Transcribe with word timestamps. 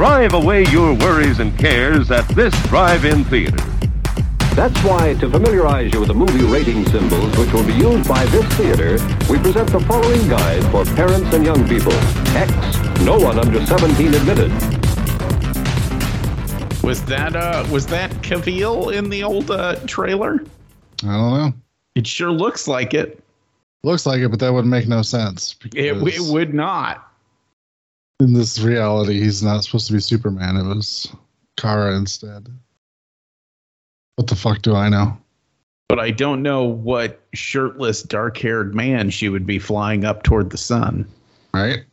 Drive 0.00 0.32
away 0.32 0.64
your 0.68 0.94
worries 0.94 1.40
and 1.40 1.58
cares 1.58 2.10
at 2.10 2.26
this 2.28 2.54
drive-in 2.68 3.22
theater. 3.24 3.62
That's 4.54 4.82
why, 4.82 5.12
to 5.20 5.28
familiarize 5.28 5.92
you 5.92 6.00
with 6.00 6.08
the 6.08 6.14
movie 6.14 6.42
rating 6.42 6.86
symbols 6.86 7.36
which 7.36 7.52
will 7.52 7.66
be 7.66 7.74
used 7.74 8.08
by 8.08 8.24
this 8.24 8.46
theater, 8.54 8.92
we 9.28 9.38
present 9.38 9.68
the 9.70 9.78
following 9.80 10.26
guide 10.26 10.64
for 10.70 10.86
parents 10.94 11.34
and 11.34 11.44
young 11.44 11.68
people. 11.68 11.92
X, 12.34 12.50
no 13.02 13.18
one 13.18 13.38
under 13.38 13.66
17 13.66 14.14
admitted. 14.14 14.50
Was 16.82 17.04
that 17.04 17.36
uh 17.36 17.66
was 17.70 17.86
that 17.88 18.10
Cavill 18.22 18.94
in 18.94 19.10
the 19.10 19.22
old 19.22 19.50
uh, 19.50 19.76
trailer? 19.84 20.42
I 21.02 21.12
don't 21.12 21.34
know. 21.34 21.52
It 21.94 22.06
sure 22.06 22.32
looks 22.32 22.66
like 22.66 22.94
it. 22.94 23.22
Looks 23.82 24.06
like 24.06 24.20
it, 24.20 24.30
but 24.30 24.40
that 24.40 24.50
wouldn't 24.50 24.70
make 24.70 24.88
no 24.88 25.02
sense. 25.02 25.56
It, 25.74 25.94
it 25.94 26.32
would 26.32 26.54
not. 26.54 27.09
In 28.20 28.34
this 28.34 28.60
reality, 28.60 29.18
he's 29.18 29.42
not 29.42 29.64
supposed 29.64 29.86
to 29.86 29.94
be 29.94 30.00
Superman. 30.00 30.56
It 30.56 30.64
was 30.64 31.10
Kara 31.56 31.96
instead. 31.96 32.48
What 34.16 34.28
the 34.28 34.36
fuck 34.36 34.60
do 34.60 34.74
I 34.74 34.90
know? 34.90 35.16
But 35.88 35.98
I 36.00 36.10
don't 36.10 36.42
know 36.42 36.64
what 36.64 37.20
shirtless, 37.32 38.02
dark-haired 38.02 38.74
man 38.74 39.08
she 39.08 39.30
would 39.30 39.46
be 39.46 39.58
flying 39.58 40.04
up 40.04 40.22
toward 40.22 40.50
the 40.50 40.58
sun. 40.58 41.08
Right? 41.54 41.84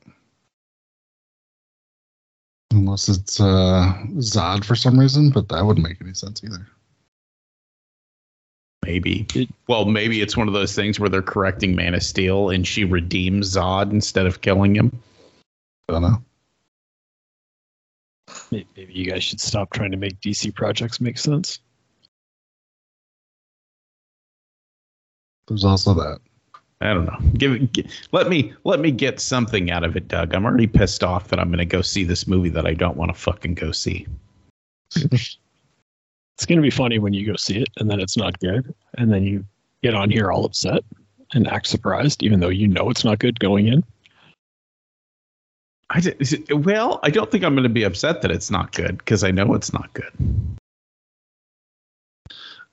Unless 2.72 3.08
it's 3.08 3.40
uh, 3.40 3.94
Zod 4.18 4.66
for 4.66 4.76
some 4.76 5.00
reason, 5.00 5.30
but 5.30 5.48
that 5.48 5.66
wouldn't 5.66 5.88
make 5.88 6.02
any 6.02 6.14
sense 6.14 6.44
either. 6.44 6.68
Maybe. 8.86 9.26
Well, 9.68 9.86
maybe 9.86 10.22
it's 10.22 10.36
one 10.36 10.50
of 10.50 10.54
those 10.54 10.76
things 10.76 11.00
where 11.00 11.10
they're 11.10 11.22
correcting 11.22 11.74
Man 11.76 11.96
of 11.96 12.04
Steel 12.04 12.50
and 12.50 12.68
she 12.68 12.84
redeems 12.84 13.56
Zod 13.56 13.92
instead 13.92 14.26
of 14.26 14.42
killing 14.42 14.76
him. 14.76 14.92
I 15.90 15.94
don't 15.94 16.02
know. 16.02 16.22
Maybe 18.52 18.94
you 18.94 19.06
guys 19.06 19.24
should 19.24 19.40
stop 19.40 19.72
trying 19.72 19.92
to 19.92 19.98
make 19.98 20.20
DC 20.20 20.54
projects 20.54 21.00
make 21.00 21.18
sense. 21.18 21.60
There's 25.48 25.64
also 25.64 25.94
that. 25.94 26.20
I 26.82 26.94
don't 26.94 27.06
know. 27.06 27.18
Give 27.38 27.54
it. 27.54 27.74
gi- 27.74 27.90
let 28.12 28.30
me 28.30 28.54
let 28.64 28.80
me 28.80 28.92
get 28.92 29.20
something 29.20 29.72
out 29.72 29.84
of 29.84 29.96
it, 29.96 30.08
Doug. 30.08 30.36
I'm 30.36 30.46
already 30.46 30.68
pissed 30.68 31.04
off 31.04 31.30
that 31.30 31.40
I'm 31.40 31.48
going 31.48 31.58
to 31.60 31.66
go 31.66 31.82
see 31.82 32.04
this 32.04 32.28
movie 32.28 32.50
that 32.50 32.68
I 32.68 32.74
don't 32.74 32.98
want 32.98 33.14
to 33.14 33.20
fucking 33.20 33.56
go 33.56 33.72
see. 33.72 34.06
It's 36.38 36.46
going 36.46 36.58
to 36.58 36.62
be 36.62 36.70
funny 36.70 37.00
when 37.00 37.14
you 37.14 37.26
go 37.26 37.36
see 37.36 37.58
it 37.58 37.70
and 37.78 37.90
then 37.90 38.00
it's 38.00 38.16
not 38.16 38.38
good. 38.40 38.72
And 39.00 39.12
then 39.12 39.24
you 39.24 39.44
get 39.82 39.96
on 39.96 40.12
here 40.12 40.32
all 40.32 40.46
upset 40.46 40.84
and 41.34 41.48
act 41.48 41.66
surprised, 41.66 42.22
even 42.22 42.40
though 42.40 42.50
you 42.50 42.68
know 42.68 42.92
it's 42.92 43.04
not 43.04 43.18
good 43.18 43.40
going 43.40 43.68
in. 43.68 43.84
I 45.90 46.00
did, 46.02 46.18
it- 46.20 46.54
well, 46.54 47.00
I 47.04 47.10
don't 47.10 47.32
think 47.32 47.44
I'm 47.44 47.54
going 47.56 47.64
to 47.64 47.70
be 47.70 47.84
upset 47.84 48.22
that 48.22 48.32
it's 48.32 48.52
not 48.52 48.74
good 48.74 48.98
because 48.98 49.24
I 49.24 49.32
know 49.32 49.54
it's 49.54 49.72
not 49.74 49.92
good. 49.94 50.12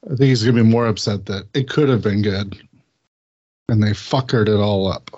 I 0.04 0.16
think 0.16 0.28
he's 0.28 0.42
gonna 0.42 0.62
be 0.62 0.68
more 0.68 0.86
upset 0.86 1.24
that 1.26 1.46
it 1.54 1.66
could 1.66 1.88
have 1.88 2.02
been 2.02 2.20
good, 2.20 2.60
and 3.70 3.82
they 3.82 3.92
fuckered 3.92 4.48
it 4.48 4.60
all 4.60 4.86
up. 4.86 5.10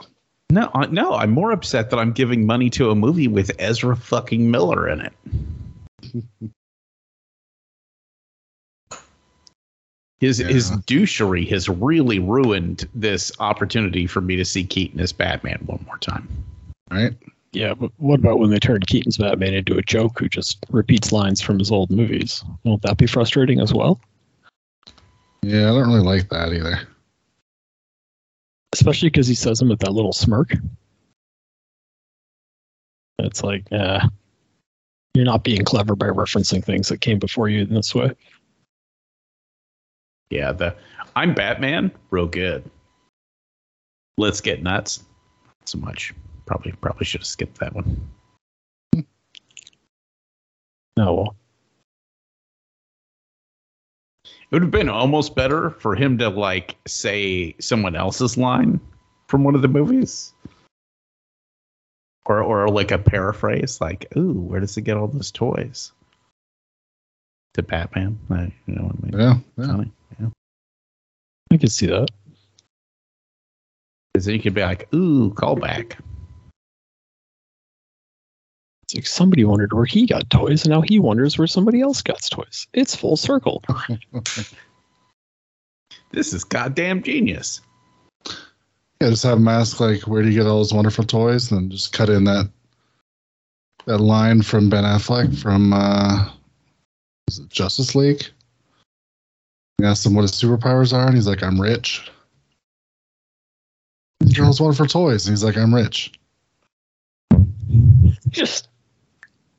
No, 0.48 0.70
I, 0.74 0.86
no, 0.86 1.14
I'm 1.14 1.32
more 1.32 1.50
upset 1.50 1.90
that 1.90 1.98
I'm 1.98 2.12
giving 2.12 2.46
money 2.46 2.70
to 2.70 2.90
a 2.90 2.94
movie 2.94 3.26
with 3.26 3.50
Ezra 3.58 3.96
fucking 3.96 4.48
Miller 4.48 4.88
in 4.88 5.00
it. 5.00 5.12
His 10.20 10.38
his 10.38 10.70
douchery 10.70 11.46
has 11.50 11.68
really 11.68 12.18
ruined 12.20 12.88
this 12.94 13.30
opportunity 13.38 14.06
for 14.06 14.22
me 14.22 14.36
to 14.36 14.46
see 14.46 14.64
Keaton 14.64 14.98
as 14.98 15.12
Batman 15.12 15.58
one 15.66 15.84
more 15.86 15.98
time. 15.98 16.26
Right? 16.90 17.14
Yeah, 17.56 17.72
but 17.72 17.90
what 17.96 18.20
about 18.20 18.38
when 18.38 18.50
they 18.50 18.58
turn 18.58 18.82
Keaton's 18.82 19.16
Batman 19.16 19.54
into 19.54 19.78
a 19.78 19.82
joke 19.82 20.18
who 20.18 20.28
just 20.28 20.58
repeats 20.68 21.10
lines 21.10 21.40
from 21.40 21.58
his 21.58 21.72
old 21.72 21.90
movies? 21.90 22.44
Won't 22.64 22.82
that 22.82 22.98
be 22.98 23.06
frustrating 23.06 23.60
as 23.60 23.72
well? 23.72 23.98
Yeah, 25.40 25.70
I 25.70 25.72
don't 25.72 25.88
really 25.88 26.00
like 26.00 26.28
that 26.28 26.52
either. 26.52 26.78
Especially 28.74 29.08
because 29.08 29.26
he 29.26 29.34
says 29.34 29.58
them 29.58 29.70
with 29.70 29.78
that 29.78 29.94
little 29.94 30.12
smirk. 30.12 30.52
It's 33.20 33.42
like, 33.42 33.64
uh, 33.72 34.06
you're 35.14 35.24
not 35.24 35.42
being 35.42 35.64
clever 35.64 35.96
by 35.96 36.08
referencing 36.08 36.62
things 36.62 36.90
that 36.90 37.00
came 37.00 37.18
before 37.18 37.48
you 37.48 37.62
in 37.62 37.72
this 37.72 37.94
way. 37.94 38.12
Yeah, 40.28 40.52
the 40.52 40.76
I'm 41.14 41.32
Batman, 41.32 41.90
real 42.10 42.26
good. 42.26 42.70
Let's 44.18 44.42
get 44.42 44.62
nuts. 44.62 45.02
Not 45.46 45.68
so 45.70 45.78
much. 45.78 46.12
Probably 46.46 46.72
probably 46.80 47.04
should 47.04 47.20
have 47.20 47.26
skipped 47.26 47.58
that 47.58 47.74
one. 47.74 48.08
No, 48.94 49.04
oh, 51.08 51.14
well, 51.14 51.36
It 54.50 54.54
would 54.54 54.62
have 54.62 54.70
been 54.70 54.88
almost 54.88 55.34
better 55.34 55.70
for 55.70 55.96
him 55.96 56.18
to 56.18 56.28
like 56.28 56.76
say 56.86 57.56
someone 57.58 57.96
else's 57.96 58.36
line 58.36 58.78
from 59.26 59.42
one 59.42 59.56
of 59.56 59.62
the 59.62 59.68
movies. 59.68 60.34
Or 62.26 62.42
or 62.42 62.68
like 62.68 62.92
a 62.92 62.98
paraphrase, 62.98 63.80
like, 63.80 64.06
ooh, 64.16 64.34
where 64.34 64.60
does 64.60 64.74
he 64.74 64.82
get 64.82 64.96
all 64.96 65.08
those 65.08 65.32
toys? 65.32 65.92
To 67.54 67.62
Batman. 67.62 68.18
I, 68.30 68.52
you 68.66 68.74
know 68.74 68.82
what 68.82 68.96
I 68.96 69.06
mean? 69.06 69.20
Yeah, 69.20 69.38
yeah. 69.58 69.66
Funny. 69.66 69.92
Yeah. 70.20 70.28
I 71.50 71.56
can 71.56 71.68
see 71.68 71.86
that. 71.86 72.08
Because 74.12 74.26
then 74.26 74.34
you 74.34 74.40
could 74.40 74.54
be 74.54 74.62
like, 74.62 74.92
ooh, 74.94 75.32
callback. 75.34 75.94
It's 78.86 78.94
like 78.94 79.06
somebody 79.06 79.44
wondered 79.44 79.72
where 79.72 79.84
he 79.84 80.06
got 80.06 80.30
toys, 80.30 80.64
and 80.64 80.70
now 80.70 80.80
he 80.80 81.00
wonders 81.00 81.36
where 81.36 81.48
somebody 81.48 81.80
else 81.80 82.02
got 82.02 82.22
toys. 82.30 82.68
It's 82.72 82.94
full 82.94 83.16
circle. 83.16 83.62
This 86.12 86.32
is 86.32 86.44
goddamn 86.44 87.02
genius. 87.02 87.60
Yeah, 89.00 89.10
just 89.10 89.24
have 89.24 89.38
him 89.38 89.48
ask 89.48 89.80
like, 89.80 90.06
"Where 90.06 90.22
do 90.22 90.28
you 90.28 90.38
get 90.38 90.46
all 90.46 90.58
those 90.58 90.72
wonderful 90.72 91.04
toys?" 91.04 91.50
And 91.50 91.60
then 91.60 91.70
just 91.70 91.92
cut 91.92 92.08
in 92.08 92.24
that 92.24 92.48
that 93.86 93.98
line 93.98 94.40
from 94.42 94.70
Ben 94.70 94.84
Affleck 94.84 95.36
from 95.36 95.72
uh, 95.72 96.30
is 97.28 97.40
it 97.40 97.50
Justice 97.50 97.94
League. 97.94 98.24
He 99.78 99.84
asked 99.84 100.06
him 100.06 100.14
what 100.14 100.22
his 100.22 100.32
superpowers 100.32 100.94
are, 100.94 101.06
and 101.06 101.14
he's 101.14 101.26
like, 101.26 101.42
"I'm 101.42 101.60
rich." 101.60 102.10
These 104.20 104.38
are 104.38 104.42
all 104.42 104.48
those 104.48 104.60
wonderful 104.60 104.86
toys, 104.86 105.26
and 105.26 105.32
he's 105.32 105.44
like, 105.44 105.58
"I'm 105.58 105.74
rich." 105.74 106.12
Just 108.30 108.68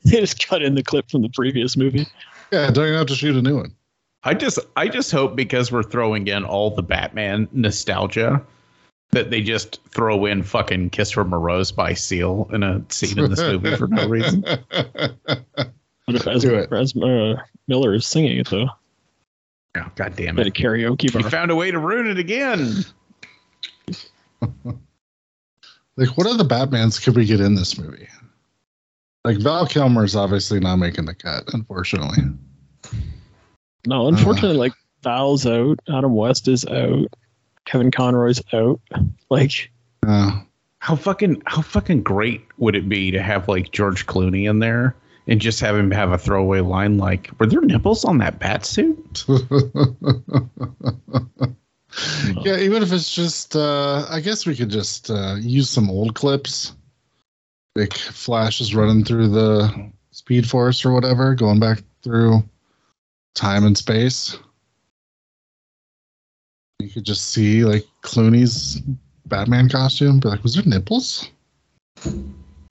they 0.12 0.20
just 0.20 0.46
cut 0.48 0.62
in 0.62 0.76
the 0.76 0.84
clip 0.84 1.10
from 1.10 1.22
the 1.22 1.30
previous 1.30 1.76
movie. 1.78 2.08
Yeah, 2.52 2.70
don't 2.72 2.86
even 2.86 2.98
have 2.98 3.08
to 3.08 3.16
shoot 3.16 3.36
a 3.36 3.42
new 3.42 3.58
one. 3.58 3.74
I 4.24 4.34
just 4.34 4.60
I 4.76 4.88
just 4.88 5.12
hope 5.12 5.36
because 5.36 5.72
we're 5.72 5.84
throwing 5.84 6.28
in 6.28 6.44
all 6.44 6.72
the 6.76 6.84
Batman 6.84 7.48
nostalgia 7.52 8.42
that 9.12 9.30
they 9.30 9.42
just 9.42 9.80
throw 9.90 10.26
in 10.26 10.44
fucking 10.44 10.90
Kiss 10.90 11.12
from 11.12 11.32
a 11.34 11.38
Rose 11.38 11.72
by 11.72 11.94
Seal 11.94 12.50
in 12.52 12.64
a 12.64 12.84
scene 12.90 13.18
in 13.20 13.30
this 13.30 13.40
movie 13.40 13.76
for 13.78 13.88
no 13.88 14.08
reason. 14.08 14.42
What 14.44 16.16
if 16.16 16.24
Do 16.24 16.30
Ezra, 16.32 16.58
it. 16.64 16.74
Ezra 16.74 17.32
uh, 17.34 17.42
Miller 17.68 17.94
is 17.94 18.06
singing 18.06 18.38
it 18.38 18.50
though 18.50 18.68
Oh, 19.76 19.92
God 19.96 20.16
damn 20.16 20.40
at 20.40 20.46
a 20.46 20.48
it. 20.48 20.54
karaoke 20.56 21.04
You 21.14 21.22
bar? 21.22 21.30
found 21.30 21.52
a 21.52 21.56
way 21.56 21.70
to 21.72 21.78
ruin 21.80 22.08
it 22.08 22.18
again. 22.18 22.84
Like, 25.96 26.16
what 26.16 26.28
other 26.28 26.44
Batmans 26.44 27.04
could 27.04 27.16
we 27.16 27.26
get 27.26 27.40
in 27.40 27.56
this 27.56 27.80
movie? 27.80 28.08
Like 29.28 29.40
Val 29.40 29.68
Kilmer's 29.68 30.16
obviously 30.16 30.62
not 30.62 30.78
making 30.78 31.04
the 31.04 31.14
cut, 31.14 31.54
unfortunately. 31.54 32.24
No, 33.86 34.08
unfortunately, 34.08 34.56
like 34.56 34.72
Val's 35.04 35.46
out, 35.46 35.82
Adam 35.90 36.16
West 36.16 36.48
is 36.48 36.66
out, 36.66 37.08
Kevin 37.66 37.92
Conroy's 37.92 38.42
out. 38.54 38.80
Like, 39.30 39.70
Uh, 40.08 40.44
How 40.80 40.96
fucking 40.96 41.44
how 41.46 41.62
fucking 41.62 42.04
great 42.04 42.46
would 42.58 42.78
it 42.78 42.88
be 42.88 43.12
to 43.12 43.22
have 43.22 43.50
like 43.50 43.74
George 43.74 44.06
Clooney 44.06 44.50
in 44.50 44.60
there 44.60 44.96
and 45.28 45.42
just 45.42 45.60
have 45.60 45.76
him 45.76 45.92
have 45.92 46.14
a 46.14 46.18
throwaway 46.18 46.62
line 46.62 46.98
like, 46.98 47.30
"Were 47.38 47.48
there 47.48 47.60
nipples 47.60 48.06
on 48.06 48.20
that 48.20 48.40
bat 48.40 48.66
suit?" 48.66 49.26
Yeah, 52.44 52.60
even 52.60 52.82
if 52.84 52.94
it's 52.94 53.14
just, 53.14 53.56
uh, 53.58 54.06
I 54.10 54.22
guess 54.22 54.46
we 54.46 54.56
could 54.56 54.70
just 54.70 55.10
uh, 55.10 55.36
use 55.40 55.70
some 55.70 55.90
old 55.90 56.16
clips. 56.16 56.74
Like 57.78 57.94
Flash 57.94 58.60
is 58.60 58.74
running 58.74 59.04
through 59.06 59.28
the 59.28 59.92
Speed 60.10 60.50
Force 60.50 60.84
or 60.84 60.94
whatever, 60.94 61.36
going 61.36 61.60
back 61.60 61.84
through 62.02 62.42
time 63.36 63.66
and 63.66 63.78
space. 63.78 64.36
You 66.80 66.90
could 66.90 67.04
just 67.04 67.30
see 67.30 67.66
like 67.66 67.86
Clooney's 68.02 68.82
Batman 69.28 69.70
costume. 69.70 70.20
Be 70.20 70.30
like, 70.30 70.42
was 70.42 70.56
there 70.56 70.64
nipples? 70.66 71.30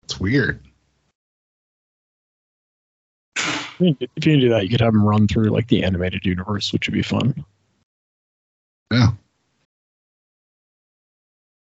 It's 0.03 0.19
weird. 0.19 0.61
If 3.37 3.79
you 3.81 3.95
can 4.21 4.41
do 4.41 4.49
that, 4.49 4.65
you 4.65 4.71
could 4.71 4.81
have 4.81 4.95
him 4.95 5.05
run 5.05 5.29
through 5.29 5.51
like 5.51 5.69
the 5.69 5.85
animated 5.85 6.27
universe, 6.27 6.73
which 6.73 6.89
would 6.89 6.95
be 6.95 7.03
fun. 7.03 7.45
Yeah. 8.91 9.11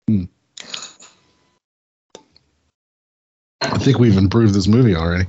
Hmm. 0.09 0.25
I 3.71 3.77
think 3.77 3.99
we've 3.99 4.17
improved 4.17 4.53
this 4.53 4.67
movie 4.67 4.95
already. 4.95 5.25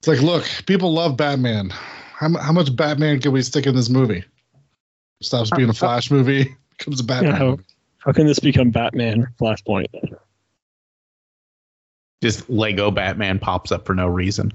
It's 0.00 0.08
like, 0.08 0.22
look, 0.22 0.44
people 0.66 0.92
love 0.92 1.16
Batman. 1.16 1.70
How, 1.70 2.34
how 2.38 2.52
much 2.52 2.74
Batman 2.74 3.20
can 3.20 3.32
we 3.32 3.42
stick 3.42 3.66
in 3.66 3.74
this 3.74 3.90
movie? 3.90 4.24
Stops 5.20 5.50
being 5.50 5.68
a 5.68 5.74
Flash 5.74 6.10
movie, 6.10 6.56
becomes 6.78 7.00
a 7.00 7.04
Batman 7.04 7.32
Yeah, 7.32 7.38
how- 7.38 7.58
How 7.98 8.12
can 8.12 8.26
this 8.26 8.38
become 8.38 8.70
Batman 8.70 9.26
Flashpoint? 9.38 9.86
Just 12.22 12.48
Lego 12.48 12.90
Batman 12.90 13.38
pops 13.38 13.72
up 13.72 13.84
for 13.86 13.94
no 13.94 14.06
reason. 14.06 14.52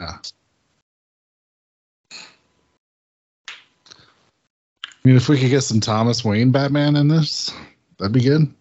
Yeah. 0.00 0.18
I 2.12 2.16
mean, 5.04 5.16
if 5.16 5.28
we 5.28 5.38
could 5.40 5.50
get 5.50 5.62
some 5.62 5.80
Thomas 5.80 6.24
Wayne 6.24 6.50
Batman 6.50 6.96
in 6.96 7.08
this, 7.08 7.52
that'd 7.98 8.12
be 8.12 8.20
good. 8.22 8.52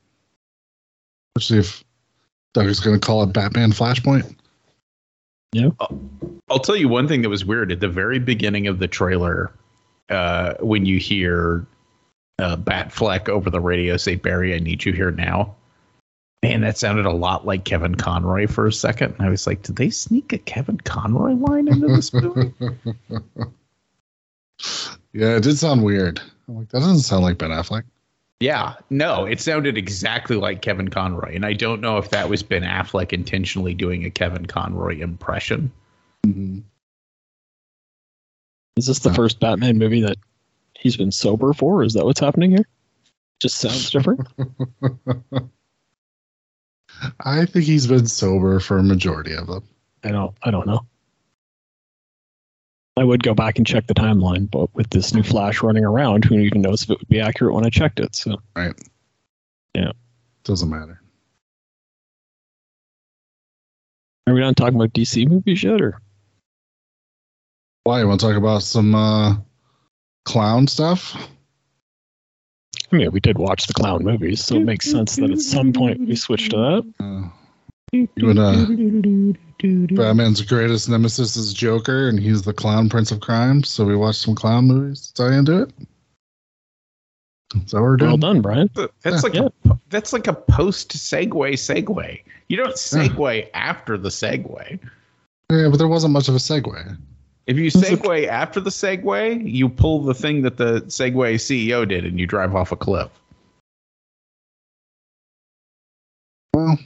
Especially 1.35 1.59
if 1.59 1.83
Doug 2.53 2.67
is 2.67 2.79
going 2.79 2.99
to 2.99 3.05
call 3.05 3.23
it 3.23 3.33
Batman 3.33 3.71
Flashpoint. 3.71 4.35
Yeah. 5.51 5.69
I'll 6.49 6.59
tell 6.59 6.75
you 6.75 6.87
one 6.87 7.07
thing 7.07 7.21
that 7.21 7.29
was 7.29 7.45
weird 7.45 7.71
at 7.71 7.79
the 7.79 7.87
very 7.87 8.19
beginning 8.19 8.67
of 8.67 8.79
the 8.79 8.87
trailer, 8.87 9.51
uh, 10.09 10.55
when 10.59 10.85
you 10.85 10.97
hear 10.99 11.65
uh, 12.39 12.57
Batfleck 12.57 13.29
over 13.29 13.49
the 13.49 13.59
radio 13.59 13.97
say, 13.97 14.15
"Barry, 14.15 14.55
I 14.55 14.59
need 14.59 14.85
you 14.85 14.93
here 14.93 15.11
now." 15.11 15.55
Man, 16.41 16.61
that 16.61 16.77
sounded 16.77 17.05
a 17.05 17.11
lot 17.11 17.45
like 17.45 17.65
Kevin 17.65 17.95
Conroy 17.95 18.47
for 18.47 18.65
a 18.65 18.71
second. 18.71 19.13
And 19.17 19.27
I 19.27 19.29
was 19.29 19.45
like, 19.45 19.61
did 19.61 19.75
they 19.75 19.89
sneak 19.89 20.31
a 20.31 20.37
Kevin 20.37 20.77
Conroy 20.77 21.33
line 21.33 21.67
into 21.67 21.87
this 21.87 22.13
movie? 22.13 22.53
yeah, 25.11 25.35
it 25.35 25.43
did 25.43 25.57
sound 25.57 25.83
weird. 25.83 26.21
I'm 26.47 26.55
like, 26.55 26.69
that 26.69 26.79
doesn't 26.79 26.99
sound 26.99 27.23
like 27.23 27.37
Ben 27.37 27.49
Affleck. 27.49 27.83
Yeah, 28.39 28.75
no, 28.89 29.25
it 29.25 29.39
sounded 29.41 29.77
exactly 29.77 30.35
like 30.37 30.61
Kevin 30.61 30.87
Conroy, 30.89 31.35
and 31.35 31.45
I 31.45 31.53
don't 31.53 31.81
know 31.81 31.97
if 31.97 32.09
that 32.11 32.29
was 32.29 32.41
Ben 32.43 32.63
Affleck 32.63 33.11
intentionally 33.13 33.73
doing 33.73 34.05
a 34.05 34.09
Kevin 34.09 34.45
Conroy 34.45 34.99
impression. 34.99 35.71
Mhm. 36.25 36.63
Is 38.77 38.87
this 38.87 38.99
the 38.99 39.09
Yeah. 39.09 39.15
first 39.15 39.39
Batman 39.39 39.77
movie 39.77 40.01
that 40.01 40.17
he's 40.73 40.95
been 40.95 41.11
sober 41.11 41.53
for? 41.53 41.83
Is 41.83 41.93
that 41.93 42.05
what's 42.05 42.19
happening 42.21 42.51
here? 42.51 42.65
Just 43.41 43.57
sounds 43.57 43.89
different. 43.91 44.27
I 47.19 47.45
think 47.45 47.65
he's 47.65 47.87
been 47.87 48.07
sober 48.07 48.59
for 48.59 48.77
a 48.77 48.83
majority 48.83 49.33
of 49.33 49.47
them. 49.47 49.63
I 50.03 50.11
don't. 50.11 50.35
I 50.43 50.51
don't 50.51 50.65
know. 50.67 50.85
I 52.99 53.03
would 53.05 53.23
go 53.23 53.33
back 53.33 53.57
and 53.57 53.65
check 53.65 53.87
the 53.87 53.93
timeline, 53.93 54.51
but 54.51 54.73
with 54.75 54.89
this 54.89 55.13
new 55.13 55.23
Flash 55.23 55.63
running 55.63 55.85
around, 55.85 56.25
who 56.25 56.35
even 56.35 56.61
knows 56.61 56.83
if 56.83 56.89
it 56.89 56.99
would 56.99 57.07
be 57.07 57.21
accurate 57.21 57.53
when 57.55 57.65
I 57.65 57.69
checked 57.69 58.01
it? 58.01 58.13
So 58.13 58.35
right, 58.57 58.73
yeah, 59.73 59.93
Doesn't 60.43 60.69
matter. 60.69 61.01
are 64.27 64.33
we 64.33 64.41
done 64.41 64.53
talking 64.53 64.75
about 64.75 64.91
DC 64.93 65.27
movies 65.27 65.63
yet, 65.63 65.81
or 65.81 66.01
Why? 67.85 68.01
You 68.01 68.07
want 68.07 68.19
to 68.19 68.27
talk 68.27 68.35
about 68.35 68.63
some 68.63 68.93
uh, 68.93 69.37
clown 70.25 70.67
stuff? 70.67 71.15
I 72.91 72.95
mean, 72.95 73.11
we 73.11 73.21
did 73.21 73.37
watch 73.37 73.65
the 73.67 73.73
clown 73.73 74.03
movies, 74.03 74.43
so 74.43 74.55
it 74.55 74.65
makes 74.65 74.91
sense 74.91 75.15
that 75.15 75.31
at 75.31 75.39
some 75.39 75.71
point 75.71 76.01
we 76.01 76.15
switch 76.17 76.49
to 76.49 76.57
that. 76.57 76.93
Uh, 76.99 77.29
you 77.91 78.07
and 78.17 78.39
uh, 78.39 79.33
Batman's 79.95 80.41
greatest 80.41 80.89
nemesis 80.89 81.35
is 81.35 81.53
Joker, 81.53 82.07
and 82.07 82.19
he's 82.19 82.41
the 82.43 82.53
clown 82.53 82.89
prince 82.89 83.11
of 83.11 83.19
crime. 83.19 83.63
So 83.63 83.85
we 83.85 83.95
watched 83.95 84.21
some 84.21 84.35
clown 84.35 84.65
movies 84.65 85.07
to 85.07 85.13
tie 85.13 85.37
into 85.37 85.63
it. 85.63 85.71
Is 87.55 87.71
that 87.71 87.77
what 87.77 87.83
we're 87.83 87.97
doing? 87.97 88.11
Well 88.11 88.17
done, 88.17 88.41
Brian. 88.41 88.69
That's 89.01 89.23
like 89.23 89.33
Yeah. 89.33 89.47
a 89.69 89.77
that's 89.89 90.13
like 90.13 90.27
a 90.27 90.33
post 90.33 90.91
segue 90.91 91.53
segue. 91.53 92.21
You 92.47 92.57
don't 92.57 92.75
segue 92.75 93.49
after 93.53 93.97
the 93.97 94.09
segue. 94.09 94.79
Yeah, 95.51 95.67
but 95.69 95.77
there 95.77 95.87
wasn't 95.87 96.13
much 96.13 96.29
of 96.29 96.35
a 96.35 96.39
segue. 96.39 96.97
If 97.47 97.57
you 97.57 97.71
segue 97.71 98.27
after 98.27 98.59
the 98.59 98.69
segue, 98.69 99.51
you 99.51 99.67
pull 99.67 100.03
the 100.03 100.13
thing 100.13 100.43
that 100.43 100.57
the 100.57 100.81
Segway 100.81 101.33
CEO 101.35 101.87
did 101.87 102.05
and 102.05 102.19
you 102.19 102.27
drive 102.27 102.53
off 102.55 102.71
a 102.71 102.75
cliff. 102.75 103.09
Well, 106.53 106.77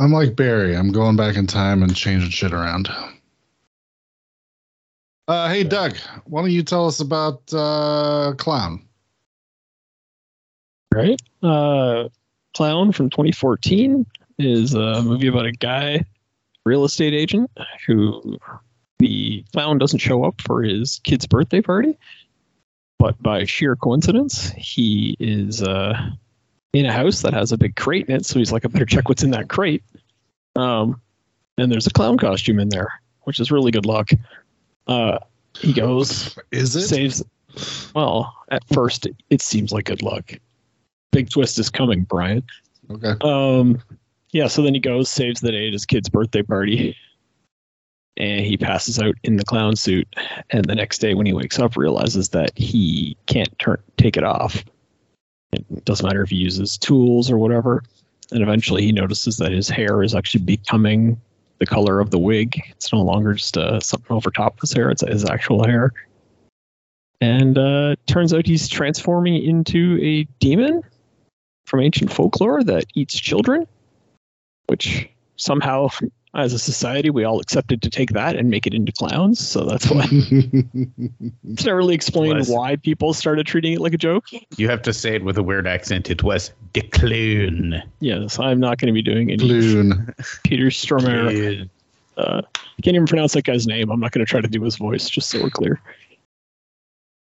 I'm 0.00 0.12
like 0.12 0.34
Barry. 0.34 0.74
I'm 0.74 0.92
going 0.92 1.16
back 1.16 1.36
in 1.36 1.46
time 1.46 1.82
and 1.82 1.94
changing 1.94 2.30
shit 2.30 2.54
around. 2.54 2.88
Uh, 5.28 5.48
hey, 5.50 5.62
Doug, 5.62 5.94
why 6.24 6.40
don't 6.40 6.50
you 6.50 6.62
tell 6.62 6.86
us 6.86 7.00
about 7.00 7.42
uh, 7.52 8.32
Clown? 8.38 8.82
Right? 10.94 11.20
Uh, 11.42 12.08
Clown 12.56 12.92
from 12.92 13.10
2014 13.10 14.06
is 14.38 14.72
a 14.72 15.02
movie 15.02 15.26
about 15.26 15.44
a 15.44 15.52
guy, 15.52 16.06
real 16.64 16.84
estate 16.84 17.12
agent, 17.12 17.50
who 17.86 18.38
the 19.00 19.44
clown 19.52 19.76
doesn't 19.76 19.98
show 19.98 20.24
up 20.24 20.40
for 20.40 20.62
his 20.62 20.98
kid's 21.04 21.26
birthday 21.26 21.60
party, 21.60 21.98
but 22.98 23.22
by 23.22 23.44
sheer 23.44 23.76
coincidence, 23.76 24.50
he 24.52 25.14
is 25.20 25.62
uh, 25.62 26.10
in 26.72 26.86
a 26.86 26.92
house 26.92 27.22
that 27.22 27.34
has 27.34 27.52
a 27.52 27.58
big 27.58 27.76
crate 27.76 28.08
in 28.08 28.16
it. 28.16 28.26
So 28.26 28.38
he's 28.38 28.52
like, 28.52 28.64
I 28.64 28.68
better 28.68 28.86
check 28.86 29.08
what's 29.08 29.22
in 29.22 29.30
that 29.32 29.48
crate. 29.48 29.82
Um, 30.56 31.00
and 31.58 31.70
there's 31.70 31.86
a 31.86 31.90
clown 31.92 32.18
costume 32.18 32.58
in 32.60 32.68
there, 32.68 33.00
which 33.22 33.40
is 33.40 33.50
really 33.50 33.70
good 33.70 33.86
luck. 33.86 34.10
Uh, 34.86 35.18
he 35.58 35.72
goes, 35.72 36.38
Is 36.52 36.74
it? 36.76 36.82
saves. 36.82 37.22
Well, 37.94 38.34
at 38.50 38.62
first, 38.72 39.06
it, 39.06 39.16
it 39.30 39.42
seems 39.42 39.72
like 39.72 39.86
good 39.86 40.02
luck. 40.02 40.32
Big 41.12 41.30
twist 41.30 41.58
is 41.58 41.68
coming, 41.68 42.02
Brian. 42.04 42.42
Okay. 42.90 43.14
Um, 43.22 43.82
yeah. 44.30 44.46
So 44.46 44.62
then 44.62 44.74
he 44.74 44.80
goes, 44.80 45.08
saves 45.08 45.40
the 45.40 45.50
day 45.50 45.66
at 45.66 45.72
his 45.72 45.84
kid's 45.84 46.08
birthday 46.08 46.42
party, 46.42 46.96
and 48.16 48.46
he 48.46 48.56
passes 48.56 49.00
out 49.00 49.16
in 49.24 49.36
the 49.36 49.44
clown 49.44 49.74
suit. 49.74 50.06
And 50.50 50.64
the 50.64 50.74
next 50.76 50.98
day, 50.98 51.14
when 51.14 51.26
he 51.26 51.32
wakes 51.32 51.58
up, 51.58 51.76
realizes 51.76 52.28
that 52.30 52.56
he 52.56 53.16
can't 53.26 53.56
turn 53.58 53.78
take 53.96 54.16
it 54.16 54.24
off. 54.24 54.64
It 55.52 55.84
doesn't 55.84 56.06
matter 56.06 56.22
if 56.22 56.30
he 56.30 56.36
uses 56.36 56.78
tools 56.78 57.30
or 57.30 57.38
whatever. 57.38 57.82
And 58.32 58.42
eventually, 58.42 58.82
he 58.82 58.92
notices 58.92 59.38
that 59.38 59.52
his 59.52 59.68
hair 59.68 60.02
is 60.02 60.14
actually 60.14 60.44
becoming 60.44 61.20
the 61.58 61.66
color 61.66 62.00
of 62.00 62.10
the 62.10 62.18
wig. 62.18 62.60
It's 62.70 62.92
no 62.92 63.02
longer 63.02 63.34
just 63.34 63.56
uh, 63.56 63.80
something 63.80 64.16
over 64.16 64.30
top 64.30 64.54
of 64.54 64.60
his 64.60 64.72
hair; 64.72 64.90
it's 64.90 65.02
his 65.02 65.28
actual 65.28 65.64
hair. 65.64 65.92
And 67.20 67.58
uh, 67.58 67.96
turns 68.06 68.32
out 68.32 68.46
he's 68.46 68.68
transforming 68.68 69.42
into 69.42 69.98
a 70.00 70.24
demon 70.38 70.82
from 71.66 71.80
ancient 71.80 72.12
folklore 72.12 72.62
that 72.64 72.84
eats 72.94 73.18
children, 73.18 73.66
which 74.68 75.08
somehow, 75.36 75.88
as 76.34 76.52
a 76.52 76.58
society, 76.58 77.10
we 77.10 77.24
all 77.24 77.40
accepted 77.40 77.82
to 77.82 77.90
take 77.90 78.10
that 78.10 78.36
and 78.36 78.50
make 78.50 78.66
it 78.66 78.74
into 78.74 78.92
clowns. 78.92 79.44
So 79.44 79.64
that's 79.64 79.90
why 79.90 80.06
it's 80.10 81.64
not 81.64 81.72
really 81.72 81.94
explained 81.94 82.38
Was- 82.38 82.48
why 82.48 82.76
people 82.76 83.12
started 83.14 83.46
treating 83.46 83.72
it 83.72 83.80
like 83.80 83.94
a 83.94 83.98
joke. 83.98 84.26
You 84.56 84.68
have 84.68 84.82
to 84.82 84.92
say 84.92 85.14
it 85.16 85.24
with 85.24 85.38
a 85.38 85.42
weird 85.42 85.66
accent. 85.66 86.10
It 86.10 86.22
was 86.22 86.52
the 86.72 86.82
clown. 86.82 87.82
Yes, 88.00 88.38
I'm 88.38 88.60
not 88.60 88.78
going 88.78 88.86
to 88.86 88.92
be 88.92 89.02
doing 89.02 89.30
any 89.30 89.42
Loon. 89.42 90.14
Peter 90.44 90.66
Stormare. 90.66 91.68
Uh, 92.16 92.42
I 92.44 92.82
can't 92.82 92.94
even 92.94 93.06
pronounce 93.06 93.32
that 93.32 93.44
guy's 93.44 93.66
name. 93.66 93.90
I'm 93.90 94.00
not 94.00 94.12
going 94.12 94.24
to 94.24 94.30
try 94.30 94.40
to 94.40 94.48
do 94.48 94.62
his 94.62 94.76
voice, 94.76 95.08
just 95.08 95.30
so 95.30 95.42
we're 95.42 95.50
clear. 95.50 95.80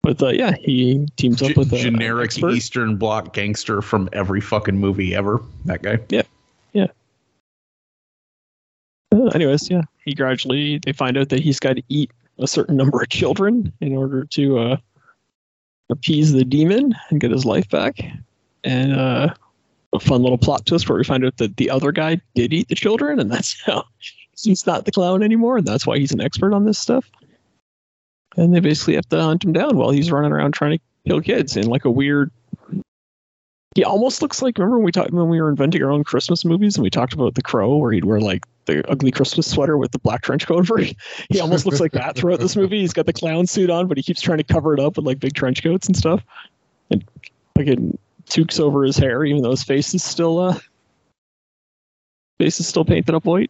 But 0.02 0.24
uh, 0.24 0.30
yeah, 0.30 0.54
he 0.54 1.06
teams 1.18 1.42
up 1.42 1.50
G- 1.50 1.54
with 1.56 1.74
a 1.74 1.78
generic 1.78 2.26
expert. 2.26 2.54
Eastern 2.54 2.96
Bloc 2.96 3.34
gangster 3.34 3.82
from 3.82 4.08
every 4.14 4.40
fucking 4.40 4.78
movie 4.78 5.14
ever. 5.14 5.42
That 5.66 5.82
guy. 5.82 6.00
Uh, 9.18 9.26
anyways, 9.34 9.70
yeah, 9.70 9.82
he 10.06 10.14
gradually 10.14 10.80
they 10.80 10.94
find 10.94 11.18
out 11.18 11.30
that 11.30 11.40
he's 11.40 11.60
got 11.60 11.78
to 11.78 11.84
eat 11.90 12.12
a 12.40 12.48
certain 12.48 12.78
number 12.78 13.02
of 13.02 13.10
children 13.10 13.74
in 13.82 13.96
order 13.96 14.26
to 14.26 14.60
uh, 14.60 14.78
appease 15.90 16.34
the 16.34 16.46
demon 16.46 16.94
and 17.10 17.20
get 17.20 17.32
his 17.32 17.46
life 17.46 17.68
back. 17.70 18.00
And 18.64 18.94
uh, 18.94 19.34
a 19.94 20.00
fun 20.00 20.22
little 20.22 20.38
plot 20.38 20.66
twist 20.66 20.88
where 20.90 20.98
we 20.98 21.04
find 21.04 21.26
out 21.26 21.38
that 21.38 21.58
the 21.58 21.70
other 21.70 21.92
guy 21.92 22.22
did 22.36 22.54
eat 22.54 22.68
the 22.68 22.76
children, 22.76 23.20
and 23.20 23.32
that's 23.32 23.62
how 23.66 23.86
he's 24.42 24.68
not 24.68 24.86
the 24.86 24.92
clown 24.92 25.24
anymore, 25.24 25.58
and 25.58 25.68
that's 25.68 25.88
why 25.88 25.98
he's 25.98 26.12
an 26.12 26.22
expert 26.22 26.54
on 26.54 26.66
this 26.66 26.78
stuff. 26.78 27.10
and 28.36 28.54
they 28.54 28.60
basically 28.60 28.96
have 28.96 29.10
to 29.10 29.22
hunt 29.22 29.44
him 29.44 29.54
down 29.54 29.78
while 29.78 29.90
he's 29.90 30.12
running 30.12 30.32
around 30.32 30.54
trying 30.54 30.78
to 30.78 30.84
kill 31.08 31.22
kids 31.22 31.58
in 31.58 31.68
like 31.68 31.86
a 31.86 31.92
weird. 31.92 32.32
He 33.76 33.84
almost 33.84 34.22
looks 34.22 34.42
like 34.42 34.58
remember 34.58 34.78
when 34.78 34.86
we 34.86 34.92
talked 34.92 35.12
when 35.12 35.30
we 35.30 35.40
were 35.40 35.50
inventing 35.50 35.84
our 35.84 35.92
own 35.92 36.04
Christmas 36.04 36.44
movies 36.44 36.76
and 36.76 36.84
we 36.84 36.90
talked 36.90 37.14
about 37.14 37.36
the 37.36 37.44
crow 37.44 37.76
where 37.78 37.92
he'd 37.92 38.06
wear 38.06 38.20
like 38.20 38.44
the 38.68 38.88
ugly 38.90 39.12
Christmas 39.12 39.50
sweater 39.50 39.78
with 39.78 39.92
the 39.92 40.00
black 40.00 40.22
trench 40.22 40.46
coat 40.46 40.60
over 40.60 40.80
it. 40.80 40.96
He 41.30 41.40
almost 41.40 41.66
looks 41.66 41.80
like 41.80 41.94
that 41.94 42.16
throughout 42.16 42.40
this 42.40 42.56
movie. 42.56 42.82
He's 42.82 42.94
got 42.94 43.08
the 43.08 43.14
clown 43.14 43.48
suit 43.48 43.70
on, 43.70 43.88
but 43.88 43.98
he 43.98 44.04
keeps 44.04 44.22
trying 44.22 44.38
to 44.38 44.44
cover 44.44 44.74
it 44.74 44.80
up 44.80 44.98
with 44.98 45.06
like 45.06 45.20
big 45.20 45.34
trench 45.34 45.64
coats 45.64 45.88
and 45.88 45.98
stuff, 45.98 46.24
and 46.92 47.04
fucking 47.58 47.98
toques 48.30 48.60
over 48.60 48.84
his 48.84 48.98
hair, 48.98 49.26
even 49.26 49.42
though 49.42 49.52
his 49.52 49.64
face 49.64 49.94
is 49.94 50.04
still 50.04 50.40
uh 50.40 50.60
face 52.38 52.60
is 52.60 52.68
still 52.68 52.86
painted 52.86 53.16
up 53.16 53.26
white. 53.26 53.50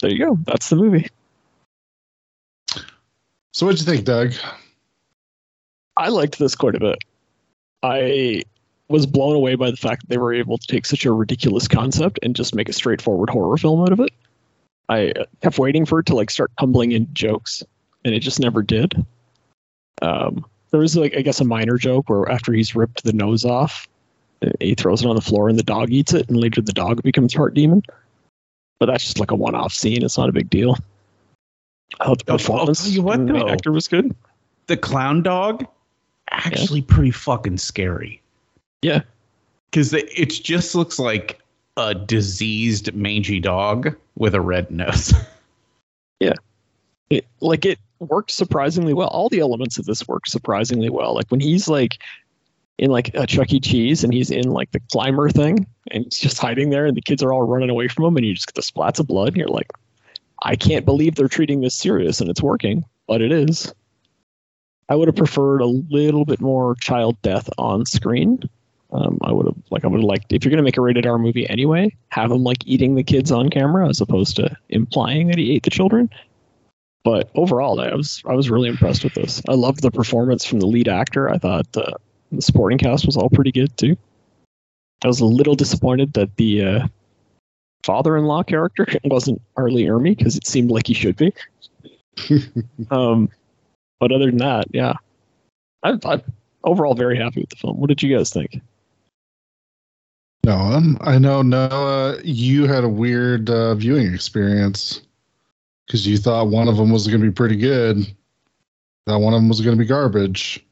There 0.00 0.10
you 0.10 0.18
go. 0.18 0.38
That's 0.44 0.68
the 0.68 0.76
movie. 0.76 1.08
So 3.52 3.66
what'd 3.66 3.80
you 3.80 3.86
think, 3.86 4.04
Doug? 4.04 4.34
I 5.96 6.08
liked 6.08 6.38
this 6.38 6.54
quite 6.54 6.76
a 6.76 6.80
bit. 6.80 6.98
I 7.82 8.42
was 8.88 9.06
blown 9.06 9.36
away 9.36 9.54
by 9.54 9.70
the 9.70 9.76
fact 9.76 10.02
that 10.02 10.08
they 10.08 10.18
were 10.18 10.32
able 10.32 10.58
to 10.58 10.66
take 10.66 10.86
such 10.86 11.04
a 11.04 11.12
ridiculous 11.12 11.68
concept 11.68 12.18
and 12.22 12.34
just 12.34 12.54
make 12.54 12.68
a 12.68 12.72
straightforward 12.72 13.30
horror 13.30 13.56
film 13.56 13.82
out 13.82 13.92
of 13.92 14.00
it. 14.00 14.10
I 14.88 15.10
uh, 15.10 15.24
kept 15.42 15.58
waiting 15.58 15.84
for 15.84 15.98
it 15.98 16.06
to 16.06 16.14
like 16.14 16.30
start 16.30 16.50
tumbling 16.58 16.92
in 16.92 17.08
jokes, 17.12 17.62
and 18.04 18.14
it 18.14 18.20
just 18.20 18.40
never 18.40 18.62
did. 18.62 19.04
Um, 20.00 20.46
there 20.70 20.80
was 20.80 20.96
like 20.96 21.14
I 21.16 21.20
guess 21.20 21.40
a 21.40 21.44
minor 21.44 21.76
joke 21.76 22.08
where 22.08 22.28
after 22.30 22.52
he's 22.52 22.74
ripped 22.74 23.04
the 23.04 23.12
nose 23.12 23.44
off, 23.44 23.86
uh, 24.42 24.50
he 24.60 24.74
throws 24.74 25.02
it 25.02 25.08
on 25.08 25.16
the 25.16 25.22
floor 25.22 25.48
and 25.48 25.58
the 25.58 25.62
dog 25.62 25.90
eats 25.90 26.14
it, 26.14 26.28
and 26.28 26.38
later 26.38 26.62
the 26.62 26.72
dog 26.72 27.02
becomes 27.02 27.34
part 27.34 27.54
demon. 27.54 27.82
But 28.78 28.86
that's 28.86 29.04
just 29.04 29.18
like 29.18 29.32
a 29.32 29.34
one-off 29.34 29.72
scene. 29.72 30.04
It's 30.04 30.16
not 30.16 30.28
a 30.28 30.32
big 30.32 30.48
deal. 30.48 30.76
I 32.00 32.06
thought 32.06 32.24
the 32.24 32.32
performance 32.32 32.88
you 32.88 33.02
what, 33.02 33.26
the 33.26 33.46
actor 33.46 33.72
was 33.72 33.88
good. 33.88 34.14
The 34.68 34.76
clown 34.76 35.22
dog, 35.22 35.66
actually 36.30 36.82
pretty 36.82 37.10
fucking 37.10 37.58
scary. 37.58 38.22
Yeah. 38.82 39.02
Because 39.70 39.92
it 39.92 40.30
just 40.30 40.74
looks 40.74 40.98
like 40.98 41.40
a 41.76 41.94
diseased 41.94 42.94
mangy 42.94 43.40
dog 43.40 43.94
with 44.16 44.34
a 44.34 44.40
red 44.40 44.70
nose. 44.70 45.12
it 47.10 47.26
like 47.40 47.64
it 47.64 47.78
worked 48.00 48.30
surprisingly 48.30 48.94
well. 48.94 49.08
All 49.08 49.28
the 49.28 49.40
elements 49.40 49.78
of 49.78 49.84
this 49.84 50.06
work 50.06 50.26
surprisingly 50.26 50.90
well. 50.90 51.14
Like 51.14 51.28
when 51.28 51.40
he's 51.40 51.68
like 51.68 51.98
in 52.78 52.90
like 52.90 53.14
a 53.14 53.26
Chuck 53.26 53.52
E. 53.52 53.60
Cheese 53.60 54.04
and 54.04 54.12
he's 54.12 54.30
in 54.30 54.50
like 54.50 54.70
the 54.70 54.80
climber 54.92 55.30
thing 55.30 55.66
and 55.90 56.04
he's 56.04 56.18
just 56.18 56.38
hiding 56.38 56.70
there 56.70 56.86
and 56.86 56.96
the 56.96 57.02
kids 57.02 57.22
are 57.22 57.32
all 57.32 57.42
running 57.42 57.70
away 57.70 57.88
from 57.88 58.04
him 58.04 58.16
and 58.16 58.26
you 58.26 58.34
just 58.34 58.46
get 58.46 58.54
the 58.54 58.62
splats 58.62 59.00
of 59.00 59.06
blood 59.06 59.28
and 59.28 59.36
you're 59.36 59.48
like, 59.48 59.70
I 60.42 60.54
can't 60.54 60.84
believe 60.84 61.14
they're 61.16 61.28
treating 61.28 61.60
this 61.60 61.74
serious 61.74 62.20
and 62.20 62.30
it's 62.30 62.42
working, 62.42 62.84
but 63.06 63.20
it 63.20 63.32
is. 63.32 63.72
I 64.88 64.94
would 64.94 65.08
have 65.08 65.16
preferred 65.16 65.60
a 65.60 65.66
little 65.66 66.24
bit 66.24 66.40
more 66.40 66.76
child 66.76 67.20
death 67.22 67.50
on 67.58 67.84
screen. 67.84 68.40
Um, 68.90 69.18
I 69.20 69.32
would 69.32 69.46
have 69.46 69.56
like 69.70 69.84
I 69.84 69.88
would 69.88 70.00
have 70.00 70.08
liked 70.08 70.32
if 70.32 70.44
you're 70.44 70.50
gonna 70.50 70.62
make 70.62 70.78
a 70.78 70.80
rated 70.80 71.06
R 71.06 71.18
movie 71.18 71.48
anyway, 71.48 71.94
have 72.08 72.30
him 72.30 72.42
like 72.42 72.66
eating 72.66 72.94
the 72.94 73.02
kids 73.02 73.30
on 73.30 73.50
camera 73.50 73.88
as 73.88 74.00
opposed 74.00 74.36
to 74.36 74.56
implying 74.70 75.28
that 75.28 75.38
he 75.38 75.54
ate 75.54 75.64
the 75.64 75.70
children. 75.70 76.08
But 77.04 77.30
overall, 77.34 77.80
I 77.80 77.94
was 77.94 78.22
I 78.26 78.34
was 78.34 78.50
really 78.50 78.68
impressed 78.68 79.04
with 79.04 79.14
this. 79.14 79.42
I 79.48 79.52
loved 79.52 79.82
the 79.82 79.90
performance 79.90 80.44
from 80.44 80.60
the 80.60 80.66
lead 80.66 80.88
actor. 80.88 81.28
I 81.28 81.38
thought 81.38 81.76
uh, 81.76 81.92
the 82.32 82.42
supporting 82.42 82.78
cast 82.78 83.06
was 83.06 83.16
all 83.16 83.30
pretty 83.30 83.52
good 83.52 83.76
too. 83.76 83.96
I 85.04 85.06
was 85.06 85.20
a 85.20 85.26
little 85.26 85.54
disappointed 85.54 86.14
that 86.14 86.36
the 86.36 86.64
uh, 86.64 86.88
father-in-law 87.84 88.44
character 88.44 88.86
wasn't 89.04 89.40
R. 89.56 89.70
Lee 89.70 89.84
Ermey 89.84 90.16
because 90.16 90.36
it 90.36 90.46
seemed 90.46 90.70
like 90.70 90.86
he 90.86 90.94
should 90.94 91.16
be. 91.16 91.32
um, 92.90 93.28
but 94.00 94.12
other 94.12 94.26
than 94.26 94.38
that, 94.38 94.66
yeah, 94.72 94.94
I, 95.82 95.98
I'm 96.04 96.22
overall 96.64 96.94
very 96.94 97.16
happy 97.16 97.40
with 97.40 97.50
the 97.50 97.56
film. 97.56 97.78
What 97.78 97.88
did 97.88 98.02
you 98.02 98.16
guys 98.16 98.30
think? 98.30 98.60
No, 100.48 100.56
um, 100.56 100.96
I 101.02 101.18
know 101.18 101.42
Noah, 101.42 102.16
you 102.24 102.66
had 102.66 102.82
a 102.82 102.88
weird 102.88 103.50
uh, 103.50 103.74
viewing 103.74 104.14
experience 104.14 105.02
because 105.86 106.06
you 106.06 106.16
thought 106.16 106.48
one 106.48 106.68
of 106.68 106.78
them 106.78 106.90
was 106.90 107.06
going 107.06 107.20
to 107.20 107.26
be 107.26 107.30
pretty 107.30 107.56
good. 107.56 107.98
That 109.04 109.18
one 109.18 109.34
of 109.34 109.40
them 109.40 109.50
was 109.50 109.60
going 109.60 109.76
to 109.76 109.78
be 109.78 109.86
garbage. 109.86 110.64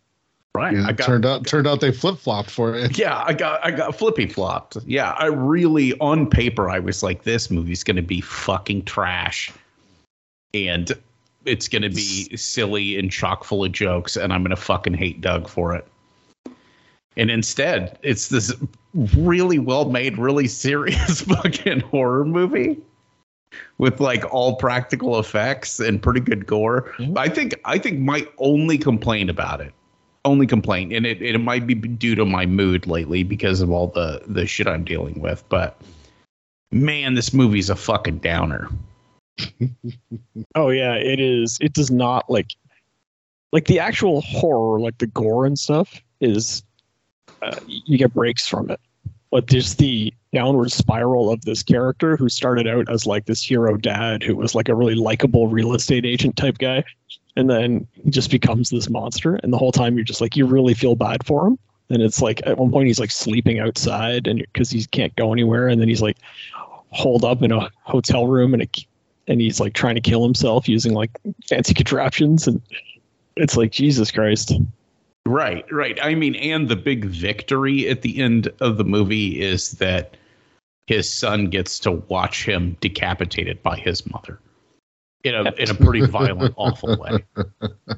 right. 0.54 0.73
And 0.73 0.87
I 0.87 0.92
got 0.92 1.04
turned 1.04 1.26
out 1.26 1.47
turned 1.47 1.66
out 1.66 1.83
they 1.83 1.92
flip 1.92 2.16
flopped 2.16 2.49
for 2.49 2.75
it. 2.75 2.97
Yeah, 2.99 3.23
I 3.26 3.35
got 3.35 3.62
I 3.62 3.71
got 3.71 3.95
flippy 3.95 4.25
flopped. 4.25 4.78
Yeah, 4.87 5.11
I 5.11 5.26
really 5.26 5.92
on 5.99 6.26
paper 6.30 6.71
I 6.71 6.78
was 6.78 7.02
like, 7.02 7.25
this 7.25 7.50
movie's 7.50 7.85
gonna 7.85 8.00
be 8.00 8.23
fucking 8.23 8.87
trash, 8.87 9.52
and 10.54 10.90
it's 11.45 11.68
gonna 11.68 11.90
be 11.90 12.35
silly 12.35 12.99
and 12.99 13.12
chock 13.12 13.45
full 13.45 13.62
of 13.62 13.73
jokes, 13.73 14.16
and 14.16 14.33
I'm 14.33 14.42
gonna 14.42 14.56
fucking 14.56 14.95
hate 14.95 15.21
Doug 15.21 15.50
for 15.50 15.75
it. 15.75 15.87
And 17.18 17.30
instead, 17.30 17.99
it's 18.02 18.28
this 18.28 18.54
really 19.17 19.59
well 19.59 19.91
made, 19.91 20.19
really 20.19 20.49
serious 20.49 21.21
fucking 21.23 21.81
horror 21.81 22.25
movie 22.25 22.79
with 23.79 24.00
like 24.00 24.25
all 24.33 24.57
practical 24.57 25.19
effects 25.19 25.81
and 25.81 26.03
pretty 26.03 26.21
good 26.21 26.47
gore. 26.47 26.93
Mhm. 26.99 27.17
I 27.17 27.29
think 27.29 27.55
I 27.65 27.79
think 27.79 28.00
my 28.00 28.26
only 28.38 28.79
complaint 28.79 29.31
about 29.31 29.61
it 29.61 29.73
only 30.26 30.47
complaint, 30.47 30.93
and 30.93 31.07
it, 31.07 31.23
it 31.23 31.38
might 31.38 31.67
be 31.67 31.75
due 31.75 32.17
to 32.17 32.26
my 32.26 32.45
mood 32.45 32.87
lately 32.87 33.23
because 33.23 33.61
of 33.61 33.71
all 33.71 33.87
the 33.87 34.21
the 34.26 34.47
shit 34.47 34.67
I'm 34.67 34.85
dealing 34.85 35.21
with. 35.21 35.43
But 35.49 35.81
man, 36.73 37.15
this 37.15 37.33
movie's 37.33 37.71
a 37.71 37.76
fucking 37.76 38.19
downer. 38.19 38.69
Oh 40.55 40.71
yeah, 40.71 40.95
it 40.95 41.21
is. 41.21 41.59
It 41.61 41.73
does 41.75 41.91
not 41.91 42.29
like 42.31 42.50
like 43.53 43.67
the 43.67 43.79
actual 43.79 44.23
horror, 44.23 44.81
like 44.81 44.99
the 44.99 45.07
gore 45.07 45.47
and 45.47 45.59
stuff, 45.59 46.03
is 46.21 46.62
uh, 47.42 47.59
you 47.66 47.99
get 47.99 48.14
breaks 48.14 48.47
from 48.47 48.71
it. 48.71 48.80
But 49.30 49.47
just 49.47 49.78
the 49.78 50.12
downward 50.33 50.71
spiral 50.71 51.30
of 51.30 51.45
this 51.45 51.62
character 51.62 52.16
who 52.16 52.28
started 52.28 52.66
out 52.66 52.90
as 52.90 53.06
like 53.06 53.26
this 53.26 53.42
hero 53.42 53.76
dad 53.76 54.23
who 54.23 54.37
was 54.37 54.54
like 54.54 54.68
a 54.68 54.75
really 54.75 54.95
likable 54.95 55.49
real 55.49 55.75
estate 55.75 56.06
agent 56.06 56.37
type 56.37 56.59
guy, 56.59 56.85
and 57.37 57.50
then 57.50 57.87
he 57.92 58.11
just 58.11 58.30
becomes 58.30 58.71
this 58.71 58.88
monster. 58.88 59.37
And 59.37 59.52
the 59.52 59.59
whole 59.59 59.73
time 59.73 59.97
you're 59.97 60.04
just 60.04 60.21
like 60.21 60.37
you 60.37 60.47
really 60.47 60.75
feel 60.75 60.95
bad 60.95 61.25
for 61.26 61.47
him. 61.47 61.59
And 61.90 62.02
it's 62.02 62.23
like 62.23 62.40
at 62.47 62.59
one 62.59 62.71
point 62.71 62.87
he's 62.88 62.99
like 62.99 63.11
sleeping 63.11 63.61
outside 63.61 64.26
and 64.26 64.40
because 64.40 64.71
he 64.71 64.85
can't 64.87 65.14
go 65.16 65.33
anywhere, 65.33 65.68
and 65.68 65.80
then 65.80 65.88
he's 65.88 66.02
like 66.02 66.18
holed 66.90 67.25
up 67.25 67.42
in 67.42 67.52
a 67.52 67.71
hotel 67.83 68.26
room 68.26 68.54
and 68.54 68.62
it 68.62 68.87
and 69.28 69.40
he's 69.40 69.61
like 69.61 69.75
trying 69.75 69.95
to 69.95 70.00
kill 70.00 70.23
himself 70.23 70.68
using 70.68 70.95
like 70.95 71.11
fancy 71.49 71.75
contraptions 71.75 72.47
and 72.47 72.61
it's 73.37 73.56
like 73.56 73.73
jesus 73.73 74.11
christ 74.11 74.52
Right, 75.26 75.71
right. 75.73 75.99
I 76.00 76.14
mean, 76.14 76.37
and 76.37 76.68
the 76.68 76.76
big 76.76 77.04
victory 77.04 77.88
at 77.88 78.02
the 78.02 78.23
end 78.23 78.49
of 78.61 78.76
the 78.76 78.85
movie 78.85 79.40
is 79.40 79.73
that 79.73 80.16
his 80.87 81.12
son 81.12 81.47
gets 81.47 81.80
to 81.80 81.92
watch 81.92 82.47
him 82.47 82.76
decapitated 82.80 83.61
by 83.62 83.76
his 83.76 84.06
mother 84.06 84.38
in 85.25 85.35
a 85.35 85.52
in 85.54 85.68
a 85.68 85.75
pretty 85.75 86.06
violent, 86.06 86.54
awful 86.56 86.97
way. 86.97 87.25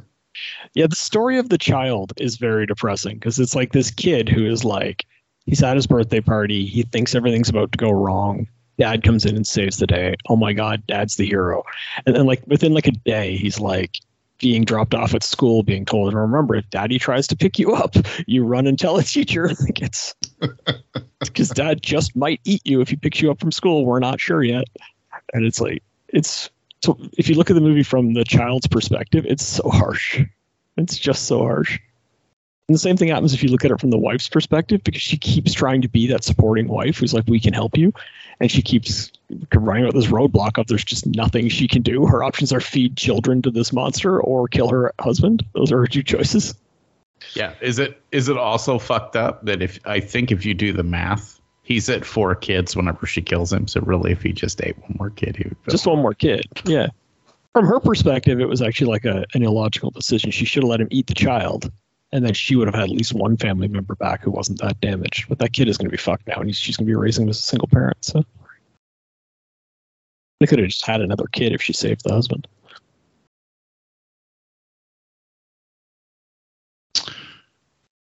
yeah 0.75 0.87
the 0.87 0.97
story 0.97 1.39
of 1.39 1.49
the 1.49 1.59
child 1.59 2.13
is 2.19 2.37
very 2.37 2.67
depressing 2.67 3.17
because 3.17 3.39
it's 3.39 3.55
like 3.55 3.73
this 3.73 3.91
kid 3.91 4.29
who 4.29 4.47
is 4.47 4.65
like 4.65 5.07
he's 5.47 5.63
at 5.63 5.77
his 5.77 5.87
birthday 5.87 6.21
party 6.21 6.65
he 6.65 6.83
thinks 6.83 7.15
everything's 7.15 7.49
about 7.49 7.73
to 7.73 7.79
go 7.79 7.91
wrong 7.91 8.47
dad 8.79 9.03
comes 9.03 9.25
in 9.27 9.37
and 9.37 9.47
saves 9.47 9.79
the 9.79 9.87
day 9.87 10.15
oh 10.29 10.37
my 10.37 10.53
god 10.53 10.83
dad's 10.87 11.17
the 11.17 11.27
hero 11.27 11.63
and 12.07 12.15
then 12.15 12.27
like 12.27 12.43
within 12.47 12.73
like 12.73 12.87
a 12.87 12.93
day 12.93 13.37
he's 13.37 13.59
like 13.59 13.97
being 14.39 14.65
dropped 14.65 14.95
off 14.95 15.15
at 15.15 15.23
school 15.23 15.63
being 15.63 15.85
told 15.85 16.09
and 16.09 16.17
remember 16.17 16.55
if 16.55 16.69
daddy 16.71 16.99
tries 16.99 17.27
to 17.27 17.37
pick 17.37 17.59
you 17.59 17.75
up 17.75 17.97
you 18.27 18.45
run 18.45 18.67
and 18.67 18.79
tell 18.79 18.97
a 18.97 19.03
teacher. 19.03 19.51
Like 19.61 19.83
it's 19.83 20.15
because 21.21 21.49
dad 21.51 21.83
just 21.83 22.15
might 22.15 22.41
eat 22.45 22.63
you 22.65 22.81
if 22.81 22.89
he 22.89 22.97
picks 22.97 23.21
you 23.21 23.31
up 23.31 23.41
from 23.41 23.51
school. 23.51 23.85
We're 23.85 23.99
not 23.99 24.21
sure 24.21 24.43
yet. 24.43 24.65
And 25.33 25.45
it's 25.45 25.61
like 25.61 25.83
it's 26.09 26.51
so 26.83 26.99
if 27.19 27.29
you 27.29 27.35
look 27.35 27.51
at 27.51 27.55
the 27.55 27.61
movie 27.61 27.83
from 27.83 28.15
the 28.15 28.25
child's 28.25 28.67
perspective 28.67 29.27
it's 29.27 29.45
so 29.45 29.69
harsh. 29.69 30.23
It's 30.77 30.97
just 30.97 31.25
so 31.25 31.41
harsh 31.41 31.79
and 32.69 32.75
the 32.75 32.79
same 32.79 32.99
thing 32.99 33.09
happens 33.09 33.33
if 33.33 33.43
you 33.43 33.49
look 33.49 33.65
at 33.65 33.71
it 33.71 33.81
from 33.81 33.89
the 33.89 33.99
wife's 33.99 34.29
perspective 34.29 34.85
because 34.85 35.01
she 35.01 35.17
keeps 35.17 35.55
trying 35.55 35.81
to 35.81 35.89
be 35.89 36.07
that 36.09 36.23
supporting 36.23 36.69
wife 36.69 36.99
who's 36.99 37.15
like 37.15 37.25
we 37.27 37.41
can 37.41 37.55
help 37.55 37.79
you. 37.79 37.95
And 38.41 38.51
she 38.51 38.61
keeps 38.61 39.11
running 39.55 39.87
out 39.87 39.95
this 39.95 40.09
roadblock 40.09 40.59
of 40.59 40.67
there's 40.67 40.85
just 40.85 41.07
nothing 41.07 41.49
she 41.49 41.67
can 41.67 41.81
do. 41.81 42.07
Her 42.07 42.23
options 42.23 42.53
are 42.53 42.61
feed 42.61 42.97
children 42.97 43.41
to 43.43 43.51
this 43.51 43.73
monster 43.73 44.21
or 44.21 44.49
kill 44.49 44.69
her 44.69 44.93
husband. 45.01 45.47
Those 45.55 45.73
are 45.73 45.79
her 45.79 45.87
two 45.87 46.03
choices. 46.03 46.55
Yeah. 47.33 47.55
Is 47.63 47.79
it 47.79 48.03
is 48.13 48.29
it 48.29 48.37
also 48.37 48.79
fucked 48.79 49.17
up 49.17 49.45
that 49.47 49.63
if 49.63 49.81
I 49.87 49.99
think 49.99 50.31
if 50.31 50.45
you 50.45 50.53
do 50.53 50.75
the 50.75 50.83
math, 50.83 51.41
he's 51.63 51.89
at 51.89 52.05
four 52.05 52.35
kids 52.35 52.77
whenever 52.77 53.07
she 53.07 53.23
kills 53.23 53.51
him. 53.51 53.67
So 53.67 53.81
really, 53.81 54.13
if 54.13 54.23
he 54.23 54.33
just 54.33 54.63
ate 54.63 54.79
one 54.79 54.95
more 54.99 55.11
kid, 55.11 55.37
he 55.37 55.45
would 55.45 55.57
just 55.71 55.87
one 55.87 56.01
more 56.01 56.15
kid. 56.15 56.45
Yeah. 56.67 56.89
From 57.55 57.65
her 57.65 57.81
perspective 57.81 58.41
it 58.41 58.49
was 58.49 58.61
actually 58.61 58.91
like 58.91 59.07
a, 59.07 59.25
an 59.33 59.43
illogical 59.43 59.91
decision. 59.91 60.31
She 60.31 60.45
should 60.45 60.65
have 60.65 60.71
let 60.71 60.83
him 60.83 60.89
eat 60.91 61.07
the 61.07 61.15
child 61.15 61.73
and 62.13 62.25
then 62.25 62.35
she 62.35 62.57
would 62.57 62.69
have 62.69 62.75
had 62.75 62.85
at 62.85 62.91
least 62.91 63.13
one 63.13 63.37
family 63.37 63.69
member 63.69 63.95
back 63.95 64.23
who 64.23 64.31
wasn't 64.31 64.61
that 64.61 64.81
damaged. 64.81 65.29
But 65.29 65.39
that 65.41 65.53
kid 65.53 65.69
is 65.69 65.77
going 65.77 65.89
to 65.89 65.91
be 65.91 65.97
fucked 65.97 66.27
now, 66.27 66.41
and 66.41 66.55
she's 66.55 66.77
going 66.77 66.87
to 66.87 66.91
be 66.91 66.97
raising 66.97 67.25
him 67.25 67.31
as 67.31 67.39
a 67.39 67.43
single 67.43 67.69
parent. 67.69 67.99
So 68.01 68.25
they 70.41 70.47
could 70.47 70.59
have 70.59 70.69
just 70.69 70.87
had 70.87 71.01
another 71.01 71.27
kid 71.33 71.53
if 71.53 71.63
she 71.63 71.73
saved 71.73 72.03
the 72.05 72.13
husband. 72.13 72.47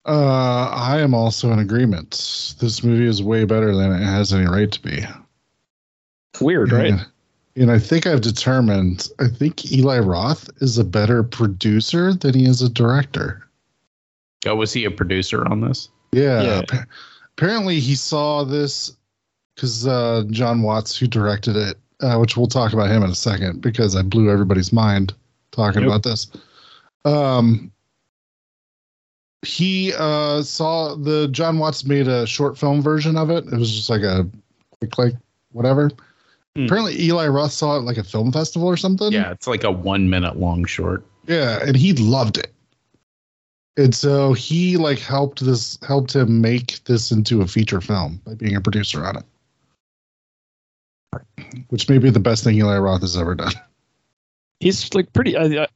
Uh, 0.06 0.68
I 0.70 1.00
am 1.00 1.14
also 1.14 1.50
in 1.50 1.58
agreement. 1.58 2.11
This 2.61 2.84
movie 2.84 3.06
is 3.06 3.23
way 3.23 3.44
better 3.44 3.75
than 3.75 3.90
it 3.90 4.04
has 4.04 4.34
any 4.34 4.46
right 4.46 4.70
to 4.70 4.82
be. 4.82 5.02
Weird, 6.42 6.73
and, 6.73 6.96
right? 6.96 7.06
And 7.56 7.70
I 7.70 7.78
think 7.78 8.06
I've 8.06 8.20
determined. 8.20 9.08
I 9.18 9.28
think 9.28 9.73
Eli 9.73 10.00
Roth 10.00 10.50
is 10.61 10.76
a 10.76 10.84
better 10.84 11.23
producer 11.23 12.12
than 12.12 12.34
he 12.34 12.44
is 12.44 12.61
a 12.61 12.68
director. 12.68 13.44
Oh, 14.47 14.57
was 14.57 14.73
he 14.73 14.85
a 14.85 14.91
producer 14.91 15.47
on 15.47 15.61
this? 15.61 15.89
Yeah. 16.13 16.43
Yeah. 16.43 16.59
appa- 16.61 16.87
Apparently, 17.37 17.81
he 17.81 17.95
saw 17.97 18.45
this 18.45 18.97
because 19.55 19.87
uh, 19.87 20.23
John 20.31 20.63
Watts, 20.63 20.97
who 20.97 21.07
directed 21.07 21.57
it, 21.57 21.77
uh, 22.01 22.17
which 22.19 22.37
we'll 22.37 22.47
talk 22.47 22.73
about 22.73 22.91
him 22.91 23.03
in 23.03 23.11
a 23.11 23.15
second, 23.15 23.61
because 23.61 23.97
I 23.97 24.03
blew 24.03 24.31
everybody's 24.31 24.73
mind 24.73 25.13
talking 25.51 25.83
Yep. 25.83 25.89
about 25.89 26.03
this. 26.05 26.29
Um, 27.05 27.73
he 29.43 29.93
uh, 29.99 30.43
saw 30.43 30.95
the 30.95 31.29
John 31.29 31.59
Watts 31.59 31.85
made 31.85 32.09
a 32.09 32.27
short 32.27 32.57
film 32.57 32.81
version 32.83 33.17
of 33.17 33.31
it. 33.31 33.45
It 33.47 33.57
was 33.59 33.71
just 33.75 33.91
like 33.91 34.03
a 34.03 34.27
quick, 34.79 34.97
like 34.97 35.15
whatever. 35.53 35.91
Hmm. 36.57 36.65
Apparently, 36.65 36.99
Eli 37.03 37.27
Roth 37.27 37.53
saw 37.53 37.77
it 37.77 37.81
like 37.81 37.99
a 37.99 38.05
film 38.05 38.33
festival 38.33 38.69
or 38.69 38.77
something. 38.77 39.13
Yeah, 39.13 39.33
it's 39.33 39.47
like 39.47 39.65
a 39.65 39.71
one 39.71 40.09
minute 40.09 40.37
long 40.37 40.65
short. 40.65 41.05
Yeah, 41.27 41.59
and 41.63 41.77
he 41.77 41.93
loved 41.95 42.39
it. 42.39 42.53
And 43.76 43.95
so 43.95 44.33
he 44.33 44.76
like 44.76 45.00
helped 45.00 45.45
this 45.45 45.78
helped 45.87 46.14
him 46.14 46.40
make 46.40 46.83
this 46.85 47.11
into 47.11 47.43
a 47.43 47.47
feature 47.47 47.81
film 47.81 48.21
by 48.25 48.35
being 48.35 48.54
a 48.54 48.61
producer 48.61 49.04
on 49.04 49.16
it. 49.16 49.25
Which 51.69 51.88
may 51.88 51.99
be 51.99 52.11
the 52.11 52.21
best 52.21 52.45
thing 52.45 52.57
Eli 52.57 52.78
Roth 52.78 53.00
has 53.02 53.16
ever 53.16 53.35
done. 53.35 53.52
He's 54.61 54.93
like 54.95 55.12
pretty. 55.12 55.37
I, 55.37 55.64
I, 55.64 55.69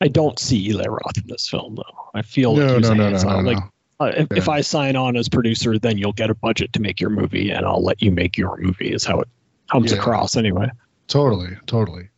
I 0.00 0.08
don't 0.08 0.38
see 0.38 0.68
Eli 0.70 0.86
Roth 0.86 1.16
in 1.18 1.24
this 1.26 1.48
film 1.48 1.74
though. 1.76 2.10
I 2.14 2.22
feel 2.22 2.52
like 2.52 2.60
No, 2.60 2.68
he 2.68 2.74
was 2.78 2.88
no, 2.88 2.94
no, 2.94 3.04
no, 3.04 3.10
hands-on. 3.10 3.44
no, 3.44 3.50
Like 3.52 3.62
uh, 4.00 4.12
if, 4.16 4.32
if 4.32 4.46
Yeah. 4.46 4.52
I 4.54 4.60
sign 4.62 4.96
on 4.96 5.16
as 5.16 5.28
producer, 5.28 5.78
then 5.78 5.98
you'll 5.98 6.12
get 6.12 6.30
a 6.30 6.34
budget 6.34 6.72
to 6.74 6.80
make 6.80 7.00
your 7.00 7.10
movie, 7.10 7.50
and 7.50 7.64
I'll 7.66 7.82
let 7.82 8.02
you 8.02 8.10
make 8.10 8.36
your 8.36 8.56
movie. 8.56 8.92
Is 8.92 9.04
how 9.04 9.20
it 9.20 9.28
comes 9.70 9.92
Yeah. 9.92 9.98
across 9.98 10.36
anyway. 10.36 10.70
Totally, 11.08 11.56
totally. 11.66 12.08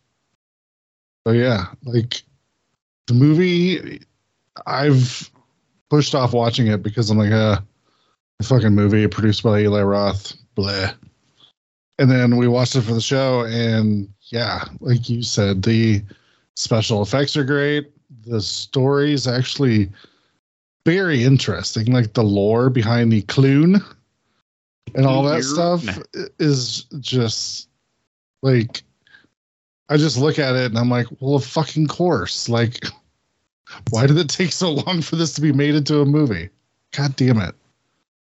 But 1.25 1.33
yeah, 1.33 1.67
like 1.85 2.23
the 3.09 3.15
movie, 3.15 4.01
I've 4.67 5.31
pushed 5.91 6.15
off 6.15 6.33
watching 6.33 6.69
it 6.69 6.83
because 6.83 7.11
I'm 7.11 7.19
like, 7.19 7.33
uh, 7.33 7.61
a 8.41 8.43
fucking 8.43 8.75
movie 8.75 9.07
produced 9.07 9.43
by 9.43 9.61
Eli 9.61 9.83
Roth, 9.83 10.35
bleh. 10.57 10.95
And 11.99 12.11
then 12.11 12.37
we 12.37 12.49
watched 12.49 12.77
it 12.77 12.83
for 12.83 12.93
the 12.93 13.01
show, 13.01 13.45
and 13.47 14.13
yeah, 14.31 14.65
like 14.81 15.09
you 15.09 15.23
said, 15.23 15.63
the 15.63 16.03
special 16.55 17.03
effects 17.03 17.37
are 17.37 17.45
great. 17.45 17.91
The 18.27 18.41
story's 18.41 19.27
actually 19.27 19.91
very 20.85 21.25
interesting. 21.25 21.93
Like 21.93 22.13
the 22.13 22.23
lore 22.23 22.69
behind 22.69 23.13
the 23.13 23.23
Cloyne 23.23 23.83
and 24.95 25.07
all 25.07 25.23
that 25.25 25.43
stuff 25.43 25.85
is 26.39 26.85
just 27.01 27.69
like 28.43 28.83
I 29.89 29.97
just 29.97 30.19
look 30.19 30.39
at 30.39 30.57
it 30.57 30.67
and 30.67 30.79
I'm 30.79 30.91
like, 30.91 31.07
well, 31.21 31.37
of 31.37 31.45
fucking 31.45 31.87
course. 31.87 32.49
Like, 32.49 32.85
why 33.91 34.07
did 34.07 34.17
it 34.19 34.29
take 34.29 34.53
so 34.53 34.71
long 34.73 35.03
for 35.03 35.17
this 35.17 35.33
to 35.35 35.41
be 35.41 35.53
made 35.53 35.75
into 35.75 36.01
a 36.01 36.05
movie? 36.05 36.49
God 36.97 37.17
damn 37.17 37.39
it. 37.41 37.55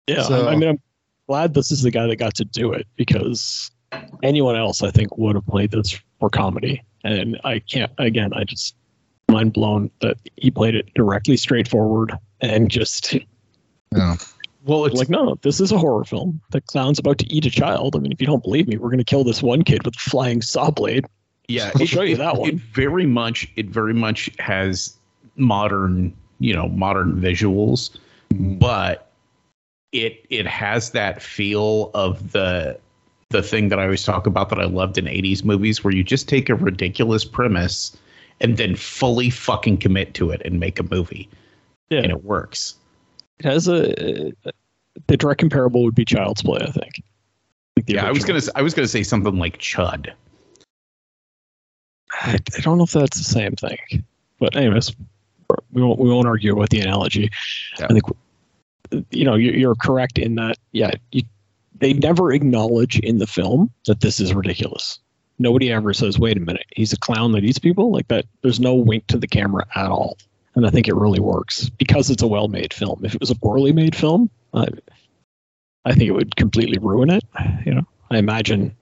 Yeah, 0.07 0.23
So- 0.23 0.47
I, 0.47 0.53
I 0.53 0.55
mean, 0.55 0.69
I'm 0.69 0.81
glad 1.27 1.53
this 1.53 1.71
is 1.71 1.81
the 1.83 1.91
guy 1.91 2.07
that 2.07 2.17
got 2.17 2.35
to 2.35 2.45
do 2.45 2.71
it 2.73 2.87
because 2.95 3.71
anyone 4.21 4.55
else, 4.55 4.81
I 4.83 4.91
think, 4.91 5.17
would 5.17 5.35
have 5.35 5.45
played 5.47 5.71
this 5.71 5.99
for 6.19 6.29
comedy. 6.29 6.83
And 7.03 7.39
I 7.43 7.59
can't. 7.59 7.91
Again, 7.97 8.31
I 8.33 8.43
just 8.43 8.75
mind 9.29 9.53
blown 9.53 9.89
that 10.01 10.17
he 10.37 10.51
played 10.51 10.75
it 10.75 10.93
directly 10.93 11.37
straightforward 11.37 12.13
and 12.41 12.69
just 12.69 13.13
Yeah. 13.95 14.15
Well, 14.65 14.85
it's 14.85 14.95
like, 14.95 15.09
no, 15.09 15.35
this 15.41 15.59
is 15.59 15.73
a 15.73 15.77
horror 15.77 16.05
film. 16.05 16.39
The 16.51 16.61
clown's 16.61 16.97
about 16.97 17.17
to 17.17 17.25
eat 17.33 17.45
a 17.45 17.49
child. 17.49 17.97
I 17.97 17.99
mean, 17.99 18.13
if 18.13 18.21
you 18.21 18.27
don't 18.27 18.41
believe 18.43 18.67
me, 18.67 18.77
we're 18.77 18.87
going 18.89 18.97
to 18.99 19.03
kill 19.03 19.25
this 19.25 19.43
one 19.43 19.63
kid 19.63 19.83
with 19.83 19.95
a 19.95 19.99
flying 19.99 20.41
saw 20.41 20.71
blade. 20.71 21.05
yeah. 21.49 21.71
I'll 21.75 21.81
it- 21.81 21.87
show 21.87 22.01
you 22.01 22.15
it- 22.15 22.19
that 22.19 22.37
one. 22.37 22.49
It 22.49 22.55
very 22.55 23.05
much, 23.05 23.45
it 23.57 23.67
very 23.67 23.93
much 23.93 24.29
has 24.39 24.97
modern, 25.35 26.13
you 26.39 26.53
know, 26.53 26.69
modern 26.69 27.13
visuals, 27.19 27.97
but 28.31 29.11
it 29.91 30.25
it 30.29 30.47
has 30.47 30.91
that 30.91 31.21
feel 31.21 31.91
of 31.93 32.31
the 32.31 32.79
the 33.29 33.43
thing 33.43 33.69
that 33.69 33.79
I 33.79 33.83
always 33.83 34.03
talk 34.03 34.27
about 34.27 34.49
that 34.49 34.59
I 34.59 34.65
loved 34.65 34.97
in 34.97 35.05
80s 35.05 35.43
movies 35.43 35.83
where 35.83 35.93
you 35.93 36.03
just 36.03 36.27
take 36.29 36.49
a 36.49 36.55
ridiculous 36.55 37.25
premise 37.25 37.97
and 38.39 38.57
then 38.57 38.75
fully 38.75 39.29
fucking 39.31 39.77
commit 39.77 40.13
to 40.15 40.29
it 40.29 40.41
and 40.45 40.59
make 40.59 40.79
a 40.79 40.83
movie 40.83 41.29
Yeah, 41.89 41.99
and 41.99 42.11
it 42.11 42.23
works. 42.23 42.75
it 43.39 43.45
has 43.45 43.67
a. 43.67 44.33
The 45.07 45.17
direct 45.17 45.39
comparable 45.39 45.83
would 45.83 45.95
be 45.95 46.05
Child's 46.05 46.43
Play, 46.43 46.59
I 46.61 46.69
think. 46.69 47.01
Like 47.75 47.89
Yeah, 47.89 48.05
I 48.05 48.11
was 48.11 48.23
gonna 48.23 48.41
I 48.55 48.61
was 48.61 48.75
gonna 48.75 48.87
say 48.87 49.01
something 49.01 49.37
like 49.39 49.57
Chud. 49.57 50.11
I, 52.11 52.37
I 52.55 52.61
don't 52.61 52.77
know 52.77 52.83
if 52.83 52.91
that's 52.91 53.17
the 53.17 53.23
same 53.23 53.53
thing, 53.53 54.03
but 54.39 54.55
anyways, 54.55 54.95
we 55.71 55.81
won't 55.81 55.99
we 55.99 56.09
won't 56.09 56.27
argue 56.27 56.53
about 56.53 56.69
the 56.69 56.79
analogy. 56.79 57.29
Yeah. 57.79 57.87
I 57.89 57.93
think 57.93 58.03
you 59.11 59.25
know 59.25 59.35
you're, 59.35 59.55
you're 59.55 59.75
correct 59.75 60.17
in 60.17 60.35
that. 60.35 60.57
Yeah, 60.71 60.91
you, 61.11 61.23
they 61.79 61.93
never 61.93 62.31
acknowledge 62.31 62.99
in 62.99 63.17
the 63.17 63.27
film 63.27 63.71
that 63.87 64.01
this 64.01 64.19
is 64.19 64.33
ridiculous. 64.33 64.99
Nobody 65.39 65.71
ever 65.71 65.93
says, 65.93 66.19
"Wait 66.19 66.37
a 66.37 66.39
minute, 66.39 66.65
he's 66.75 66.93
a 66.93 66.97
clown 66.97 67.31
that 67.33 67.43
eats 67.43 67.59
people." 67.59 67.91
Like 67.91 68.07
that. 68.09 68.25
There's 68.41 68.59
no 68.59 68.75
wink 68.75 69.07
to 69.07 69.17
the 69.17 69.27
camera 69.27 69.65
at 69.75 69.87
all, 69.87 70.17
and 70.55 70.65
I 70.65 70.69
think 70.69 70.87
it 70.87 70.95
really 70.95 71.19
works 71.19 71.69
because 71.69 72.09
it's 72.09 72.23
a 72.23 72.27
well-made 72.27 72.73
film. 72.73 73.01
If 73.03 73.15
it 73.15 73.19
was 73.19 73.31
a 73.31 73.35
poorly 73.35 73.73
made 73.73 73.95
film, 73.95 74.29
I, 74.53 74.67
I 75.85 75.93
think 75.93 76.03
it 76.03 76.11
would 76.13 76.35
completely 76.35 76.77
ruin 76.77 77.09
it. 77.09 77.23
You 77.65 77.73
know, 77.73 77.87
I 78.11 78.17
imagine 78.17 78.75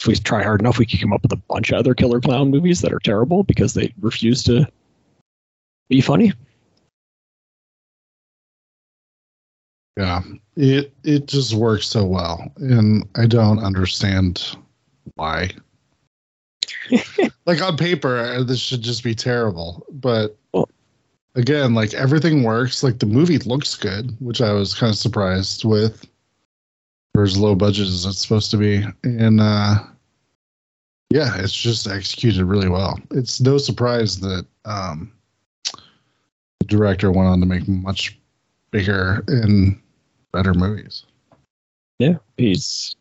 if 0.00 0.06
we 0.06 0.14
try 0.14 0.42
hard 0.42 0.60
enough, 0.60 0.78
we 0.78 0.86
could 0.86 1.00
come 1.00 1.12
up 1.12 1.22
with 1.22 1.32
a 1.32 1.42
bunch 1.48 1.70
of 1.70 1.78
other 1.78 1.94
killer 1.94 2.20
clown 2.20 2.50
movies 2.50 2.80
that 2.82 2.92
are 2.92 3.00
terrible 3.00 3.42
because 3.42 3.74
they 3.74 3.92
refuse 4.00 4.42
to 4.44 4.66
be 5.88 6.00
funny. 6.00 6.32
Yeah. 9.96 10.22
It 10.56 10.92
it 11.04 11.26
just 11.26 11.54
works 11.54 11.86
so 11.86 12.04
well. 12.04 12.50
And 12.56 13.08
I 13.16 13.26
don't 13.26 13.58
understand 13.58 14.56
why. 15.14 15.50
like 17.46 17.62
on 17.62 17.76
paper, 17.76 18.18
uh, 18.18 18.42
this 18.42 18.60
should 18.60 18.82
just 18.82 19.02
be 19.02 19.14
terrible. 19.14 19.86
But 19.90 20.36
again, 21.34 21.74
like 21.74 21.94
everything 21.94 22.42
works. 22.42 22.82
Like 22.82 22.98
the 22.98 23.06
movie 23.06 23.38
looks 23.38 23.74
good, 23.74 24.16
which 24.20 24.40
I 24.40 24.52
was 24.52 24.74
kind 24.74 24.90
of 24.90 24.98
surprised 24.98 25.64
with 25.64 26.06
for 27.14 27.22
as 27.22 27.38
low 27.38 27.54
budget 27.54 27.86
as 27.86 28.04
it's 28.04 28.20
supposed 28.20 28.50
to 28.50 28.56
be. 28.56 28.84
And 29.04 29.40
uh 29.40 29.76
yeah, 31.10 31.38
it's 31.38 31.54
just 31.54 31.86
executed 31.86 32.44
really 32.44 32.68
well. 32.68 32.98
It's 33.12 33.40
no 33.40 33.58
surprise 33.58 34.20
that 34.20 34.46
um 34.64 35.12
director 36.66 37.10
went 37.10 37.28
on 37.28 37.40
to 37.40 37.46
make 37.46 37.66
much 37.66 38.18
bigger 38.70 39.24
and 39.28 39.80
better 40.32 40.54
movies. 40.54 41.04
Yeah, 41.98 42.16
he's 42.36 42.94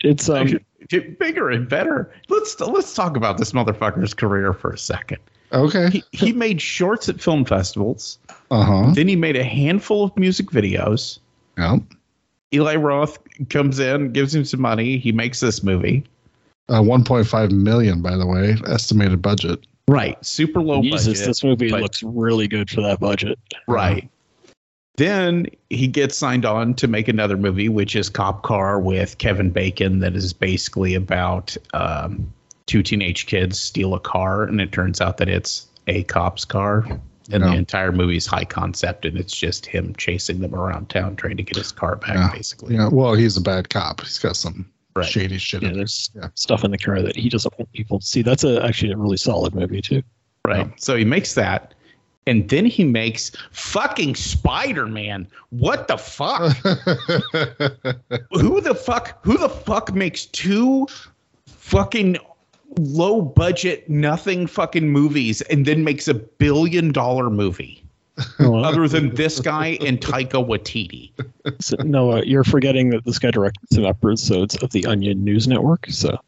it's 0.00 0.28
um 0.28 0.38
Actually, 0.38 0.64
get 0.88 1.18
bigger 1.18 1.50
and 1.50 1.68
better. 1.68 2.12
Let's 2.28 2.58
let's 2.60 2.94
talk 2.94 3.16
about 3.16 3.38
this 3.38 3.52
motherfucker's 3.52 4.14
career 4.14 4.52
for 4.52 4.70
a 4.70 4.78
second. 4.78 5.18
Okay. 5.52 5.90
He, 5.90 6.04
he 6.12 6.32
made 6.32 6.60
shorts 6.60 7.08
at 7.08 7.20
film 7.20 7.44
festivals. 7.44 8.18
Uh 8.50 8.64
huh. 8.64 8.90
Then 8.94 9.08
he 9.08 9.16
made 9.16 9.36
a 9.36 9.44
handful 9.44 10.04
of 10.04 10.16
music 10.16 10.46
videos. 10.46 11.18
Yeah. 11.56 11.78
Eli 12.52 12.76
Roth 12.76 13.18
comes 13.48 13.78
in, 13.78 14.12
gives 14.12 14.34
him 14.34 14.44
some 14.44 14.60
money. 14.60 14.98
He 14.98 15.12
makes 15.12 15.40
this 15.40 15.62
movie. 15.62 16.04
Uh, 16.68 16.80
1.5 16.80 17.50
million, 17.52 18.02
by 18.02 18.16
the 18.16 18.26
way, 18.26 18.56
estimated 18.66 19.22
budget. 19.22 19.66
Right. 19.88 20.24
Super 20.24 20.60
low 20.60 20.82
Jesus, 20.82 21.06
budget. 21.06 21.26
this 21.26 21.44
movie 21.44 21.70
but- 21.70 21.80
looks 21.82 22.02
really 22.02 22.48
good 22.48 22.68
for 22.70 22.80
that 22.82 23.00
budget. 23.00 23.38
Right. 23.68 24.08
Then 24.96 25.46
he 25.68 25.86
gets 25.88 26.16
signed 26.16 26.46
on 26.46 26.72
to 26.74 26.88
make 26.88 27.06
another 27.08 27.36
movie, 27.36 27.68
which 27.68 27.94
is 27.94 28.08
Cop 28.08 28.42
Car 28.42 28.80
with 28.80 29.18
Kevin 29.18 29.50
Bacon, 29.50 29.98
that 30.00 30.16
is 30.16 30.32
basically 30.32 30.94
about 30.94 31.54
um, 31.74 32.32
two 32.64 32.82
teenage 32.82 33.26
kids 33.26 33.60
steal 33.60 33.92
a 33.94 34.00
car, 34.00 34.44
and 34.44 34.58
it 34.60 34.72
turns 34.72 35.00
out 35.02 35.18
that 35.18 35.28
it's 35.28 35.66
a 35.86 36.02
cop's 36.04 36.44
car. 36.46 36.86
And 37.30 37.42
Yeah. 37.44 37.50
the 37.50 37.56
entire 37.56 37.92
movie 37.92 38.16
is 38.16 38.24
high 38.24 38.44
concept, 38.46 39.04
and 39.04 39.18
it's 39.18 39.36
just 39.36 39.66
him 39.66 39.94
chasing 39.98 40.40
them 40.40 40.54
around 40.54 40.88
town 40.88 41.16
trying 41.16 41.36
to 41.36 41.42
get 41.42 41.56
his 41.56 41.72
car 41.72 41.96
back, 41.96 42.14
Yeah. 42.16 42.30
basically. 42.32 42.76
Yeah. 42.76 42.88
Well, 42.88 43.14
he's 43.14 43.36
a 43.36 43.40
bad 43.42 43.68
cop. 43.68 44.00
He's 44.00 44.18
got 44.18 44.36
some 44.36 44.64
Right. 44.96 45.08
shady 45.08 45.38
shit. 45.38 45.62
Yeah, 45.62 45.72
there's 45.72 46.10
Yeah. 46.14 46.28
stuff 46.34 46.64
in 46.64 46.70
the 46.70 46.78
car 46.78 47.02
that 47.02 47.16
he 47.16 47.28
doesn't 47.28 47.56
want 47.58 47.70
people 47.72 47.98
to 48.00 48.06
see. 48.06 48.22
That's 48.22 48.44
a, 48.44 48.62
actually 48.64 48.92
a 48.92 48.96
really 48.96 49.16
solid 49.16 49.54
movie 49.54 49.82
too. 49.82 50.02
Right. 50.44 50.60
Um, 50.60 50.74
so 50.76 50.96
he 50.96 51.04
makes 51.04 51.34
that. 51.34 51.74
And 52.28 52.48
then 52.48 52.64
he 52.66 52.82
makes 52.82 53.30
fucking 53.52 54.16
Spider 54.16 54.86
Man. 54.86 55.28
What 55.50 55.86
the 55.86 55.96
fuck? 55.96 56.56
who 58.32 58.60
the 58.60 58.74
fuck 58.74 59.24
who 59.24 59.38
the 59.38 59.48
fuck 59.48 59.94
makes 59.94 60.26
two 60.26 60.86
fucking 61.46 62.16
low 62.78 63.22
budget 63.22 63.88
nothing 63.88 64.46
fucking 64.46 64.88
movies 64.88 65.40
and 65.42 65.64
then 65.66 65.84
makes 65.84 66.08
a 66.08 66.14
billion 66.14 66.92
dollar 66.92 67.30
movie 67.30 67.82
Other 68.38 68.88
than 68.88 69.14
this 69.14 69.40
guy 69.40 69.78
and 69.80 70.00
Taika 70.00 70.44
Waititi. 70.46 71.10
so- 71.60 71.76
Noah, 71.82 72.24
you're 72.24 72.44
forgetting 72.44 72.90
that 72.90 73.04
this 73.04 73.18
guy 73.18 73.30
directed 73.30 73.62
some 73.72 73.84
episodes 73.84 74.56
of 74.62 74.70
the 74.70 74.86
Onion 74.86 75.22
News 75.24 75.46
Network. 75.46 75.86
So 75.90 76.18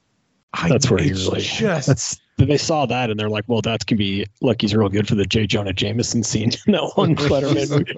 I- 0.52 0.68
That's 0.68 0.90
where 0.90 1.02
he 1.02 1.10
really- 1.12 1.40
just 1.40 1.86
that's 1.86 2.20
they 2.36 2.56
saw 2.56 2.86
that 2.86 3.10
and 3.10 3.18
they're 3.18 3.28
like, 3.28 3.44
well, 3.48 3.60
that 3.62 3.86
can 3.88 3.98
be 3.98 4.24
like 4.42 4.60
he's 4.60 4.72
real 4.72 4.88
good 4.88 5.08
for 5.08 5.16
the 5.16 5.24
J. 5.26 5.44
Jonah 5.44 5.72
Jameson 5.72 6.22
scene 6.22 6.52
in 6.68 6.72
that 6.72 6.92
one 6.94 7.16
Spider-Man 7.18 7.68
movie. 7.70 7.94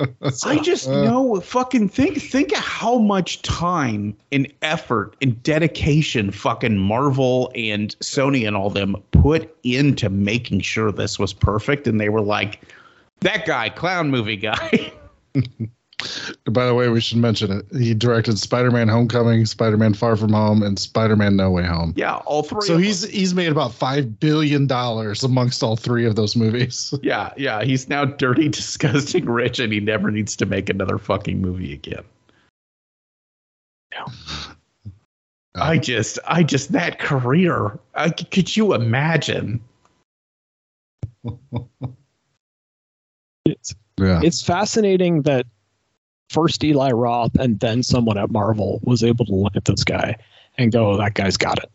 I 0.46 0.58
just 0.60 0.88
Uh, 0.88 1.04
know 1.04 1.40
fucking 1.40 1.90
think 1.90 2.16
think 2.22 2.52
of 2.52 2.58
how 2.64 2.96
much 2.98 3.42
time 3.42 4.16
and 4.32 4.50
effort 4.62 5.14
and 5.20 5.40
dedication 5.42 6.30
fucking 6.30 6.78
Marvel 6.78 7.52
and 7.54 7.94
Sony 8.00 8.46
and 8.46 8.56
all 8.56 8.70
them 8.70 8.96
put 9.10 9.54
into 9.62 10.08
making 10.08 10.60
sure 10.60 10.90
this 10.90 11.18
was 11.18 11.34
perfect 11.34 11.86
and 11.86 12.00
they 12.00 12.08
were 12.08 12.22
like 12.22 12.62
that 13.20 13.46
guy 13.46 13.68
clown 13.68 14.10
movie 14.10 14.36
guy 14.36 14.92
By 16.50 16.64
the 16.64 16.72
way, 16.74 16.88
we 16.88 16.98
should 17.02 17.18
mention 17.18 17.52
it. 17.52 17.66
He 17.76 17.92
directed 17.92 18.38
Spider-Man: 18.38 18.88
Homecoming, 18.88 19.44
Spider-Man: 19.44 19.92
Far 19.92 20.16
From 20.16 20.32
Home, 20.32 20.62
and 20.62 20.78
Spider-Man: 20.78 21.36
No 21.36 21.50
Way 21.50 21.64
Home. 21.66 21.92
yeah 21.94 22.16
all 22.24 22.42
three 22.42 22.62
So 22.62 22.78
he's 22.78 23.02
them. 23.02 23.10
he's 23.10 23.34
made 23.34 23.52
about 23.52 23.74
five 23.74 24.18
billion 24.18 24.66
dollars 24.66 25.22
amongst 25.22 25.62
all 25.62 25.76
three 25.76 26.06
of 26.06 26.16
those 26.16 26.36
movies. 26.36 26.94
yeah 27.02 27.32
yeah 27.36 27.62
he's 27.62 27.90
now 27.90 28.06
dirty 28.06 28.48
disgusting 28.60 29.26
rich 29.26 29.58
and 29.58 29.74
he 29.74 29.80
never 29.80 30.10
needs 30.10 30.34
to 30.36 30.46
make 30.46 30.70
another 30.70 30.96
fucking 30.96 31.38
movie 31.42 31.74
again 31.74 32.02
No, 33.92 34.06
I 35.54 35.76
just 35.76 36.18
I 36.26 36.42
just 36.44 36.72
that 36.72 36.98
career 36.98 37.78
I, 37.94 38.08
could 38.08 38.56
you 38.56 38.72
imagine 38.72 39.60
It's, 43.44 43.74
Yeah, 43.98 44.20
it's 44.22 44.42
fascinating 44.42 45.22
that 45.22 45.46
first 46.28 46.62
Eli 46.62 46.90
Roth 46.90 47.34
and 47.38 47.58
then 47.60 47.82
someone 47.82 48.18
at 48.18 48.30
Marvel 48.30 48.80
was 48.82 49.02
able 49.02 49.24
to 49.26 49.34
look 49.34 49.56
at 49.56 49.64
this 49.64 49.84
guy 49.84 50.16
and 50.58 50.72
go, 50.72 50.96
"That 50.96 51.14
guy's 51.14 51.36
got 51.36 51.58
it." 51.58 51.70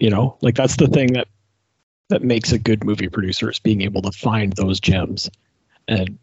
You 0.00 0.10
know, 0.10 0.36
like 0.42 0.54
that's 0.54 0.76
the 0.76 0.88
thing 0.88 1.12
that 1.14 1.28
that 2.08 2.22
makes 2.22 2.52
a 2.52 2.58
good 2.58 2.84
movie 2.84 3.08
producer 3.08 3.50
is 3.50 3.58
being 3.58 3.82
able 3.82 4.02
to 4.02 4.12
find 4.12 4.52
those 4.52 4.80
gems. 4.80 5.30
And 5.88 6.18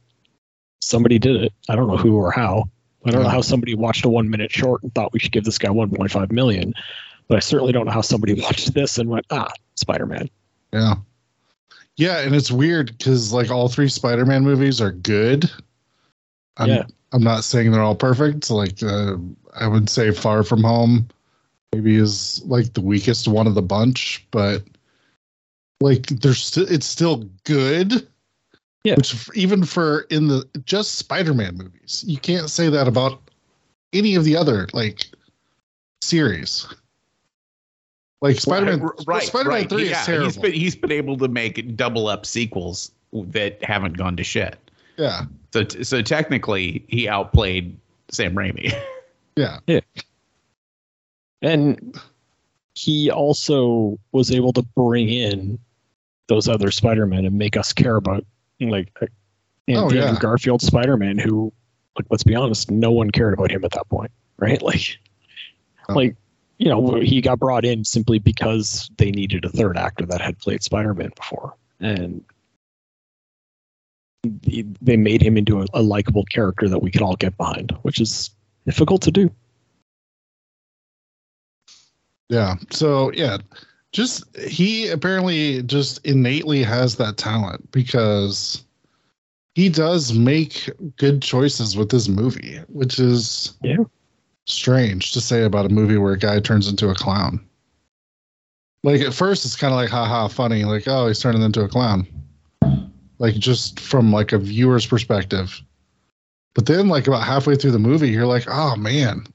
somebody 0.82 1.20
did 1.20 1.36
it. 1.38 1.54
I 1.70 1.76
don't 1.76 1.88
know 1.88 1.98
who 1.98 2.16
or 2.16 2.32
how. 2.32 2.70
I 3.06 3.12
don't 3.12 3.24
know 3.24 3.30
how 3.30 3.42
somebody 3.42 3.76
watched 3.76 4.06
a 4.06 4.10
one 4.10 4.30
minute 4.30 4.52
short 4.52 4.82
and 4.84 4.94
thought 4.96 5.12
we 5.12 5.20
should 5.20 5.34
give 5.34 5.44
this 5.44 5.58
guy 5.58 5.70
1.5 5.70 6.32
million. 6.32 6.74
But 7.28 7.38
I 7.38 7.40
certainly 7.40 7.74
don't 7.74 7.86
know 7.86 7.92
how 7.92 8.02
somebody 8.02 8.34
watched 8.42 8.74
this 8.74 8.98
and 8.98 9.10
went, 9.10 9.26
ah, 9.30 9.52
Spider 9.76 10.06
Man. 10.06 10.30
yeah, 10.72 10.96
yeah. 11.98 12.20
And 12.20 12.36
it's 12.36 12.52
weird 12.52 12.98
because 12.98 13.34
like 13.34 13.52
all 13.52 13.68
three 13.68 13.90
Spider-Man 13.90 14.44
movies 14.44 14.82
are 14.82 14.92
good. 14.92 15.50
I'm, 16.58 16.70
Yeah. 16.70 16.84
I'm 17.12 17.24
not 17.24 17.44
saying 17.44 17.72
they're 17.72 17.82
all 17.82 17.96
perfect. 17.96 18.50
Like, 18.50 18.82
uh, 18.82 19.18
I 19.56 19.68
would 19.68 19.90
say 19.90 20.12
Far 20.12 20.44
From 20.44 20.64
Home 20.64 21.08
maybe 21.74 21.96
is 21.96 22.42
like 22.46 22.74
the 22.74 22.82
weakest 22.82 23.28
one 23.28 23.48
of 23.48 23.56
the 23.56 23.62
bunch, 23.62 24.26
but 24.32 24.64
like 25.82 26.08
there's 26.08 26.44
still 26.44 26.66
it's 26.72 26.86
still 26.86 27.30
good. 27.44 28.08
Yeah. 28.84 28.96
Which 28.96 29.30
even 29.34 29.64
for 29.64 30.02
in 30.10 30.28
the 30.28 30.48
just 30.66 30.96
Spider-Man 30.96 31.56
movies, 31.56 32.04
you 32.06 32.18
can't 32.18 32.50
say 32.50 32.70
that 32.70 32.88
about 32.88 33.22
any 33.94 34.16
of 34.16 34.24
the 34.24 34.36
other 34.36 34.68
like 34.74 35.06
series. 36.02 36.68
Like 38.24 38.40
Spider-Man, 38.40 38.80
right, 38.80 38.92
right 39.06 39.24
Spider-Man 39.24 39.60
right. 39.60 39.70
Three 39.70 39.90
yeah, 39.90 40.00
is 40.00 40.06
terrible. 40.06 40.26
He's 40.28 40.38
been 40.38 40.54
he's 40.54 40.76
been 40.78 40.92
able 40.94 41.18
to 41.18 41.28
make 41.28 41.76
double 41.76 42.08
up 42.08 42.26
sequels 42.26 42.90
that 43.12 43.62
haven't 43.62 43.98
gone 43.98 44.16
to 44.16 44.24
shit. 44.24 44.56
yeah, 44.98 45.26
So 45.54 45.68
so 45.68 46.02
technically 46.02 46.86
he 46.88 47.08
outplayed 47.10 47.76
Sam 48.12 48.34
Raimi. 48.34 48.74
yeah, 49.36 49.60
Yeah. 49.68 49.82
And 51.42 52.00
he 52.76 53.12
also 53.12 54.00
was 54.14 54.32
able 54.32 54.54
to 54.54 54.64
bring 54.76 55.10
in 55.10 55.60
those 56.28 56.48
other 56.48 56.72
Spider-Men 56.72 57.26
and 57.26 57.38
make 57.38 57.58
us 57.58 57.74
care 57.74 57.98
about 57.98 58.26
like 58.62 58.90
uh, 59.02 59.08
and 59.68 59.78
Oh, 59.78 59.92
yeah. 59.92 60.16
Garfield 60.20 60.62
Spider-Man 60.62 61.18
who 61.18 61.52
like 61.98 62.06
let's 62.10 62.24
be 62.24 62.36
honest, 62.36 62.72
no 62.72 62.92
one 62.92 63.12
cared 63.12 63.34
about 63.34 63.52
him 63.52 63.66
at 63.66 63.72
that 63.72 63.90
point, 63.90 64.12
right? 64.38 64.62
Like 64.72 64.98
Oh. 65.90 65.94
like 65.96 66.16
you 66.58 66.70
know, 66.70 67.00
he 67.02 67.22
got 67.22 67.40
brought 67.40 67.66
in 67.66 67.84
simply 67.84 68.20
because 68.20 68.90
they 68.98 69.12
needed 69.12 69.46
a 69.46 69.50
third 69.50 69.78
actor 69.78 70.06
that 70.06 70.22
had 70.22 70.40
played 70.40 70.64
Spider-Man 70.64 71.12
before. 71.16 71.56
And 71.80 72.24
they 74.82 74.98
made 74.98 75.22
him 75.22 75.38
into 75.38 75.62
a, 75.62 75.66
a 75.74 75.82
likable 75.82 76.24
character 76.26 76.70
that 76.70 76.80
we 76.80 76.92
could 76.92 77.02
all 77.02 77.16
get 77.16 77.36
behind, 77.38 77.72
which 77.82 78.00
is 78.00 78.30
difficult 78.66 79.02
to 79.02 79.12
do. 79.12 79.30
yeah. 82.30 82.56
So 82.72 83.12
yeah, 83.14 83.38
just 83.92 84.36
he 84.38 84.90
apparently 84.90 85.62
just 85.64 86.06
innately 86.06 86.64
has 86.64 86.96
that 86.96 87.18
talent 87.18 87.72
because 87.72 88.64
he 89.56 89.70
does 89.70 90.14
make 90.14 90.70
good 90.98 91.22
choices 91.22 91.78
with 91.78 91.90
this 91.90 92.08
movie, 92.08 92.58
which 92.70 93.00
is 93.00 93.54
Yeah. 93.62 93.84
Strange 94.46 95.12
to 95.14 95.22
say 95.22 95.44
about 95.44 95.66
a 95.66 95.70
movie 95.70 95.98
where 95.98 96.14
a 96.14 96.18
guy 96.18 96.40
turns 96.40 96.68
into 96.68 96.90
a 96.90 96.96
clown. 96.96 97.40
Like 98.84 99.02
at 99.02 99.14
first, 99.14 99.46
it's 99.46 99.56
kind 99.56 99.74
of 99.74 99.78
like 99.78 99.90
haha 99.90 100.28
funny, 100.28 100.66
like 100.66 100.88
oh 100.88 101.08
he's 101.08 101.20
turning 101.20 101.42
into 101.42 101.62
a 101.62 101.70
clown, 101.70 102.06
like 103.20 103.36
just 103.36 103.80
from 103.80 104.12
like 104.12 104.34
a 104.34 104.38
viewer's 104.38 104.86
perspective. 104.86 105.62
But 106.54 106.66
then, 106.66 106.90
like 106.90 107.08
about 107.08 107.24
halfway 107.24 107.56
through 107.56 107.72
the 107.72 107.80
movie, 107.80 108.10
you're 108.10 108.28
like, 108.28 108.46
oh 108.48 108.76
man, 108.76 109.26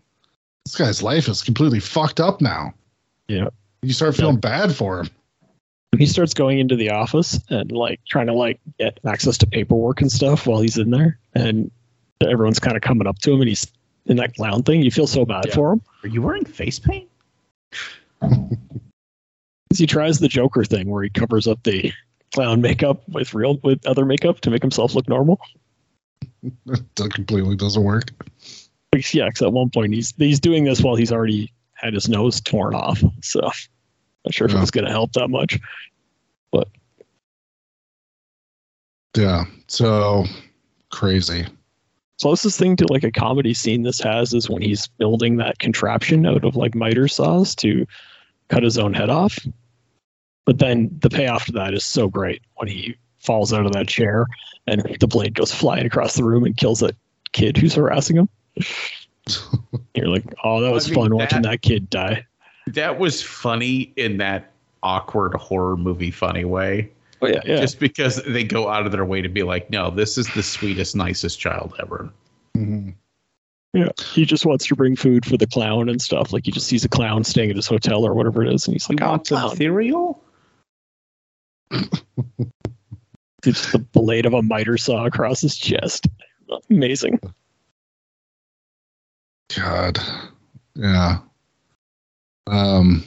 this 0.65 0.77
guy's 0.77 1.03
life 1.03 1.29
is 1.29 1.43
completely 1.43 1.81
fucked 1.81 2.21
up 2.21 2.41
now. 2.41 2.75
Yeah. 3.27 3.49
You 3.83 3.93
start 3.93 4.17
feeling 4.17 4.37
bad 4.37 4.75
for 4.75 5.01
him. 5.01 5.11
he 5.97 6.07
starts 6.07 6.35
going 6.35 6.59
into 6.59 6.77
the 6.77 6.91
office 6.91 7.41
and 7.49 7.73
like 7.73 8.01
trying 8.07 8.27
to 8.27 8.35
like 8.35 8.61
get 8.79 9.01
access 9.07 9.39
to 9.39 9.47
paperwork 9.47 10.01
and 10.01 10.13
stuff 10.13 10.47
while 10.47 10.61
he's 10.61 10.77
in 10.77 10.91
there 10.91 11.19
and 11.35 11.71
everyone's 12.21 12.59
kind 12.59 12.77
of 12.77 12.83
coming 12.83 13.07
up 13.07 13.19
to 13.21 13.33
him 13.33 13.41
and 13.41 13.49
he's 13.49 13.67
in 14.09 14.17
that 14.17 14.35
clown 14.35 14.63
thing 14.63 14.83
you 14.83 14.91
feel 14.91 15.07
so 15.07 15.25
bad 15.25 15.47
Yeah. 15.47 15.55
for 15.55 15.73
him 15.73 15.83
Are 16.03 16.09
you 16.09 16.23
wearing 16.23 16.45
face 16.45 16.79
paint? 16.79 17.09
'Cause 18.21 18.41
he 19.79 19.87
tries 19.87 20.19
the 20.19 20.29
joker 20.29 20.65
thing 20.65 20.89
where 20.89 21.03
he 21.03 21.11
covers 21.11 21.47
up 21.47 21.63
the 21.63 21.93
clown 22.35 22.61
makeup 22.61 23.09
with 23.09 23.33
real 23.35 23.59
with 23.63 23.87
other 23.87 24.05
makeup 24.05 24.41
to 24.41 24.51
make 24.51 24.63
himself 24.63 24.95
look 24.95 25.09
normal 25.09 25.39
That 26.67 27.13
completely 27.15 27.57
doesn't 27.57 27.83
work. 27.83 28.11
Like, 28.95 29.13
yeah 29.15 29.29
'cause 29.31 29.43
at 29.43 29.53
one 29.53 29.71
point 29.71 29.93
he's 29.95 30.13
he's 30.17 30.41
doing 30.41 30.65
this 30.65 30.81
while 30.83 30.97
he's 30.97 31.13
already 31.13 31.53
had 31.75 31.95
his 31.95 32.09
nose 32.09 32.41
torn 32.41 32.75
off 32.75 33.03
so 33.23 33.41
not 34.25 34.33
sure 34.35 34.47
if 34.47 34.53
Yeah. 34.53 34.59
it 34.59 34.61
was 34.63 34.71
going 34.71 34.85
to 34.87 34.91
help 34.91 35.13
that 35.13 35.29
much 35.29 35.59
but 36.51 36.69
Yeah. 39.17 39.45
So 39.69 40.25
crazy. 40.91 41.47
Closest 42.21 42.59
thing 42.59 42.77
to 42.77 42.87
like 42.91 43.05
a 43.05 43.11
comedy 43.13 43.55
scene 43.55 43.83
this 43.83 44.01
has 44.01 44.35
is 44.35 44.51
when 44.51 44.63
he's 44.63 44.87
building 44.99 45.37
that 45.37 45.59
contraption 45.59 46.27
out 46.27 46.45
of 46.45 46.57
like 46.57 46.75
miter 46.75 47.09
saws 47.09 47.55
to 47.57 47.87
cut 48.49 48.63
his 48.63 48.79
own 48.79 48.95
head 48.95 49.11
off. 49.11 49.39
But 50.45 50.59
then 50.59 50.91
the 51.01 51.11
payoff 51.11 51.45
to 51.47 51.53
that 51.53 51.75
is 51.75 51.85
so 51.85 52.09
great 52.09 52.43
when 52.57 52.69
he 52.69 52.97
falls 53.21 53.53
out 53.53 53.67
of 53.67 53.73
that 53.73 53.89
chair 53.89 54.27
and 54.67 54.83
the 55.01 55.07
blade 55.07 55.35
goes 55.35 55.53
flying 55.53 55.87
across 55.87 56.15
the 56.15 56.25
room 56.25 56.45
and 56.45 56.57
kills 56.57 56.81
that 56.81 56.97
kid 57.33 57.57
who's 57.57 57.75
harassing 57.75 58.17
him. 58.17 58.29
You're 59.95 60.09
like, 60.09 60.25
oh, 60.45 60.61
that 60.63 60.73
was 60.73 60.87
I 60.87 60.91
mean, 60.91 60.95
fun 61.01 61.17
watching 61.17 61.43
that- 61.43 61.51
that 61.51 61.63
kid 61.63 61.91
die. 61.91 62.25
That 62.69 62.99
was 62.99 63.23
funny 63.23 63.93
in 63.97 64.19
that 64.19 64.53
awkward 64.83 65.35
horror 65.35 65.77
movie 65.77 66.11
funny 66.11 66.45
way. 66.45 66.91
Oh 67.21 67.27
yeah, 67.27 67.41
yeah. 67.45 67.61
Just 67.61 67.81
because 67.81 68.23
they 68.25 68.45
go 68.45 68.69
out 68.69 68.87
of 68.87 68.93
their 68.93 69.05
way 69.05 69.21
to 69.23 69.29
be 69.29 69.43
like, 69.43 69.71
no, 69.71 69.91
this 69.91 70.17
is 70.19 70.33
the 70.35 70.43
sweetest, 70.43 70.95
nicest 70.95 71.41
child 71.41 71.75
ever. 71.81 72.11
Mhm. 72.57 72.95
Yeah, 73.75 73.89
he 74.13 74.25
just 74.25 74.47
wants 74.47 74.67
to 74.69 74.75
bring 74.77 74.97
food 74.97 75.27
for 75.27 75.37
the 75.37 75.47
clown 75.47 75.89
and 75.89 76.01
stuff. 76.01 76.33
Like 76.33 76.47
he 76.47 76.53
just 76.53 76.67
sees 76.67 76.85
a 76.85 76.89
clown 76.89 77.23
staying 77.25 77.51
at 77.51 77.57
his 77.57 77.67
hotel 77.67 78.07
or 78.07 78.15
whatever 78.15 78.43
it 78.43 78.53
is, 78.53 78.67
and 78.67 78.75
he's 78.75 78.89
like, 78.89 79.01
You 79.01 79.07
"Oh, 79.07 79.11
want 79.11 79.27
some 79.27 79.39
clown!" 79.41 79.57
cereal? 79.57 80.23
It's 83.47 83.71
the 83.71 83.79
blade 83.79 84.27
of 84.27 84.35
a 84.35 84.43
miter 84.43 84.77
saw 84.77 85.07
across 85.07 85.41
his 85.41 85.57
chest. 85.57 86.09
Amazing. 86.71 87.21
God. 89.57 89.99
Yeah. 90.75 91.19
Um 92.49 93.05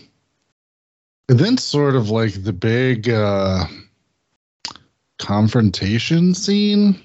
and 1.28 1.38
then 1.40 1.58
sort 1.58 1.96
of 1.96 2.10
like 2.10 2.44
the 2.44 2.54
big 2.54 3.10
uh 3.10 3.66
confrontation 5.22 6.34
scene. 6.34 7.00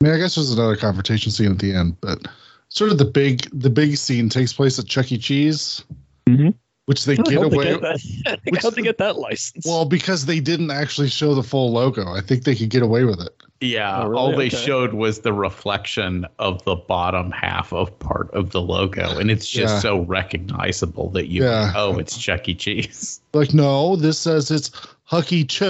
I 0.00 0.04
mean, 0.06 0.14
I 0.14 0.18
guess 0.18 0.36
there's 0.36 0.52
another 0.52 0.76
confrontation 0.76 1.30
scene 1.30 1.50
at 1.52 1.58
the 1.58 1.74
end, 1.74 1.96
but 2.00 2.26
sort 2.68 2.90
of 2.90 2.96
the 2.98 3.04
big 3.04 3.46
the 3.52 3.68
big 3.68 3.96
scene 3.96 4.28
takes 4.30 4.52
place 4.52 4.78
at 4.78 4.86
Chuck 4.86 5.12
E. 5.12 5.18
Cheese, 5.18 5.84
Mhm. 6.26 6.54
which 6.86 7.04
they 7.04 7.16
How'd 7.16 7.26
get 7.28 7.40
they 7.50 7.56
away. 7.56 7.64
get 7.64 7.80
that? 7.82 8.40
which- 8.48 8.62
How'd 8.62 8.74
they 8.76 8.82
get 8.82 8.96
that 8.98 9.16
license? 9.18 9.66
Well, 9.66 9.84
because 9.84 10.24
they 10.26 10.40
didn't 10.40 10.70
actually 10.70 11.08
show 11.08 11.34
the 11.34 11.42
full 11.42 11.70
logo. 11.72 12.06
I 12.14 12.20
think 12.22 12.44
they 12.44 12.54
could 12.54 12.70
get 12.70 12.82
away 12.82 13.04
with 13.04 13.20
it. 13.20 13.34
Yeah, 13.62 14.00
Oh, 14.04 14.06
really? 14.08 14.18
all 14.22 14.30
they 14.36 14.46
Okay. 14.46 14.56
showed 14.56 14.94
was 14.94 15.18
the 15.18 15.34
reflection 15.34 16.24
of 16.38 16.64
the 16.64 16.76
bottom 16.76 17.30
half 17.30 17.74
of 17.74 17.96
part 17.98 18.30
of 18.32 18.52
the 18.52 18.62
logo, 18.62 19.18
and 19.18 19.30
it's 19.30 19.46
just 19.46 19.74
Yeah. 19.74 19.80
so 19.80 20.00
recognizable 20.00 21.10
that 21.10 21.26
you 21.28 21.42
Yeah. 21.44 21.74
oh, 21.76 21.98
it's 21.98 22.16
Chuck 22.16 22.48
E. 22.48 22.54
Cheese. 22.54 23.20
Like, 23.34 23.52
no, 23.52 23.96
this 23.96 24.16
says 24.18 24.50
it's 24.50 24.70
Hucky 25.04 25.44
Ch. 25.46 25.62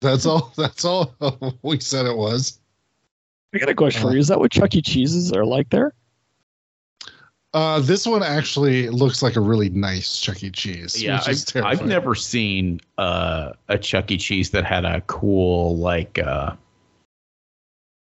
That's 0.00 0.26
all. 0.26 0.52
That's 0.56 0.84
all 0.84 1.14
we 1.62 1.80
said 1.80 2.06
it 2.06 2.16
was. 2.16 2.58
I 3.54 3.58
got 3.58 3.68
a 3.68 3.74
question 3.74 4.02
for 4.02 4.12
you. 4.12 4.18
Is 4.18 4.28
that 4.28 4.38
what 4.38 4.50
Chuck 4.50 4.74
E. 4.74 4.82
Cheese's 4.82 5.32
are 5.32 5.44
like 5.44 5.70
there? 5.70 5.94
Uh, 7.54 7.80
this 7.80 8.06
one 8.06 8.22
actually 8.22 8.90
looks 8.90 9.22
like 9.22 9.36
a 9.36 9.40
really 9.40 9.70
nice 9.70 10.20
Chuck 10.20 10.42
E. 10.42 10.50
Cheese. 10.50 11.02
Yeah, 11.02 11.18
which 11.20 11.28
is 11.28 11.56
I've, 11.56 11.64
I've 11.64 11.86
never 11.86 12.14
seen 12.14 12.80
uh, 12.98 13.52
a 13.68 13.78
Chuck 13.78 14.10
E. 14.10 14.18
Cheese 14.18 14.50
that 14.50 14.64
had 14.64 14.84
a 14.84 15.00
cool 15.02 15.76
like 15.78 16.18
uh, 16.18 16.54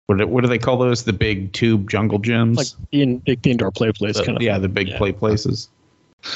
what 0.06 0.18
do, 0.18 0.26
what 0.26 0.40
do 0.40 0.48
they 0.48 0.58
call 0.58 0.76
those? 0.78 1.04
The 1.04 1.12
big 1.12 1.52
tube 1.52 1.88
jungle 1.88 2.18
gyms. 2.18 2.56
Like 2.56 2.66
the, 2.90 3.02
in, 3.02 3.22
like 3.28 3.42
the 3.42 3.50
indoor 3.52 3.70
play 3.70 3.92
place 3.92 4.16
The- 4.16 4.24
kind 4.24 4.36
of. 4.38 4.42
yeah, 4.42 4.58
the 4.58 4.68
big 4.68 4.88
Yeah. 4.88 4.98
play 4.98 5.12
places. 5.12 5.68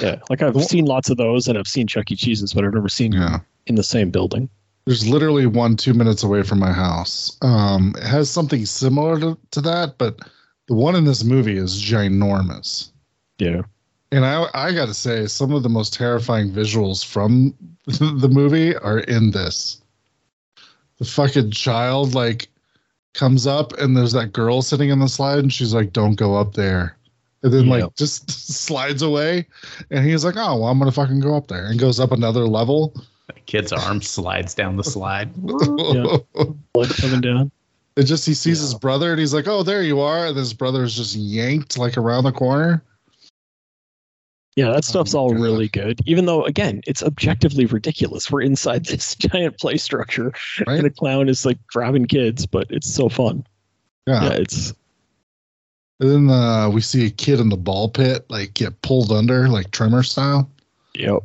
Yeah. 0.01 0.21
Like 0.31 0.43
I've 0.43 0.63
seen 0.63 0.85
lots 0.85 1.11
of 1.11 1.17
those 1.17 1.49
and 1.49 1.59
I've 1.59 1.67
seen 1.67 1.89
Chuck 1.89 2.09
E. 2.13 2.15
Cheese's, 2.17 2.53
but 2.55 2.65
I've 2.65 2.75
never 2.75 2.89
seen 2.89 3.13
Yeah. 3.13 3.41
in 3.67 3.75
the 3.75 3.83
same 3.83 4.11
building. 4.11 4.49
There's 4.85 5.09
literally 5.09 5.47
one 5.47 5.77
two 5.77 5.95
minutes 5.95 6.23
away 6.23 6.43
from 6.43 6.59
my 6.59 6.73
house. 6.73 7.37
Um, 7.43 7.95
it 7.97 8.05
has 8.05 8.29
something 8.29 8.67
similar 8.67 9.21
to, 9.21 9.39
to 9.53 9.61
that, 9.61 9.97
but 9.99 10.19
the 10.67 10.75
one 10.75 10.97
in 10.97 11.05
this 11.05 11.23
movie 11.23 11.57
is 11.57 11.81
ginormous. 11.81 12.91
Yeah. 13.39 13.63
And 14.11 14.25
I 14.27 14.47
I 14.55 14.73
gotta 14.73 14.95
say, 14.95 15.27
some 15.27 15.53
of 15.53 15.63
the 15.63 15.69
most 15.69 15.95
terrifying 15.95 16.51
visuals 16.51 17.05
from 17.05 17.55
the 17.87 18.29
movie 18.31 18.77
are 18.77 19.01
in 19.01 19.31
this. 19.31 19.81
The 20.99 21.05
fucking 21.05 21.53
child 21.53 22.15
like 22.15 22.49
comes 23.15 23.47
up 23.47 23.73
and 23.79 23.97
there's 23.97 24.13
that 24.13 24.33
girl 24.33 24.63
sitting 24.63 24.91
in 24.91 24.99
the 24.99 25.09
slide 25.09 25.39
and 25.39 25.53
she's 25.53 25.75
like, 25.75 25.93
Don't 25.93 26.15
go 26.15 26.35
up 26.37 26.55
there. 26.55 26.97
And 27.43 27.53
then 27.53 27.69
like 27.69 27.95
just 27.97 28.31
slides 28.49 29.03
away 29.03 29.47
and 29.91 30.05
he's 30.05 30.25
like, 30.25 30.37
Oh, 30.37 30.59
well, 30.59 30.69
I'm 30.69 30.79
gonna 30.79 30.93
fucking 30.93 31.21
go 31.21 31.37
up 31.37 31.49
there 31.49 31.67
and 31.67 31.79
goes 31.79 32.01
up 32.01 32.13
another 32.13 32.47
level. 32.47 32.95
The 33.29 33.41
kid's 33.47 33.73
arm 33.73 34.03
slides 34.03 34.55
down 34.55 34.77
the 34.77 34.85
slide. 34.85 35.31
Yeah. 35.45 36.17
Blood 36.75 36.91
coming 36.97 37.21
down. 37.21 37.51
It 37.97 38.05
just 38.05 38.25
he 38.27 38.33
sees 38.35 38.59
his 38.61 38.75
brother 38.75 39.11
and 39.11 39.21
he's 39.21 39.35
like, 39.35 39.47
"Oh, 39.47 39.63
there 39.63 39.83
you 39.83 40.01
are!" 40.01 40.27
And 40.27 40.37
his 40.37 40.55
brother 40.55 40.83
is 40.83 40.97
just 40.97 41.15
yanked 41.15 41.77
like 41.79 41.99
around 41.99 42.25
the 42.25 42.33
corner. 42.33 42.83
Yeah, 44.57 44.71
that 44.73 44.85
stuff's 44.85 45.15
my 45.15 45.21
all 45.21 45.31
God. 45.33 45.41
really 45.41 45.69
good. 45.69 46.01
Even 46.07 46.27
though, 46.27 46.45
again, 46.45 46.83
it's 46.87 47.03
objectively 47.03 47.65
ridiculous. 47.67 48.31
We're 48.31 48.43
inside 48.43 48.85
this 48.87 49.15
giant 49.15 49.59
play 49.59 49.77
structure, 49.79 50.33
Right? 50.67 50.79
and 50.79 50.87
a 50.87 50.91
clown 50.91 51.29
is 51.29 51.47
like 51.47 51.59
grabbing 51.67 52.07
kids, 52.07 52.45
but 52.47 52.67
it's 52.71 52.93
so 52.93 53.09
fun. 53.09 53.47
Yeah. 54.07 54.25
Yeah, 54.25 54.33
it's 54.35 54.75
And 56.01 56.11
then 56.11 56.31
uh, 56.31 56.69
we 56.71 56.81
see 56.81 57.07
a 57.07 57.11
kid 57.11 57.41
in 57.41 57.49
the 57.51 57.57
ball 57.57 57.89
pit 57.89 58.27
like 58.29 58.53
get 58.55 58.81
pulled 58.83 59.13
under, 59.13 59.49
like 59.49 59.71
Tremors 59.71 60.11
style. 60.11 60.51
yep. 60.95 61.21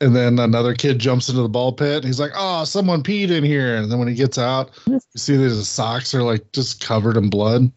And 0.00 0.14
then 0.14 0.38
another 0.38 0.74
kid 0.74 0.98
jumps 0.98 1.28
into 1.28 1.42
the 1.42 1.48
ball 1.48 1.72
pit. 1.72 1.96
And 1.96 2.04
he's 2.04 2.20
like, 2.20 2.32
"Oh, 2.36 2.64
someone 2.64 3.02
peed 3.02 3.30
in 3.30 3.42
here." 3.42 3.76
And 3.76 3.90
then 3.90 3.98
when 3.98 4.08
he 4.08 4.14
gets 4.14 4.38
out, 4.38 4.70
you 4.86 5.00
see 5.16 5.36
that 5.36 5.42
his 5.42 5.68
socks 5.68 6.14
are 6.14 6.22
like 6.22 6.52
just 6.52 6.84
covered 6.84 7.16
in 7.16 7.30
blood. 7.30 7.70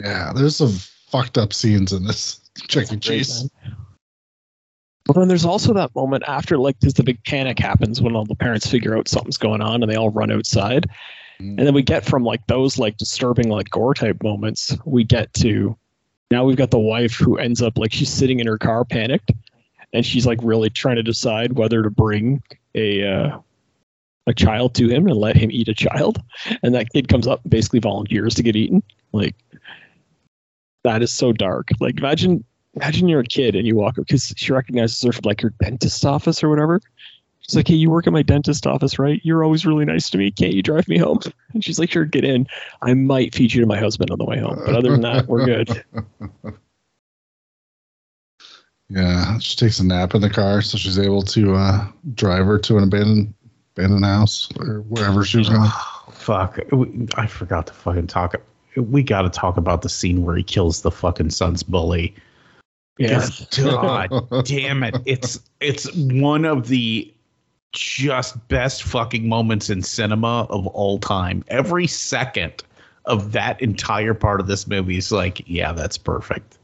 Yeah, 0.00 0.32
there's 0.34 0.56
some 0.56 0.72
fucked 1.08 1.38
up 1.38 1.52
scenes 1.52 1.92
in 1.92 2.04
this 2.04 2.40
Chuck 2.68 2.92
E. 2.92 2.96
Cheese. 2.98 3.48
But 5.06 5.16
then 5.16 5.28
there's 5.28 5.44
also 5.44 5.74
that 5.74 5.94
moment 5.94 6.24
after, 6.26 6.56
like, 6.56 6.80
there's 6.80 6.94
the 6.94 7.02
big 7.02 7.22
panic 7.24 7.58
happens 7.58 8.00
when 8.00 8.16
all 8.16 8.24
the 8.24 8.34
parents 8.34 8.66
figure 8.66 8.96
out 8.96 9.06
something's 9.06 9.36
going 9.36 9.60
on 9.60 9.82
and 9.82 9.92
they 9.92 9.96
all 9.96 10.08
run 10.08 10.32
outside. 10.32 10.86
Mm. 11.40 11.58
And 11.58 11.66
then 11.66 11.74
we 11.74 11.82
get 11.82 12.06
from 12.06 12.24
like 12.24 12.46
those 12.46 12.78
like 12.78 12.96
disturbing 12.96 13.48
like 13.48 13.70
gore 13.70 13.94
type 13.94 14.22
moments, 14.22 14.76
we 14.84 15.04
get 15.04 15.32
to 15.34 15.76
now 16.30 16.44
we've 16.44 16.56
got 16.56 16.70
the 16.70 16.78
wife 16.78 17.14
who 17.14 17.38
ends 17.38 17.62
up 17.62 17.78
like 17.78 17.92
she's 17.92 18.10
sitting 18.10 18.40
in 18.40 18.46
her 18.46 18.58
car 18.58 18.84
panicked 18.84 19.30
and 19.94 20.04
she's 20.04 20.26
like 20.26 20.40
really 20.42 20.68
trying 20.68 20.96
to 20.96 21.02
decide 21.02 21.54
whether 21.54 21.82
to 21.82 21.90
bring 21.90 22.42
a 22.74 23.08
uh, 23.08 23.38
a 24.26 24.34
child 24.34 24.74
to 24.74 24.88
him 24.88 25.06
and 25.06 25.16
let 25.16 25.36
him 25.36 25.50
eat 25.50 25.68
a 25.68 25.74
child. 25.74 26.22
And 26.62 26.74
that 26.74 26.90
kid 26.92 27.08
comes 27.08 27.26
up 27.26 27.42
and 27.42 27.50
basically 27.50 27.78
volunteers 27.78 28.34
to 28.34 28.42
get 28.42 28.56
eaten. 28.56 28.82
Like 29.12 29.36
that 30.82 31.02
is 31.02 31.12
so 31.12 31.32
dark. 31.32 31.68
Like 31.80 31.98
imagine 31.98 32.44
imagine 32.74 33.08
you're 33.08 33.20
a 33.20 33.24
kid 33.24 33.54
and 33.54 33.66
you 33.66 33.76
walk 33.76 33.98
up 33.98 34.06
because 34.06 34.34
she 34.36 34.52
recognizes 34.52 35.00
her 35.02 35.12
from 35.12 35.22
like 35.24 35.40
her 35.40 35.50
dentist's 35.62 36.04
office 36.04 36.42
or 36.42 36.48
whatever. 36.48 36.80
She's 37.40 37.56
like, 37.56 37.68
Hey, 37.68 37.74
you 37.74 37.90
work 37.90 38.06
at 38.06 38.12
my 38.12 38.22
dentist 38.22 38.66
office, 38.66 38.98
right? 38.98 39.20
You're 39.22 39.44
always 39.44 39.66
really 39.66 39.84
nice 39.84 40.08
to 40.10 40.18
me. 40.18 40.30
Can't 40.30 40.54
you 40.54 40.62
drive 40.62 40.88
me 40.88 40.98
home? 40.98 41.20
And 41.52 41.62
she's 41.62 41.78
like, 41.78 41.90
Sure, 41.90 42.06
get 42.06 42.24
in. 42.24 42.46
I 42.82 42.94
might 42.94 43.34
feed 43.34 43.52
you 43.52 43.60
to 43.60 43.66
my 43.66 43.78
husband 43.78 44.10
on 44.10 44.18
the 44.18 44.24
way 44.24 44.38
home. 44.38 44.60
But 44.64 44.74
other 44.74 44.90
than 44.90 45.02
that, 45.02 45.28
we're 45.28 45.44
good. 45.44 45.84
Yeah, 48.94 49.38
she 49.40 49.56
takes 49.56 49.80
a 49.80 49.84
nap 49.84 50.14
in 50.14 50.20
the 50.20 50.30
car, 50.30 50.62
so 50.62 50.78
she's 50.78 51.00
able 51.00 51.22
to 51.22 51.54
uh, 51.56 51.86
drive 52.14 52.46
her 52.46 52.58
to 52.60 52.76
an 52.78 52.84
abandoned 52.84 53.34
abandoned 53.76 54.04
house 54.04 54.48
or 54.60 54.82
wherever 54.82 55.24
she 55.24 55.38
was 55.38 55.48
going. 55.48 55.68
Fuck, 56.12 56.60
I 57.16 57.26
forgot 57.26 57.66
to 57.66 57.72
fucking 57.72 58.06
talk. 58.06 58.36
We 58.76 59.02
got 59.02 59.22
to 59.22 59.30
talk 59.30 59.56
about 59.56 59.82
the 59.82 59.88
scene 59.88 60.24
where 60.24 60.36
he 60.36 60.44
kills 60.44 60.82
the 60.82 60.92
fucking 60.92 61.30
son's 61.30 61.64
bully. 61.64 62.14
Yeah. 62.98 63.26
God 63.56 64.10
damn 64.44 64.84
it! 64.84 64.96
It's 65.06 65.40
it's 65.60 65.92
one 65.96 66.44
of 66.44 66.68
the 66.68 67.12
just 67.72 68.46
best 68.46 68.84
fucking 68.84 69.28
moments 69.28 69.70
in 69.70 69.82
cinema 69.82 70.46
of 70.50 70.68
all 70.68 71.00
time. 71.00 71.42
Every 71.48 71.88
second 71.88 72.62
of 73.06 73.32
that 73.32 73.60
entire 73.60 74.14
part 74.14 74.40
of 74.40 74.46
this 74.46 74.68
movie 74.68 74.98
is 74.98 75.10
like, 75.10 75.42
yeah, 75.46 75.72
that's 75.72 75.98
perfect. 75.98 76.58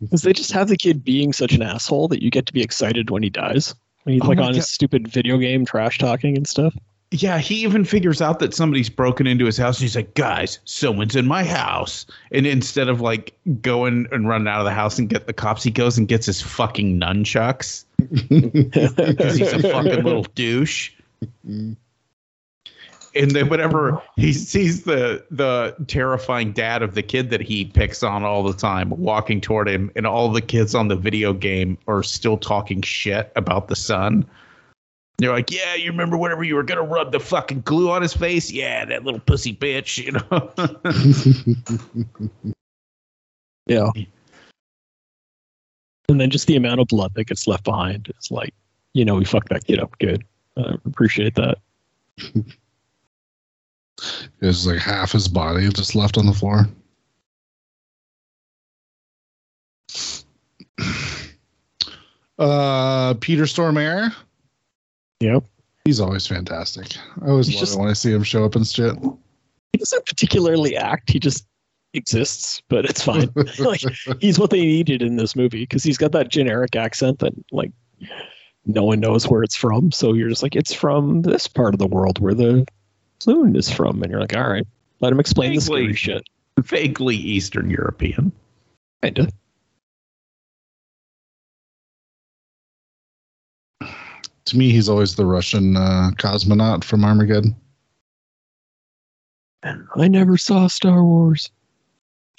Because 0.00 0.22
they 0.22 0.32
just 0.32 0.52
have 0.52 0.68
the 0.68 0.76
kid 0.76 1.04
being 1.04 1.32
such 1.32 1.52
an 1.52 1.62
asshole 1.62 2.08
that 2.08 2.22
you 2.22 2.30
get 2.30 2.46
to 2.46 2.52
be 2.52 2.62
excited 2.62 3.10
when 3.10 3.22
he 3.22 3.30
dies. 3.30 3.74
When 4.04 4.14
he's 4.14 4.22
Oh 4.22 4.28
like 4.28 4.38
my 4.38 4.46
on 4.46 4.54
his 4.54 4.68
stupid 4.68 5.08
video 5.08 5.38
game 5.38 5.64
trash 5.64 5.98
talking 5.98 6.36
and 6.36 6.46
stuff. 6.46 6.74
Yeah, 7.12 7.38
he 7.38 7.62
even 7.62 7.84
figures 7.84 8.20
out 8.20 8.40
that 8.40 8.52
somebody's 8.52 8.90
broken 8.90 9.26
into 9.26 9.46
his 9.46 9.56
house. 9.56 9.78
And 9.78 9.82
he's 9.82 9.94
like, 9.94 10.14
guys, 10.14 10.58
someone's 10.64 11.14
in 11.14 11.26
my 11.26 11.44
house. 11.44 12.04
And 12.32 12.46
instead 12.46 12.88
of 12.88 13.00
like 13.00 13.36
going 13.60 14.06
and 14.10 14.28
running 14.28 14.48
out 14.48 14.58
of 14.58 14.64
the 14.64 14.72
house 14.72 14.98
and 14.98 15.08
get 15.08 15.26
the 15.26 15.32
cops, 15.32 15.62
he 15.62 15.70
goes 15.70 15.98
and 15.98 16.08
gets 16.08 16.26
his 16.26 16.42
fucking 16.42 17.00
nunchucks 17.00 17.84
because 19.08 19.36
he's 19.36 19.52
a 19.52 19.62
fucking 19.62 20.02
little 20.02 20.24
douche. 20.34 20.92
Mm. 21.48 21.76
And 23.16 23.30
then 23.30 23.48
whenever 23.48 24.02
he 24.16 24.32
sees 24.32 24.84
the 24.84 25.24
the 25.30 25.74
terrifying 25.86 26.52
dad 26.52 26.82
of 26.82 26.94
the 26.94 27.02
kid 27.02 27.30
that 27.30 27.40
he 27.40 27.64
picks 27.64 28.02
on 28.02 28.24
all 28.24 28.42
the 28.42 28.52
time 28.52 28.90
walking 28.90 29.40
toward 29.40 29.68
him, 29.68 29.90
and 29.96 30.06
all 30.06 30.30
the 30.30 30.42
kids 30.42 30.74
on 30.74 30.88
the 30.88 30.96
video 30.96 31.32
game 31.32 31.78
are 31.86 32.02
still 32.02 32.36
talking 32.36 32.82
shit 32.82 33.32
about 33.36 33.68
the 33.68 33.76
son. 33.76 34.26
They're 35.18 35.32
like, 35.32 35.50
"Yeah, 35.50 35.74
you 35.74 35.90
remember 35.90 36.18
whenever 36.18 36.44
you 36.44 36.56
were 36.56 36.62
gonna 36.62 36.82
rub 36.82 37.12
the 37.12 37.20
fucking 37.20 37.62
glue 37.62 37.90
on 37.90 38.02
his 38.02 38.12
face? 38.12 38.50
Yeah, 38.50 38.84
that 38.84 39.04
little 39.04 39.20
pussy 39.20 39.54
bitch, 39.54 40.04
you 40.04 40.12
know." 40.12 40.52
Yeah. 43.66 43.90
And 46.08 46.20
then 46.20 46.30
just 46.30 46.46
the 46.46 46.56
amount 46.56 46.80
of 46.80 46.86
blood 46.86 47.12
that 47.14 47.24
gets 47.24 47.48
left 47.48 47.64
behind. 47.64 48.06
It's 48.10 48.30
like, 48.30 48.54
you 48.94 49.04
know, 49.04 49.16
we 49.16 49.24
fucked 49.24 49.48
that 49.48 49.66
kid 49.66 49.80
up 49.80 49.98
good. 49.98 50.24
I 50.56 50.76
appreciate 50.84 51.34
that. 51.34 51.58
There's 54.40 54.66
like 54.66 54.78
half 54.78 55.12
his 55.12 55.28
body 55.28 55.68
just 55.70 55.94
left 55.94 56.18
on 56.18 56.26
the 56.26 56.32
floor. 56.32 56.68
Uh, 62.38 63.14
Peter 63.14 63.44
Stormare. 63.44 64.12
Yep. 65.20 65.44
He's 65.86 66.00
always 66.00 66.26
fantastic. 66.26 66.88
I 67.22 67.28
always 67.28 67.46
He's 67.46 67.56
love 67.56 67.62
just- 67.62 67.74
it 67.76 67.80
when 67.80 67.88
I 67.88 67.92
see 67.94 68.12
him 68.12 68.22
show 68.22 68.44
up 68.44 68.56
and 68.56 68.66
shit. 68.66 68.94
He 69.72 69.78
doesn't 69.78 70.04
particularly 70.04 70.76
act. 70.76 71.10
He 71.10 71.18
just 71.18 71.46
exists, 71.94 72.60
but 72.68 72.84
it's 72.84 73.02
fine. 73.02 73.30
like 73.58 73.80
he's 74.20 74.38
what 74.38 74.50
they 74.50 74.60
needed 74.60 75.00
in 75.00 75.16
this 75.16 75.34
movie 75.34 75.62
because 75.62 75.82
he's 75.82 75.96
got 75.96 76.12
that 76.12 76.28
generic 76.28 76.76
accent 76.76 77.20
that 77.20 77.32
like 77.52 77.72
no 78.66 78.84
one 78.84 79.00
knows 79.00 79.28
where 79.28 79.42
it's 79.42 79.56
from. 79.56 79.90
So 79.92 80.12
you're 80.12 80.28
just 80.28 80.42
like, 80.42 80.56
it's 80.56 80.74
from 80.74 81.22
this 81.22 81.46
part 81.46 81.74
of 81.74 81.78
the 81.78 81.86
world 81.86 82.18
where 82.18 82.34
the 82.34 82.66
moon 83.26 83.56
is 83.56 83.70
from, 83.70 84.02
and 84.02 84.10
you're 84.10 84.20
like, 84.20 84.36
all 84.36 84.48
right, 84.48 84.66
let 85.00 85.12
him 85.12 85.20
explain 85.20 85.54
the 85.54 85.60
scary 85.60 85.94
shit. 85.94 86.26
Vaguely 86.58 87.16
Eastern 87.16 87.70
European. 87.70 88.32
Kinda. 89.02 89.28
To 94.46 94.56
me, 94.56 94.70
he's 94.70 94.88
always 94.88 95.16
the 95.16 95.26
Russian 95.26 95.76
uh, 95.76 96.10
cosmonaut 96.16 96.84
from 96.84 97.04
Armageddon. 97.04 97.56
I 99.96 100.06
never 100.08 100.36
saw 100.36 100.68
Star 100.68 101.02
Wars. 101.02 101.50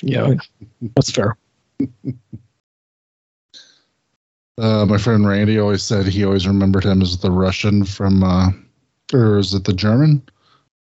Yeah, 0.02 0.36
that's 0.96 1.12
fair. 1.12 1.36
Uh, 4.58 4.86
my 4.86 4.98
friend 4.98 5.28
Randy 5.28 5.60
always 5.60 5.84
said 5.84 6.08
he 6.08 6.24
always 6.24 6.48
remembered 6.48 6.84
him 6.84 7.02
as 7.02 7.18
the 7.20 7.32
Russian 7.32 7.84
from, 7.84 8.24
uh, 8.24 8.50
or 9.14 9.38
is 9.38 9.54
it 9.54 9.66
the 9.66 9.74
German? 9.74 10.24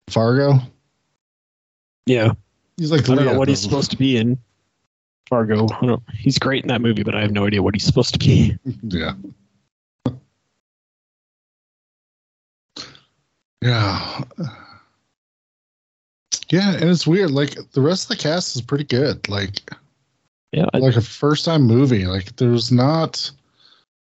Fargo. 0.10 0.60
Yeah, 2.06 2.34
He's 2.78 2.91
like 2.91 3.10
I 3.10 3.15
don't 3.15 3.26
know 3.26 3.38
what 3.39 3.48
he's 3.48 3.62
supposed 3.62 3.91
to 3.91 3.98
be 3.98 4.18
in 4.18 4.38
Fargo. 5.30 5.68
He's 6.13 6.38
great 6.38 6.63
in 6.63 6.68
that 6.68 6.82
movie, 6.82 7.04
but 7.04 7.15
I 7.15 7.22
have 7.22 7.32
no 7.32 7.46
idea 7.46 7.63
what 7.63 7.74
he's 7.74 7.86
supposed 7.86 8.13
to 8.13 8.20
be. 8.20 8.58
Yeah. 8.84 9.13
Yeah. 13.62 14.24
Yeah, 16.50 16.74
and 16.74 16.89
it's 16.89 17.08
weird. 17.08 17.32
Like 17.32 17.56
the 17.72 17.82
rest 17.82 18.04
of 18.04 18.10
the 18.10 18.22
cast 18.22 18.56
is 18.56 18.62
pretty 18.62 18.84
good. 18.84 19.28
Like 19.28 19.72
Yeah, 20.52 20.65
I, 20.74 20.78
like 20.78 20.96
a 20.96 21.02
first 21.02 21.46
time 21.46 21.63
movie. 21.63 22.06
Like 22.06 22.36
there's 22.36 22.72
not 22.72 23.32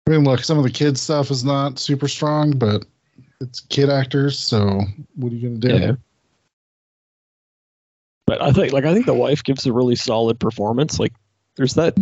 I 0.05 0.11
mean 0.11 0.23
look, 0.25 0.41
some 0.41 0.57
of 0.57 0.63
the 0.63 0.69
kids 0.69 1.01
stuff 1.01 1.31
is 1.31 1.43
not 1.43 1.79
super 1.79 2.07
strong, 2.07 2.51
but 2.51 2.85
it's 3.41 3.59
kid 3.61 3.89
actors, 3.89 4.39
so 4.39 4.81
what 5.15 5.31
are 5.31 5.35
you 5.35 5.49
gonna 5.49 5.59
do? 5.59 5.85
yeah. 5.85 5.95
But 8.25 8.41
I 8.41 8.51
think, 8.51 8.73
like, 8.73 8.83
I 8.83 8.93
think 8.93 9.05
the 9.05 9.13
wife 9.13 9.43
gives 9.43 9.65
a 9.65 9.71
really 9.71 9.95
solid 9.95 10.37
performance. 10.37 10.99
Like, 10.99 11.13
there's 11.55 11.75
that 11.75 11.97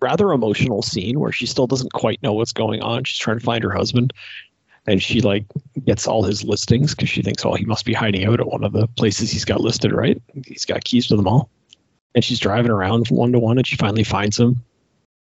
rather 0.00 0.32
emotional 0.32 0.82
scene 0.82 1.18
where 1.18 1.32
she 1.32 1.46
still 1.46 1.66
doesn't 1.66 1.92
quite 1.92 2.22
know 2.22 2.34
what's 2.34 2.52
going 2.52 2.82
on. 2.82 3.04
She's 3.04 3.18
trying 3.18 3.38
to 3.38 3.44
find 3.44 3.64
her 3.64 3.70
husband, 3.70 4.12
and 4.86 5.02
she 5.02 5.20
like 5.22 5.44
gets 5.84 6.06
all 6.06 6.24
his 6.24 6.44
listings 6.44 6.94
because 6.94 7.08
she 7.08 7.22
thinks, 7.22 7.44
oh, 7.44 7.54
he 7.54 7.64
must 7.64 7.86
be 7.86 7.94
hiding 7.94 8.26
out 8.26 8.40
at 8.40 8.46
one 8.46 8.64
of 8.64 8.72
the 8.72 8.86
places 8.86 9.30
he's 9.30 9.46
got 9.46 9.60
listed. 9.60 9.92
Right? 9.92 10.20
He's 10.46 10.66
got 10.66 10.84
keys 10.84 11.06
to 11.06 11.16
them 11.16 11.26
all, 11.26 11.48
and 12.14 12.22
she's 12.22 12.38
driving 12.38 12.70
around 12.70 13.08
one 13.08 13.32
to 13.32 13.38
one, 13.38 13.56
and 13.56 13.66
she 13.66 13.76
finally 13.76 14.04
finds 14.04 14.38
him. 14.38 14.62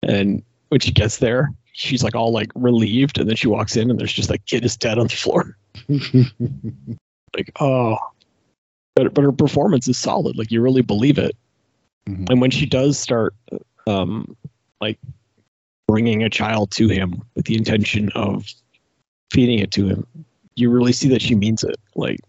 And 0.04 0.44
when 0.70 0.80
she 0.80 0.92
gets 0.92 1.18
there, 1.18 1.52
she's 1.76 2.04
like 2.04 2.16
all 2.16 2.32
like 2.32 2.52
relieved, 2.56 3.20
and 3.20 3.30
then 3.30 3.36
she 3.36 3.48
walks 3.48 3.76
in, 3.76 3.90
and 3.92 4.00
there's 4.00 4.14
just 4.14 4.30
like 4.30 4.46
kid 4.46 4.64
is 4.66 4.78
dead 4.78 4.98
on 4.98 5.08
the 5.08 5.16
floor. 5.16 5.58
like 7.36 7.52
oh 7.60 7.98
but 8.96 9.14
but 9.14 9.24
her 9.26 9.32
performance 9.34 9.88
is 9.90 9.98
solid 9.98 10.38
like 10.38 10.52
you 10.52 10.62
really 10.62 10.82
believe 10.82 11.18
it 11.18 11.36
Mhm. 12.08 12.30
and 12.30 12.40
when 12.40 12.52
she 12.52 12.66
does 12.66 12.98
start 12.98 13.36
um 13.88 14.38
like 14.80 14.98
bringing 15.88 16.24
a 16.24 16.30
child 16.30 16.72
to 16.72 16.88
him 16.88 17.22
with 17.36 17.46
the 17.46 17.56
intention 17.58 18.10
of 18.16 18.46
feeding 19.34 19.60
it 19.60 19.72
to 19.72 19.86
him 19.88 20.08
you 20.56 20.70
really 20.72 20.94
see 20.94 21.10
that 21.10 21.22
she 21.22 21.36
means 21.36 21.64
it 21.64 21.76
like 21.96 22.20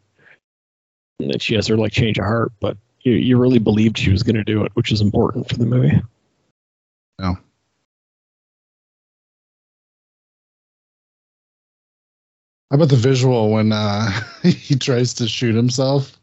that 1.21 1.41
she 1.41 1.55
has 1.55 1.69
her 1.69 1.77
like 1.77 1.93
change 1.93 2.19
of 2.19 2.25
heart 2.25 2.53
but 2.59 2.77
you, 3.03 3.13
you 3.13 3.39
really 3.39 3.61
believed 3.61 3.97
she 3.97 4.11
was 4.11 4.25
going 4.25 4.35
to 4.35 4.43
do 4.45 4.65
it 4.65 4.73
which 4.75 4.91
is 4.91 5.01
important 5.01 5.49
for 5.49 5.57
the 5.57 5.67
movie 5.67 6.03
How 12.71 12.77
about 12.77 12.89
the 12.89 12.97
visual 12.97 13.51
when 13.51 13.73
uh, 13.73 14.11
he 14.43 14.77
tries 14.77 15.15
to 15.15 15.29
shoot 15.29 15.55
himself? 15.55 16.19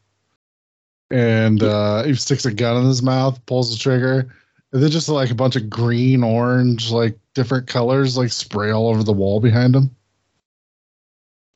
And 1.10 1.62
uh, 1.62 2.04
he 2.04 2.16
sticks 2.16 2.46
a 2.46 2.54
gun 2.54 2.78
in 2.78 2.88
his 2.88 3.04
mouth, 3.04 3.44
pulls 3.46 3.72
the 3.72 3.78
trigger, 3.78 4.34
and 4.72 4.82
then 4.82 4.90
just 4.90 5.08
like 5.08 5.30
a 5.30 5.36
bunch 5.36 5.56
of 5.56 5.70
green, 5.70 6.24
orange, 6.24 6.92
like 6.92 7.18
different 7.36 7.68
colors, 7.68 8.18
like 8.18 8.32
spray 8.32 8.72
all 8.72 8.88
over 8.90 9.04
the 9.04 9.14
wall 9.14 9.40
behind 9.40 9.76
him. 9.76 9.96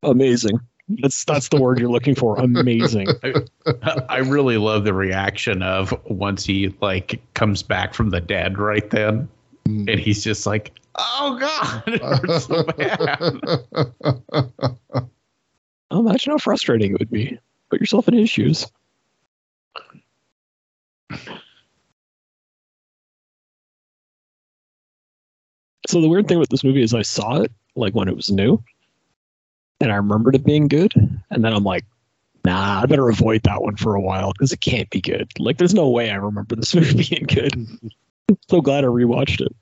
amazing. 0.04 0.60
That's 1.02 1.26
that's 1.26 1.50
the 1.50 1.60
word 1.60 1.80
you're 1.80 1.90
looking 1.90 2.16
for. 2.16 2.38
Amazing. 2.40 3.08
I 4.10 4.20
really 4.20 4.58
love 4.58 4.86
the 4.86 4.94
reaction 4.94 5.62
of 5.62 5.94
once 6.06 6.46
he 6.46 6.74
like 6.80 7.20
comes 7.34 7.62
back 7.62 7.94
from 7.94 8.12
the 8.12 8.22
dead 8.22 8.58
right 8.58 8.90
then, 8.90 9.28
Mm. 9.68 9.92
and 9.92 10.00
he's 10.00 10.24
just 10.24 10.46
like, 10.46 10.72
"Oh 10.96 11.38
God, 11.40 12.00
hurts 12.02 12.46
so 12.46 12.64
bad." 12.64 13.18
imagine 15.92 16.32
how 16.32 16.38
frustrating 16.38 16.92
it 16.92 17.00
would 17.00 17.10
be 17.10 17.40
put 17.70 17.80
yourself 17.80 18.08
in 18.08 18.14
his 18.14 18.30
shoes 18.30 18.68
So 25.88 26.02
the 26.02 26.10
weird 26.10 26.28
thing 26.28 26.38
with 26.38 26.50
this 26.50 26.66
movie 26.66 26.84
is 26.84 26.94
I 26.94 27.02
saw 27.02 27.42
it 27.42 27.52
like 27.76 27.96
when 27.96 28.10
it 28.10 28.16
was 28.16 28.30
new, 28.30 28.62
and 29.80 29.92
I 29.92 29.96
remembered 29.96 30.36
it 30.36 30.44
being 30.44 30.68
good, 30.68 30.94
and 31.32 31.46
then 31.46 31.54
I'm 31.54 31.64
like, 31.64 31.86
nah, 32.44 32.82
I 32.82 32.86
better 32.86 33.08
avoid 33.08 33.44
that 33.44 33.62
one 33.62 33.78
for 33.78 33.96
a 33.96 34.02
while 34.02 34.34
because 34.34 34.52
it 34.52 34.60
can't 34.60 34.90
be 34.90 35.00
good. 35.00 35.32
Like, 35.40 35.58
there's 35.58 35.74
no 35.74 35.90
way 35.90 36.12
I 36.12 36.16
remember 36.16 36.56
this 36.56 36.76
movie 36.76 37.08
being 37.10 37.24
good. 37.24 37.68
So 38.50 38.62
glad 38.62 38.84
I 38.84 38.88
rewatched 38.88 39.42
it. 39.42 39.56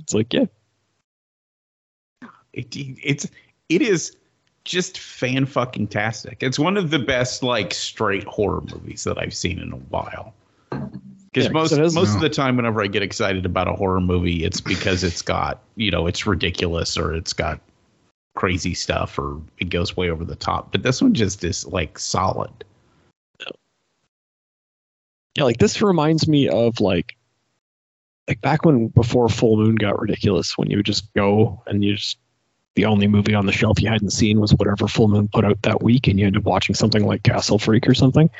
It's 0.00 0.14
like, 0.14 0.32
yeah, 0.32 0.46
it, 2.52 2.66
it's 2.74 3.26
it 3.68 3.82
is 3.82 4.16
just 4.64 4.98
fan 4.98 5.44
fucking 5.46 5.88
tastic. 5.88 6.42
It's 6.42 6.58
one 6.58 6.76
of 6.76 6.90
the 6.90 6.98
best 6.98 7.42
like 7.42 7.74
straight 7.74 8.24
horror 8.24 8.60
movies 8.72 9.04
that 9.04 9.18
I've 9.18 9.34
seen 9.34 9.58
in 9.58 9.72
a 9.72 9.76
while. 9.76 10.34
Because 10.70 10.90
Yeah, 11.34 11.42
'cause 11.44 11.52
most 11.52 11.72
it 11.72 11.80
is- 11.80 11.94
most 11.94 12.14
of 12.14 12.20
the 12.20 12.28
time, 12.28 12.56
whenever 12.56 12.82
I 12.82 12.86
get 12.86 13.02
excited 13.02 13.44
about 13.46 13.66
a 13.68 13.72
horror 13.72 14.00
movie, 14.00 14.44
it's 14.44 14.60
because 14.60 15.02
it's 15.02 15.22
got 15.22 15.60
you 15.76 15.90
know 15.90 16.06
it's 16.06 16.26
ridiculous 16.26 16.96
or 16.96 17.14
it's 17.14 17.32
got 17.32 17.60
crazy 18.34 18.72
stuff 18.74 19.18
or 19.18 19.40
it 19.58 19.68
goes 19.70 19.96
way 19.96 20.10
over 20.10 20.24
the 20.24 20.36
top. 20.36 20.72
But 20.72 20.82
this 20.84 21.02
one 21.02 21.12
just 21.14 21.42
is 21.44 21.66
like 21.66 21.98
solid. 21.98 22.50
yeah. 25.36 25.44
Like 25.44 25.58
this 25.58 25.82
reminds 25.82 26.28
me 26.28 26.48
of 26.48 26.80
like, 26.80 27.16
like 28.28 28.40
back 28.40 28.64
when 28.64 28.88
before 28.88 29.28
Full 29.28 29.56
Moon 29.56 29.74
got 29.74 30.00
ridiculous, 30.00 30.56
when 30.56 30.70
you 30.70 30.78
would 30.78 30.86
just 30.86 31.12
go 31.14 31.62
and 31.66 31.84
you 31.84 31.96
just 31.96 32.18
the 32.74 32.86
only 32.86 33.06
movie 33.06 33.34
on 33.34 33.46
the 33.46 33.52
shelf 33.52 33.82
you 33.82 33.88
hadn't 33.88 34.10
seen 34.10 34.40
was 34.40 34.54
whatever 34.54 34.88
Full 34.88 35.08
Moon 35.08 35.28
put 35.28 35.44
out 35.44 35.60
that 35.62 35.82
week, 35.82 36.08
and 36.08 36.18
you 36.18 36.26
ended 36.26 36.42
up 36.42 36.46
watching 36.46 36.74
something 36.74 37.04
like 37.04 37.22
Castle 37.22 37.58
Freak 37.58 37.86
or 37.86 37.94
something. 37.94 38.30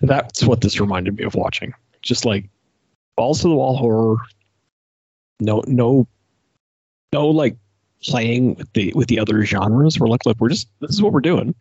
That's 0.00 0.44
what 0.44 0.60
this 0.60 0.80
reminded 0.80 1.16
me 1.16 1.24
of 1.24 1.34
watching. 1.34 1.72
Just 2.02 2.24
like 2.24 2.48
balls 3.16 3.42
to 3.42 3.48
the 3.48 3.54
wall 3.54 3.76
horror. 3.76 4.16
No, 5.40 5.62
no, 5.66 6.06
no, 7.12 7.28
like 7.28 7.56
playing 8.02 8.56
with 8.56 8.72
the 8.72 8.92
with 8.94 9.08
the 9.08 9.18
other 9.18 9.44
genres. 9.44 9.98
We're 9.98 10.08
like, 10.08 10.26
look, 10.26 10.38
we're 10.40 10.50
just 10.50 10.68
this 10.80 10.90
is 10.90 11.02
what 11.02 11.12
we're 11.12 11.20
doing. 11.20 11.54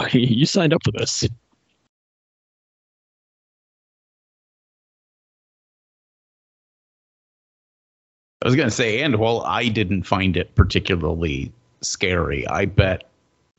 you 0.12 0.46
signed 0.46 0.72
up 0.72 0.82
for 0.84 0.92
this. 0.92 1.24
I 8.42 8.46
was 8.48 8.56
gonna 8.56 8.70
say, 8.70 9.00
and 9.02 9.16
while 9.16 9.42
I 9.42 9.68
didn't 9.68 10.02
find 10.02 10.36
it 10.36 10.54
particularly 10.54 11.52
scary, 11.80 12.46
I 12.48 12.64
bet 12.66 13.04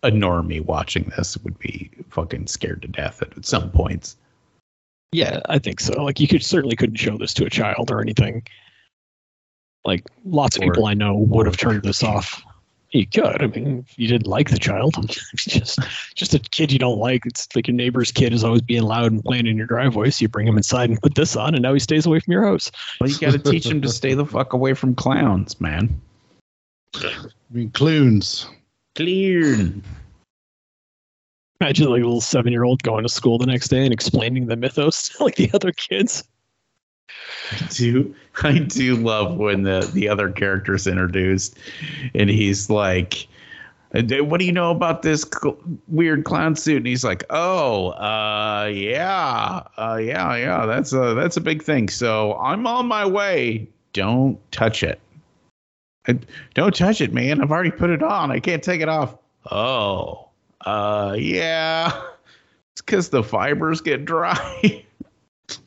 a 0.04 0.12
normie 0.12 0.64
watching 0.64 1.12
this 1.16 1.38
would 1.38 1.58
be 1.60 1.90
fucking 2.10 2.48
scared 2.48 2.82
to 2.82 2.88
death 2.90 3.22
at, 3.22 3.38
at 3.38 3.46
some 3.46 3.72
points. 3.72 4.18
Yeah, 5.14 5.40
I 5.48 5.60
think 5.60 5.80
so. 5.80 6.04
Like 6.04 6.20
you 6.20 6.28
could 6.28 6.44
certainly 6.44 6.76
couldn't 6.76 6.98
show 6.98 7.18
this 7.18 7.34
to 7.36 7.46
a 7.46 7.50
child 7.50 7.92
or 7.92 8.02
anything. 8.02 8.44
Like 9.86 10.06
lots 10.26 10.58
of 10.58 10.64
Or- 10.64 10.72
people 10.72 10.86
I 10.86 10.94
know 10.94 11.16
would 11.16 11.46
have 11.46 11.58
turned 11.58 11.84
this 11.84 12.04
off. 12.04 12.44
You 12.94 13.08
could. 13.08 13.42
I 13.42 13.48
mean, 13.48 13.88
you 13.96 14.08
didn't 14.08 14.28
like 14.28 14.52
the 14.52 14.60
child, 14.60 14.96
just 15.36 15.80
just 16.14 16.36
a 16.36 16.40
kid 16.40 16.72
you 16.72 16.78
don't 16.78 17.00
like. 17.00 17.26
It's 17.26 17.48
like 17.56 17.68
your 17.68 17.76
neighbor's 17.76 18.12
kid 18.12 18.34
is 18.34 18.44
always 18.44 18.62
being 18.62 18.84
loud 18.84 19.12
and 19.12 19.24
playing 19.24 19.48
in 19.48 19.58
your 19.58 19.66
driveway, 19.66 20.12
so 20.12 20.22
you 20.22 20.30
bring 20.30 20.48
him 20.48 20.58
inside 20.58 20.92
and 20.92 21.02
put 21.02 21.16
this 21.16 21.36
on, 21.36 21.56
and 21.56 21.64
now 21.64 21.74
he 21.74 21.80
stays 21.80 22.06
away 22.06 22.20
from 22.20 22.32
your 22.32 22.46
house. 22.46 22.72
Well, 23.02 23.10
you 23.10 23.18
got 23.18 23.32
to 23.32 23.40
teach 23.40 23.66
him 23.66 23.82
to 23.82 23.90
stay 23.90 24.14
the 24.14 24.26
fuck 24.26 24.54
away 24.54 24.76
from 24.76 24.94
clowns, 24.94 25.60
man. 25.60 26.00
I 26.96 27.12
mean, 27.50 27.72
cloons. 27.72 28.48
Clear. 28.96 29.74
Imagine 31.60 31.88
like 31.88 32.02
a 32.02 32.06
little 32.06 32.22
seven 32.22 32.52
year 32.52 32.64
old 32.64 32.84
going 32.84 33.02
to 33.02 33.10
school 33.10 33.40
the 33.40 33.48
next 33.48 33.70
day 33.70 33.84
and 33.86 33.94
explaining 33.94 34.46
the 34.46 34.56
mythos 34.56 35.10
to 35.18 35.24
like 35.24 35.36
the 35.36 35.50
other 35.56 35.72
kids. 35.72 36.24
I 37.52 37.68
do 37.70 38.16
I 38.42 38.60
do 38.60 38.96
love 38.96 39.38
when 39.38 39.64
the 39.64 39.90
the 39.94 40.10
other 40.10 40.32
character's 40.32 40.88
introduced, 40.88 41.58
and 42.16 42.30
he's 42.30 42.70
like, 42.70 43.28
"Uh, 43.94 44.24
"What 44.24 44.40
do 44.40 44.46
you 44.46 44.52
know 44.52 44.72
about 44.72 45.02
this 45.02 45.24
cl- 45.24 45.58
weird 45.88 46.24
clown 46.24 46.56
suit?" 46.56 46.78
And 46.78 46.88
he's 46.88 47.04
like, 47.04 47.24
"Oh, 47.30 47.90
uh, 47.90 48.70
yeah, 48.74 49.64
uh, 49.78 50.00
yeah, 50.02 50.36
yeah. 50.36 50.66
That's 50.66 50.94
a 50.94 51.14
that's 51.14 51.38
a 51.38 51.42
big 51.42 51.62
thing. 51.62 51.90
So 51.90 52.36
I'm 52.36 52.66
on 52.66 52.88
my 52.88 53.06
way. 53.06 53.68
Don't 53.94 54.40
touch 54.52 54.84
it. 54.84 55.00
I, 56.08 56.20
don't 56.54 56.76
touch 56.76 57.02
it, 57.02 57.14
man. 57.14 57.42
I've 57.42 57.52
already 57.52 57.72
put 57.72 57.90
it 57.90 58.02
on. 58.04 58.32
I 58.32 58.40
can't 58.40 58.64
take 58.64 58.82
it 58.82 58.90
off. 58.90 59.18
Oh, 59.52 60.30
uh, 60.66 61.16
yeah." 61.18 62.02
It's 62.74 62.82
because 62.82 63.10
the 63.10 63.22
fibers 63.22 63.82
get 63.82 64.04
dry. 64.04 64.84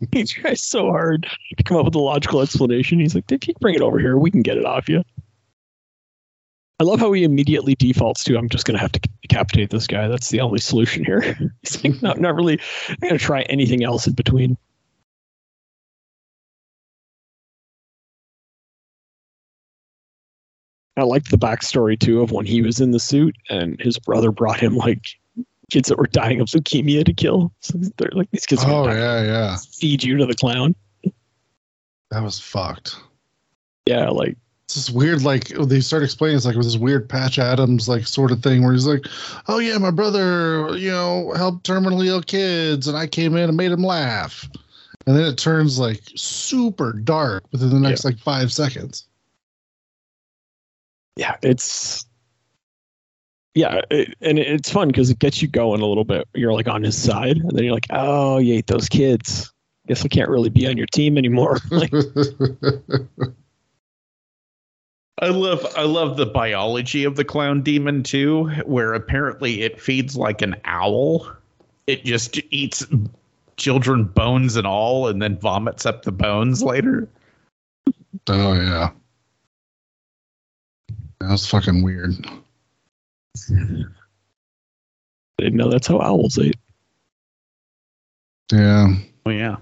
He 0.12 0.24
tries 0.24 0.62
so 0.62 0.91
hard 0.91 1.26
to 1.57 1.62
come 1.62 1.76
up 1.76 1.84
with 1.84 1.95
a 1.95 2.01
logical 2.01 2.41
explanation. 2.41 3.01
He's 3.01 3.14
like, 3.14 3.26
"Did 3.26 3.47
you 3.47 3.55
bring 3.61 3.74
it 3.74 3.82
over 3.82 3.99
here, 3.99 4.16
we 4.18 4.30
can 4.30 4.43
get 4.43 4.59
it 4.59 4.64
off 4.64 4.89
you. 4.89 5.03
I 6.78 6.84
love 6.84 7.01
how 7.01 7.12
he 7.12 7.24
immediately 7.24 7.74
defaults 7.74 8.22
to, 8.24 8.37
I'm 8.37 8.51
just 8.51 8.66
going 8.66 8.74
to 8.74 8.82
have 8.82 8.93
to 8.93 9.01
decapitate 9.22 9.70
this 9.70 9.87
guy. 9.87 10.09
That's 10.09 10.28
the 10.28 10.41
only 10.41 10.59
solution 10.59 11.07
here. 11.07 11.22
He's 11.62 11.82
like, 11.82 12.03
not, 12.03 12.20
not 12.20 12.34
really 12.34 12.61
I'm 12.89 12.97
going 13.01 13.18
to 13.18 13.18
try 13.18 13.43
anything 13.43 13.82
else 13.82 14.07
in 14.07 14.12
between. 14.12 14.59
I 20.99 21.03
liked 21.03 21.30
the 21.30 21.39
backstory 21.39 21.99
too 21.99 22.22
of 22.22 22.32
when 22.32 22.47
he 22.47 22.62
was 22.62 22.80
in 22.80 22.91
the 22.91 23.01
suit 23.01 23.37
and 23.51 23.80
his 23.80 23.99
brother 23.99 24.30
brought 24.30 24.61
him 24.61 24.76
like 24.76 25.18
kids 25.71 25.89
that 25.89 25.99
were 25.99 26.07
dying 26.07 26.41
of 26.41 26.49
leukemia 26.49 27.05
to 27.05 27.12
kill. 27.12 27.53
So 27.61 27.79
they're 27.97 28.11
like 28.12 28.31
these 28.31 28.47
kids. 28.47 28.62
Oh 28.64 28.87
yeah, 28.89 29.23
yeah. 29.23 29.57
feed 29.57 30.03
you 30.03 30.17
to 30.17 30.27
the 30.27 30.35
clown. 30.35 30.75
That 32.11 32.23
was 32.23 32.39
fucked. 32.39 32.97
Yeah, 33.87 34.09
like 34.09 34.37
It's 34.64 34.75
this 34.75 34.91
weird, 34.91 35.23
like 35.23 35.49
they 35.49 35.81
start 35.81 36.03
explaining. 36.03 36.37
It's 36.37 36.47
like 36.47 36.57
with 36.57 36.67
this 36.67 36.77
weird 36.77 37.09
Patch 37.09 37.39
Adams 37.39 37.89
like 37.89 38.07
sort 38.07 38.31
of 38.33 38.43
thing 38.43 38.62
where 38.62 38.73
he's 38.73 38.87
like, 38.87 39.07
"Oh 39.49 39.59
yeah, 39.59 39.79
my 39.79 39.91
brother, 39.91 40.77
you 40.77 40.91
know, 40.91 41.33
helped 41.37 41.67
terminally 41.67 42.07
ill 42.07 42.23
kids, 42.23 42.89
and 42.89 42.97
I 42.97 43.07
came 43.07 43.37
in 43.37 43.49
and 43.49 43.57
made 43.57 43.73
him 43.73 43.83
laugh." 43.83 44.49
And 45.07 45.17
then 45.17 45.25
it 45.25 45.39
turns 45.39 45.79
like 45.79 46.03
super 46.17 46.93
dark 46.93 47.45
within 47.53 47.71
the 47.71 47.79
next 47.79 48.05
like 48.05 48.19
five 48.19 48.53
seconds. 48.53 49.07
yeah, 51.17 51.37
it's 51.43 52.06
yeah, 53.57 53.81
it, 53.91 54.15
and 54.21 54.39
it's 54.39 54.71
fun 54.71 54.89
because 54.89 55.09
it 55.09 55.19
gets 55.19 55.41
you 55.41 55.49
going 55.49 55.81
a 55.81 55.87
little 55.87 56.05
bit. 56.05 56.29
You're 56.35 56.53
like 56.53 56.69
on 56.69 56.83
his 56.83 56.97
side, 56.97 57.39
and 57.39 57.51
then 57.53 57.65
you're 57.65 57.73
like, 57.73 57.87
oh, 57.89 58.37
you 58.37 58.53
ate 58.53 58.67
those 58.67 58.87
kids. 58.87 59.51
Guess 59.89 60.05
I 60.05 60.09
can't 60.09 60.29
really 60.29 60.51
be 60.51 60.67
on 60.67 60.77
your 60.77 60.89
team 60.89 61.17
anymore. 61.17 61.59
like, 61.71 61.91
I 65.23 65.29
love 65.29 65.67
I 65.75 65.85
love 65.85 66.19
the 66.19 66.27
biology 66.27 67.05
of 67.05 67.17
the 67.17 67.25
clown 67.25 67.63
demon 67.63 68.03
too, 68.03 68.51
where 68.67 68.93
apparently 68.93 69.63
it 69.63 69.81
feeds 69.81 70.19
like 70.19 70.43
an 70.43 70.57
owl. 70.67 71.27
It 71.87 72.05
just 72.05 72.39
eats 72.51 72.85
children 73.57 74.05
bones 74.05 74.57
and 74.57 74.67
all 74.67 75.09
and 75.09 75.23
then 75.23 75.39
vomits 75.39 75.87
up 75.87 76.03
the 76.03 76.13
bones 76.13 76.63
later. 76.63 77.09
oh 78.29 78.53
yeah, 78.53 78.91
that 81.21 81.31
was 81.31 81.47
fucking 81.47 81.83
weird. 81.83 82.13
I 83.51 85.43
didn't 85.43 85.57
know 85.57 85.70
that's 85.70 85.87
how 85.87 86.01
owls 86.01 86.39
ate. 86.39 86.57
Yeah, 88.53 88.95
Oh 89.26 89.30
yeah. 89.30 89.57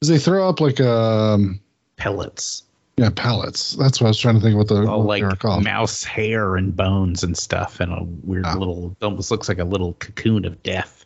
'Cause 0.00 0.08
they 0.08 0.18
throw 0.18 0.48
up 0.48 0.60
like 0.60 0.80
um 0.80 1.60
Pellets. 1.96 2.62
yeah 2.96 3.10
pellets. 3.14 3.74
That's 3.76 4.00
what 4.00 4.06
I 4.06 4.10
was 4.10 4.18
trying 4.18 4.36
to 4.36 4.40
think 4.40 4.56
what 4.56 4.68
the 4.68 4.86
All 4.88 5.02
what 5.02 5.20
like 5.20 5.38
called. 5.40 5.64
mouse 5.64 6.02
hair 6.04 6.56
and 6.56 6.74
bones 6.74 7.22
and 7.24 7.36
stuff 7.36 7.80
and 7.80 7.92
a 7.92 8.04
weird 8.24 8.46
Ah. 8.46 8.54
little 8.56 8.96
almost 9.02 9.30
looks 9.30 9.48
like 9.48 9.58
a 9.58 9.64
little 9.64 9.94
cocoon 9.94 10.44
of 10.46 10.62
death. 10.62 11.04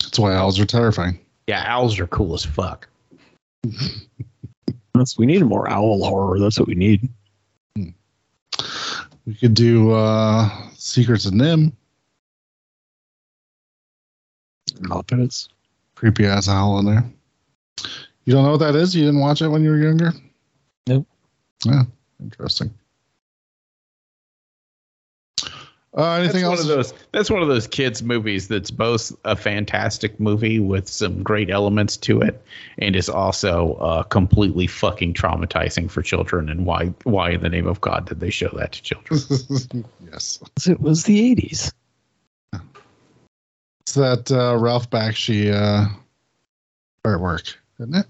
That's 0.00 0.18
why 0.18 0.34
owls 0.34 0.58
are 0.60 0.66
terrifying. 0.66 1.18
Yeah, 1.46 1.64
owls 1.66 1.98
are 1.98 2.06
cool 2.06 2.34
as 2.34 2.44
fuck. 2.44 2.88
We 5.16 5.26
need 5.26 5.42
more 5.44 5.68
owl 5.70 6.04
horror. 6.04 6.38
That's 6.38 6.58
what 6.58 6.68
we 6.68 6.74
need. 6.74 7.08
We 9.26 9.34
could 9.34 9.54
do 9.54 9.92
uh 9.92 10.48
Secrets 10.74 11.26
of 11.26 11.34
NIMH. 11.34 11.72
Muppets. 14.80 15.48
Creepy 15.94 16.26
ass 16.26 16.48
owl 16.48 16.78
in 16.78 16.86
there. 16.86 17.04
You 18.24 18.32
don't 18.34 18.44
know 18.44 18.52
what 18.52 18.60
that 18.60 18.76
is? 18.76 18.94
You 18.94 19.04
didn't 19.04 19.20
watch 19.20 19.42
it 19.42 19.48
when 19.48 19.62
you 19.62 19.70
were 19.70 19.78
younger? 19.78 20.12
Nope. 20.86 21.06
Yeah, 21.64 21.84
interesting. 22.20 22.72
Uh, 25.98 26.12
anything 26.12 26.42
that's 26.42 26.60
else? 26.60 26.60
one 26.60 26.70
of 26.70 26.76
those 26.76 26.94
that's 27.10 27.30
one 27.30 27.42
of 27.42 27.48
those 27.48 27.66
kids 27.66 28.04
movies 28.04 28.46
that's 28.46 28.70
both 28.70 29.12
a 29.24 29.34
fantastic 29.34 30.20
movie 30.20 30.60
with 30.60 30.86
some 30.86 31.24
great 31.24 31.50
elements 31.50 31.96
to 31.96 32.20
it 32.20 32.40
and 32.78 32.94
is 32.94 33.08
also 33.08 33.74
uh, 33.74 34.04
completely 34.04 34.68
fucking 34.68 35.12
traumatizing 35.12 35.90
for 35.90 36.00
children 36.00 36.48
and 36.48 36.64
why 36.64 36.86
why 37.02 37.30
in 37.30 37.42
the 37.42 37.48
name 37.48 37.66
of 37.66 37.80
god 37.80 38.06
did 38.06 38.20
they 38.20 38.30
show 38.30 38.48
that 38.50 38.70
to 38.70 38.82
children 38.82 39.84
yes. 40.12 40.38
It 40.66 40.80
was 40.80 41.02
the 41.04 41.34
'80s. 41.34 41.72
It's 43.80 43.94
that 43.94 44.30
uh, 44.30 44.56
Ralph 44.56 44.90
Bakshi 44.90 45.52
uh, 45.52 45.88
artwork, 47.04 47.56
isn't 47.80 47.94
it? 47.94 48.06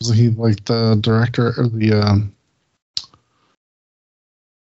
Was 0.00 0.10
he 0.10 0.30
like 0.30 0.64
the 0.64 0.98
director 1.00 1.54
or 1.56 1.68
the 1.68 1.92
um, 1.92 2.34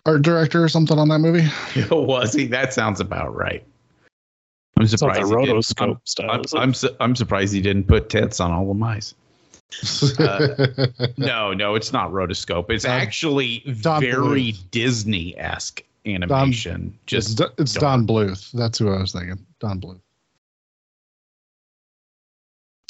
art 0.06 0.22
director 0.22 0.64
or 0.64 0.70
something 0.70 0.98
on 1.00 1.08
that 1.10 1.20
movie? 1.20 1.48
was 1.92 2.34
he 2.34 2.46
that 2.48 2.74
sounds 2.74 3.00
about 3.00 3.36
right 3.36 3.66
i'm 4.78 4.86
surprised 4.88 5.22
the 5.32 5.40
he 5.40 5.46
didn't- 5.46 5.58
rotoscope 5.58 5.96
I'm, 5.96 6.02
style. 6.06 6.30
I'm. 6.32 6.42
I'm, 6.62 6.74
su- 6.74 6.96
I'm 7.00 7.16
surprised 7.16 7.54
he 7.54 7.62
didn't 7.62 7.86
put 7.86 8.10
tits 8.10 8.40
on 8.40 8.52
all 8.52 8.68
the 8.68 8.74
mice 8.74 9.14
uh, 10.20 10.88
no 11.18 11.52
no 11.54 11.76
it's 11.76 11.92
not 11.92 12.12
rotoscope 12.12 12.70
it's 12.70 12.84
Don- 12.84 13.02
actually 13.02 13.60
Don 13.82 14.00
very 14.02 14.52
Bluth. 14.54 14.72
disney-esque 14.72 15.84
animation 16.06 16.94
it's 17.04 17.06
just 17.08 17.38
Do- 17.40 17.50
it's. 17.58 17.74
Don 17.74 18.06
Bluth. 18.06 18.52
That's 18.52 18.78
who 18.78 18.94
I 18.94 19.00
was 19.02 19.12
thinking. 19.12 19.44
Don 19.60 19.82
Bluth. 19.82 20.00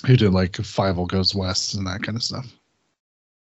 Who 0.06 0.18
did 0.18 0.34
like 0.34 0.52
Fievel 0.52 1.08
Goes 1.08 1.34
West 1.34 1.76
and 1.76 1.88
that 1.88 2.04
kind 2.04 2.18
of 2.18 2.24
stuff. 2.24 2.46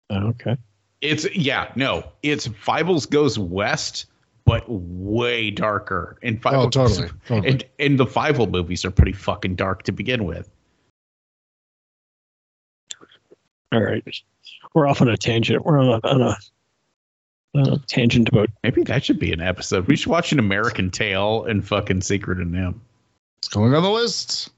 Oh, 0.10 0.28
okay. 0.28 0.58
It's 1.04 1.30
yeah, 1.36 1.70
no, 1.76 2.06
it's 2.24 2.48
Fievel 2.48 3.08
goes 3.10 3.38
west, 3.38 4.06
but 4.46 4.64
way 4.68 5.52
darker. 5.52 6.18
And 6.24 6.42
Fievel 6.42 6.66
Oh, 6.66 6.70
totally. 6.70 7.10
totally. 7.28 7.50
And 7.50 7.66
and 7.78 8.00
the 8.00 8.06
Fievel 8.06 8.50
movies 8.50 8.86
are 8.86 8.92
pretty 8.92 9.12
fucking 9.12 9.56
dark 9.56 9.84
to 9.84 9.92
begin 9.92 10.24
with. 10.24 10.50
All 13.74 13.82
right. 13.82 14.04
We're 14.74 14.88
off 14.88 15.02
on 15.02 15.10
a 15.10 15.18
tangent. 15.18 15.66
We're 15.66 15.80
on 15.80 15.88
a, 15.90 16.08
on 16.08 16.22
a, 16.22 16.38
on 17.56 17.74
a 17.74 17.78
tangent 17.80 18.30
about 18.30 18.50
Maybe 18.64 18.84
that 18.84 19.04
should 19.04 19.20
be 19.20 19.34
an 19.34 19.42
episode. 19.42 19.88
We 19.88 19.98
should 19.98 20.10
watch 20.10 20.32
an 20.32 20.40
American 20.40 20.90
Tail 20.90 21.44
and 21.44 21.68
fucking 21.68 22.02
Secret 22.02 22.40
of 22.40 22.48
NIMH. 22.48 22.80
it's 23.40 23.50
going 23.50 23.74
on 23.74 23.84
the 23.84 23.90
list. 23.90 24.52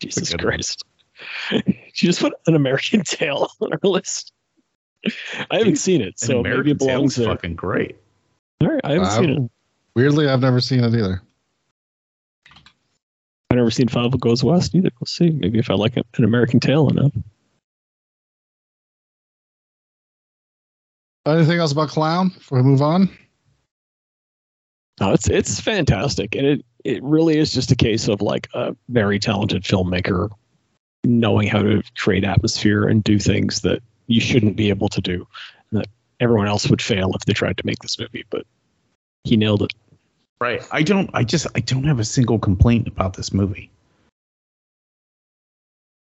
Jesus 0.00 0.30
good 0.30 0.42
one. 0.42 0.54
Christ. 0.54 0.84
she 1.92 2.06
just 2.06 2.20
put 2.20 2.32
an 2.46 2.56
American 2.56 3.02
Tail 3.04 3.50
on 3.60 3.72
our 3.72 3.78
list. 3.84 4.32
I 5.50 5.58
haven't 5.58 5.76
seen 5.76 6.00
it, 6.00 6.08
An 6.08 6.12
so 6.16 6.42
maybe 6.42 6.48
American 6.48 6.70
it 6.72 6.78
belongs 6.78 7.14
Tale's 7.14 7.26
there. 7.26 7.34
fucking 7.36 7.54
great. 7.54 7.96
All 8.60 8.68
right, 8.68 8.80
I 8.84 8.92
haven't 8.92 9.08
Wow. 9.08 9.20
seen 9.20 9.30
it. 9.30 9.50
Weirdly, 9.94 10.28
I've 10.28 10.40
never 10.40 10.60
seen 10.60 10.84
it 10.84 10.94
either. 10.94 11.22
I've 13.50 13.56
never 13.56 13.70
seen 13.70 13.86
Fievel 13.88 14.18
Goes 14.20 14.42
West 14.44 14.74
either. 14.74 14.90
We'll 15.00 15.06
see. 15.06 15.30
Maybe 15.30 15.58
if 15.58 15.70
I 15.70 15.74
like 15.74 15.96
an 15.96 16.24
American 16.24 16.60
Tail 16.60 16.88
enough. 16.90 17.12
Anything 21.26 21.58
else 21.58 21.72
about 21.72 21.88
Clown 21.88 22.28
before 22.30 22.58
we 22.58 22.64
move 22.64 22.82
on? 22.82 23.08
No, 25.00 25.12
it's 25.12 25.28
it's 25.28 25.60
fantastic, 25.60 26.34
and 26.36 26.46
it 26.46 26.64
it 26.84 27.02
really 27.02 27.36
is 27.38 27.52
just 27.52 27.70
a 27.72 27.76
case 27.76 28.08
of 28.08 28.22
like 28.22 28.48
a 28.54 28.74
very 28.88 29.18
talented 29.18 29.62
filmmaker 29.64 30.30
knowing 31.04 31.48
how 31.48 31.62
to 31.62 31.82
create 31.98 32.24
atmosphere 32.24 32.84
and 32.86 33.02
do 33.04 33.18
things 33.18 33.60
that 33.62 33.82
you 34.06 34.20
shouldn't 34.20 34.56
be 34.56 34.68
able 34.68 34.88
to 34.90 35.00
do, 35.00 35.26
that 35.72 35.86
everyone 36.20 36.48
else 36.48 36.68
would 36.68 36.82
fail 36.82 37.12
if 37.14 37.24
they 37.24 37.32
tried 37.32 37.58
to 37.58 37.66
make 37.66 37.78
this 37.80 37.98
movie. 37.98 38.24
But 38.30 38.46
he 39.24 39.36
nailed 39.36 39.62
it. 39.62 39.72
Right. 40.40 40.62
I 40.70 40.82
don't 40.82 41.10
I 41.14 41.24
just 41.24 41.46
I 41.54 41.60
don't 41.60 41.84
have 41.84 41.98
a 41.98 42.04
single 42.04 42.38
complaint 42.38 42.86
about 42.88 43.14
this 43.14 43.32
movie. 43.32 43.70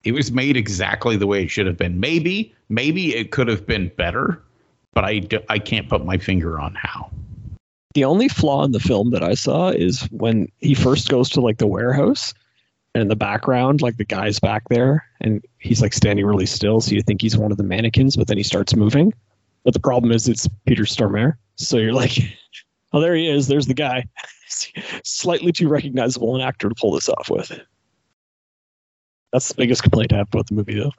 It 0.05 0.13
was 0.13 0.31
made 0.31 0.57
exactly 0.57 1.17
the 1.17 1.27
way 1.27 1.43
it 1.43 1.51
should 1.51 1.67
have 1.67 1.77
been. 1.77 1.99
Maybe, 1.99 2.55
maybe 2.69 3.17
it 3.17 3.31
could 3.33 3.49
have 3.49 3.67
been 3.67 3.91
better, 3.97 4.41
but 4.95 5.05
I, 5.05 5.19
d- 5.19 5.41
I 5.49 5.59
can't 5.59 5.89
put 5.89 6.05
my 6.05 6.19
finger 6.19 6.59
on 6.59 6.75
how. 6.77 7.11
The 7.95 8.05
only 8.05 8.29
flaw 8.29 8.65
in 8.65 8.73
the 8.73 8.81
film 8.81 9.11
that 9.11 9.25
I 9.25 9.35
saw 9.35 9.71
is 9.71 10.03
when 10.13 10.51
he 10.59 10.75
first 10.75 11.09
goes 11.09 11.29
to 11.31 11.41
like 11.41 11.59
the 11.59 11.67
warehouse 11.67 12.33
and 12.99 13.03
in 13.03 13.09
the 13.09 13.15
background, 13.15 13.81
like 13.81 13.97
the 13.97 14.05
guy's 14.05 14.41
back 14.41 14.69
there 14.71 15.05
and 15.21 15.45
he's 15.59 15.81
like 15.81 15.93
standing 15.93 16.27
really 16.27 16.47
still. 16.47 16.81
So 16.81 16.97
you 16.97 17.03
think 17.03 17.23
he's 17.23 17.39
one 17.39 17.53
of 17.53 17.57
the 17.57 17.63
mannequins, 17.63 18.17
but 18.17 18.27
then 18.27 18.37
he 18.37 18.43
starts 18.43 18.75
moving. 18.75 19.15
But 19.63 19.73
the 19.73 19.79
problem 19.79 20.11
is 20.11 20.27
it's 20.27 20.49
Peter 20.67 20.83
Stormare. 20.83 21.37
So 21.55 21.77
you're 21.77 21.93
like, 21.93 22.19
oh, 22.93 23.01
there 23.01 23.15
he 23.15 23.29
is. 23.29 23.47
There's 23.47 23.69
the 23.69 23.75
guy. 23.75 24.05
Slightly 25.05 25.53
too 25.53 25.69
recognizable 25.69 26.35
an 26.35 26.41
actor 26.41 26.69
to 26.69 26.75
pull 26.75 26.91
this 26.91 27.09
off 27.09 27.31
with. 27.31 27.57
That's 29.33 29.49
the 29.49 29.55
biggest 29.55 29.85
complaint 29.85 30.13
I 30.13 30.17
have 30.17 30.29
about 30.33 30.49
the 30.49 30.55
movie, 30.55 30.75
though. 30.75 30.93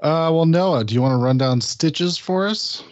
Uh, 0.00 0.30
well, 0.32 0.44
Noah, 0.44 0.84
do 0.84 0.94
you 0.94 1.00
want 1.00 1.12
to 1.12 1.24
run 1.24 1.38
down 1.38 1.62
Stitches 1.62 2.18
for 2.18 2.46
us? 2.46 2.84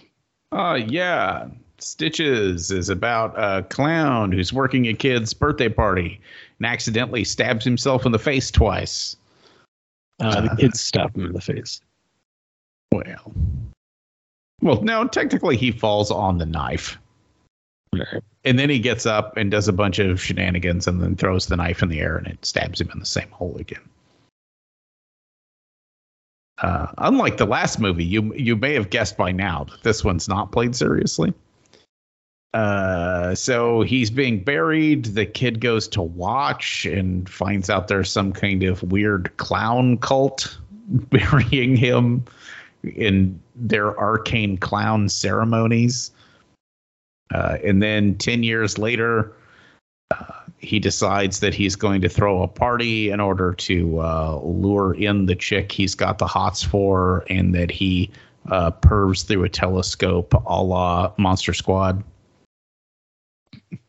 Uh, 0.50 0.78
yeah. 0.88 1.48
Stitches 1.78 2.70
is 2.70 2.88
about 2.88 3.34
a 3.36 3.62
clown 3.64 4.32
who's 4.32 4.52
working 4.52 4.86
a 4.86 4.94
kid's 4.94 5.34
birthday 5.34 5.68
party 5.68 6.20
and 6.58 6.66
accidentally 6.66 7.24
stabs 7.24 7.64
himself 7.64 8.06
in 8.06 8.12
the 8.12 8.18
face 8.18 8.50
twice. 8.50 9.16
Uh, 10.20 10.40
the 10.40 10.56
kids 10.56 10.80
stab 10.80 11.14
him 11.14 11.26
in 11.26 11.32
the 11.32 11.40
face. 11.40 11.80
Well, 12.92 13.32
well, 14.62 14.82
no, 14.82 15.06
technically 15.06 15.56
he 15.56 15.70
falls 15.70 16.10
on 16.10 16.38
the 16.38 16.46
knife. 16.46 16.98
Right. 17.92 18.22
And 18.44 18.58
then 18.58 18.70
he 18.70 18.78
gets 18.78 19.04
up 19.04 19.36
and 19.36 19.50
does 19.50 19.68
a 19.68 19.72
bunch 19.72 19.98
of 19.98 20.20
shenanigans 20.20 20.86
and 20.86 21.02
then 21.02 21.16
throws 21.16 21.46
the 21.46 21.56
knife 21.56 21.82
in 21.82 21.88
the 21.88 22.00
air 22.00 22.16
and 22.16 22.26
it 22.26 22.44
stabs 22.44 22.80
him 22.80 22.90
in 22.92 22.98
the 22.98 23.06
same 23.06 23.28
hole 23.30 23.56
again. 23.58 23.82
Uh, 26.58 26.86
unlike 26.98 27.36
the 27.36 27.44
last 27.44 27.78
movie, 27.78 28.04
you 28.04 28.32
you 28.34 28.56
may 28.56 28.72
have 28.72 28.88
guessed 28.88 29.18
by 29.18 29.30
now 29.30 29.64
that 29.64 29.82
this 29.82 30.02
one's 30.02 30.26
not 30.26 30.52
played 30.52 30.74
seriously. 30.74 31.34
Uh, 32.56 33.34
so 33.34 33.82
he's 33.82 34.10
being 34.10 34.42
buried. 34.42 35.04
The 35.04 35.26
kid 35.26 35.60
goes 35.60 35.86
to 35.88 36.00
watch 36.00 36.86
and 36.86 37.28
finds 37.28 37.68
out 37.68 37.88
there's 37.88 38.10
some 38.10 38.32
kind 38.32 38.62
of 38.62 38.82
weird 38.82 39.36
clown 39.36 39.98
cult 39.98 40.56
burying 40.88 41.76
him 41.76 42.24
in 42.82 43.38
their 43.56 43.98
arcane 43.98 44.56
clown 44.56 45.10
ceremonies. 45.10 46.12
Uh, 47.34 47.58
and 47.62 47.82
then 47.82 48.14
10 48.14 48.42
years 48.42 48.78
later, 48.78 49.34
uh, 50.10 50.24
he 50.56 50.78
decides 50.78 51.40
that 51.40 51.52
he's 51.52 51.76
going 51.76 52.00
to 52.00 52.08
throw 52.08 52.42
a 52.42 52.48
party 52.48 53.10
in 53.10 53.20
order 53.20 53.52
to 53.52 54.00
uh, 54.00 54.40
lure 54.42 54.94
in 54.94 55.26
the 55.26 55.36
chick 55.36 55.72
he's 55.72 55.94
got 55.94 56.16
the 56.16 56.26
hots 56.26 56.62
for, 56.62 57.22
and 57.28 57.54
that 57.54 57.70
he 57.70 58.10
uh, 58.50 58.70
pervs 58.70 59.26
through 59.26 59.44
a 59.44 59.48
telescope 59.50 60.32
a 60.32 60.62
la 60.62 61.12
Monster 61.18 61.52
Squad. 61.52 62.02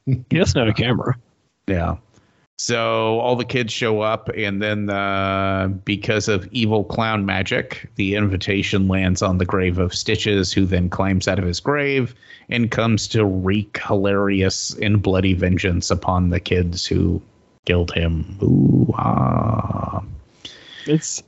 He 0.30 0.38
doesn't 0.38 0.60
have 0.60 0.70
a 0.70 0.74
camera. 0.74 1.16
Yeah. 1.68 1.98
So 2.60 3.20
all 3.20 3.36
the 3.36 3.46
kids 3.46 3.72
show 3.72 4.02
up, 4.02 4.30
and 4.36 4.62
then 4.64 4.90
uh, 4.90 5.68
because 5.86 6.28
of 6.28 6.48
evil 6.52 6.84
clown 6.84 7.24
magic, 7.24 7.88
the 7.96 8.16
invitation 8.16 8.88
lands 8.88 9.22
on 9.22 9.38
the 9.38 9.46
grave 9.46 9.78
of 9.78 9.94
Stitches, 9.94 10.52
who 10.52 10.66
then 10.66 10.90
climbs 10.90 11.28
out 11.28 11.38
of 11.38 11.46
his 11.46 11.60
grave 11.60 12.16
and 12.50 12.72
comes 12.72 13.08
to 13.10 13.26
wreak 13.26 13.80
hilarious 13.86 14.74
and 14.82 15.04
bloody 15.04 15.36
vengeance 15.36 15.92
upon 15.92 16.30
the 16.30 16.40
kids 16.40 16.88
who 16.88 17.22
killed 17.66 17.92
him. 17.92 18.40
Ooh, 18.42 18.92
ah. 18.98 20.04
It's 20.88 21.22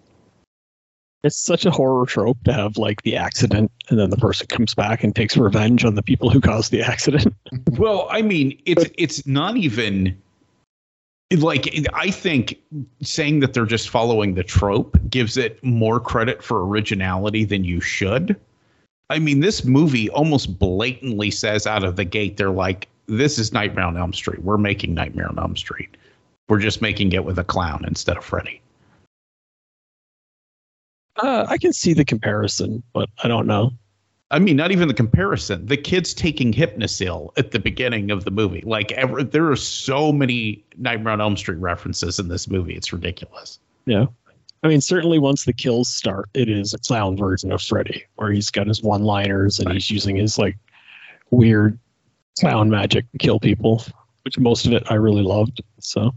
it's 1.24 1.40
such 1.40 1.66
a 1.66 1.72
horror 1.72 2.06
trope 2.06 2.42
to 2.46 2.54
have 2.54 2.78
like 2.78 3.02
the 3.02 3.16
accident 3.16 3.72
and 3.90 4.00
then 4.00 4.10
the 4.10 4.18
person 4.18 4.48
comes 4.48 4.74
back 4.74 5.04
and 5.04 5.16
takes 5.16 5.36
revenge 5.36 5.84
on 5.84 5.96
the 5.96 6.04
people 6.04 6.30
who 6.30 6.40
caused 6.40 6.72
the 6.72 6.82
accident. 6.82 7.34
Well, 7.78 8.08
I 8.12 8.22
mean, 8.22 8.62
it's 8.66 8.86
it's 8.98 9.26
not 9.26 9.56
even 9.56 10.18
like 11.38 11.74
I 11.94 12.12
think 12.12 12.60
saying 13.02 13.40
that 13.40 13.54
they're 13.54 13.66
just 13.66 13.90
following 13.90 14.34
the 14.34 14.44
trope 14.44 14.98
gives 15.10 15.38
it 15.38 15.64
more 15.64 16.00
credit 16.00 16.44
for 16.44 16.66
originality 16.68 17.46
than 17.46 17.64
you 17.64 17.80
should. 17.80 18.36
I 19.10 19.20
mean, 19.20 19.40
this 19.40 19.64
movie 19.64 20.10
almost 20.10 20.60
blatantly 20.60 21.32
says 21.32 21.66
out 21.66 21.84
of 21.84 21.96
the 21.96 22.06
gate, 22.06 22.38
they're 22.38 22.50
like, 22.50 22.88
"This 23.08 23.40
is 23.40 23.54
Nightmare 23.54 23.86
on 23.86 23.98
Elm 23.98 24.14
Street. 24.14 24.44
We're 24.44 24.58
making 24.58 24.94
Nightmare 24.94 25.30
on 25.30 25.40
Elm 25.40 25.56
Street. 25.56 25.96
We're 26.50 26.60
just 26.60 26.82
making 26.82 27.14
it 27.14 27.24
with 27.24 27.40
a 27.40 27.44
clown 27.44 27.86
instead 27.88 28.18
of 28.18 28.26
Freddy." 28.26 28.62
Uh, 31.22 31.46
I 31.48 31.58
can 31.58 31.74
see 31.74 31.94
the 31.94 32.06
comparison, 32.06 32.84
but 32.94 33.10
I 33.24 33.28
don't 33.28 33.48
know. 33.48 33.72
I 34.32 34.40
mean, 34.40 34.56
not 34.56 34.72
even 34.72 34.88
the 34.88 34.94
comparison. 34.94 35.66
The 35.66 35.78
kids 35.78 36.14
taking 36.14 36.54
Hypnocil 36.54 37.32
at 37.38 37.52
the 37.52 37.60
beginning 37.60 38.12
of 38.12 38.26
the 38.26 38.32
movie. 38.32 38.62
Like, 38.62 38.92
ever, 38.92 39.24
there 39.24 39.50
are 39.50 39.56
so 39.56 40.12
many 40.12 40.64
Nightmare 40.78 41.14
on 41.14 41.22
Elm 41.22 41.36
Street 41.36 41.58
references 41.58 42.20
in 42.20 42.28
this 42.28 42.48
movie. 42.48 42.76
It's 42.76 42.94
ridiculous. 42.94 43.60
Yeah. 43.86 44.06
I 44.62 44.68
mean, 44.68 44.82
certainly 44.82 45.18
once 45.18 45.46
the 45.46 45.54
kills 45.54 45.90
start, 45.90 46.30
it 46.34 46.48
is 46.48 46.74
a 46.74 46.80
clown 46.80 47.18
version 47.18 47.52
of 47.52 47.62
Freddy, 47.62 48.04
where 48.16 48.32
he's 48.32 48.52
got 48.52 48.68
his 48.68 48.84
one 48.84 49.04
liners 49.04 49.58
and 49.58 49.72
he's 49.72 49.90
using 49.90 50.18
his 50.18 50.38
like 50.38 50.58
weird 51.32 51.80
clown 52.40 52.70
magic 52.70 53.10
to 53.12 53.18
kill 53.18 53.40
people, 53.40 53.84
which 54.24 54.38
most 54.38 54.66
of 54.66 54.74
it 54.74 54.84
I 54.92 54.96
really 54.96 55.24
loved. 55.24 55.64
So, 55.80 56.14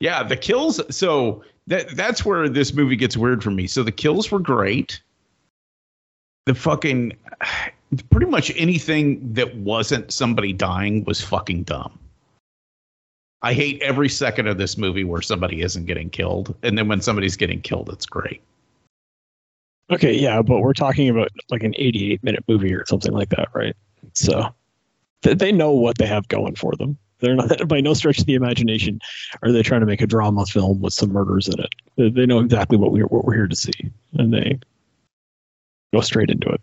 Yeah, 0.00 0.22
the 0.24 0.36
kills. 0.36 0.80
So 0.94 1.42
that 1.66 1.96
that's 1.96 2.24
where 2.24 2.48
this 2.48 2.74
movie 2.74 2.96
gets 2.96 3.16
weird 3.16 3.42
for 3.42 3.50
me. 3.50 3.66
So 3.66 3.82
the 3.82 3.92
kills 3.92 4.30
were 4.30 4.38
great. 4.38 5.00
The 6.46 6.54
fucking 6.54 7.16
pretty 8.10 8.26
much 8.26 8.52
anything 8.56 9.32
that 9.34 9.54
wasn't 9.56 10.12
somebody 10.12 10.52
dying 10.52 11.04
was 11.04 11.20
fucking 11.20 11.62
dumb. 11.64 11.98
I 13.42 13.52
hate 13.52 13.80
every 13.82 14.08
second 14.08 14.46
of 14.46 14.58
this 14.58 14.78
movie 14.78 15.04
where 15.04 15.20
somebody 15.22 15.60
isn't 15.60 15.84
getting 15.84 16.08
killed, 16.10 16.54
and 16.62 16.78
then 16.78 16.88
when 16.88 17.00
somebody's 17.02 17.36
getting 17.36 17.60
killed, 17.60 17.90
it's 17.90 18.06
great. 18.06 18.40
okay, 19.92 20.14
yeah, 20.14 20.40
but 20.40 20.60
we're 20.60 20.72
talking 20.72 21.10
about 21.10 21.28
like 21.50 21.62
an 21.62 21.74
88 21.76 22.24
minute 22.24 22.44
movie 22.48 22.74
or 22.74 22.86
something 22.86 23.12
like 23.12 23.28
that, 23.30 23.48
right? 23.54 23.76
So 24.14 24.54
th- 25.22 25.38
they 25.38 25.52
know 25.52 25.72
what 25.72 25.98
they 25.98 26.06
have 26.06 26.26
going 26.28 26.54
for 26.54 26.72
them. 26.76 26.96
They're 27.20 27.34
not, 27.34 27.68
by 27.68 27.80
no 27.80 27.94
stretch 27.94 28.18
of 28.18 28.26
the 28.26 28.34
imagination, 28.34 29.00
are 29.42 29.52
they 29.52 29.62
trying 29.62 29.80
to 29.80 29.86
make 29.86 30.02
a 30.02 30.06
drama 30.06 30.46
film 30.46 30.80
with 30.80 30.92
some 30.92 31.12
murders 31.12 31.48
in 31.48 31.60
it. 31.60 32.14
They, 32.14 32.26
know 32.26 32.40
exactly 32.40 32.76
what 32.76 32.92
we're 32.92 33.06
what 33.06 33.24
we're 33.24 33.34
here 33.34 33.48
to 33.48 33.56
see, 33.56 33.92
and 34.14 34.32
they 34.32 34.58
go 35.94 36.00
straight 36.00 36.30
into 36.30 36.48
it. 36.48 36.60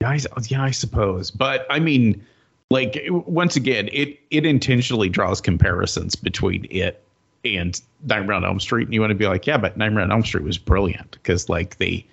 Yeah, 0.00 0.10
I, 0.10 0.20
yeah, 0.48 0.62
I 0.62 0.70
suppose. 0.70 1.30
But 1.30 1.66
I 1.70 1.78
mean, 1.78 2.24
like 2.70 3.04
once 3.08 3.56
again, 3.56 3.88
it 3.92 4.18
it 4.30 4.44
intentionally 4.44 5.08
draws 5.08 5.40
comparisons 5.40 6.16
between 6.16 6.66
it 6.70 7.02
and 7.44 7.80
Nightmare 8.04 8.36
on 8.36 8.44
Elm 8.44 8.60
Street, 8.60 8.84
and 8.84 8.94
you 8.94 9.00
want 9.00 9.10
to 9.10 9.16
be 9.16 9.26
like, 9.26 9.46
yeah, 9.46 9.56
but 9.56 9.76
Nightmare 9.76 10.04
on 10.04 10.12
Elm 10.12 10.24
Street 10.24 10.44
was 10.44 10.58
brilliant 10.58 11.12
because 11.12 11.48
like 11.48 11.78
they 11.78 12.06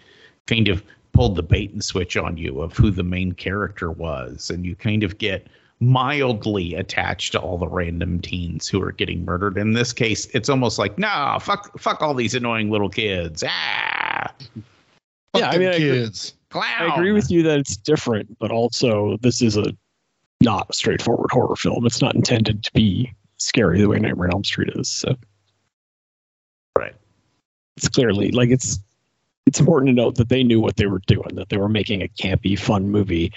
kind 0.48 0.68
of 0.68 0.84
pulled 1.14 1.36
the 1.36 1.44
bait 1.44 1.72
and 1.72 1.84
switch 1.84 2.18
on 2.18 2.38
you 2.38 2.62
of 2.62 2.76
who 2.76 2.92
the 2.92 3.04
main 3.04 3.32
character 3.34 3.92
was, 3.92 4.50
and 4.50 4.66
you 4.66 4.76
kind 4.76 5.04
of 5.04 5.18
get 5.18 5.48
mildly 5.80 6.74
attached 6.76 7.34
to 7.34 7.40
all 7.40 7.58
the 7.58 7.68
random 7.68 8.22
teens 8.22 8.68
who 8.68 8.82
are 8.82 8.92
getting 8.92 9.26
murdered. 9.26 9.58
In 9.58 9.74
this 9.74 9.92
case, 9.92 10.26
it's 10.34 10.50
almost 10.50 10.80
like, 10.80 10.98
no, 10.98 11.38
fuck, 11.42 11.78
fuck 11.80 12.02
all 12.02 12.14
these 12.14 12.34
annoying 12.34 12.70
little 12.70 12.90
kids. 12.90 13.44
Ah, 13.48 14.32
Fuck 15.34 15.42
Yeah, 15.42 15.50
I 15.50 15.58
mean, 15.58 15.68
I 15.68 15.72
agree- 15.74 16.10
I 16.54 16.96
agree 16.96 17.12
with 17.12 17.30
you 17.30 17.44
that 17.44 17.60
it's 17.60 17.76
different, 17.76 18.40
but 18.40 18.52
also 18.52 19.18
this 19.18 19.42
is 19.42 19.58
a 19.58 19.76
not 20.42 20.70
a 20.70 20.74
straightforward 20.74 21.30
horror 21.32 21.56
film. 21.58 21.86
It's 21.86 22.02
not 22.02 22.16
intended 22.16 22.64
to 22.64 22.72
be 22.74 23.12
scary 23.38 23.80
the 23.82 23.88
way 23.90 24.00
Nightmare 24.00 24.28
on 24.28 24.34
Elm 24.36 24.44
Street 24.46 24.70
is. 24.76 24.88
So 24.88 25.16
Right. 26.78 26.96
it's 27.76 27.90
clearly 27.90 28.32
like 28.32 28.50
it's 28.50 28.80
it's 29.46 29.60
important 29.60 29.90
to 29.90 29.94
note 29.94 30.16
that 30.16 30.30
they 30.30 30.44
knew 30.44 30.60
what 30.60 30.78
they 30.78 30.88
were 30.88 31.02
doing, 31.08 31.36
that 31.36 31.50
they 31.50 31.58
were 31.58 31.70
making 31.70 32.02
a 32.02 32.08
campy, 32.08 32.58
fun 32.58 32.90
movie, 32.90 33.32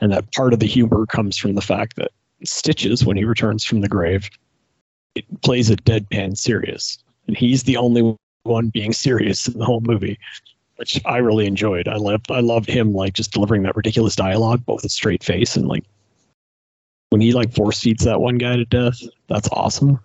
and 0.00 0.12
that 0.12 0.32
part 0.32 0.52
of 0.52 0.60
the 0.60 0.66
humor 0.66 1.06
comes 1.06 1.36
from 1.36 1.54
the 1.54 1.60
fact 1.60 1.96
that 1.96 2.10
Stitches, 2.44 3.04
when 3.04 3.16
he 3.16 3.24
returns 3.24 3.64
from 3.64 3.80
the 3.80 3.88
grave, 3.88 4.30
it 5.16 5.24
plays 5.42 5.70
it 5.70 5.84
deadpan 5.84 6.38
serious, 6.38 6.98
and 7.26 7.36
he's 7.36 7.64
the 7.64 7.76
only 7.76 8.16
one 8.44 8.68
being 8.68 8.92
serious 8.92 9.48
in 9.48 9.58
the 9.58 9.64
whole 9.64 9.80
movie, 9.80 10.18
which 10.76 11.00
I 11.04 11.16
really 11.16 11.46
enjoyed. 11.46 11.88
I 11.88 11.96
loved 11.96 12.30
I 12.30 12.40
loved 12.40 12.68
him 12.68 12.92
like 12.92 13.14
just 13.14 13.32
delivering 13.32 13.62
that 13.64 13.74
ridiculous 13.74 14.14
dialogue, 14.14 14.62
but 14.64 14.76
with 14.76 14.84
a 14.84 14.88
straight 14.88 15.24
face, 15.24 15.56
and 15.56 15.66
like 15.66 15.84
when 17.10 17.20
he 17.20 17.32
like 17.32 17.52
force 17.52 17.80
feeds 17.80 18.04
that 18.04 18.20
one 18.20 18.38
guy 18.38 18.54
to 18.54 18.64
death, 18.64 19.00
that's 19.28 19.48
awesome. 19.50 19.98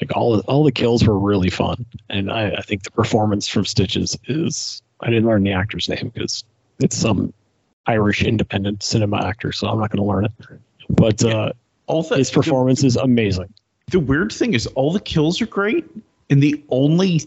Like 0.00 0.16
all 0.16 0.40
all 0.40 0.64
the 0.64 0.72
kills 0.72 1.04
were 1.04 1.18
really 1.18 1.50
fun, 1.50 1.84
and 2.08 2.30
I, 2.30 2.50
I 2.50 2.62
think 2.62 2.82
the 2.82 2.90
performance 2.90 3.46
from 3.46 3.66
Stitches 3.66 4.16
is 4.26 4.82
I 5.00 5.10
didn't 5.10 5.26
learn 5.26 5.42
the 5.42 5.52
actor's 5.52 5.88
name 5.88 6.10
because 6.14 6.44
it's 6.80 6.96
some 6.96 7.32
Irish 7.86 8.22
independent 8.22 8.82
cinema 8.82 9.24
actor, 9.24 9.52
so 9.52 9.68
I'm 9.68 9.78
not 9.78 9.90
going 9.90 10.02
to 10.02 10.10
learn 10.10 10.24
it. 10.24 10.32
But 10.88 11.24
uh, 11.24 11.52
All 11.86 12.02
the, 12.02 12.16
his 12.16 12.30
performance 12.30 12.82
is 12.84 12.96
amazing. 12.96 13.52
the 13.90 14.00
weird 14.00 14.32
thing 14.32 14.54
is 14.54 14.66
all 14.68 14.92
the 14.92 15.00
kills 15.00 15.40
are 15.40 15.46
great 15.46 15.84
and 16.30 16.42
the 16.42 16.62
only 16.70 17.20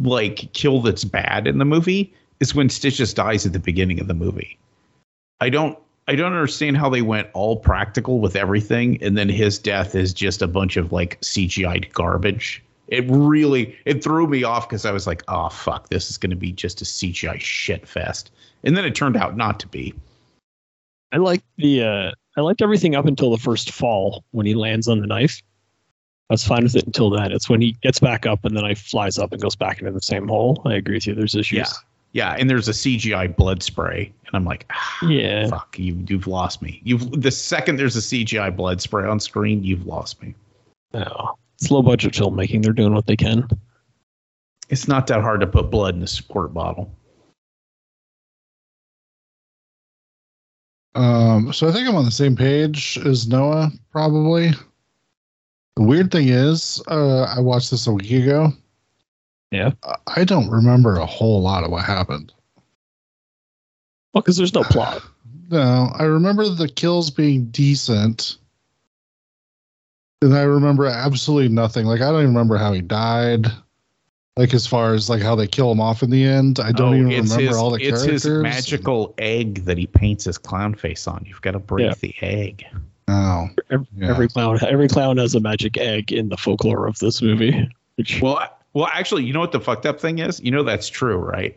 like 0.00 0.52
kill 0.52 0.80
that's 0.82 1.04
bad 1.04 1.46
in 1.46 1.58
the 1.58 1.64
movie 1.64 2.12
is 2.40 2.54
when 2.54 2.68
Stitch 2.68 2.96
just 2.98 3.16
dies 3.16 3.46
at 3.46 3.52
the 3.52 3.58
beginning 3.58 3.98
of 4.00 4.08
the 4.08 4.14
movie 4.14 4.58
i 5.40 5.48
don't 5.48 5.78
i 6.08 6.14
don't 6.14 6.32
understand 6.34 6.76
how 6.76 6.88
they 6.90 7.00
went 7.02 7.28
all 7.32 7.56
practical 7.56 8.20
with 8.20 8.36
everything 8.36 9.02
and 9.02 9.16
then 9.16 9.28
his 9.28 9.58
death 9.58 9.94
is 9.94 10.12
just 10.12 10.42
a 10.42 10.46
bunch 10.46 10.76
of 10.76 10.92
like 10.92 11.18
cgi 11.22 11.90
garbage 11.92 12.62
it 12.88 13.04
really 13.08 13.76
it 13.84 14.02
threw 14.02 14.26
me 14.26 14.42
off 14.44 14.68
because 14.68 14.84
i 14.84 14.90
was 14.92 15.06
like 15.06 15.22
oh 15.28 15.48
fuck 15.48 15.88
this 15.88 16.10
is 16.10 16.16
going 16.18 16.30
to 16.30 16.36
be 16.36 16.52
just 16.52 16.80
a 16.80 16.84
cgi 16.84 17.38
shit 17.40 17.86
fest 17.86 18.30
and 18.64 18.76
then 18.76 18.84
it 18.84 18.94
turned 18.94 19.16
out 19.16 19.36
not 19.36 19.58
to 19.60 19.66
be 19.68 19.92
I 21.12 21.18
liked 21.18 21.44
the 21.56 21.82
uh, 21.82 22.10
I 22.36 22.40
liked 22.40 22.60
everything 22.60 22.96
up 22.96 23.06
until 23.06 23.30
the 23.30 23.38
first 23.38 23.70
fall 23.70 24.24
when 24.32 24.44
he 24.44 24.54
lands 24.54 24.88
on 24.88 25.00
the 25.00 25.06
knife. 25.06 25.40
I 26.28 26.34
was 26.34 26.44
fine 26.44 26.64
with 26.64 26.74
it 26.74 26.84
until 26.84 27.10
then. 27.10 27.30
It's 27.30 27.48
when 27.48 27.60
he 27.60 27.72
gets 27.80 28.00
back 28.00 28.26
up 28.26 28.44
and 28.44 28.56
then 28.56 28.64
I 28.64 28.74
flies 28.74 29.16
up 29.16 29.32
and 29.32 29.40
goes 29.40 29.54
back 29.54 29.78
into 29.78 29.92
the 29.92 30.02
same 30.02 30.26
hole. 30.26 30.60
I 30.66 30.74
agree 30.74 30.96
with 30.96 31.06
you. 31.06 31.14
There's 31.14 31.36
issues. 31.36 31.58
yeah 31.58 31.66
yeah 32.12 32.32
and 32.38 32.48
there's 32.50 32.68
a 32.68 32.72
cgi 32.72 33.34
blood 33.36 33.62
spray 33.62 34.12
and 34.26 34.34
i'm 34.34 34.44
like 34.44 34.64
ah, 34.70 35.06
Yeah. 35.06 35.48
fuck 35.48 35.78
you 35.78 36.02
you've 36.08 36.26
lost 36.26 36.60
me 36.62 36.80
you've 36.84 37.20
the 37.20 37.30
second 37.30 37.76
there's 37.76 37.96
a 37.96 38.00
cgi 38.00 38.54
blood 38.56 38.80
spray 38.80 39.06
on 39.06 39.20
screen 39.20 39.62
you've 39.64 39.86
lost 39.86 40.20
me 40.22 40.34
No. 40.94 41.36
It's 41.58 41.70
low 41.70 41.82
budget 41.82 42.12
filmmaking. 42.14 42.62
They're 42.62 42.72
doing 42.72 42.94
what 42.94 43.06
they 43.06 43.16
can. 43.16 43.48
it's 44.68 44.88
not 44.88 45.06
that 45.08 45.20
hard 45.22 45.40
to 45.40 45.46
put 45.46 45.70
blood 45.70 45.94
in 45.94 46.02
a 46.02 46.06
squirt 46.06 46.52
bottle 46.54 46.90
Um, 50.94 51.52
so 51.52 51.68
I 51.68 51.72
think 51.72 51.86
I'm 51.86 51.94
on 51.94 52.06
the 52.06 52.10
same 52.10 52.34
page 52.36 52.98
as 53.04 53.28
Noah, 53.28 53.70
probably. 53.92 54.52
The 55.76 55.82
weird 55.82 56.10
thing 56.10 56.28
is, 56.28 56.82
uh, 56.88 57.24
I 57.24 57.38
watched 57.40 57.70
this 57.70 57.86
a 57.86 57.92
week 57.92 58.10
ago. 58.10 58.50
Yeah. 59.50 59.72
I- 59.82 59.96
I 60.20 60.24
don't 60.24 60.48
remember 60.48 60.96
a 60.96 61.04
whole 61.04 61.42
lot 61.42 61.64
of 61.64 61.70
what 61.70 61.84
happened. 61.84 62.32
Well, 64.14 64.22
because 64.22 64.38
there's 64.38 64.54
no 64.54 64.62
plot. 64.62 65.02
No, 65.48 65.92
I 65.94 66.02
remember 66.04 66.48
the 66.48 66.66
kills 66.68 67.08
being 67.10 67.46
decent. 67.50 68.38
And 70.26 70.36
I 70.36 70.42
remember 70.42 70.86
absolutely 70.86 71.48
nothing. 71.48 71.86
Like 71.86 72.00
I 72.00 72.10
don't 72.10 72.22
even 72.22 72.34
remember 72.34 72.56
how 72.56 72.72
he 72.72 72.80
died. 72.80 73.46
Like 74.36 74.52
as 74.52 74.66
far 74.66 74.92
as 74.92 75.08
like 75.08 75.22
how 75.22 75.34
they 75.34 75.46
kill 75.46 75.70
him 75.72 75.80
off 75.80 76.02
in 76.02 76.10
the 76.10 76.24
end. 76.24 76.58
I 76.60 76.72
don't 76.72 76.92
Oh, 76.92 76.96
even 76.96 77.08
remember 77.08 77.40
his, 77.40 77.56
all 77.56 77.70
the 77.70 77.76
It's 77.80 78.02
characters. 78.02 78.22
his 78.24 78.42
magical 78.42 79.14
egg 79.18 79.64
that 79.64 79.78
he 79.78 79.86
paints 79.86 80.24
his 80.24 80.36
clown 80.36 80.74
face 80.74 81.06
on. 81.06 81.24
You've 81.26 81.40
got 81.42 81.52
to 81.52 81.58
break 81.58 81.86
Yeah. 81.86 81.94
the 82.00 82.14
egg. 82.20 82.66
Oh, 83.08 83.48
Every, 83.70 83.86
Yeah. 83.96 84.10
every 84.10 84.28
clown, 84.28 84.58
every 84.66 84.88
clown 84.88 85.16
has 85.18 85.34
a 85.36 85.40
magic 85.40 85.78
egg 85.78 86.12
in 86.12 86.28
the 86.28 86.36
folklore 86.36 86.86
of 86.86 86.98
this 86.98 87.22
movie. 87.22 87.70
Which 87.94 88.20
Well, 88.20 88.40
well, 88.74 88.88
actually, 88.92 89.24
you 89.24 89.32
know 89.32 89.40
what 89.40 89.52
the 89.52 89.60
fucked 89.60 89.86
up 89.86 90.00
thing 90.00 90.18
is? 90.18 90.40
You 90.40 90.50
know 90.50 90.64
that's 90.64 90.88
true, 90.88 91.16
right? 91.16 91.56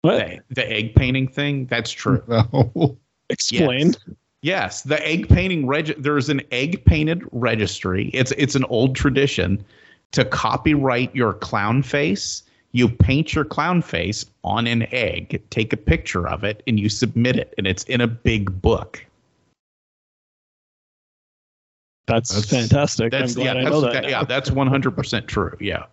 what? 0.00 0.18
The, 0.48 0.54
the 0.54 0.72
egg 0.72 0.94
painting 0.96 1.28
thing. 1.28 1.66
That's 1.66 1.90
true. 1.92 2.22
no. 2.28 2.96
Explain. 3.30 3.88
Yes. 3.88 3.96
Yes, 4.44 4.82
the 4.82 5.02
egg 5.08 5.30
painting 5.30 5.66
reg- 5.66 5.94
there's 5.96 6.28
an 6.28 6.42
egg 6.52 6.84
painted 6.84 7.22
registry. 7.32 8.10
It's 8.12 8.30
it's 8.32 8.54
an 8.54 8.64
old 8.64 8.94
tradition 8.94 9.64
to 10.12 10.22
copyright 10.22 11.16
your 11.16 11.32
clown 11.32 11.82
face. 11.82 12.42
You 12.72 12.90
paint 12.90 13.34
your 13.34 13.46
clown 13.46 13.80
face 13.80 14.26
on 14.42 14.66
an 14.66 14.86
egg, 14.92 15.42
take 15.48 15.72
a 15.72 15.78
picture 15.78 16.28
of 16.28 16.44
it, 16.44 16.62
and 16.66 16.78
you 16.78 16.90
submit 16.90 17.36
it, 17.36 17.54
and 17.56 17.66
it's 17.66 17.84
in 17.84 18.02
a 18.02 18.06
big 18.06 18.60
book. 18.60 19.02
That's, 22.06 22.28
That's- 22.28 22.50
fantastic. 22.50 23.12
That's 23.12 23.34
I'm 23.34 23.42
glad 23.44 23.56
yeah, 23.56 23.62
I 23.62 23.64
know 23.70 23.80
that. 23.80 23.92
that- 23.94 24.10
yeah, 24.10 24.24
that's 24.24 24.50
one 24.50 24.66
hundred 24.66 24.90
percent 24.90 25.26
true. 25.26 25.56
Yeah, 25.58 25.86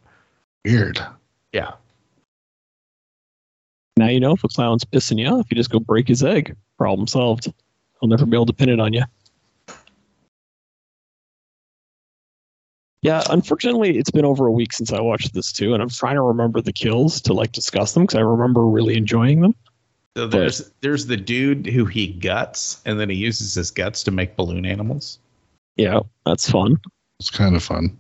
Weird. 0.66 1.00
yeah. 1.54 1.72
Now 3.96 4.08
you 4.10 4.20
know 4.20 4.34
if 4.34 4.44
a 4.44 4.50
clown's 4.50 4.84
pissing 4.84 5.20
you 5.20 5.28
off, 5.28 5.48
you 5.50 5.56
just 5.56 5.70
go 5.70 5.80
break 5.80 6.10
his 6.10 6.22
egg. 6.22 6.58
Problem 6.78 7.08
solved. 7.08 7.54
He'll 8.02 8.10
never 8.10 8.26
be 8.26 8.36
able 8.36 8.48
to 8.48 8.54
pin 8.54 8.70
it 8.70 8.80
on 8.80 8.94
you. 8.94 9.04
Yeah, 13.04 13.24
unfortunately, 13.30 13.98
it's 13.98 14.12
been 14.12 14.26
over 14.26 14.46
a 14.46 14.52
week 14.52 14.74
since 14.74 14.94
I 14.94 15.02
watched 15.02 15.34
this 15.34 15.52
too, 15.52 15.74
and 15.74 15.82
I'm 15.82 15.90
trying 15.90 16.16
to 16.16 16.22
remember 16.22 16.62
the 16.62 16.74
kills 16.74 17.20
to 17.22 17.34
like 17.34 17.52
discuss 17.52 17.94
them 17.94 18.04
because 18.04 18.16
I 18.16 18.22
remember 18.22 18.66
really 18.66 18.96
enjoying 18.96 19.42
them. 19.42 19.56
So 20.18 20.28
there's 20.28 20.72
there's 20.82 21.08
the 21.08 21.18
dude 21.18 21.66
who 21.66 21.86
he 21.86 22.08
guts, 22.08 22.82
and 22.86 23.00
then 23.00 23.10
he 23.10 23.16
uses 23.16 23.56
his 23.56 23.72
guts 23.72 24.04
to 24.04 24.12
make 24.12 24.36
balloon 24.36 24.66
animals. 24.66 25.18
Yeah, 25.78 26.02
that's 26.26 26.50
fun. 26.50 26.80
It's 27.20 27.30
kind 27.30 27.56
of 27.56 27.64
fun. 27.64 27.98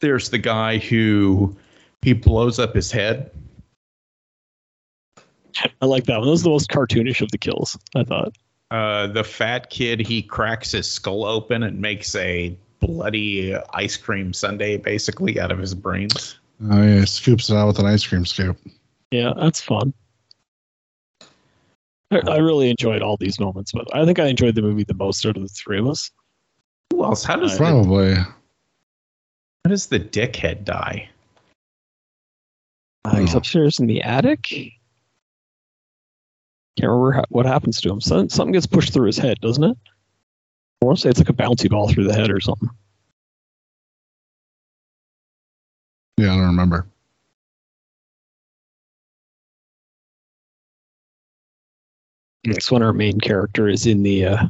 There's 0.00 0.30
the 0.30 0.38
guy 0.38 0.78
who 0.78 1.56
he 2.02 2.12
blows 2.12 2.58
up 2.58 2.74
his 2.74 2.92
head 2.92 3.30
I 5.82 5.86
like 5.86 6.04
that 6.04 6.18
one. 6.18 6.26
That 6.26 6.30
was 6.30 6.42
the 6.42 6.50
most 6.50 6.68
cartoonish 6.70 7.20
of 7.20 7.30
the 7.30 7.38
kills. 7.38 7.78
I 7.96 8.04
thought. 8.04 8.34
Uh, 8.70 9.08
the 9.08 9.24
fat 9.24 9.70
kid, 9.70 10.00
he 10.00 10.22
cracks 10.22 10.70
his 10.72 10.88
skull 10.90 11.24
open 11.24 11.62
and 11.64 11.80
makes 11.80 12.14
a 12.14 12.56
bloody 12.78 13.54
ice 13.74 13.96
cream 13.96 14.32
sundae 14.32 14.76
basically 14.76 15.40
out 15.40 15.50
of 15.50 15.58
his 15.58 15.74
brains. 15.74 16.38
Oh 16.70 16.82
yeah, 16.82 17.04
scoops 17.04 17.50
it 17.50 17.56
out 17.56 17.66
with 17.66 17.78
an 17.78 17.86
ice 17.86 18.06
cream 18.06 18.24
scoop. 18.24 18.56
Yeah, 19.10 19.32
that's 19.36 19.60
fun. 19.60 19.92
I, 22.12 22.18
I 22.28 22.36
really 22.38 22.70
enjoyed 22.70 23.02
all 23.02 23.16
these 23.16 23.38
moments, 23.40 23.72
but 23.72 23.86
I 23.94 24.04
think 24.04 24.18
I 24.18 24.26
enjoyed 24.26 24.54
the 24.54 24.62
movie 24.62 24.84
the 24.84 24.94
most 24.94 25.24
out 25.26 25.36
of 25.36 25.42
the 25.42 25.48
three 25.48 25.78
of 25.78 25.86
us. 25.88 26.10
Who 26.92 27.04
else? 27.04 27.24
How 27.24 27.36
does, 27.36 27.52
the, 27.52 27.58
Probably. 27.58 28.14
how 28.14 28.24
does 29.68 29.86
the 29.86 30.00
dickhead 30.00 30.64
die? 30.64 31.08
Uh, 33.04 33.16
he's 33.16 33.34
Oh. 33.34 33.38
upstairs 33.38 33.78
in 33.80 33.86
the 33.86 34.02
attic. 34.02 34.72
Can't 36.80 36.92
remember 36.92 37.12
how, 37.12 37.24
what 37.28 37.44
happens 37.44 37.78
to 37.82 37.90
him. 37.90 38.00
Something, 38.00 38.30
something 38.30 38.52
gets 38.52 38.66
pushed 38.66 38.94
through 38.94 39.06
his 39.06 39.18
head, 39.18 39.38
doesn't 39.42 39.64
it? 39.64 39.76
I 40.80 40.86
want 40.86 40.96
to 40.96 41.02
say 41.02 41.10
it's 41.10 41.18
like 41.18 41.28
a 41.28 41.34
bouncy 41.34 41.68
ball 41.68 41.90
through 41.90 42.04
the 42.04 42.14
head 42.14 42.30
or 42.30 42.40
something. 42.40 42.70
Yeah, 46.16 46.32
I 46.32 46.36
don't 46.36 46.46
remember. 46.46 46.86
It's 52.44 52.70
when 52.70 52.82
our 52.82 52.94
main 52.94 53.20
character 53.20 53.68
is 53.68 53.86
in 53.86 54.02
the 54.02 54.24
uh, 54.24 54.46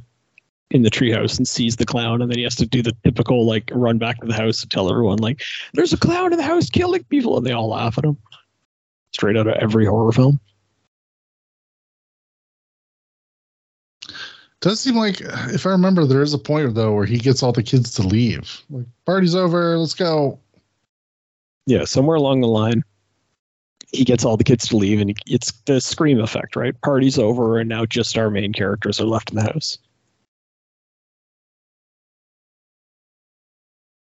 in 0.70 0.82
the 0.82 0.90
treehouse 0.90 1.36
and 1.36 1.48
sees 1.48 1.74
the 1.74 1.84
clown, 1.84 2.22
and 2.22 2.30
then 2.30 2.38
he 2.38 2.44
has 2.44 2.54
to 2.56 2.66
do 2.66 2.80
the 2.80 2.94
typical 3.02 3.44
like 3.44 3.68
run 3.72 3.98
back 3.98 4.20
to 4.20 4.26
the 4.28 4.34
house 4.34 4.60
to 4.60 4.68
tell 4.68 4.88
everyone 4.88 5.18
like, 5.18 5.42
"There's 5.74 5.92
a 5.92 5.96
clown 5.96 6.32
in 6.32 6.38
the 6.38 6.44
house 6.44 6.70
killing 6.70 7.02
people," 7.04 7.36
and 7.36 7.44
they 7.44 7.52
all 7.52 7.70
laugh 7.70 7.98
at 7.98 8.04
him. 8.04 8.16
Straight 9.12 9.36
out 9.36 9.48
of 9.48 9.54
every 9.54 9.84
horror 9.84 10.12
film. 10.12 10.38
Does 14.60 14.80
seem 14.80 14.96
like, 14.96 15.20
if 15.20 15.66
I 15.66 15.70
remember, 15.70 16.04
there 16.04 16.22
is 16.22 16.34
a 16.34 16.38
point 16.38 16.74
though 16.74 16.92
where 16.92 17.06
he 17.06 17.18
gets 17.18 17.42
all 17.42 17.52
the 17.52 17.62
kids 17.62 17.94
to 17.94 18.02
leave. 18.02 18.62
Like, 18.68 18.86
party's 19.06 19.34
over, 19.34 19.78
let's 19.78 19.94
go. 19.94 20.38
Yeah, 21.66 21.84
somewhere 21.84 22.16
along 22.16 22.42
the 22.42 22.48
line, 22.48 22.82
he 23.92 24.04
gets 24.04 24.24
all 24.24 24.36
the 24.36 24.44
kids 24.44 24.68
to 24.68 24.76
leave, 24.76 25.00
and 25.00 25.10
he, 25.10 25.16
it's 25.34 25.52
the 25.64 25.80
scream 25.80 26.20
effect, 26.20 26.56
right? 26.56 26.78
Party's 26.82 27.18
over, 27.18 27.58
and 27.58 27.68
now 27.68 27.86
just 27.86 28.18
our 28.18 28.30
main 28.30 28.52
characters 28.52 29.00
are 29.00 29.06
left 29.06 29.30
in 29.30 29.36
the 29.36 29.42
house. 29.42 29.78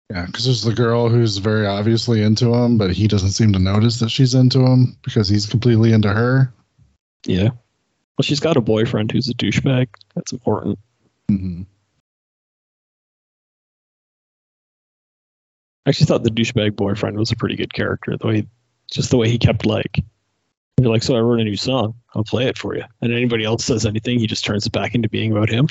Yeah, 0.10 0.26
because 0.26 0.46
there's 0.46 0.64
the 0.64 0.74
girl 0.74 1.10
who's 1.10 1.38
very 1.38 1.68
obviously 1.68 2.24
into 2.24 2.54
him, 2.54 2.78
but 2.78 2.92
he 2.92 3.08
doesn't 3.08 3.32
seem 3.32 3.52
to 3.54 3.60
notice 3.60 4.00
that 4.00 4.10
she's 4.10 4.34
into 4.34 4.62
him 4.62 4.98
because 5.04 5.28
he's 5.28 5.46
completely 5.46 5.92
into 5.92 6.14
her. 6.14 6.54
Yeah. 7.26 7.50
Well, 8.18 8.24
she's 8.24 8.40
got 8.40 8.58
a 8.58 8.62
boyfriend 8.62 9.12
who's 9.12 9.30
a 9.30 9.34
douchebag. 9.34 9.90
That's 10.16 10.32
important. 10.32 10.80
hmm 11.30 11.64
I 15.86 15.90
actually 15.92 16.08
thought 16.08 16.24
the 16.24 16.32
douchebag 16.32 16.76
boyfriend 16.76 17.18
was 17.18 17.32
a 17.32 17.36
pretty 17.38 17.56
good 17.56 17.74
character. 17.74 18.18
The 18.18 18.28
way, 18.28 18.48
just 18.92 19.10
the 19.10 19.16
way 19.16 19.30
he 19.30 19.38
kept 19.38 19.66
like, 19.66 20.04
you're 20.78 20.92
like, 20.92 21.02
so 21.02 21.16
I 21.16 21.22
wrote 21.22 21.40
a 21.40 21.46
new 21.46 21.56
song. 21.56 21.96
I'll 22.14 22.26
play 22.26 22.48
it 22.48 22.58
for 22.58 22.76
you. 22.76 22.84
And 23.02 23.14
anybody 23.14 23.46
else 23.46 23.64
says 23.64 23.86
anything, 23.86 24.20
he 24.20 24.28
just 24.28 24.44
turns 24.44 24.66
it 24.66 24.74
back 24.74 24.96
into 24.96 25.08
being 25.08 25.32
about 25.32 25.50
him. 25.50 25.70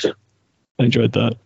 I 0.79 0.85
enjoyed 0.85 1.13
that. 1.13 1.37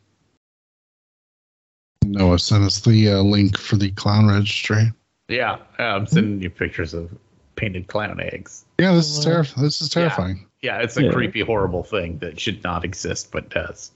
Noah 2.05 2.39
sent 2.39 2.63
us 2.63 2.81
the 2.81 3.11
uh, 3.11 3.23
link 3.23 3.59
for 3.59 3.77
the 3.77 3.91
clown 3.91 4.29
registry. 4.29 4.93
Yeah, 5.29 5.59
uh, 5.79 5.83
I'm 5.83 6.07
sending 6.07 6.41
you 6.41 6.51
pictures 6.51 6.95
of 6.95 7.11
painted 7.57 7.89
clown 7.89 8.21
eggs. 8.21 8.65
Yeah, 8.79 8.93
this 8.95 9.11
is 9.11 9.25
terrifying. 9.25 9.65
This 9.65 9.81
is 9.81 9.89
terrifying. 9.89 10.47
Yeah, 10.63 10.79
it's 10.79 10.97
a 10.97 11.05
Yeah. 11.05 11.13
creepy, 11.13 11.41
horrible 11.41 11.83
thing 11.83 12.19
that 12.19 12.39
should 12.39 12.63
not 12.63 12.85
exist 12.85 13.31
but 13.33 13.49
does. 13.49 13.91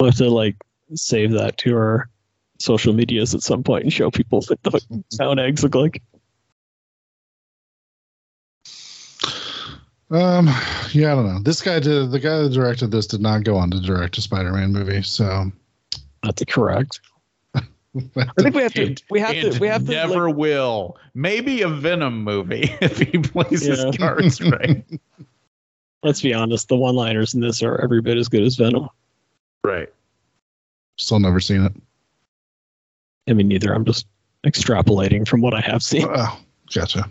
We'll 0.00 0.10
have 0.10 0.18
to 0.18 0.28
like 0.28 0.56
save 0.94 1.32
that 1.32 1.56
to 1.58 1.74
our 1.76 2.10
social 2.58 2.92
medias 2.92 3.34
at 3.34 3.42
some 3.42 3.62
point 3.62 3.84
and 3.84 3.92
show 3.92 4.10
people 4.10 4.42
what 4.46 4.62
the 4.62 5.04
clown 5.16 5.38
eggs 5.38 5.62
look 5.62 5.74
like. 5.74 6.02
Um, 10.10 10.46
yeah, 10.92 11.12
I 11.12 11.14
don't 11.14 11.26
know. 11.26 11.40
This 11.42 11.62
guy 11.62 11.80
did. 11.80 12.10
The 12.10 12.20
guy 12.20 12.42
that 12.42 12.52
directed 12.52 12.90
this 12.90 13.06
did 13.06 13.20
not 13.20 13.42
go 13.42 13.56
on 13.56 13.70
to 13.70 13.80
direct 13.80 14.18
a 14.18 14.20
Spider-Man 14.20 14.72
movie. 14.72 15.02
So 15.02 15.50
That's 16.22 16.44
correct. 16.44 17.00
I 17.96 18.42
think 18.42 18.54
we 18.54 18.62
have 18.62 18.72
to. 18.74 18.86
And- 18.86 19.02
We 19.10 19.20
have 19.20 19.32
to. 19.34 19.58
We 19.60 19.68
have 19.68 19.84
to. 19.86 19.90
never 19.92 20.28
like- 20.28 20.36
will. 20.36 20.96
Maybe 21.14 21.62
a 21.62 21.68
Venom 21.68 22.24
movie 22.24 22.74
if 22.80 22.98
he 22.98 23.18
plays 23.18 23.66
Yeah. 23.66 23.76
his 23.86 23.96
cards 23.96 24.40
right. 24.40 24.84
let's 26.02 26.20
be 26.20 26.34
honest. 26.34 26.68
The 26.68 26.76
one-liners 26.76 27.34
in 27.34 27.40
this 27.40 27.62
are 27.62 27.80
every 27.80 28.00
bit 28.02 28.18
as 28.18 28.28
good 28.28 28.42
as 28.42 28.56
Venom. 28.56 28.88
right. 29.62 29.88
still 30.98 31.18
never 31.20 31.40
seen 31.40 31.64
it. 31.64 31.72
I 33.28 33.32
mean, 33.32 33.48
neither. 33.48 33.72
I'm 33.72 33.84
just 33.84 34.06
extrapolating 34.44 35.26
from 35.26 35.40
what 35.40 35.54
I 35.54 35.60
have 35.60 35.82
seen. 35.82 36.06
Oh, 36.08 36.38
gotcha. 36.74 37.08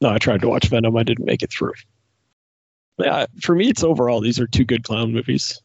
No, 0.00 0.10
I 0.10 0.18
tried 0.18 0.40
to 0.42 0.48
watch 0.48 0.68
Venom. 0.68 0.96
I 0.96 1.02
didn't 1.02 1.24
make 1.24 1.42
it 1.42 1.50
through. 1.52 1.72
Yeah, 2.98 3.26
for 3.40 3.54
me, 3.54 3.68
it's 3.68 3.82
overall 3.82 4.20
these 4.20 4.38
are 4.38 4.46
two 4.46 4.64
good 4.64 4.84
clown 4.84 5.12
movies. 5.12 5.60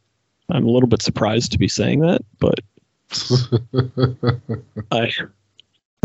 I'm 0.49 0.65
a 0.65 0.71
little 0.71 0.89
bit 0.89 1.01
surprised 1.01 1.51
to 1.51 1.57
be 1.57 1.67
saying 1.67 1.99
that, 2.01 2.21
but 2.39 2.59
I 4.91 5.11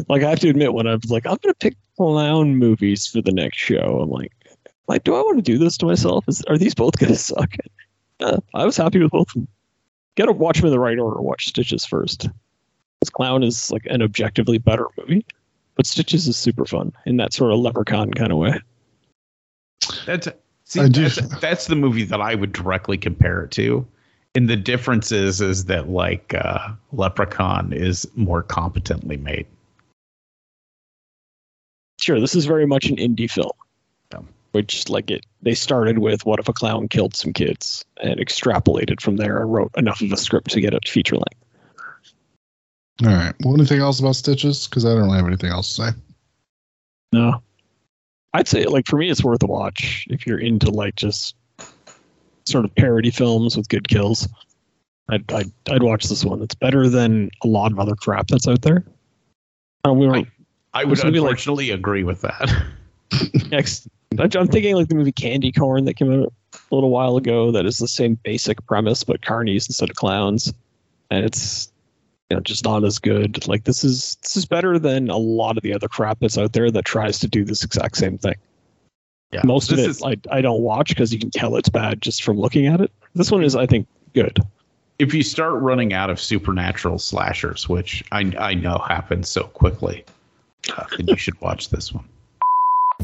like 0.09 0.23
I 0.23 0.31
have 0.31 0.41
to 0.41 0.49
admit 0.49 0.75
when 0.75 0.87
I 0.87 0.95
was 0.95 1.11
like 1.11 1.27
I'm 1.27 1.39
gonna 1.43 1.55
pick 1.55 1.77
clown 1.97 2.57
movies 2.57 3.07
for 3.07 3.21
the 3.21 3.33
next 3.33 3.59
show. 3.59 4.01
I'm 4.03 4.11
like, 4.11 4.33
like, 4.87 5.05
do 5.05 5.15
I 5.15 5.21
want 5.21 5.39
to 5.39 5.43
do 5.43 5.59
this 5.59 5.77
to 5.79 5.87
myself? 5.87 6.25
Is 6.29 6.43
are 6.49 6.59
these 6.59 6.75
both 6.75 6.99
gonna 6.99 7.15
suck? 7.17 7.55
Uh, 8.21 8.39
I 8.55 8.65
was 8.65 8.77
happy 8.77 9.01
with 9.01 9.11
both 9.11 9.29
of 9.29 9.35
them. 9.35 9.49
Gotta 10.17 10.33
watch 10.33 10.59
them 10.59 10.67
in 10.67 10.73
the 10.73 10.81
right 10.81 10.99
order. 10.99 11.21
Watch 11.21 11.47
Stitches 11.47 11.85
first. 11.85 12.29
This 13.01 13.11
clown 13.11 13.43
is 13.43 13.71
like 13.71 13.87
an 13.87 14.03
objectively 14.03 14.59
better 14.59 14.87
movie, 14.99 15.25
but 15.77 15.87
Stitches 15.87 16.27
is 16.27 16.37
super 16.37 16.65
fun 16.65 16.93
in 17.07 17.17
that 17.19 17.33
sort 17.33 17.53
of 17.53 17.61
leprechaun 17.61 18.13
kind 18.13 18.33
of 18.33 18.39
way. 18.39 18.61
That's 20.07 20.29
see, 20.65 20.89
that's, 20.89 21.41
that's 21.41 21.67
the 21.67 21.77
movie 21.77 22.05
that 22.05 22.21
I 22.21 22.35
would 22.35 22.53
directly 22.53 22.99
compare 22.99 23.45
it 23.45 23.53
to. 23.53 23.87
And 24.35 24.49
the 24.49 24.57
difference 24.57 25.11
is 25.11 25.41
is 25.41 25.65
that 25.67 25.89
like 25.89 26.35
uh, 26.35 26.69
Leprechaun 26.93 27.73
is 27.73 28.07
more 28.15 28.43
competently 28.43 29.17
made. 29.17 29.47
Sure, 32.01 32.21
this 32.21 32.35
is 32.35 32.45
very 32.45 32.67
much 32.67 32.87
an 32.87 32.97
indie 32.97 33.31
film. 33.31 33.51
Yeah. 34.13 34.21
Which 34.53 34.89
like 34.89 35.11
it 35.11 35.27
they 35.43 35.55
started 35.55 35.99
with 35.99 36.25
what 36.25 36.39
if 36.39 36.49
a 36.49 36.53
clown 36.53 36.89
killed 36.89 37.17
some 37.17 37.33
kids 37.33 37.85
and 38.01 38.21
extrapolated 38.21 39.01
from 39.01 39.17
there 39.17 39.41
and 39.41 39.53
wrote 39.53 39.73
enough 39.77 40.01
of 40.01 40.13
a 40.13 40.17
script 40.17 40.51
to 40.51 40.61
get 40.61 40.75
it 40.75 40.89
feature 40.89 41.17
length. 41.17 41.45
All 43.05 43.09
right. 43.09 43.35
Well, 43.45 43.55
anything 43.55 43.81
else 43.81 44.01
about 44.01 44.17
Stitches? 44.17 44.67
Because 44.67 44.85
I 44.85 44.91
don't 44.91 45.05
really 45.05 45.17
have 45.17 45.27
anything 45.27 45.51
else 45.51 45.77
to 45.77 45.83
say. 45.83 45.99
No. 47.13 47.43
I'd 48.35 48.49
say 48.49 48.65
like 48.67 48.87
for 48.87 48.97
me 48.97 49.11
it's 49.11 49.25
worth 49.25 49.43
a 49.43 49.47
watch 49.47 50.07
if 50.11 50.27
you're 50.27 50.39
into 50.39 50.71
like 50.71 50.97
just 50.97 51.35
sort 52.49 52.65
of 52.65 52.75
parody 52.75 53.11
films 53.11 53.57
with 53.57 53.69
good 53.69 53.89
kills. 53.89 54.29
I'd 55.11 55.31
I'd, 55.33 55.51
I'd 55.71 55.83
watch 55.83 56.05
this 56.05 56.25
one. 56.25 56.43
It's 56.43 56.55
better 56.55 56.89
than 56.89 57.31
a 57.43 57.47
lot 57.47 57.73
of 57.73 57.79
other 57.79 57.95
crap 57.95 58.29
that's 58.29 58.49
out 58.49 58.63
there. 58.63 58.85
Uh, 59.87 59.93
we 59.93 60.07
were 60.07 60.17
I- 60.17 60.27
I 60.75 60.85
would 60.85 60.97
be 60.97 61.21
like- 61.21 61.31
unfortunately 61.31 61.71
agree 61.71 62.05
with 62.05 62.21
that. 62.23 62.65
next. 63.51 63.89
I'm 64.19 64.49
thinking 64.49 64.75
like 64.75 64.89
the 64.89 64.95
movie 64.95 65.13
Candy 65.13 65.53
Corn 65.53 65.85
that 65.85 65.95
came 65.95 66.13
out 66.13 66.33
a 66.55 66.75
little 66.75 66.91
while 66.91 67.17
ago. 67.17 67.51
That 67.53 67.67
is 67.67 67.79
the 67.79 67.89
same 67.89 68.19
basic 68.23 68.65
premise, 68.67 69.05
but 69.05 69.21
carnies 69.21 69.69
instead 69.69 69.91
of 69.91 69.97
clowns, 69.97 70.53
and 71.11 71.25
it's 71.25 71.71
you 72.31 72.37
know 72.37 72.41
just 72.41 72.65
not 72.65 72.85
as 72.85 72.99
good. 72.99 73.47
Like 73.49 73.65
this 73.65 73.85
is 73.85 74.17
this 74.23 74.37
is 74.37 74.45
better 74.47 74.79
than 74.79 75.09
a 75.11 75.17
lot 75.17 75.57
of 75.57 75.63
the 75.63 75.73
other 75.75 75.89
crap 75.89 76.19
that's 76.21 76.39
out 76.39 76.53
there 76.53 76.71
that 76.71 76.85
tries 76.85 77.19
to 77.21 77.29
do 77.29 77.45
this 77.45 77.63
exact 77.65 77.97
same 77.97 78.19
thing. 78.19 78.35
Yeah, 79.33 79.43
Most 79.45 79.71
of 79.71 79.77
this 79.77 79.87
it 79.87 79.91
is- 79.91 80.03
I 80.03 80.37
I 80.39 80.41
don't 80.41 80.63
watch 80.63 80.89
because 80.89 81.13
you 81.13 81.19
can 81.19 81.31
tell 81.31 81.57
it's 81.57 81.69
bad 81.69 82.01
just 82.01 82.23
from 82.23 82.39
looking 82.39 82.67
at 82.67 82.81
it. 82.81 82.91
This 83.15 83.31
one 83.31 83.43
is 83.45 83.55
I 83.57 83.67
think 83.67 83.87
good. 84.15 84.39
if 84.99 85.13
you 85.13 85.23
start 85.23 85.61
running 85.63 85.93
out 85.93 86.09
of 86.11 86.19
supernatural 86.21 86.99
slashers, 86.99 87.69
which 87.69 88.03
I 88.11 88.21
I 88.39 88.55
know 88.55 88.79
happens 88.89 89.29
so 89.29 89.43
quickly, 89.45 90.05
uh, 90.77 90.85
then 90.97 91.09
you 91.09 91.17
should 91.17 91.39
watch 91.43 91.69
this 91.69 91.93
one. 91.93 92.05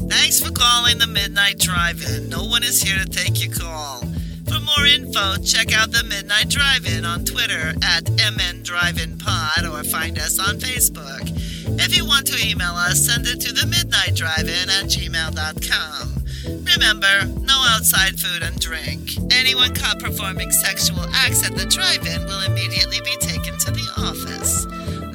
Thanks 0.09 0.41
for 0.41 0.51
calling 0.51 0.97
the 0.97 1.07
Midnight 1.07 1.57
Drive-In. 1.59 2.27
No 2.29 2.43
one 2.43 2.63
is 2.63 2.81
here 2.81 2.97
to 2.97 3.05
take 3.05 3.41
your 3.45 3.53
call. 3.55 3.99
For 4.45 4.59
more 4.59 4.85
info, 4.85 5.37
check 5.43 5.73
out 5.73 5.91
the 5.91 6.03
Midnight 6.03 6.49
Drive-In 6.49 7.05
on 7.05 7.23
Twitter 7.23 7.73
at 7.81 8.09
MN 8.09 8.61
Drive-In 8.63 9.17
Pod 9.19 9.65
or 9.65 9.83
find 9.83 10.17
us 10.19 10.37
on 10.37 10.57
Facebook. 10.59 11.31
If 11.79 11.95
you 11.95 12.05
want 12.05 12.27
to 12.27 12.47
email 12.47 12.73
us, 12.73 13.05
send 13.05 13.25
it 13.25 13.39
to 13.41 13.53
the 13.53 13.65
Midnight 13.65 14.15
Drive-In 14.15 14.69
at 14.69 14.85
gmail.com. 14.85 16.14
Remember, 16.47 17.25
no 17.41 17.65
outside 17.69 18.19
food 18.19 18.43
and 18.43 18.59
drink. 18.59 19.11
Anyone 19.31 19.73
caught 19.73 19.99
performing 19.99 20.51
sexual 20.51 21.05
acts 21.13 21.45
at 21.45 21.55
the 21.55 21.65
drive-in 21.65 22.25
will 22.25 22.41
immediately 22.43 22.99
be 23.01 23.15
taken 23.17 23.57
to 23.57 23.71
the 23.71 23.87
office. 23.97 24.65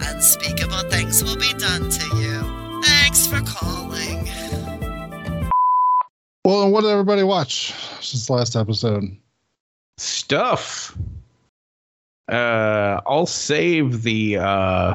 Unspeakable 0.09 0.91
things 0.91 1.23
will 1.23 1.37
be 1.37 1.53
done 1.55 1.89
to 1.89 2.17
you. 2.17 2.83
Thanks 2.83 3.27
for 3.27 3.41
calling. 3.43 4.29
Well, 6.45 6.65
and 6.65 6.73
what 6.73 6.83
did 6.83 6.91
everybody 6.91 7.23
watch 7.23 7.75
since 8.01 8.27
the 8.27 8.33
last 8.33 8.57
episode? 8.57 9.05
Stuff. 9.99 10.97
Uh, 12.29 13.01
I'll 13.07 13.27
save 13.27 14.03
the 14.03 14.39
uh, 14.39 14.95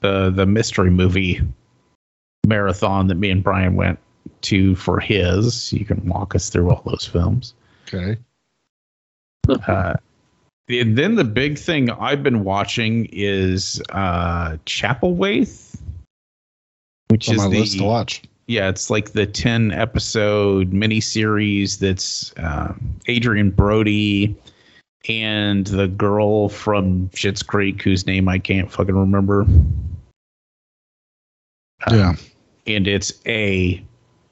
the 0.00 0.30
the 0.30 0.46
mystery 0.46 0.90
movie 0.90 1.40
marathon 2.46 3.08
that 3.08 3.16
me 3.16 3.30
and 3.30 3.42
Brian 3.42 3.74
went 3.74 3.98
to 4.42 4.74
for 4.76 5.00
his. 5.00 5.72
You 5.72 5.84
can 5.84 6.06
walk 6.08 6.34
us 6.34 6.48
through 6.48 6.70
all 6.70 6.82
those 6.84 7.04
films. 7.04 7.54
Okay. 7.88 8.16
Uh, 9.48 9.94
and 10.68 10.98
then 10.98 11.14
the 11.14 11.24
big 11.24 11.58
thing 11.58 11.90
I've 11.90 12.22
been 12.22 12.42
watching 12.42 13.08
is 13.12 13.80
uh, 13.90 14.56
Chapelwaite, 14.66 15.76
which 17.08 17.28
On 17.28 17.34
is 17.36 17.40
my 17.42 17.48
the 17.48 17.60
list 17.60 17.78
to 17.78 17.84
watch. 17.84 18.22
yeah, 18.48 18.68
it's 18.68 18.90
like 18.90 19.12
the 19.12 19.26
ten 19.26 19.70
episode 19.70 20.72
miniseries 20.72 21.78
that's 21.78 22.32
uh, 22.38 22.74
Adrien 23.08 23.50
Brody 23.50 24.34
and 25.08 25.68
the 25.68 25.86
girl 25.86 26.48
from 26.48 27.08
Schitt's 27.10 27.44
Creek 27.44 27.80
whose 27.82 28.04
name 28.08 28.28
I 28.28 28.40
can't 28.40 28.70
fucking 28.72 28.96
remember. 28.96 29.46
Yeah. 31.88 32.14
and 32.66 32.88
it's 32.88 33.12
a 33.26 33.84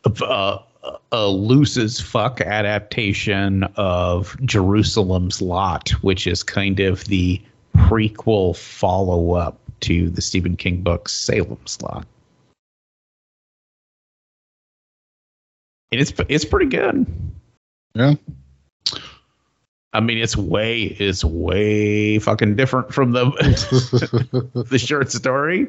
Uh, 0.05 0.59
a, 0.85 0.99
a 1.13 1.29
loose 1.29 1.77
as 1.77 2.01
fuck 2.01 2.41
adaptation 2.41 3.65
of 3.77 4.37
Jerusalem's 4.45 5.41
Lot, 5.41 5.91
which 6.03 6.27
is 6.27 6.43
kind 6.43 6.81
of 6.81 7.05
the 7.05 7.41
prequel 7.77 8.57
follow 8.57 9.33
up 9.33 9.59
to 9.81 10.11
the 10.11 10.23
Stephen 10.23 10.57
King 10.57 10.83
book 10.83 11.09
Salem's 11.09 11.81
Lot. 11.83 12.07
And 15.93 16.01
it's 16.01 16.13
it's 16.29 16.45
pretty 16.45 16.67
good. 16.67 17.07
Yeah. 17.95 18.15
I 19.93 20.01
mean, 20.01 20.19
it's 20.19 20.37
way 20.37 20.83
it's 20.83 21.25
way 21.25 22.19
fucking 22.19 22.57
different 22.57 22.93
from 22.93 23.13
the 23.13 23.27
the 24.69 24.79
short 24.79 25.13
story, 25.13 25.69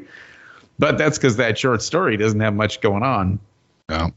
but 0.79 0.97
that's 0.97 1.17
because 1.17 1.37
that 1.37 1.59
short 1.59 1.83
story 1.83 2.17
doesn't 2.17 2.39
have 2.39 2.55
much 2.55 2.81
going 2.81 3.03
on. 3.03 3.39
yeah. 3.89 4.09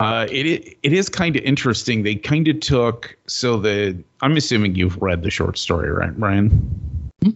Uh, 0.00 0.26
it 0.30 0.78
it 0.82 0.92
is 0.94 1.10
kind 1.10 1.36
of 1.36 1.42
interesting. 1.42 2.02
They 2.02 2.14
kind 2.14 2.48
of 2.48 2.58
took 2.60 3.14
so 3.26 3.58
the 3.58 4.02
I'm 4.22 4.34
assuming 4.36 4.74
you've 4.74 4.96
read 4.96 5.22
the 5.22 5.30
short 5.30 5.58
story, 5.58 5.90
right, 5.90 6.18
Brian? 6.18 7.10
Yeah. 7.22 7.32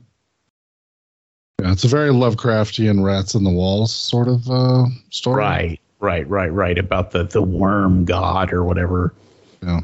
It's 1.61 1.85
a 1.85 1.89
very 1.89 2.09
Lovecraftian 2.09 3.05
rats 3.05 3.35
in 3.35 3.45
the 3.45 3.51
walls 3.51 3.95
sort 3.95 4.29
of 4.29 4.51
uh, 4.51 4.87
story. 5.11 5.37
Right, 5.37 5.81
right, 6.01 6.29
right, 6.29 6.53
right. 6.53 6.79
About 6.79 7.11
the 7.11 7.25
the 7.25 7.43
worm 7.43 8.07
god 8.07 8.51
or 8.51 8.65
whatever. 8.65 9.15
Yeah. 9.63 9.81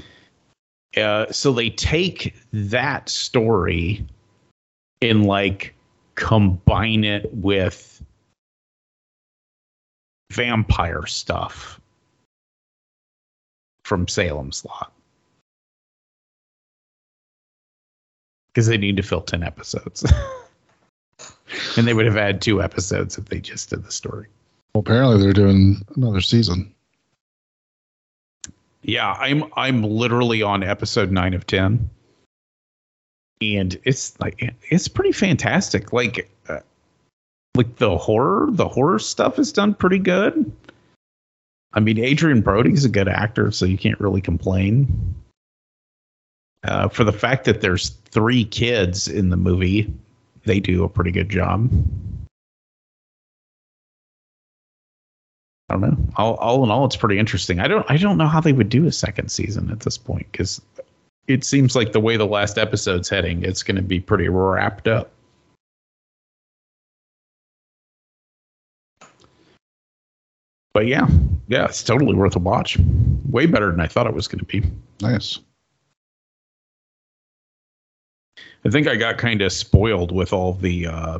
Uh, 0.96 1.30
so 1.30 1.52
they 1.52 1.68
take 1.68 2.34
that 2.52 3.10
story 3.10 4.06
and 5.02 5.26
like 5.26 5.74
combine 6.14 7.04
it 7.04 7.32
with 7.34 8.02
vampire 10.32 11.06
stuff 11.06 11.79
from 13.90 14.06
Salem's 14.06 14.64
Lot. 14.64 14.92
Because 18.46 18.68
they 18.68 18.78
need 18.78 18.96
to 18.98 19.02
fill 19.02 19.20
10 19.20 19.42
episodes. 19.42 20.04
and 21.76 21.88
they 21.88 21.92
would 21.92 22.06
have 22.06 22.14
had 22.14 22.40
two 22.40 22.62
episodes 22.62 23.18
if 23.18 23.24
they 23.24 23.40
just 23.40 23.70
did 23.70 23.82
the 23.82 23.90
story. 23.90 24.28
Well, 24.72 24.82
apparently 24.82 25.20
they're 25.20 25.32
doing 25.32 25.84
another 25.96 26.20
season. 26.20 26.72
Yeah, 28.82 29.10
I'm 29.10 29.44
I'm 29.56 29.82
literally 29.82 30.40
on 30.40 30.62
episode 30.62 31.10
9 31.10 31.34
of 31.34 31.48
10. 31.48 31.90
And 33.42 33.80
it's 33.82 34.18
like 34.20 34.54
it's 34.70 34.86
pretty 34.86 35.12
fantastic. 35.12 35.92
Like 35.92 36.30
uh, 36.48 36.60
like 37.56 37.74
the 37.74 37.98
horror, 37.98 38.50
the 38.52 38.68
horror 38.68 39.00
stuff 39.00 39.40
is 39.40 39.50
done 39.52 39.74
pretty 39.74 39.98
good. 39.98 40.52
I 41.72 41.80
mean, 41.80 42.02
Adrien 42.02 42.40
Brody's 42.40 42.84
a 42.84 42.88
good 42.88 43.08
actor, 43.08 43.50
so 43.52 43.64
you 43.64 43.78
can't 43.78 44.00
really 44.00 44.20
complain. 44.20 45.14
Uh, 46.64 46.88
for 46.88 47.04
the 47.04 47.12
fact 47.12 47.44
that 47.44 47.60
there's 47.60 47.90
three 48.10 48.44
kids 48.44 49.08
in 49.08 49.30
the 49.30 49.36
movie, 49.36 49.92
they 50.44 50.60
do 50.60 50.84
a 50.84 50.88
pretty 50.88 51.10
good 51.10 51.28
job. 51.28 51.70
I 55.68 55.74
don't 55.74 55.82
know. 55.82 55.96
All, 56.16 56.34
all 56.34 56.64
in 56.64 56.70
all, 56.70 56.84
it's 56.84 56.96
pretty 56.96 57.18
interesting. 57.18 57.60
I 57.60 57.68
don't 57.68 57.88
I 57.88 57.96
don't 57.96 58.18
know 58.18 58.26
how 58.26 58.40
they 58.40 58.52
would 58.52 58.68
do 58.68 58.86
a 58.86 58.92
second 58.92 59.30
season 59.30 59.70
at 59.70 59.80
this 59.80 59.96
point 59.96 60.26
because 60.32 60.60
it 61.28 61.44
seems 61.44 61.76
like 61.76 61.92
the 61.92 62.00
way 62.00 62.16
the 62.16 62.26
last 62.26 62.58
episode's 62.58 63.08
heading, 63.08 63.44
it's 63.44 63.62
going 63.62 63.76
to 63.76 63.82
be 63.82 64.00
pretty 64.00 64.28
wrapped 64.28 64.88
up. 64.88 65.12
But 70.72 70.86
yeah, 70.86 71.08
yeah, 71.48 71.64
it's 71.64 71.82
totally 71.82 72.14
worth 72.14 72.36
a 72.36 72.38
watch. 72.38 72.78
Way 73.28 73.46
better 73.46 73.70
than 73.70 73.80
I 73.80 73.86
thought 73.88 74.06
it 74.06 74.14
was 74.14 74.28
going 74.28 74.38
to 74.38 74.44
be. 74.44 74.62
Nice. 75.00 75.38
I 78.64 78.70
think 78.70 78.86
I 78.86 78.96
got 78.96 79.18
kind 79.18 79.42
of 79.42 79.52
spoiled 79.52 80.12
with 80.12 80.32
all 80.32 80.52
the 80.52 80.86
uh, 80.86 81.18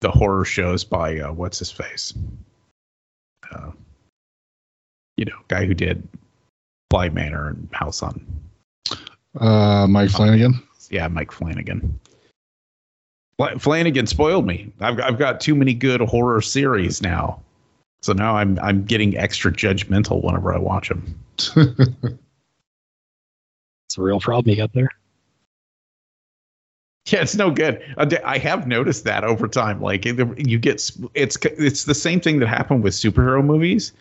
the 0.00 0.10
horror 0.10 0.44
shows 0.44 0.84
by 0.84 1.18
uh, 1.18 1.32
what's 1.32 1.58
his 1.58 1.70
face, 1.70 2.12
uh, 3.52 3.70
you 5.16 5.24
know, 5.24 5.38
guy 5.48 5.64
who 5.64 5.74
did 5.74 6.06
Bly 6.90 7.08
Manor 7.08 7.48
and 7.48 7.68
House 7.72 8.02
on, 8.02 8.24
Uh, 9.38 9.86
Mike 9.88 10.10
Flanagan. 10.10 10.60
yeah, 10.90 11.08
Mike 11.08 11.32
Flanagan. 11.32 11.98
Flanagan 13.58 14.06
spoiled 14.06 14.46
me. 14.46 14.70
I've 14.80 15.00
I've 15.00 15.18
got 15.18 15.40
too 15.40 15.54
many 15.56 15.72
good 15.74 16.00
horror 16.02 16.40
series 16.42 17.00
now, 17.02 17.40
so 18.02 18.12
now 18.12 18.36
I'm 18.36 18.58
I'm 18.60 18.84
getting 18.84 19.16
extra 19.16 19.50
judgmental 19.50 20.22
whenever 20.22 20.52
I 20.54 20.58
watch 20.58 20.90
them. 20.90 21.18
It's 23.92 23.98
a 23.98 24.02
real 24.02 24.20
problem 24.20 24.48
you 24.48 24.56
got 24.56 24.72
there. 24.72 24.88
Yeah, 27.08 27.20
it's 27.20 27.36
no 27.36 27.50
good. 27.50 27.82
Uh, 27.98 28.06
I 28.24 28.38
have 28.38 28.66
noticed 28.66 29.04
that 29.04 29.22
over 29.22 29.46
time. 29.46 29.82
Like 29.82 30.06
you 30.06 30.58
get, 30.58 30.90
it's 31.12 31.36
it's 31.44 31.84
the 31.84 31.94
same 31.94 32.18
thing 32.18 32.38
that 32.38 32.46
happened 32.46 32.82
with 32.82 32.94
superhero 32.94 33.44
movies. 33.44 33.92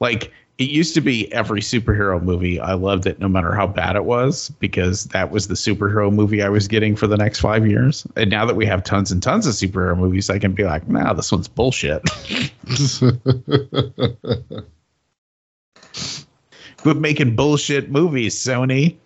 Like 0.00 0.32
it 0.60 0.68
used 0.68 0.94
to 0.94 1.00
be 1.00 1.32
every 1.32 1.62
superhero 1.62 2.22
movie. 2.22 2.60
I 2.60 2.74
loved 2.74 3.06
it 3.06 3.18
no 3.18 3.28
matter 3.28 3.54
how 3.54 3.66
bad 3.66 3.96
it 3.96 4.04
was 4.04 4.50
because 4.60 5.04
that 5.04 5.30
was 5.30 5.48
the 5.48 5.54
superhero 5.54 6.12
movie 6.12 6.42
I 6.42 6.50
was 6.50 6.68
getting 6.68 6.94
for 6.94 7.06
the 7.06 7.16
next 7.16 7.40
five 7.40 7.66
years. 7.66 8.06
And 8.14 8.28
now 8.28 8.44
that 8.44 8.56
we 8.56 8.66
have 8.66 8.84
tons 8.84 9.10
and 9.10 9.22
tons 9.22 9.46
of 9.46 9.54
superhero 9.54 9.96
movies, 9.96 10.28
I 10.28 10.38
can 10.38 10.52
be 10.52 10.64
like, 10.64 10.86
nah, 10.86 11.14
this 11.14 11.32
one's 11.32 11.48
bullshit. 11.48 12.02
Quit 16.76 16.96
making 16.98 17.36
bullshit 17.36 17.90
movies, 17.90 18.34
Sony. 18.36 18.96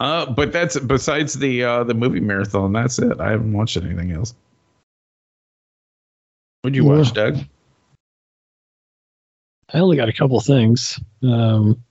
Uh, 0.00 0.30
but 0.32 0.52
that's 0.52 0.78
besides 0.78 1.32
the 1.32 1.64
uh 1.64 1.82
the 1.84 1.94
movie 1.94 2.20
marathon. 2.20 2.74
That's 2.74 2.98
it. 2.98 3.18
I 3.20 3.30
haven't 3.30 3.54
watched 3.54 3.78
anything 3.78 4.12
else. 4.12 4.34
What'd 6.62 6.76
you 6.76 6.84
watch, 6.84 7.08
Yeah. 7.08 7.12
Doug? 7.12 7.38
I 9.72 9.78
only 9.80 9.96
got 9.96 10.08
a 10.08 10.12
couple 10.12 10.40
things. 10.40 10.98
Um, 11.22 11.82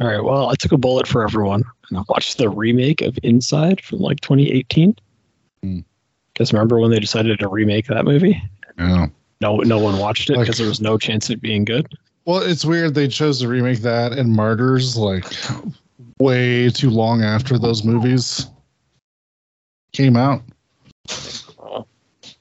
all 0.00 0.06
right. 0.06 0.22
Well, 0.24 0.48
I 0.48 0.54
took 0.54 0.72
a 0.72 0.78
bullet 0.78 1.06
for 1.06 1.22
everyone, 1.22 1.62
and 1.90 1.98
I 1.98 2.02
watched 2.08 2.38
the 2.38 2.48
remake 2.48 3.02
of 3.02 3.18
Inside 3.22 3.80
from 3.82 3.98
like 3.98 4.20
2018. 4.20 4.96
Hmm. 5.62 5.80
Guys, 6.34 6.52
remember 6.52 6.80
when 6.80 6.90
they 6.90 6.98
decided 7.00 7.38
to 7.38 7.48
remake 7.48 7.86
that 7.88 8.04
movie? 8.04 8.42
yeah. 8.78 9.06
No, 9.42 9.56
no 9.56 9.78
one 9.78 9.98
watched 9.98 10.30
it 10.30 10.36
Like- 10.36 10.46
because 10.46 10.58
there 10.58 10.68
was 10.68 10.80
no 10.80 10.96
chance 10.96 11.28
of 11.28 11.34
it 11.34 11.40
being 11.42 11.64
good. 11.64 11.86
Well, 12.24 12.38
it's 12.40 12.64
weird 12.64 12.94
they 12.94 13.08
chose 13.08 13.40
to 13.40 13.48
remake 13.48 13.80
that 13.80 14.12
and 14.12 14.30
Martyrs 14.32 14.96
like 14.96 15.24
way 16.20 16.70
too 16.70 16.88
long 16.90 17.22
after 17.22 17.58
those 17.58 17.82
movies 17.82 18.46
came 19.92 20.16
out. 20.16 20.42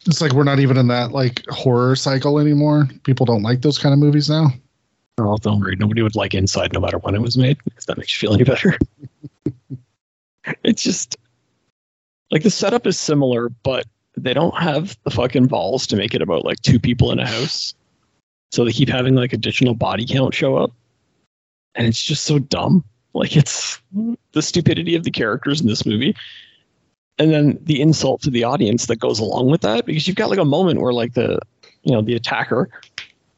It's 0.07 0.21
like 0.21 0.33
we're 0.33 0.43
not 0.43 0.59
even 0.59 0.77
in 0.77 0.87
that 0.87 1.11
like 1.11 1.43
horror 1.49 1.95
cycle 1.95 2.39
anymore. 2.39 2.87
People 3.03 3.25
don't 3.25 3.43
like 3.43 3.61
those 3.61 3.77
kind 3.77 3.93
of 3.93 3.99
movies 3.99 4.29
now. 4.29 4.47
Oh, 5.17 5.37
don't 5.37 5.59
worry. 5.59 5.75
Nobody 5.75 6.01
would 6.01 6.15
like 6.15 6.33
Inside 6.33 6.73
no 6.73 6.79
matter 6.79 6.97
when 6.97 7.15
it 7.15 7.21
was 7.21 7.37
made. 7.37 7.57
If 7.77 7.85
that 7.85 7.97
makes 7.97 8.13
you 8.13 8.27
feel 8.27 8.33
any 8.33 8.43
better. 8.43 8.77
it's 10.63 10.81
just 10.81 11.17
like 12.31 12.43
the 12.43 12.49
setup 12.49 12.87
is 12.87 12.97
similar, 12.97 13.49
but 13.49 13.85
they 14.17 14.33
don't 14.33 14.57
have 14.57 14.97
the 15.03 15.11
fucking 15.11 15.47
balls 15.47 15.85
to 15.87 15.95
make 15.95 16.13
it 16.15 16.21
about 16.21 16.45
like 16.45 16.61
two 16.61 16.79
people 16.79 17.11
in 17.11 17.19
a 17.19 17.27
house. 17.27 17.73
So 18.51 18.65
they 18.65 18.71
keep 18.71 18.89
having 18.89 19.15
like 19.15 19.33
additional 19.33 19.75
body 19.75 20.05
count 20.05 20.33
show 20.33 20.57
up. 20.57 20.71
And 21.75 21.87
it's 21.87 22.03
just 22.03 22.23
so 22.23 22.39
dumb. 22.39 22.83
Like 23.13 23.35
it's 23.35 23.79
the 24.31 24.41
stupidity 24.41 24.95
of 24.95 25.03
the 25.03 25.11
characters 25.11 25.61
in 25.61 25.67
this 25.67 25.85
movie. 25.85 26.15
And 27.21 27.31
then 27.31 27.59
the 27.61 27.79
insult 27.79 28.23
to 28.23 28.31
the 28.31 28.43
audience 28.43 28.87
that 28.87 28.95
goes 28.95 29.19
along 29.19 29.51
with 29.51 29.61
that, 29.61 29.85
because 29.85 30.07
you've 30.07 30.17
got 30.17 30.31
like 30.31 30.39
a 30.39 30.45
moment 30.45 30.81
where 30.81 30.91
like 30.91 31.13
the 31.13 31.37
you 31.83 31.93
know, 31.93 32.01
the 32.01 32.15
attacker 32.15 32.67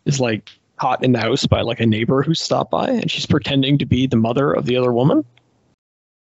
is 0.06 0.22
like 0.22 0.50
caught 0.78 1.04
in 1.04 1.12
the 1.12 1.20
house 1.20 1.46
by 1.46 1.60
like 1.60 1.82
a 1.82 1.86
neighbor 1.86 2.24
who 2.24 2.34
stopped 2.34 2.72
by 2.72 2.88
and 2.88 3.12
she's 3.12 3.26
pretending 3.26 3.78
to 3.78 3.86
be 3.86 4.08
the 4.08 4.16
mother 4.16 4.54
of 4.54 4.68
the 4.68 4.78
other 4.78 4.94
woman. 4.94 5.26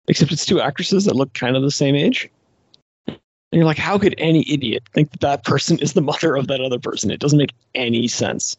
Except 0.07 0.31
it's 0.31 0.47
two 0.47 0.61
actresses 0.61 1.05
that 1.05 1.17
look 1.17 1.35
kind 1.35 1.57
of 1.57 1.63
the 1.63 1.73
same 1.73 1.97
age. 1.97 2.31
And 3.09 3.19
you're 3.51 3.65
like, 3.65 3.77
how 3.77 3.99
could 3.99 4.15
any 4.19 4.49
idiot 4.49 4.85
think 4.95 5.11
that 5.11 5.21
that 5.21 5.43
person 5.43 5.81
is 5.81 5.95
the 5.95 6.01
mother 6.01 6.37
of 6.37 6.47
that 6.47 6.61
other 6.61 6.79
person? 6.79 7.11
It 7.11 7.19
doesn't 7.19 7.39
make 7.39 7.55
any 7.75 8.07
sense. 8.07 8.57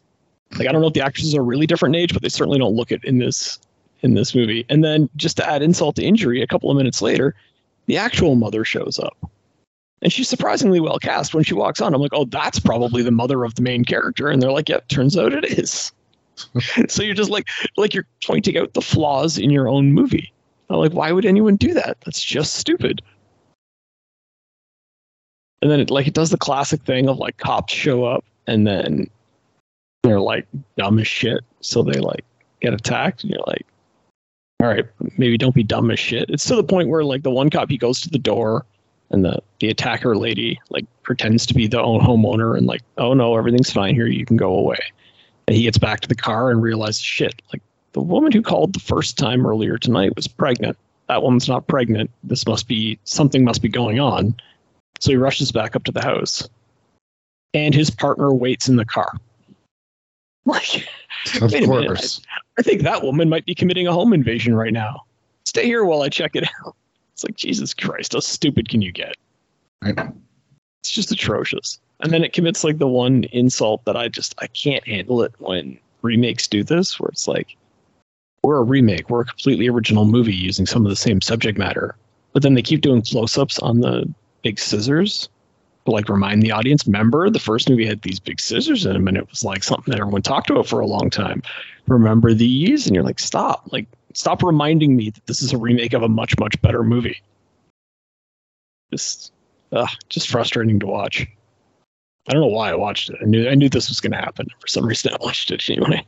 Like, 0.58 0.68
I 0.68 0.74
don't 0.74 0.82
know 0.82 0.88
if 0.88 0.94
the 0.94 1.06
actresses 1.06 1.34
are 1.36 1.44
really 1.44 1.68
different 1.68 1.96
in 1.96 2.02
age, 2.02 2.12
but 2.12 2.22
they 2.22 2.28
certainly 2.30 2.60
don't 2.60 2.76
look 2.76 2.92
it 2.92 3.02
in 3.06 3.20
this 3.20 3.60
in 4.02 4.14
this 4.14 4.36
movie. 4.36 4.66
And 4.68 4.84
then 4.84 5.10
just 5.16 5.38
to 5.38 5.50
add 5.50 5.62
insult 5.62 5.96
to 5.96 6.04
injury, 6.04 6.42
a 6.42 6.48
couple 6.48 6.70
of 6.70 6.78
minutes 6.78 7.02
later, 7.02 7.34
the 7.90 7.98
actual 7.98 8.36
mother 8.36 8.64
shows 8.64 9.00
up. 9.00 9.18
And 10.04 10.14
she's 10.14 10.30
surprisingly 10.30 10.80
well 10.80 11.00
cast 11.00 11.34
when 11.34 11.44
she 11.44 11.56
walks 11.56 11.82
on. 11.82 11.94
I'm 11.94 12.02
like, 12.02 12.14
oh, 12.14 12.26
that's 12.26 12.60
probably 12.60 13.02
the 13.02 13.12
mother 13.12 13.44
of 13.44 13.56
the 13.56 13.64
main 13.64 13.84
character. 13.84 14.30
And 14.30 14.42
they're 14.42 14.52
like, 14.52 14.70
yep, 14.70 14.88
turns 14.88 15.18
out 15.18 15.34
it 15.34 15.46
is. 15.46 15.92
so 16.88 17.02
you're 17.02 17.16
just 17.16 17.32
like, 17.32 17.50
like 17.78 17.96
you're 17.96 18.06
pointing 18.24 18.58
out 18.58 18.74
the 18.74 18.82
flaws 18.82 19.40
in 19.40 19.50
your 19.50 19.68
own 19.68 19.92
movie. 19.92 20.32
I'm 20.70 20.78
like, 20.78 20.94
why 20.94 21.12
would 21.12 21.26
anyone 21.26 21.56
do 21.56 21.74
that? 21.74 21.98
That's 22.06 22.24
just 22.24 22.54
stupid. 22.54 23.02
And 25.64 25.72
then 25.72 25.80
it 25.80 25.90
like 25.90 26.08
it 26.08 26.14
does 26.14 26.30
the 26.30 26.38
classic 26.38 26.84
thing 26.84 27.10
of 27.10 27.18
like 27.18 27.38
cops 27.38 27.74
show 27.74 28.06
up 28.06 28.24
and 28.46 28.68
then 28.68 29.10
they're 30.04 30.22
like 30.22 30.48
dumb 30.78 31.00
as 31.00 31.08
shit. 31.08 31.42
So 31.62 31.82
they 31.82 32.00
like 32.00 32.24
get 32.62 32.74
attacked 32.74 33.24
and 33.24 33.32
you're 33.32 33.44
like, 33.48 33.66
all 34.62 34.68
right, 34.68 34.86
maybe 35.18 35.38
don't 35.38 35.56
be 35.56 35.64
dumb 35.64 35.90
as 35.90 36.00
shit. 36.00 36.30
It's 36.30 36.46
to 36.46 36.56
the 36.56 36.64
point 36.64 36.90
where 36.90 37.04
like 37.04 37.24
the 37.24 37.32
one 37.32 37.50
cop 37.50 37.70
he 37.70 37.78
goes 37.78 38.02
to 38.02 38.10
the 38.10 38.20
door 38.20 38.66
and 39.10 39.24
the 39.24 39.42
the 39.60 39.70
attacker 39.70 40.18
lady 40.18 40.60
like 40.70 40.86
pretends 41.04 41.46
to 41.48 41.54
be 41.54 41.68
the 41.68 41.82
own 41.82 42.02
homeowner 42.02 42.58
and 42.58 42.68
like, 42.68 42.82
oh 42.98 43.14
no, 43.14 43.38
everything's 43.38 43.72
fine 43.72 43.96
here, 43.96 44.08
you 44.08 44.26
can 44.26 44.38
go 44.38 44.54
away. 44.54 44.80
And 45.48 45.56
he 45.56 45.64
gets 45.64 45.78
back 45.78 46.02
to 46.02 46.08
the 46.08 46.16
car 46.16 46.52
and 46.52 46.62
realizes 46.62 47.02
shit, 47.02 47.42
like 47.54 47.62
the 47.94 48.02
woman 48.02 48.32
who 48.32 48.42
called 48.42 48.74
the 48.74 48.80
first 48.80 49.18
time 49.18 49.46
earlier 49.46 49.78
tonight 49.78 50.16
was 50.16 50.28
pregnant. 50.28 50.78
That 51.08 51.24
woman's 51.24 51.48
not 51.48 51.68
pregnant. 51.68 52.12
This 52.24 52.46
must 52.46 52.68
be 52.68 53.00
something 53.04 53.44
must 53.44 53.62
be 53.62 53.70
going 53.70 54.00
on. 54.00 54.36
So 55.00 55.12
he 55.12 55.18
rushes 55.18 55.52
back 55.52 55.76
up 55.76 55.86
to 55.86 55.92
the 55.92 56.04
house. 56.04 56.48
And 57.54 57.74
his 57.74 57.90
partner 57.90 58.32
waits 58.32 58.70
in 58.70 58.76
the 58.76 58.86
car. 58.86 59.12
Like 60.46 60.88
Of 61.42 61.52
Wait 61.52 61.68
minute, 61.68 61.88
course. 61.88 62.22
I 62.60 62.62
think 62.62 62.82
that 62.82 63.04
woman 63.04 63.30
might 63.30 63.46
be 63.46 63.56
committing 63.56 63.88
a 63.88 63.94
home 63.94 64.12
invasion 64.12 64.54
right 64.54 64.74
now. 64.74 65.06
Stay 65.46 65.66
here 65.66 65.86
while 65.86 66.02
I 66.02 66.10
check 66.10 66.36
it 66.36 66.44
out. 66.60 66.76
It's 67.14 67.26
like, 67.26 67.36
Jesus 67.36 67.74
Christ, 67.74 68.14
how 68.14 68.22
stupid 68.22 68.70
can 68.70 68.82
you 68.82 68.94
get? 68.94 69.18
Right. 69.82 70.00
It's 70.80 70.90
just 70.90 71.12
atrocious. 71.12 71.82
And 72.00 72.14
then 72.14 72.24
it 72.24 72.32
commits 72.32 72.64
like 72.64 72.78
the 72.78 72.88
one 72.88 73.26
insult 73.34 73.84
that 73.84 73.98
I 73.98 74.08
just 74.08 74.34
I 74.38 74.48
can't 74.48 74.88
handle 74.88 75.22
it 75.24 75.34
when 75.40 75.78
remakes 76.02 76.48
do 76.48 76.64
this, 76.64 76.98
where 76.98 77.10
it's 77.10 77.28
like, 77.28 77.58
we're 78.42 78.60
a 78.60 78.64
remake, 78.64 79.10
we're 79.10 79.24
a 79.24 79.26
completely 79.26 79.68
original 79.68 80.06
movie 80.06 80.34
using 80.34 80.66
some 80.66 80.86
of 80.86 80.90
the 80.90 80.96
same 80.96 81.20
subject 81.20 81.58
matter. 81.58 81.98
But 82.32 82.42
then 82.42 82.54
they 82.54 82.62
keep 82.62 82.80
doing 82.80 83.02
close-ups 83.02 83.60
on 83.60 83.82
the 83.82 84.10
big 84.42 84.58
scissors 84.58 85.28
like 85.92 86.10
remind 86.10 86.42
the 86.42 86.52
audience, 86.52 86.86
remember 86.86 87.30
the 87.30 87.40
first 87.40 87.70
movie 87.70 87.86
had 87.86 88.02
these 88.02 88.20
big 88.20 88.40
scissors 88.40 88.86
in 88.86 88.94
them 88.94 89.08
and 89.08 89.18
it 89.18 89.30
was 89.30 89.44
like 89.44 89.64
something 89.64 89.92
that 89.92 90.00
everyone 90.00 90.22
talked 90.22 90.50
about 90.50 90.68
for 90.68 90.80
a 90.80 90.88
long 90.88 91.10
time. 91.10 91.42
Remember 91.88 92.34
these? 92.34 92.86
And 92.86 92.96
you're 92.96 93.04
like, 93.04 93.20
stop. 93.20 93.72
Like, 93.72 93.88
stop 94.14 94.44
reminding 94.44 94.96
me 94.96 95.10
that 95.10 95.26
this 95.26 95.42
is 95.42 95.54
a 95.54 95.58
remake 95.58 95.94
of 95.94 96.04
a 96.04 96.10
much, 96.10 96.38
much 96.40 96.62
better 96.62 96.84
movie. 96.84 97.22
Just 98.92 99.32
uh, 99.72 99.88
just 100.10 100.30
frustrating 100.30 100.80
to 100.80 100.88
watch. 100.88 101.28
I 102.28 102.34
don't 102.34 102.42
know 102.42 102.48
why 102.48 102.70
I 102.70 102.76
watched 102.76 103.10
it. 103.10 103.18
I 103.22 103.26
knew 103.26 103.48
I 103.48 103.56
knew 103.56 103.70
this 103.70 103.90
was 103.90 104.00
gonna 104.00 104.18
happen. 104.18 104.48
For 104.60 104.68
some 104.68 104.86
reason 104.86 105.14
I 105.20 105.24
watched 105.24 105.52
it 105.52 105.68
anyway. 105.70 106.06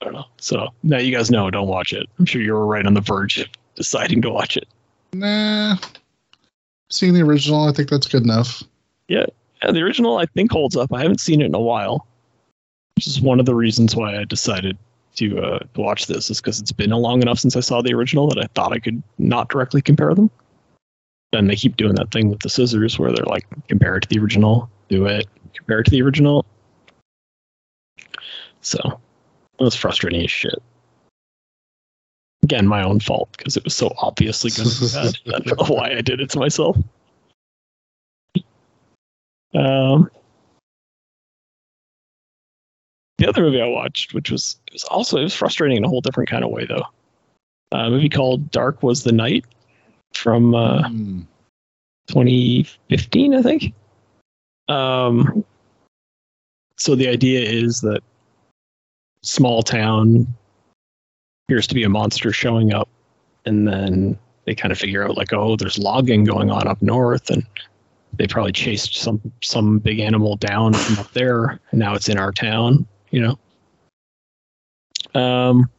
I 0.00 0.04
don't 0.04 0.14
know. 0.14 0.26
So 0.38 0.68
now 0.82 0.98
you 0.98 1.14
guys 1.14 1.30
know, 1.30 1.50
don't 1.50 1.68
watch 1.68 1.92
it. 1.92 2.06
I'm 2.18 2.24
sure 2.24 2.40
you 2.40 2.52
were 2.52 2.66
right 2.66 2.86
on 2.86 2.94
the 2.94 3.00
verge 3.00 3.38
of 3.38 3.48
deciding 3.74 4.22
to 4.22 4.30
watch 4.30 4.56
it. 4.56 4.68
Nah. 5.12 5.76
Seeing 6.90 7.14
the 7.14 7.22
original, 7.22 7.68
I 7.68 7.72
think 7.72 7.90
that's 7.90 8.08
good 8.08 8.22
enough. 8.22 8.62
Yeah, 9.08 9.26
the 9.62 9.80
original 9.80 10.18
I 10.18 10.26
think 10.26 10.50
holds 10.50 10.76
up. 10.76 10.92
I 10.92 11.02
haven't 11.02 11.20
seen 11.20 11.40
it 11.42 11.46
in 11.46 11.54
a 11.54 11.60
while, 11.60 12.06
which 12.96 13.06
is 13.06 13.20
one 13.20 13.40
of 13.40 13.46
the 13.46 13.54
reasons 13.54 13.94
why 13.94 14.18
I 14.18 14.24
decided 14.24 14.78
to 15.16 15.38
uh, 15.38 15.58
to 15.58 15.80
watch 15.80 16.06
this. 16.06 16.30
Is 16.30 16.40
because 16.40 16.60
it's 16.60 16.72
been 16.72 16.92
a 16.92 16.98
long 16.98 17.20
enough 17.20 17.38
since 17.38 17.56
I 17.56 17.60
saw 17.60 17.82
the 17.82 17.94
original 17.94 18.28
that 18.28 18.38
I 18.38 18.46
thought 18.54 18.72
I 18.72 18.78
could 18.78 19.02
not 19.18 19.48
directly 19.48 19.82
compare 19.82 20.14
them. 20.14 20.30
And 21.32 21.50
they 21.50 21.56
keep 21.56 21.76
doing 21.76 21.94
that 21.96 22.10
thing 22.10 22.30
with 22.30 22.40
the 22.40 22.48
scissors 22.48 22.98
where 22.98 23.12
they're 23.12 23.26
like 23.26 23.46
compare 23.68 23.96
it 23.96 24.02
to 24.02 24.08
the 24.08 24.18
original, 24.18 24.70
do 24.88 25.04
it, 25.06 25.26
compare 25.54 25.80
it 25.80 25.84
to 25.84 25.90
the 25.90 26.00
original. 26.00 26.46
So 28.62 28.98
was 29.58 29.74
frustrating 29.74 30.24
as 30.24 30.30
shit. 30.30 30.62
Again, 32.48 32.66
my 32.66 32.82
own 32.82 32.98
fault 32.98 33.28
because 33.36 33.58
it 33.58 33.64
was 33.64 33.76
so 33.76 33.92
obviously 33.98 34.50
going 34.50 34.70
to 34.70 34.80
be 34.80 34.86
bad. 34.90 35.18
I 35.34 35.38
don't 35.46 35.68
know 35.68 35.74
why 35.74 35.90
I 35.90 36.00
did 36.00 36.18
it 36.18 36.30
to 36.30 36.38
myself. 36.38 36.78
Um, 39.54 40.10
the 43.18 43.28
other 43.28 43.42
movie 43.42 43.60
I 43.60 43.66
watched, 43.66 44.14
which 44.14 44.30
was 44.30 44.56
it 44.68 44.72
was 44.72 44.84
also 44.84 45.18
it 45.18 45.24
was 45.24 45.34
frustrating 45.34 45.76
in 45.76 45.84
a 45.84 45.88
whole 45.88 46.00
different 46.00 46.30
kind 46.30 46.42
of 46.42 46.48
way 46.50 46.64
though. 46.64 46.86
Uh, 47.70 47.88
a 47.88 47.90
movie 47.90 48.08
called 48.08 48.50
Dark 48.50 48.82
Was 48.82 49.04
the 49.04 49.12
Night 49.12 49.44
from 50.14 50.54
uh, 50.54 50.88
Hmm. 50.88 51.20
2015, 52.06 53.34
I 53.34 53.42
think. 53.42 53.74
Um, 54.68 55.44
so 56.76 56.94
the 56.94 57.08
idea 57.08 57.40
is 57.40 57.82
that 57.82 58.00
small 59.20 59.62
town 59.62 60.26
appears 61.48 61.66
to 61.66 61.74
be 61.74 61.82
a 61.82 61.88
monster 61.88 62.30
showing 62.30 62.74
up, 62.74 62.90
and 63.46 63.66
then 63.66 64.18
they 64.44 64.54
kind 64.54 64.70
of 64.70 64.78
figure 64.78 65.02
out 65.02 65.16
like, 65.16 65.32
oh, 65.32 65.56
there's 65.56 65.78
logging 65.78 66.24
going 66.24 66.50
on 66.50 66.68
up 66.68 66.80
north, 66.82 67.30
and 67.30 67.42
they 68.18 68.26
probably 68.26 68.52
chased 68.52 68.96
some 68.96 69.20
some 69.42 69.78
big 69.78 69.98
animal 69.98 70.36
down 70.36 70.74
from 70.74 70.98
up 70.98 71.10
there, 71.12 71.58
and 71.70 71.80
now 71.80 71.94
it's 71.94 72.08
in 72.10 72.18
our 72.18 72.32
town. 72.32 72.86
You 73.10 73.36
know. 75.14 75.20
Um, 75.20 75.70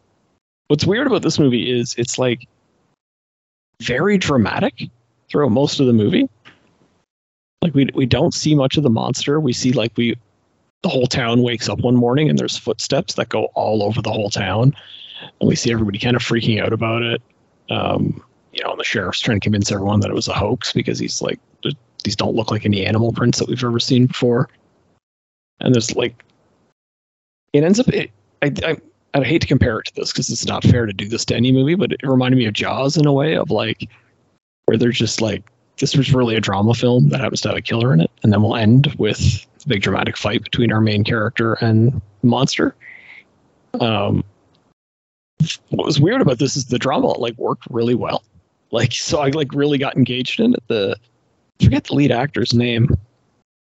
what's 0.69 0.87
weird 0.87 1.05
about 1.05 1.21
this 1.21 1.37
movie 1.37 1.71
is 1.71 1.93
it's 1.99 2.17
like 2.17 2.47
very 3.79 4.17
dramatic 4.17 4.89
throughout 5.29 5.51
most 5.51 5.79
of 5.79 5.85
the 5.85 5.93
movie. 5.93 6.27
Like 7.61 7.75
we 7.75 7.89
we 7.93 8.07
don't 8.07 8.33
see 8.33 8.55
much 8.55 8.75
of 8.77 8.81
the 8.81 8.89
monster. 8.89 9.39
We 9.39 9.53
see 9.53 9.71
like 9.73 9.91
we 9.95 10.17
the 10.81 10.89
whole 10.89 11.05
town 11.05 11.43
wakes 11.43 11.69
up 11.69 11.81
one 11.81 11.95
morning 11.95 12.27
and 12.27 12.39
there's 12.39 12.57
footsteps 12.57 13.13
that 13.15 13.29
go 13.29 13.45
all 13.53 13.83
over 13.83 14.01
the 14.01 14.11
whole 14.11 14.31
town, 14.31 14.73
and 15.21 15.47
we 15.47 15.55
see 15.55 15.71
everybody 15.71 15.99
kind 15.99 16.15
of 16.15 16.21
freaking 16.21 16.61
out 16.61 16.73
about 16.73 17.01
it. 17.01 17.21
Um, 17.69 18.23
you 18.53 18.63
know, 18.63 18.71
and 18.71 18.79
the 18.79 18.83
sheriff's 18.83 19.19
trying 19.19 19.39
to 19.39 19.43
convince 19.43 19.71
everyone 19.71 19.99
that 19.99 20.09
it 20.09 20.15
was 20.15 20.27
a 20.27 20.33
hoax 20.33 20.73
because 20.73 20.99
he's 20.99 21.21
like, 21.21 21.39
these 22.03 22.15
don't 22.15 22.35
look 22.35 22.51
like 22.51 22.65
any 22.65 22.85
animal 22.85 23.11
prints 23.11 23.39
that 23.39 23.47
we've 23.47 23.63
ever 23.63 23.79
seen 23.79 24.07
before. 24.07 24.49
And 25.59 25.75
there's 25.75 25.95
like, 25.95 26.23
it 27.53 27.63
ends 27.63 27.79
up. 27.79 27.89
It, 27.89 28.11
I, 28.41 28.53
I 28.63 28.77
I 29.13 29.23
hate 29.23 29.41
to 29.41 29.47
compare 29.47 29.79
it 29.79 29.85
to 29.87 29.95
this 29.95 30.11
because 30.11 30.29
it's 30.29 30.45
not 30.45 30.63
fair 30.63 30.85
to 30.85 30.93
do 30.93 31.07
this 31.07 31.25
to 31.25 31.35
any 31.35 31.51
movie, 31.51 31.75
but 31.75 31.91
it 31.91 31.99
reminded 32.03 32.37
me 32.37 32.45
of 32.45 32.53
Jaws 32.53 32.95
in 32.95 33.05
a 33.05 33.13
way 33.13 33.35
of 33.35 33.49
like 33.49 33.89
where 34.65 34.77
they're 34.77 34.91
just 34.91 35.19
like 35.19 35.43
this 35.77 35.95
was 35.95 36.13
really 36.13 36.35
a 36.35 36.41
drama 36.41 36.73
film 36.73 37.09
that 37.09 37.21
happens 37.21 37.41
to 37.41 37.49
have 37.49 37.57
a 37.57 37.61
killer 37.61 37.93
in 37.93 38.01
it, 38.01 38.11
and 38.23 38.31
then 38.31 38.41
we'll 38.41 38.55
end 38.55 38.93
with 38.97 39.45
a 39.65 39.67
big 39.67 39.81
dramatic 39.81 40.15
fight 40.15 40.43
between 40.43 40.71
our 40.71 40.81
main 40.81 41.03
character 41.03 41.53
and 41.55 42.01
the 42.21 42.27
monster. 42.27 42.75
Um, 43.79 44.23
what 45.69 45.85
was 45.85 45.99
weird 45.99 46.21
about 46.21 46.39
this 46.39 46.55
is 46.55 46.65
the 46.65 46.79
drama 46.79 47.07
like 47.07 47.37
worked 47.37 47.63
really 47.69 47.95
well. 47.95 48.23
Like 48.71 48.93
so, 48.93 49.19
I 49.19 49.29
like 49.29 49.53
really 49.53 49.77
got 49.77 49.95
engaged 49.95 50.39
in 50.39 50.53
it. 50.53 50.63
The 50.67 50.95
I 51.59 51.63
forget 51.63 51.85
the 51.85 51.95
lead 51.95 52.11
actor's 52.11 52.53
name. 52.53 52.89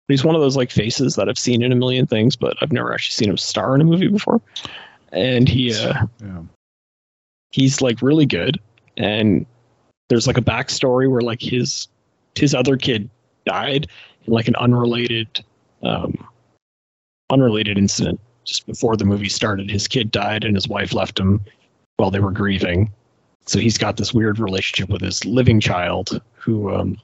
He's 0.09 0.25
one 0.25 0.35
of 0.35 0.41
those 0.41 0.57
like 0.57 0.71
faces 0.71 1.17
that 1.17 1.29
I've 1.29 1.39
seen 1.39 1.63
in 1.63 1.71
a 1.71 1.77
million 1.77 2.07
things, 2.07 2.37
but 2.37 2.57
I've 2.61 2.73
never 2.73 2.93
actually 2.93 3.13
seen 3.13 3.31
him 3.31 3.37
star 3.37 3.75
in 3.75 3.81
a 3.81 3.85
movie 3.85 4.09
before. 4.09 4.41
And 5.13 5.49
he, 5.49 5.75
uh, 5.75 6.07
Yeah. 6.23 6.43
he's 7.51 7.81
like 7.81 8.01
really 8.03 8.27
good. 8.27 8.59
And 8.97 9.47
there's 10.09 10.27
like 10.27 10.39
a 10.39 10.43
backstory 10.43 11.11
where 11.11 11.21
like 11.21 11.41
his 11.41 11.89
his 12.35 12.55
other 12.55 12.77
kid 12.77 13.09
died 13.45 13.87
in 14.27 14.33
like 14.33 14.49
an 14.49 14.57
unrelated 14.57 15.45
um, 15.83 16.27
unrelated 17.31 17.79
incident 17.79 18.19
just 18.45 18.67
before 18.67 18.97
the 18.97 19.05
movie 19.05 19.29
started. 19.29 19.71
His 19.71 19.87
kid 19.87 20.11
died 20.11 20.45
and 20.45 20.55
his 20.57 20.67
wife 20.67 20.95
left 20.95 21.21
him 21.21 21.41
while 21.99 22.11
they 22.11 22.21
were 22.21 22.31
grieving. 22.31 22.91
So 23.47 23.59
he's 23.59 23.77
got 23.77 23.97
this 23.97 24.15
weird 24.15 24.39
relationship 24.39 24.89
with 24.89 25.03
his 25.03 25.25
living 25.25 25.61
child 25.61 26.21
who 26.35 26.75
um, 26.75 26.97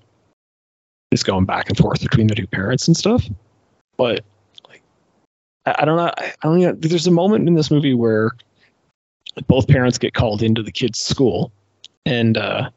is 1.10 1.22
going 1.22 1.44
back 1.44 1.68
and 1.68 1.76
forth 1.76 2.00
between 2.00 2.26
the 2.26 2.34
two 2.34 2.46
parents 2.46 2.86
and 2.86 2.96
stuff. 2.96 3.26
But 3.96 4.24
like, 4.68 4.82
I, 5.66 5.74
I 5.78 5.84
don't 5.84 5.96
know. 5.96 6.12
I, 6.16 6.32
I 6.42 6.46
don't 6.46 6.60
know. 6.60 6.72
There's 6.72 7.06
a 7.06 7.10
moment 7.12 7.48
in 7.48 7.54
this 7.54 7.70
movie 7.70 7.94
where 7.94 8.32
both 9.46 9.68
parents 9.68 9.98
get 9.98 10.14
called 10.14 10.42
into 10.42 10.62
the 10.62 10.72
kid's 10.72 11.00
school, 11.00 11.50
and 12.06 12.36
uh, 12.36 12.70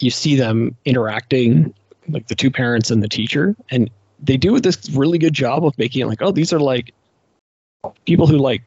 you 0.00 0.10
see 0.10 0.36
them 0.36 0.76
interacting, 0.84 1.74
like 2.08 2.28
the 2.28 2.34
two 2.34 2.50
parents 2.50 2.90
and 2.90 3.02
the 3.02 3.08
teacher, 3.08 3.56
and 3.70 3.90
they 4.22 4.36
do 4.36 4.60
this 4.60 4.90
really 4.90 5.18
good 5.18 5.32
job 5.32 5.64
of 5.64 5.76
making 5.78 6.02
it 6.02 6.06
like, 6.06 6.22
oh, 6.22 6.30
these 6.30 6.52
are 6.52 6.60
like 6.60 6.92
people 8.04 8.26
who 8.26 8.36
like 8.36 8.62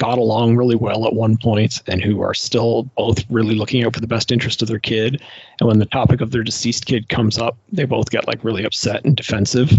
got 0.00 0.16
along 0.16 0.56
really 0.56 0.74
well 0.74 1.06
at 1.06 1.12
one 1.12 1.36
point 1.36 1.82
and 1.86 2.02
who 2.02 2.22
are 2.22 2.32
still 2.32 2.84
both 2.96 3.22
really 3.28 3.54
looking 3.54 3.84
out 3.84 3.94
for 3.94 4.00
the 4.00 4.06
best 4.06 4.32
interest 4.32 4.62
of 4.62 4.68
their 4.68 4.78
kid. 4.78 5.22
And 5.60 5.68
when 5.68 5.78
the 5.78 5.84
topic 5.84 6.22
of 6.22 6.30
their 6.30 6.42
deceased 6.42 6.86
kid 6.86 7.10
comes 7.10 7.38
up, 7.38 7.58
they 7.70 7.84
both 7.84 8.10
get 8.10 8.26
like 8.26 8.42
really 8.42 8.64
upset 8.64 9.04
and 9.04 9.14
defensive. 9.14 9.70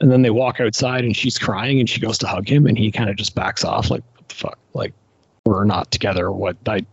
And 0.00 0.12
then 0.12 0.22
they 0.22 0.30
walk 0.30 0.60
outside 0.60 1.04
and 1.04 1.14
she's 1.14 1.38
crying 1.38 1.80
and 1.80 1.90
she 1.90 2.00
goes 2.00 2.18
to 2.18 2.28
hug 2.28 2.48
him 2.48 2.68
and 2.68 2.78
he 2.78 2.92
kind 2.92 3.10
of 3.10 3.16
just 3.16 3.34
backs 3.34 3.64
off 3.64 3.90
like 3.90 4.04
what 4.14 4.28
the 4.28 4.34
fuck 4.34 4.58
like 4.74 4.94
we're 5.44 5.64
not 5.64 5.90
together 5.90 6.30
what 6.30 6.56
I 6.66 6.86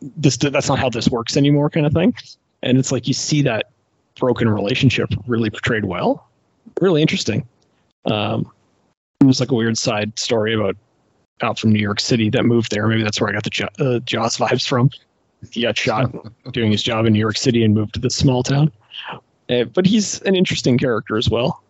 this 0.00 0.36
that's 0.36 0.68
not 0.68 0.78
how 0.78 0.88
this 0.88 1.08
works 1.08 1.36
anymore 1.36 1.68
kind 1.68 1.84
of 1.84 1.92
thing. 1.92 2.14
And 2.62 2.78
it's 2.78 2.92
like 2.92 3.08
you 3.08 3.14
see 3.14 3.42
that 3.42 3.70
broken 4.14 4.48
relationship 4.48 5.12
really 5.26 5.50
portrayed 5.50 5.84
well. 5.84 6.28
Really 6.80 7.02
interesting. 7.02 7.44
Um 8.04 8.50
it 9.20 9.26
was 9.26 9.40
like 9.40 9.50
a 9.50 9.54
weird 9.54 9.76
side 9.76 10.16
story 10.16 10.54
about 10.54 10.76
out 11.42 11.58
from 11.58 11.72
New 11.72 11.80
York 11.80 12.00
City 12.00 12.30
that 12.30 12.44
moved 12.44 12.70
there. 12.70 12.86
Maybe 12.86 13.02
that's 13.02 13.20
where 13.20 13.30
I 13.30 13.32
got 13.32 13.44
the 13.44 13.50
jo- 13.50 13.68
uh, 13.78 13.98
Jaws 14.00 14.36
vibes 14.36 14.66
from. 14.66 14.90
He 15.50 15.62
got 15.62 15.76
shot 15.76 16.10
doing 16.52 16.70
his 16.70 16.82
job 16.82 17.06
in 17.06 17.12
New 17.12 17.18
York 17.18 17.36
City 17.36 17.62
and 17.62 17.74
moved 17.74 17.94
to 17.94 18.00
this 18.00 18.16
small 18.16 18.42
town. 18.42 18.72
Uh, 19.48 19.64
but 19.64 19.86
he's 19.86 20.20
an 20.22 20.34
interesting 20.34 20.78
character 20.78 21.16
as 21.16 21.28
well. 21.28 21.62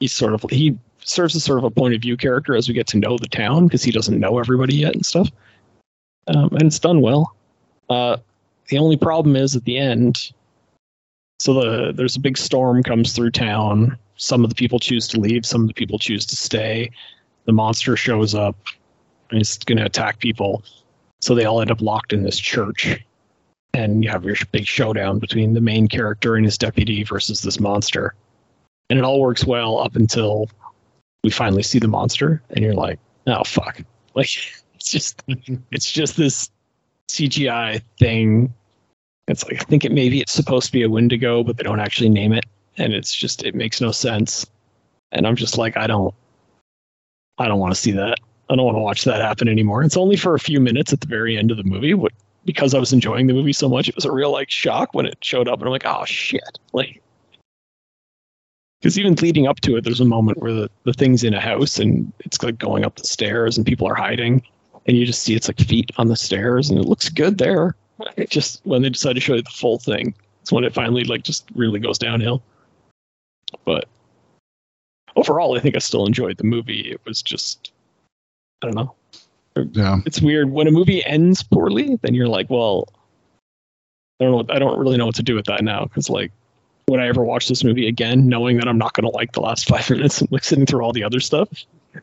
He's 0.00 0.12
sort 0.12 0.34
of 0.34 0.44
he 0.50 0.76
serves 1.04 1.36
as 1.36 1.44
sort 1.44 1.58
of 1.58 1.64
a 1.64 1.70
point 1.70 1.94
of 1.94 2.00
view 2.00 2.16
character 2.16 2.56
as 2.56 2.66
we 2.66 2.74
get 2.74 2.86
to 2.88 2.96
know 2.96 3.18
the 3.18 3.28
town 3.28 3.66
because 3.66 3.82
he 3.82 3.92
doesn't 3.92 4.18
know 4.18 4.38
everybody 4.38 4.74
yet 4.76 4.94
and 4.94 5.04
stuff. 5.04 5.30
Um, 6.26 6.48
and 6.52 6.62
it's 6.62 6.78
done 6.78 7.02
well. 7.02 7.36
Uh, 7.90 8.16
the 8.68 8.78
only 8.78 8.96
problem 8.96 9.36
is 9.36 9.54
at 9.54 9.64
the 9.64 9.76
end. 9.76 10.32
So 11.38 11.54
the 11.54 11.92
there's 11.92 12.16
a 12.16 12.20
big 12.20 12.38
storm 12.38 12.82
comes 12.82 13.12
through 13.12 13.32
town. 13.32 13.98
Some 14.16 14.42
of 14.44 14.50
the 14.50 14.56
people 14.56 14.78
choose 14.78 15.06
to 15.08 15.20
leave. 15.20 15.44
Some 15.44 15.62
of 15.62 15.68
the 15.68 15.74
people 15.74 15.98
choose 15.98 16.24
to 16.26 16.36
stay. 16.36 16.90
The 17.44 17.52
monster 17.52 17.96
shows 17.96 18.34
up 18.34 18.56
and 19.34 19.40
it's 19.40 19.58
going 19.58 19.78
to 19.78 19.84
attack 19.84 20.20
people. 20.20 20.62
So 21.20 21.34
they 21.34 21.44
all 21.44 21.60
end 21.60 21.72
up 21.72 21.80
locked 21.80 22.12
in 22.12 22.22
this 22.22 22.38
church. 22.38 23.04
And 23.72 24.04
you 24.04 24.10
have 24.10 24.24
your 24.24 24.36
big 24.52 24.64
showdown 24.64 25.18
between 25.18 25.54
the 25.54 25.60
main 25.60 25.88
character 25.88 26.36
and 26.36 26.44
his 26.44 26.56
deputy 26.56 27.02
versus 27.02 27.42
this 27.42 27.58
monster. 27.58 28.14
And 28.88 28.96
it 28.96 29.04
all 29.04 29.20
works 29.20 29.44
well 29.44 29.80
up 29.80 29.96
until 29.96 30.48
we 31.24 31.30
finally 31.30 31.64
see 31.64 31.80
the 31.80 31.88
monster. 31.88 32.40
And 32.50 32.64
you're 32.64 32.74
like, 32.74 33.00
oh, 33.26 33.44
fuck. 33.44 33.82
Like, 34.16 34.28
it's 34.76 34.92
just, 34.92 35.24
it's 35.72 35.90
just 35.90 36.16
this 36.16 36.48
CGI 37.10 37.82
thing. 37.98 38.54
It's 39.26 39.42
like, 39.42 39.60
I 39.60 39.64
think 39.64 39.84
it 39.84 39.90
maybe 39.90 40.20
it's 40.20 40.32
supposed 40.32 40.66
to 40.66 40.72
be 40.72 40.84
a 40.84 40.88
Wendigo, 40.88 41.42
but 41.42 41.56
they 41.56 41.64
don't 41.64 41.80
actually 41.80 42.10
name 42.10 42.32
it. 42.32 42.44
And 42.76 42.94
it's 42.94 43.12
just, 43.12 43.42
it 43.42 43.56
makes 43.56 43.80
no 43.80 43.90
sense. 43.90 44.46
And 45.10 45.26
I'm 45.26 45.34
just 45.34 45.58
like, 45.58 45.76
I 45.76 45.88
don't, 45.88 46.14
I 47.38 47.48
don't 47.48 47.58
want 47.58 47.74
to 47.74 47.80
see 47.80 47.90
that. 47.90 48.20
I 48.48 48.56
don't 48.56 48.64
want 48.64 48.76
to 48.76 48.80
watch 48.80 49.04
that 49.04 49.20
happen 49.20 49.48
anymore. 49.48 49.82
It's 49.82 49.96
only 49.96 50.16
for 50.16 50.34
a 50.34 50.40
few 50.40 50.60
minutes 50.60 50.92
at 50.92 51.00
the 51.00 51.06
very 51.06 51.36
end 51.38 51.50
of 51.50 51.56
the 51.56 51.64
movie, 51.64 51.94
but 51.94 52.12
because 52.44 52.74
I 52.74 52.78
was 52.78 52.92
enjoying 52.92 53.26
the 53.26 53.32
movie 53.32 53.54
so 53.54 53.68
much, 53.68 53.88
it 53.88 53.94
was 53.94 54.04
a 54.04 54.12
real 54.12 54.30
like 54.30 54.50
shock 54.50 54.92
when 54.92 55.06
it 55.06 55.16
showed 55.22 55.48
up, 55.48 55.60
and 55.60 55.66
I'm 55.66 55.72
like, 55.72 55.86
oh 55.86 56.04
shit, 56.04 56.58
like. 56.72 57.00
Because 58.80 58.98
even 58.98 59.14
leading 59.14 59.46
up 59.46 59.60
to 59.60 59.76
it, 59.76 59.84
there's 59.84 60.00
a 60.00 60.04
moment 60.04 60.42
where 60.42 60.52
the, 60.52 60.70
the 60.82 60.92
thing's 60.92 61.24
in 61.24 61.32
a 61.32 61.40
house 61.40 61.78
and 61.78 62.12
it's 62.18 62.42
like 62.42 62.58
going 62.58 62.84
up 62.84 62.96
the 62.96 63.06
stairs 63.06 63.56
and 63.56 63.66
people 63.66 63.88
are 63.88 63.94
hiding, 63.94 64.42
and 64.86 64.96
you 64.96 65.06
just 65.06 65.22
see 65.22 65.34
it's 65.34 65.48
like 65.48 65.58
feet 65.58 65.90
on 65.96 66.08
the 66.08 66.16
stairs 66.16 66.68
and 66.68 66.78
it 66.78 66.84
looks 66.84 67.08
good 67.08 67.38
there. 67.38 67.76
It 68.16 68.28
just 68.28 68.60
when 68.64 68.82
they 68.82 68.90
decide 68.90 69.14
to 69.14 69.20
show 69.20 69.36
you 69.36 69.42
the 69.42 69.50
full 69.50 69.78
thing, 69.78 70.14
it's 70.42 70.52
when 70.52 70.64
it 70.64 70.74
finally 70.74 71.04
like 71.04 71.22
just 71.22 71.48
really 71.54 71.80
goes 71.80 71.96
downhill. 71.96 72.42
But 73.64 73.86
overall, 75.16 75.56
I 75.56 75.60
think 75.60 75.76
I 75.76 75.78
still 75.78 76.04
enjoyed 76.04 76.36
the 76.36 76.44
movie. 76.44 76.90
It 76.90 77.00
was 77.06 77.22
just, 77.22 77.72
I 78.64 78.72
don't 78.72 78.76
know. 78.76 78.94
Yeah. 79.72 80.00
It's 80.06 80.20
weird 80.20 80.50
when 80.50 80.66
a 80.66 80.70
movie 80.70 81.04
ends 81.04 81.42
poorly. 81.42 81.98
Then 82.02 82.14
you're 82.14 82.28
like, 82.28 82.50
well, 82.50 82.88
I 84.20 84.24
don't 84.24 84.48
know. 84.48 84.54
I 84.54 84.58
don't 84.58 84.78
really 84.78 84.96
know 84.96 85.06
what 85.06 85.14
to 85.16 85.22
do 85.22 85.34
with 85.34 85.46
that 85.46 85.62
now 85.62 85.84
because 85.84 86.08
like, 86.10 86.32
would 86.88 87.00
I 87.00 87.06
ever 87.06 87.22
watch 87.22 87.48
this 87.48 87.62
movie 87.62 87.86
again, 87.86 88.28
knowing 88.28 88.56
that 88.58 88.68
I'm 88.68 88.78
not 88.78 88.94
going 88.94 89.04
to 89.04 89.10
like 89.16 89.32
the 89.32 89.40
last 89.40 89.68
five 89.72 89.88
minutes 89.90 90.20
and 90.20 90.30
like 90.32 90.44
sitting 90.44 90.66
through 90.66 90.82
all 90.82 90.92
the 90.92 91.04
other 91.04 91.20
stuff? 91.20 91.48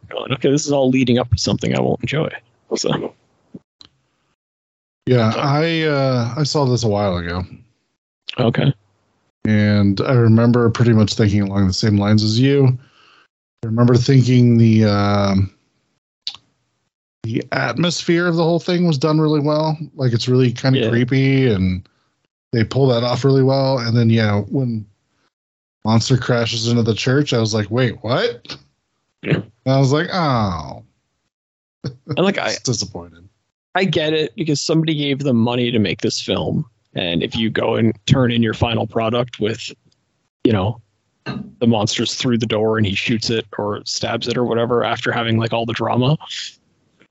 Going, 0.09 0.31
okay, 0.33 0.49
this 0.49 0.65
is 0.65 0.71
all 0.71 0.89
leading 0.89 1.17
up 1.17 1.29
to 1.31 1.37
something 1.37 1.75
I 1.75 1.81
won't 1.81 1.99
enjoy. 2.01 2.29
So 2.75 3.13
Yeah. 5.05 5.33
I 5.35 5.81
uh 5.81 6.33
I 6.37 6.43
saw 6.43 6.65
this 6.65 6.83
a 6.83 6.87
while 6.87 7.17
ago. 7.17 7.43
okay, 8.39 8.73
and 9.45 9.99
I 10.01 10.13
remember 10.13 10.69
pretty 10.69 10.93
much 10.93 11.15
thinking 11.15 11.41
along 11.41 11.67
the 11.67 11.73
same 11.73 11.97
lines 11.97 12.23
as 12.23 12.39
you. 12.39 12.77
I 13.63 13.67
remember 13.67 13.95
thinking 13.95 14.57
the 14.57 14.85
um, 14.85 15.53
the 17.23 17.43
atmosphere 17.51 18.27
of 18.27 18.35
the 18.35 18.43
whole 18.43 18.59
thing 18.59 18.85
was 18.87 18.97
done 18.97 19.19
really 19.19 19.39
well. 19.39 19.77
Like 19.95 20.13
it's 20.13 20.27
really 20.27 20.51
kind 20.51 20.75
of 20.75 20.83
Yeah. 20.83 20.89
creepy, 20.89 21.47
and 21.47 21.87
they 22.51 22.63
pull 22.63 22.87
that 22.87 23.03
off 23.03 23.23
really 23.23 23.43
well. 23.43 23.77
And 23.79 23.95
then 23.95 24.09
yeah, 24.09 24.41
when 24.41 24.85
monster 25.85 26.17
crashes 26.17 26.67
into 26.67 26.83
the 26.83 26.95
church, 26.95 27.33
I 27.33 27.39
was 27.39 27.53
like, 27.53 27.69
wait, 27.69 28.03
what? 28.03 28.57
Yeah. 29.21 29.41
And 29.65 29.75
I 29.75 29.79
was 29.79 29.91
like, 29.91 30.07
oh, 30.11 30.83
and 31.83 32.19
like 32.19 32.37
I, 32.39 32.55
disappointed. 32.63 33.27
I 33.75 33.85
get 33.85 34.13
it 34.13 34.33
because 34.35 34.59
somebody 34.59 34.95
gave 34.95 35.19
them 35.19 35.37
money 35.37 35.71
to 35.71 35.79
make 35.79 36.01
this 36.01 36.19
film. 36.19 36.65
And 36.93 37.23
if 37.23 37.35
you 37.35 37.49
go 37.49 37.75
and 37.75 37.93
turn 38.05 38.31
in 38.31 38.43
your 38.43 38.53
final 38.53 38.85
product 38.85 39.39
with, 39.39 39.71
you 40.43 40.51
know, 40.51 40.81
the 41.59 41.67
monsters 41.67 42.15
through 42.15 42.39
the 42.39 42.45
door 42.47 42.77
and 42.77 42.85
he 42.85 42.95
shoots 42.95 43.29
it 43.29 43.45
or 43.57 43.81
stabs 43.85 44.27
it 44.27 44.35
or 44.35 44.43
whatever 44.43 44.83
after 44.83 45.11
having 45.11 45.37
like 45.37 45.53
all 45.53 45.65
the 45.65 45.71
drama, 45.73 46.17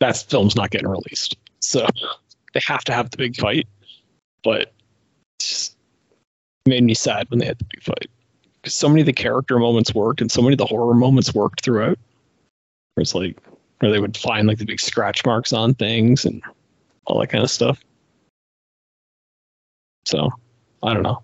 that 0.01 0.16
film's 0.16 0.57
not 0.57 0.70
getting 0.70 0.88
released. 0.88 1.36
So 1.61 1.86
they 2.53 2.61
have 2.66 2.84
to 2.84 2.92
have 2.92 3.11
the 3.11 3.16
big 3.16 3.36
fight. 3.36 3.68
But 4.42 4.72
just- 5.38 5.76
made 6.66 6.84
me 6.84 6.94
sad 6.94 7.28
when 7.30 7.38
they 7.38 7.46
had 7.46 7.59
the 7.59 7.64
big 7.64 7.82
fight 7.82 8.11
because 8.61 8.74
so 8.74 8.88
many 8.88 9.01
of 9.01 9.07
the 9.07 9.12
character 9.12 9.59
moments 9.59 9.94
worked 9.94 10.20
and 10.20 10.30
so 10.30 10.42
many 10.42 10.55
of 10.55 10.59
the 10.59 10.66
horror 10.66 10.94
moments 10.94 11.34
worked 11.34 11.64
throughout. 11.64 11.98
It's 12.98 13.14
like 13.14 13.38
where 13.78 13.90
they 13.90 13.98
would 13.98 14.16
find 14.16 14.46
like 14.46 14.59
the 14.59 14.66
big 14.66 14.80
scratch 14.80 15.24
marks 15.24 15.53
on 15.53 15.74
things 15.74 16.24
and 16.24 16.42
all 17.07 17.18
that 17.20 17.28
kind 17.28 17.42
of 17.42 17.51
stuff. 17.51 17.82
So 20.05 20.30
I 20.82 20.92
don't 20.92 21.03
know. 21.03 21.22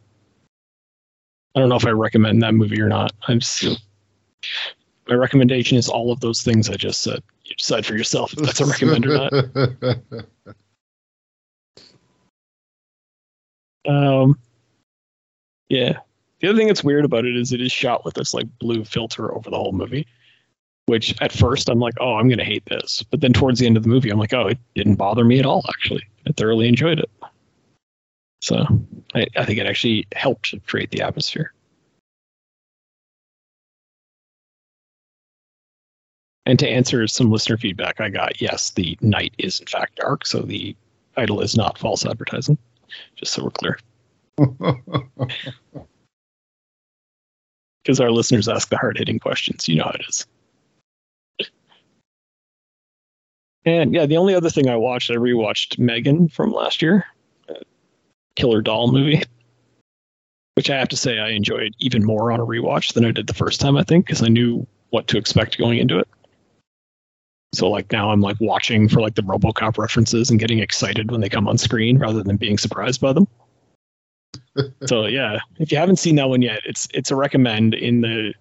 I 1.54 1.60
don't 1.60 1.68
know 1.68 1.76
if 1.76 1.86
I 1.86 1.90
recommend 1.90 2.42
that 2.42 2.54
movie 2.54 2.80
or 2.80 2.88
not. 2.88 3.12
I'm 3.28 3.40
still, 3.40 3.76
my 5.08 5.14
recommendation 5.14 5.76
is 5.78 5.88
all 5.88 6.12
of 6.12 6.20
those 6.20 6.42
things 6.42 6.68
I 6.68 6.76
just 6.76 7.02
said. 7.02 7.22
You 7.46 7.54
decide 7.56 7.86
for 7.86 7.96
yourself 7.96 8.32
if 8.32 8.40
that's 8.40 8.60
a 8.60 8.66
recommend 8.66 9.06
or 9.06 9.30
not. 9.30 10.56
Um, 13.86 14.38
yeah. 15.68 15.98
The 16.40 16.48
other 16.48 16.58
thing 16.58 16.66
that's 16.66 16.84
weird 16.84 17.04
about 17.04 17.24
it 17.24 17.36
is 17.36 17.52
it 17.52 17.60
is 17.60 17.72
shot 17.72 18.04
with 18.04 18.14
this 18.14 18.34
like 18.34 18.46
blue 18.58 18.84
filter 18.84 19.34
over 19.34 19.48
the 19.48 19.56
whole 19.56 19.72
movie, 19.72 20.06
which 20.86 21.14
at 21.20 21.32
first 21.32 21.68
I'm 21.68 21.78
like, 21.78 21.94
oh, 21.98 22.14
I'm 22.14 22.28
gonna 22.28 22.44
hate 22.44 22.64
this, 22.66 23.02
but 23.10 23.20
then 23.20 23.32
towards 23.32 23.60
the 23.60 23.66
end 23.66 23.76
of 23.76 23.82
the 23.82 23.88
movie, 23.88 24.10
I'm 24.10 24.18
like, 24.18 24.34
oh, 24.34 24.48
it 24.48 24.58
didn't 24.74 24.96
bother 24.96 25.24
me 25.24 25.38
at 25.38 25.46
all. 25.46 25.64
Actually, 25.68 26.04
I 26.26 26.32
thoroughly 26.32 26.68
enjoyed 26.68 26.98
it. 26.98 27.10
So 28.42 28.66
I, 29.14 29.26
I 29.36 29.44
think 29.44 29.58
it 29.58 29.66
actually 29.66 30.06
helped 30.14 30.54
create 30.66 30.90
the 30.90 31.02
atmosphere. 31.02 31.52
And 36.46 36.58
to 36.60 36.68
answer 36.68 37.06
some 37.08 37.30
listener 37.30 37.56
feedback 37.56 38.00
I 38.00 38.08
got, 38.08 38.40
yes, 38.40 38.70
the 38.70 38.96
night 39.00 39.34
is 39.38 39.60
in 39.60 39.66
fact 39.66 39.96
dark, 39.96 40.24
so 40.24 40.42
the 40.42 40.76
title 41.16 41.40
is 41.40 41.56
not 41.56 41.76
false 41.76 42.06
advertising 42.06 42.56
just 43.16 43.32
so 43.32 43.44
we're 43.44 43.50
clear. 43.50 43.78
Because 47.82 48.00
our 48.00 48.10
listeners 48.10 48.48
ask 48.48 48.68
the 48.68 48.76
hard 48.76 48.98
hitting 48.98 49.20
questions. 49.20 49.68
You 49.68 49.76
know 49.76 49.84
how 49.84 49.92
it 49.92 50.02
is. 50.08 50.26
And 53.64 53.94
yeah, 53.94 54.06
the 54.06 54.16
only 54.16 54.34
other 54.34 54.50
thing 54.50 54.68
I 54.68 54.74
watched, 54.74 55.08
I 55.08 55.14
rewatched 55.14 55.78
Megan 55.78 56.28
from 56.28 56.50
last 56.50 56.82
year, 56.82 57.06
uh, 57.48 57.54
Killer 58.34 58.60
Doll 58.60 58.90
movie, 58.90 59.22
which 60.54 60.68
I 60.68 60.76
have 60.76 60.88
to 60.88 60.96
say 60.96 61.20
I 61.20 61.28
enjoyed 61.28 61.74
even 61.78 62.04
more 62.04 62.32
on 62.32 62.40
a 62.40 62.44
rewatch 62.44 62.92
than 62.94 63.04
I 63.04 63.12
did 63.12 63.28
the 63.28 63.34
first 63.34 63.60
time, 63.60 63.76
I 63.76 63.84
think, 63.84 64.06
because 64.06 64.20
I 64.20 64.28
knew 64.28 64.66
what 64.90 65.06
to 65.06 65.16
expect 65.16 65.56
going 65.56 65.78
into 65.78 66.00
it. 66.00 66.08
So 67.56 67.70
like 67.70 67.90
now 67.90 68.10
I'm 68.10 68.20
like 68.20 68.36
watching 68.40 68.88
for 68.88 69.00
like 69.00 69.14
the 69.14 69.22
RoboCop 69.22 69.78
references 69.78 70.30
and 70.30 70.38
getting 70.38 70.58
excited 70.58 71.10
when 71.10 71.20
they 71.20 71.28
come 71.28 71.48
on 71.48 71.58
screen 71.58 71.98
rather 71.98 72.22
than 72.22 72.36
being 72.36 72.58
surprised 72.58 73.00
by 73.00 73.12
them. 73.12 73.26
so 74.86 75.06
yeah, 75.06 75.38
if 75.58 75.72
you 75.72 75.78
haven't 75.78 75.96
seen 75.96 76.16
that 76.16 76.28
one 76.28 76.42
yet, 76.42 76.60
it's 76.64 76.86
it's 76.92 77.10
a 77.10 77.16
recommend 77.16 77.74
in 77.74 78.00
the 78.00 78.34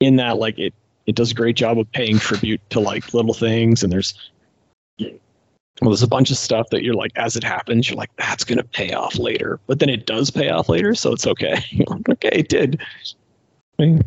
in 0.00 0.16
that 0.16 0.38
like 0.38 0.58
it 0.58 0.74
it 1.06 1.14
does 1.14 1.32
a 1.32 1.34
great 1.34 1.56
job 1.56 1.78
of 1.78 1.90
paying 1.92 2.18
tribute 2.18 2.60
to 2.70 2.80
like 2.80 3.12
little 3.12 3.34
things 3.34 3.82
and 3.82 3.92
there's 3.92 4.14
well, 4.98 5.90
there's 5.90 6.02
a 6.02 6.08
bunch 6.08 6.30
of 6.30 6.36
stuff 6.36 6.68
that 6.70 6.82
you're 6.82 6.94
like 6.94 7.12
as 7.16 7.36
it 7.36 7.44
happens 7.44 7.88
you're 7.88 7.96
like 7.96 8.14
that's 8.16 8.44
going 8.44 8.58
to 8.58 8.64
pay 8.64 8.92
off 8.92 9.18
later. 9.18 9.60
But 9.66 9.78
then 9.78 9.88
it 9.88 10.06
does 10.06 10.30
pay 10.30 10.48
off 10.48 10.68
later 10.68 10.94
so 10.94 11.12
it's 11.12 11.26
okay. 11.26 11.62
Okay 12.08 12.30
it 12.32 12.48
did. 12.48 12.80
I 13.78 13.82
mean, 13.82 14.04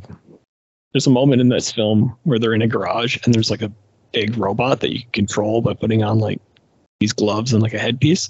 there's 0.91 1.07
a 1.07 1.11
moment 1.11 1.41
in 1.41 1.49
this 1.49 1.71
film 1.71 2.15
where 2.23 2.37
they're 2.37 2.53
in 2.53 2.61
a 2.61 2.67
garage 2.67 3.17
and 3.23 3.33
there's 3.33 3.49
like 3.49 3.63
a 3.63 3.71
big 4.13 4.37
robot 4.37 4.79
that 4.79 4.93
you 4.93 5.01
can 5.01 5.11
control 5.11 5.61
by 5.61 5.73
putting 5.73 6.03
on 6.03 6.19
like 6.19 6.39
these 6.99 7.11
gloves 7.11 7.51
and 7.51 7.61
like 7.61 7.73
a 7.73 7.79
headpiece 7.79 8.29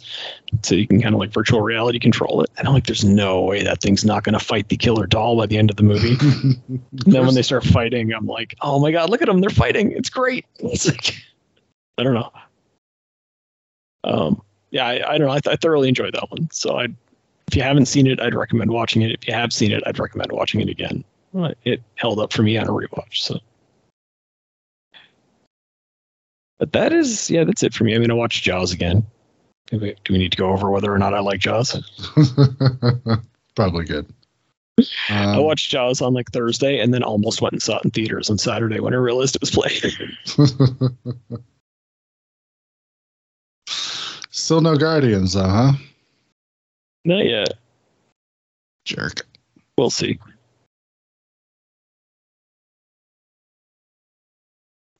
so 0.64 0.74
you 0.74 0.88
can 0.88 1.00
kind 1.00 1.14
of 1.14 1.20
like 1.20 1.32
virtual 1.32 1.62
reality 1.62 2.00
control 2.00 2.42
it. 2.42 2.50
And 2.58 2.68
i'm 2.68 2.74
like 2.74 2.88
there's 2.88 3.04
no 3.04 3.42
way 3.42 3.62
that 3.64 3.82
thing's 3.82 4.04
not 4.04 4.24
going 4.24 4.34
to 4.34 4.44
fight 4.44 4.70
the 4.70 4.78
killer 4.78 5.06
doll 5.06 5.38
by 5.38 5.46
the 5.46 5.58
end 5.58 5.70
of 5.70 5.76
the 5.76 5.84
movie. 5.84 6.16
Then 6.92 7.26
when 7.26 7.36
they 7.36 7.44
start 7.44 7.64
fighting 7.64 8.12
i'm 8.14 8.26
like 8.26 8.56
oh 8.62 8.80
my 8.80 8.92
god 8.92 9.10
look 9.10 9.22
at 9.22 9.28
them 9.28 9.42
they're 9.42 9.50
fighting 9.52 9.92
it's 9.92 10.10
great. 10.10 10.46
It's 10.60 10.88
like 10.88 11.16
i 12.00 12.04
don't 12.04 12.16
know. 12.16 12.32
Um 14.04 14.42
yeah 14.72 14.88
i, 14.88 15.14
I 15.14 15.18
don't 15.18 15.28
know 15.28 15.34
I, 15.34 15.40
th- 15.40 15.54
I 15.54 15.58
thoroughly 15.58 15.90
enjoyed 15.90 16.16
that 16.16 16.32
one. 16.32 16.50
So 16.52 16.80
i 16.80 16.88
if 17.48 17.56
you 17.56 17.62
haven't 17.62 17.86
seen 17.86 18.08
it 18.08 18.20
i'd 18.22 18.34
recommend 18.34 18.72
watching 18.72 19.04
it. 19.04 19.12
If 19.12 19.28
you 19.28 19.34
have 19.36 19.54
seen 19.54 19.72
it 19.72 19.84
i'd 19.86 20.00
recommend 20.00 20.32
watching 20.32 20.62
it 20.62 20.70
again. 20.70 21.04
It 21.64 21.82
held 21.96 22.20
up 22.20 22.32
for 22.32 22.44
me 22.44 22.58
on 22.58 22.68
a 22.68 22.72
rewatch. 22.72 23.18
So, 23.18 23.40
but 26.64 26.72
that 26.72 26.94
is 26.94 27.30
yeah, 27.30 27.44
that's 27.44 27.62
it 27.62 27.74
for 27.74 27.84
me. 27.84 27.94
I 27.94 27.98
mean, 27.98 28.10
I 28.10 28.14
watched 28.14 28.46
Jaws 28.46 28.72
again. 28.72 29.06
Do 29.68 29.80
we, 29.80 29.94
do 30.06 30.14
we 30.14 30.18
need 30.18 30.32
to 30.32 30.38
go 30.38 30.50
over 30.50 30.72
whether 30.72 30.94
or 30.94 30.98
not 30.98 31.14
I 31.14 31.20
like 31.20 31.42
Jaws? 31.42 31.76
Probably 33.56 33.84
good. 33.84 34.06
Um, 34.78 34.88
I 35.10 35.40
watched 35.40 35.70
Jaws 35.70 36.02
on 36.02 36.14
like 36.14 36.32
Thursday, 36.32 36.80
and 36.80 36.94
then 36.94 37.04
almost 37.04 37.42
went 37.42 37.52
and 37.52 37.62
saw 37.62 37.80
it 37.80 37.84
in 37.84 37.92
theaters 37.92 38.30
on 38.30 38.38
Saturday 38.38 38.80
when 38.80 38.94
I 38.94 38.98
realized 38.98 39.36
it 39.36 39.42
was 39.42 39.52
playing. 39.52 39.92
Still 43.68 44.62
no 44.62 44.78
Guardians, 44.78 45.34
though, 45.34 45.44
huh? 45.44 45.74
Not 47.04 47.26
yet. 47.26 47.58
Jerk. 48.86 49.26
We'll 49.78 49.90
see. 49.90 50.18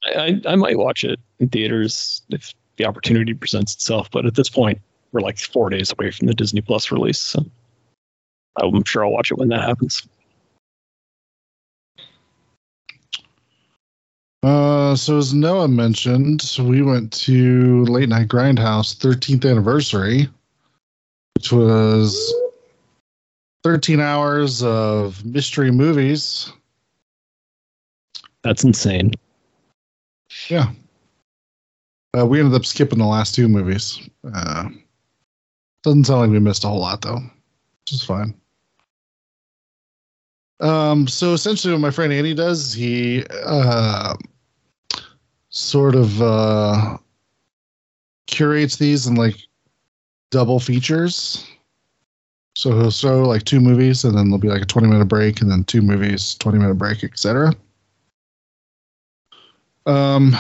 I, 0.06 0.42
I 0.46 0.56
might 0.56 0.78
watch 0.78 1.04
it 1.04 1.20
in 1.40 1.50
theaters 1.50 2.22
if 2.30 2.54
the 2.78 2.86
opportunity 2.86 3.34
presents 3.34 3.74
itself. 3.74 4.10
But 4.12 4.26
at 4.26 4.36
this 4.36 4.50
point, 4.50 4.80
we're 5.12 5.22
like 5.22 5.38
four 5.38 5.70
days 5.70 5.92
away 5.92 6.12
from 6.12 6.28
the 6.28 6.34
Disney 6.34 6.62
Plus 6.62 6.92
release, 6.92 7.20
so 7.20 7.46
I'm 8.62 8.84
sure 8.84 9.06
I'll 9.06 9.12
watch 9.12 9.32
it 9.32 9.38
when 9.38 9.50
that 9.50 9.62
happens. 9.62 10.08
Uh, 14.42 14.94
so 14.96 15.18
as 15.18 15.34
Noah 15.34 15.70
mentioned, 15.70 16.58
we 16.60 16.82
went 16.82 17.14
to 17.14 17.86
Late 17.86 18.10
Night 18.10 18.28
Grindhouse 18.28 18.94
13th 18.98 19.50
anniversary, 19.50 20.28
which 21.36 21.54
was 21.54 22.34
13 23.64 24.02
hours 24.02 24.62
of 24.62 25.24
mystery 25.24 25.72
movies. 25.72 26.52
That's 28.42 28.66
insane. 28.66 29.14
Yeah. 30.50 30.72
Uh, 32.18 32.26
we 32.26 32.40
ended 32.40 32.54
up 32.54 32.66
skipping 32.66 33.00
the 33.00 33.06
last 33.06 33.34
two 33.34 33.48
movies. 33.48 34.08
Uh, 34.34 34.70
doesn't 35.84 36.06
sound 36.06 36.22
like 36.22 36.30
we 36.30 36.40
missed 36.40 36.64
a 36.64 36.68
whole 36.68 36.80
lot 36.80 37.02
though, 37.02 37.16
which 37.18 37.92
is 37.92 38.04
fine. 38.04 38.34
Um, 40.60 41.08
so 41.08 41.34
essentially, 41.34 41.74
what 41.74 41.82
my 41.82 41.92
friend 41.92 42.14
Andy 42.14 42.34
does, 42.34 42.74
he 42.74 43.26
uh, 43.46 44.16
sort 45.50 45.96
of 45.96 46.22
uh, 46.22 46.98
curates 48.28 48.78
these 48.78 49.08
in 49.08 49.16
like 49.16 49.36
double 50.32 50.60
features. 50.60 51.46
So 52.56 52.72
he'll 52.80 52.92
show 52.92 53.24
like 53.24 53.44
two 53.44 53.60
movies, 53.60 54.04
and 54.06 54.16
then 54.16 54.26
there'll 54.26 54.38
be 54.38 54.48
like 54.48 54.62
a 54.62 54.66
twenty 54.66 54.88
minute 54.88 55.08
break, 55.08 55.42
and 55.42 55.52
then 55.52 55.64
two 55.64 55.82
movies, 55.82 56.36
twenty 56.36 56.60
minute 56.60 56.76
break, 56.76 57.04
etc. 57.04 57.54
Um, 59.86 60.36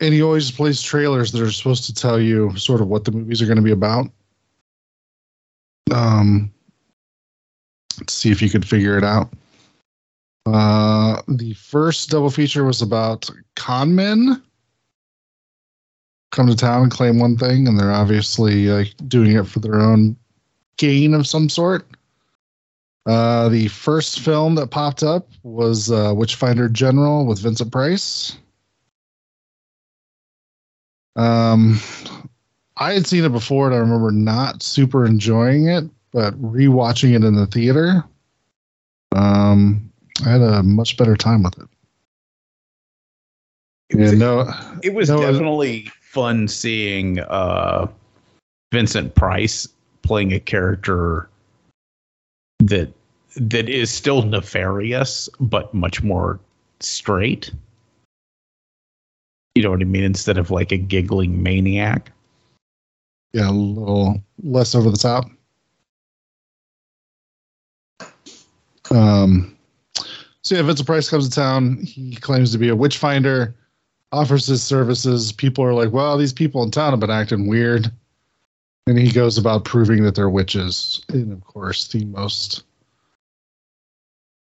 and 0.00 0.12
he 0.12 0.22
always 0.22 0.50
plays 0.50 0.82
trailers 0.82 1.32
that 1.32 1.40
are 1.40 1.50
supposed 1.50 1.84
to 1.86 1.94
tell 1.94 2.20
you 2.20 2.54
sort 2.56 2.80
of 2.80 2.88
what 2.88 3.04
the 3.04 3.12
movies 3.12 3.40
are 3.40 3.46
going 3.46 3.56
to 3.56 3.62
be 3.62 3.72
about. 3.72 4.06
Um, 5.90 6.52
let's 7.98 8.12
see 8.12 8.30
if 8.30 8.42
you 8.42 8.50
could 8.50 8.66
figure 8.66 8.98
it 8.98 9.04
out. 9.04 9.32
Uh, 10.44 11.22
the 11.28 11.54
first 11.54 12.10
double 12.10 12.30
feature 12.30 12.64
was 12.64 12.82
about 12.82 13.28
con 13.56 13.94
men 13.94 14.42
come 16.30 16.46
to 16.46 16.54
town 16.54 16.82
and 16.82 16.92
claim 16.92 17.18
one 17.18 17.36
thing, 17.36 17.66
and 17.66 17.78
they're 17.78 17.92
obviously 17.92 18.66
like 18.66 18.94
doing 19.08 19.32
it 19.32 19.46
for 19.46 19.60
their 19.60 19.80
own 19.80 20.16
gain 20.76 21.14
of 21.14 21.26
some 21.26 21.48
sort. 21.48 21.86
Uh, 23.06 23.48
the 23.48 23.68
first 23.68 24.20
film 24.20 24.56
that 24.56 24.70
popped 24.70 25.02
up 25.02 25.28
was 25.44 25.90
uh, 25.90 26.12
Witchfinder 26.14 26.68
General 26.68 27.24
with 27.24 27.38
Vincent 27.38 27.72
Price. 27.72 28.36
Um, 31.16 31.80
I 32.76 32.92
had 32.92 33.06
seen 33.06 33.24
it 33.24 33.32
before, 33.32 33.66
and 33.66 33.74
I 33.74 33.78
remember 33.78 34.10
not 34.12 34.62
super 34.62 35.06
enjoying 35.06 35.68
it, 35.68 35.84
but 36.12 36.34
rewatching 36.40 37.14
it 37.14 37.24
in 37.24 37.34
the 37.34 37.46
theater, 37.46 38.04
um, 39.14 39.90
I 40.24 40.30
had 40.30 40.42
a 40.42 40.62
much 40.62 40.96
better 40.96 41.16
time 41.16 41.42
with 41.42 41.58
it. 41.58 41.68
It 43.90 43.96
was, 43.96 44.12
Yeah, 44.12 44.18
no, 44.18 44.52
it 44.82 44.94
was 44.94 45.08
no, 45.08 45.20
definitely 45.20 45.90
fun 46.00 46.48
seeing 46.48 47.20
uh, 47.20 47.86
Vincent 48.72 49.14
Price 49.14 49.68
playing 50.02 50.32
a 50.32 50.40
character 50.40 51.28
that 52.58 52.92
that 53.36 53.68
is 53.68 53.90
still 53.90 54.22
nefarious 54.22 55.28
but 55.40 55.72
much 55.74 56.02
more 56.02 56.40
straight. 56.80 57.50
You 59.56 59.62
know 59.62 59.70
what 59.70 59.80
I 59.80 59.84
mean? 59.84 60.04
Instead 60.04 60.36
of 60.36 60.50
like 60.50 60.70
a 60.70 60.76
giggling 60.76 61.42
maniac. 61.42 62.12
yeah, 63.32 63.48
a 63.48 63.52
little 63.52 64.22
less 64.42 64.74
over 64.74 64.90
the 64.90 64.98
top. 64.98 65.30
Um, 68.90 69.56
so 70.42 70.56
yeah, 70.56 70.62
Vincent 70.62 70.86
Price 70.86 71.08
comes 71.08 71.26
to 71.28 71.34
town. 71.34 71.78
He 71.82 72.16
claims 72.16 72.52
to 72.52 72.58
be 72.58 72.68
a 72.68 72.76
witch 72.76 72.98
finder, 72.98 73.56
offers 74.12 74.46
his 74.46 74.62
services. 74.62 75.32
People 75.32 75.64
are 75.64 75.72
like, 75.72 75.90
"Well, 75.90 76.18
these 76.18 76.34
people 76.34 76.62
in 76.62 76.70
town 76.70 76.92
have 76.92 77.00
been 77.00 77.10
acting 77.10 77.46
weird," 77.46 77.90
and 78.86 78.98
he 78.98 79.10
goes 79.10 79.38
about 79.38 79.64
proving 79.64 80.02
that 80.02 80.14
they're 80.16 80.28
witches. 80.28 81.00
And 81.08 81.32
of 81.32 81.42
course, 81.44 81.88
the 81.88 82.04
most 82.04 82.62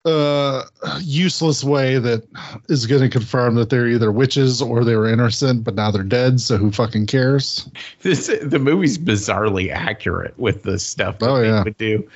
uh, 0.07 0.65
useless 1.01 1.65
way 1.65 1.99
that 1.99 2.23
is 2.69 2.87
going 2.87 3.03
to 3.03 3.09
confirm 3.09 3.57
that 3.57 3.71
they're 3.71 3.89
either 3.89 4.13
witches 4.13 4.63
or 4.63 4.85
they 4.85 4.95
were 4.97 5.09
innocent, 5.09 5.65
but 5.65 5.75
now 5.75 5.91
they're 5.91 6.03
dead. 6.05 6.41
So 6.41 6.57
who 6.57 6.71
fucking 6.71 7.07
cares? 7.07 7.69
This 8.03 8.29
the 8.43 8.59
movie's 8.59 8.99
bizarrely 8.99 9.71
accurate 9.71 10.39
with 10.39 10.63
the 10.63 10.79
stuff 10.79 11.19
that 11.19 11.29
Oh, 11.29 11.41
they 11.41 11.49
yeah. 11.49 11.65
would 11.65 11.77
do. 11.77 12.09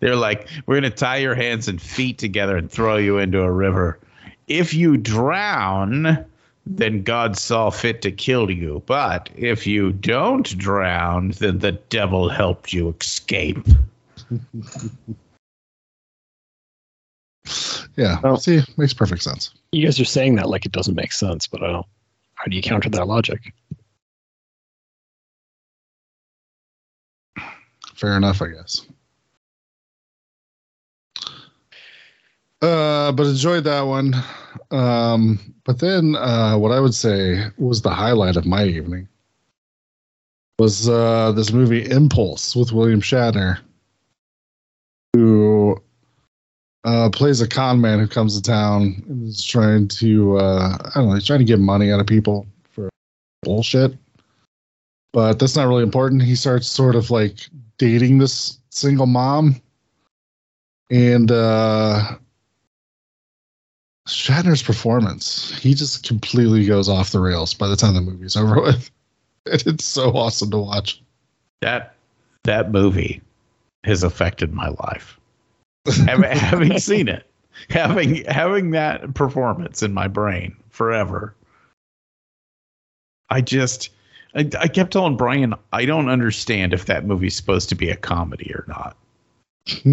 They're 0.00 0.16
like, 0.16 0.48
we're 0.66 0.74
gonna 0.76 0.90
tie 0.90 1.18
your 1.18 1.34
hands 1.34 1.68
and 1.68 1.80
feet 1.80 2.18
together 2.18 2.56
and 2.56 2.70
throw 2.70 2.96
you 2.96 3.18
into 3.18 3.40
a 3.40 3.50
river. 3.50 3.98
If 4.48 4.74
you 4.74 4.96
drown, 4.96 6.24
then 6.66 7.02
God 7.04 7.38
saw 7.38 7.70
fit 7.70 8.02
to 8.02 8.10
kill 8.10 8.50
you. 8.50 8.82
But 8.86 9.30
if 9.36 9.66
you 9.66 9.92
don't 9.92 10.58
drown, 10.58 11.30
then 11.38 11.60
the 11.60 11.72
devil 11.72 12.28
helped 12.28 12.72
you 12.72 12.94
escape. 13.00 13.64
Yeah. 17.96 18.18
Well- 18.22 18.38
See, 18.38 18.60
makes 18.76 18.92
perfect 18.94 19.22
sense. 19.22 19.52
You 19.72 19.84
guys 19.84 19.98
are 20.00 20.04
saying 20.04 20.36
that 20.36 20.48
like 20.48 20.66
it 20.66 20.72
doesn't 20.72 20.94
make 20.94 21.12
sense, 21.12 21.46
but 21.46 21.62
I 21.62 21.72
don't. 21.72 21.86
How 22.34 22.44
do 22.46 22.56
you 22.56 22.62
counter 22.62 22.90
that 22.90 23.06
logic? 23.06 23.52
Fair 27.94 28.16
enough, 28.16 28.42
I 28.42 28.48
guess. 28.48 28.86
Uh, 32.62 33.12
but 33.12 33.26
enjoyed 33.26 33.64
that 33.64 33.82
one. 33.82 34.14
Um, 34.70 35.54
but 35.64 35.78
then 35.78 36.16
uh, 36.16 36.56
what 36.56 36.72
I 36.72 36.80
would 36.80 36.94
say 36.94 37.44
was 37.58 37.82
the 37.82 37.90
highlight 37.90 38.36
of 38.36 38.46
my 38.46 38.64
evening 38.64 39.08
was 40.58 40.88
uh, 40.88 41.32
this 41.32 41.52
movie 41.52 41.88
Impulse 41.90 42.56
with 42.56 42.72
William 42.72 43.00
Shatner, 43.00 43.58
who 45.12 45.45
uh, 46.86 47.10
plays 47.10 47.40
a 47.40 47.48
con 47.48 47.80
man 47.80 47.98
who 47.98 48.06
comes 48.06 48.36
to 48.36 48.42
town 48.42 49.02
and 49.08 49.28
is 49.28 49.44
trying 49.44 49.88
to 49.88 50.38
uh, 50.38 50.78
I 50.80 50.90
don't 50.94 51.08
know, 51.08 51.14
he's 51.14 51.26
trying 51.26 51.40
to 51.40 51.44
get 51.44 51.58
money 51.58 51.90
out 51.90 52.00
of 52.00 52.06
people 52.06 52.46
for 52.70 52.88
bullshit. 53.42 53.92
But 55.12 55.38
that's 55.38 55.56
not 55.56 55.66
really 55.66 55.82
important. 55.82 56.22
He 56.22 56.36
starts 56.36 56.68
sort 56.68 56.94
of 56.94 57.10
like 57.10 57.48
dating 57.78 58.18
this 58.18 58.58
single 58.70 59.06
mom, 59.06 59.60
and 60.90 61.30
uh, 61.32 62.16
Shatner's 64.06 64.62
performance, 64.62 65.58
he 65.58 65.74
just 65.74 66.06
completely 66.06 66.66
goes 66.66 66.88
off 66.88 67.10
the 67.10 67.18
rails 67.18 67.52
by 67.52 67.66
the 67.66 67.76
time 67.76 67.94
the 67.94 68.00
movie's 68.00 68.36
over 68.36 68.60
with. 68.62 68.90
It's 69.46 69.84
so 69.84 70.10
awesome 70.10 70.50
to 70.52 70.58
watch. 70.58 71.02
That 71.62 71.94
that 72.44 72.70
movie 72.70 73.22
has 73.82 74.04
affected 74.04 74.52
my 74.52 74.68
life. 74.68 75.15
Having, 76.06 76.30
having 76.36 76.78
seen 76.78 77.08
it, 77.08 77.28
having 77.70 78.24
having 78.24 78.70
that 78.72 79.14
performance 79.14 79.82
in 79.82 79.92
my 79.92 80.08
brain 80.08 80.56
forever. 80.70 81.34
I 83.30 83.40
just 83.40 83.90
I, 84.34 84.48
I 84.58 84.68
kept 84.68 84.92
telling 84.92 85.16
Brian 85.16 85.54
I 85.72 85.84
don't 85.84 86.08
understand 86.08 86.74
if 86.74 86.86
that 86.86 87.06
movie's 87.06 87.34
supposed 87.34 87.68
to 87.70 87.74
be 87.74 87.90
a 87.90 87.96
comedy 87.96 88.52
or 88.54 88.64
not. 88.68 88.96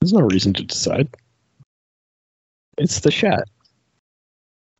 There's 0.00 0.12
no 0.12 0.22
reason 0.22 0.52
to 0.54 0.64
decide. 0.64 1.08
It's 2.78 3.00
the 3.00 3.10
chat. 3.10 3.44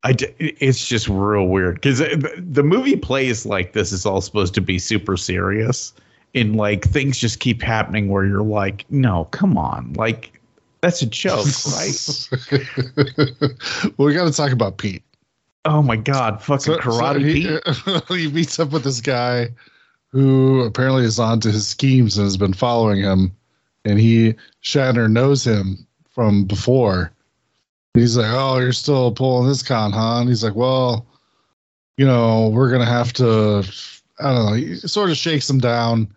I 0.03 0.15
d- 0.15 0.35
it's 0.39 0.89
just 0.89 1.09
real 1.09 1.47
weird 1.47 1.75
because 1.75 1.99
the 1.99 2.63
movie 2.63 2.97
plays 2.97 3.45
like 3.45 3.75
this 3.75 3.93
is 3.93 4.07
all 4.07 4.23
supposed 4.23 4.55
to 4.55 4.63
be 4.63 4.79
super 4.79 5.17
serious, 5.19 5.93
and 6.35 6.57
like 6.57 6.85
things 6.85 7.19
just 7.19 7.41
keep 7.41 7.63
happening 7.63 8.09
where 8.09 8.25
you're 8.25 8.43
like, 8.43 8.85
no, 8.91 9.25
come 9.27 9.57
on, 9.57 9.93
like 9.95 10.41
that's 10.81 11.03
a 11.03 11.07
joke, 11.07 11.47
right? 11.73 12.29
well, 13.99 14.07
we 14.07 14.15
got 14.15 14.25
to 14.25 14.33
talk 14.33 14.53
about 14.53 14.79
Pete. 14.79 15.03
oh 15.65 15.83
my 15.83 15.97
god, 15.97 16.43
fucking 16.43 16.75
karate 16.75 17.23
Pete. 17.23 18.09
he, 18.09 18.27
he 18.27 18.33
meets 18.33 18.59
up 18.59 18.71
with 18.71 18.85
this 18.85 19.01
guy 19.01 19.51
who 20.13 20.63
apparently 20.63 21.05
is 21.05 21.19
onto 21.19 21.51
his 21.51 21.67
schemes 21.67 22.17
and 22.19 22.25
has 22.25 22.37
been 22.37 22.53
following 22.53 23.01
him. 23.01 23.33
And 23.85 23.99
he, 23.99 24.35
Shatner, 24.63 25.11
knows 25.11 25.47
him 25.47 25.87
from 26.11 26.45
before. 26.45 27.13
He's 27.95 28.17
like, 28.17 28.27
Oh, 28.29 28.59
you're 28.59 28.73
still 28.73 29.13
pulling 29.13 29.49
this 29.49 29.63
con, 29.63 29.93
huh? 29.93 30.21
And 30.21 30.29
he's 30.29 30.45
like, 30.45 30.55
Well, 30.55 31.07
you 31.97 32.07
know, 32.07 32.49
we're 32.49 32.71
going 32.71 32.85
to 32.85 32.91
have 32.93 33.13
to, 33.15 33.65
I 34.19 34.33
don't 34.33 34.47
know. 34.47 34.53
He 34.55 34.77
sort 34.77 35.11
of 35.11 35.17
shakes 35.17 35.49
him 35.49 35.59
down. 35.59 36.15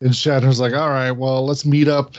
And 0.00 0.10
Shatner's 0.10 0.60
like, 0.60 0.72
All 0.74 0.90
right, 0.90 1.12
well, 1.12 1.44
let's 1.46 1.64
meet 1.64 1.88
up. 1.88 2.14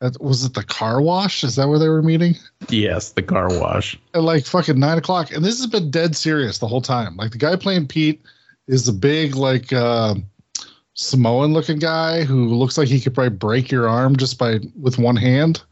At, 0.00 0.20
was 0.20 0.44
it 0.44 0.54
the 0.54 0.64
car 0.64 1.00
wash? 1.00 1.44
Is 1.44 1.54
that 1.54 1.68
where 1.68 1.78
they 1.78 1.88
were 1.88 2.02
meeting? 2.02 2.34
Yes, 2.68 3.12
the 3.12 3.22
car 3.22 3.48
wash. 3.60 3.96
at 4.14 4.22
like 4.22 4.44
fucking 4.44 4.78
nine 4.78 4.98
o'clock, 4.98 5.30
and 5.30 5.44
this 5.44 5.58
has 5.58 5.68
been 5.68 5.92
dead 5.92 6.16
serious 6.16 6.58
the 6.58 6.66
whole 6.66 6.82
time. 6.82 7.16
Like 7.16 7.30
the 7.30 7.38
guy 7.38 7.54
playing 7.54 7.86
Pete 7.86 8.20
is 8.66 8.88
a 8.88 8.92
big 8.92 9.36
like 9.36 9.72
uh, 9.72 10.16
Samoan 10.94 11.52
looking 11.52 11.78
guy 11.78 12.24
who 12.24 12.48
looks 12.48 12.76
like 12.76 12.88
he 12.88 13.00
could 13.00 13.14
probably 13.14 13.36
break 13.36 13.70
your 13.70 13.88
arm 13.88 14.16
just 14.16 14.38
by 14.38 14.58
with 14.80 14.98
one 14.98 15.16
hand. 15.16 15.62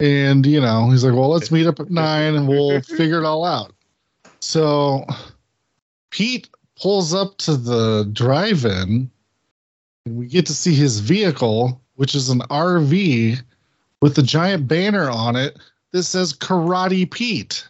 And 0.00 0.46
you 0.46 0.60
know, 0.60 0.90
he's 0.90 1.04
like, 1.04 1.14
"Well, 1.14 1.28
let's 1.28 1.50
meet 1.50 1.66
up 1.66 1.80
at 1.80 1.90
nine, 1.90 2.34
and 2.34 2.48
we'll 2.48 2.80
figure 2.96 3.18
it 3.18 3.26
all 3.26 3.44
out." 3.44 3.74
So 4.40 5.04
Pete 6.10 6.48
pulls 6.80 7.12
up 7.12 7.36
to 7.38 7.56
the 7.56 8.08
drive-in, 8.12 9.10
and 10.08 10.18
we 10.18 10.26
get 10.26 10.46
to 10.46 10.54
see 10.54 10.74
his 10.74 11.00
vehicle, 11.00 11.80
which 11.96 12.14
is 12.14 12.30
an 12.30 12.40
RV 12.50 13.40
with 14.00 14.16
a 14.16 14.22
giant 14.22 14.66
banner 14.66 15.10
on 15.10 15.36
it 15.36 15.58
that 15.92 16.04
says 16.04 16.32
Karate 16.32 17.10
Pete. 17.10 17.66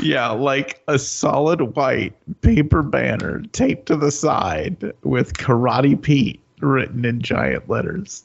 Yeah, 0.00 0.30
like 0.30 0.82
a 0.88 0.98
solid 0.98 1.76
white 1.76 2.14
paper 2.42 2.82
banner 2.82 3.42
taped 3.52 3.86
to 3.86 3.96
the 3.96 4.10
side 4.10 4.92
with 5.02 5.34
Karate 5.34 6.00
Pete 6.00 6.40
written 6.60 7.04
in 7.04 7.20
giant 7.20 7.68
letters. 7.68 8.24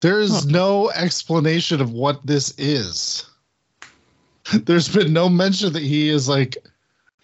There's 0.00 0.46
no 0.46 0.90
explanation 0.90 1.80
of 1.80 1.92
what 1.92 2.26
this 2.26 2.54
is. 2.58 3.26
There's 4.64 4.88
been 4.88 5.12
no 5.12 5.28
mention 5.28 5.72
that 5.74 5.82
he 5.82 6.08
is 6.08 6.28
like 6.28 6.56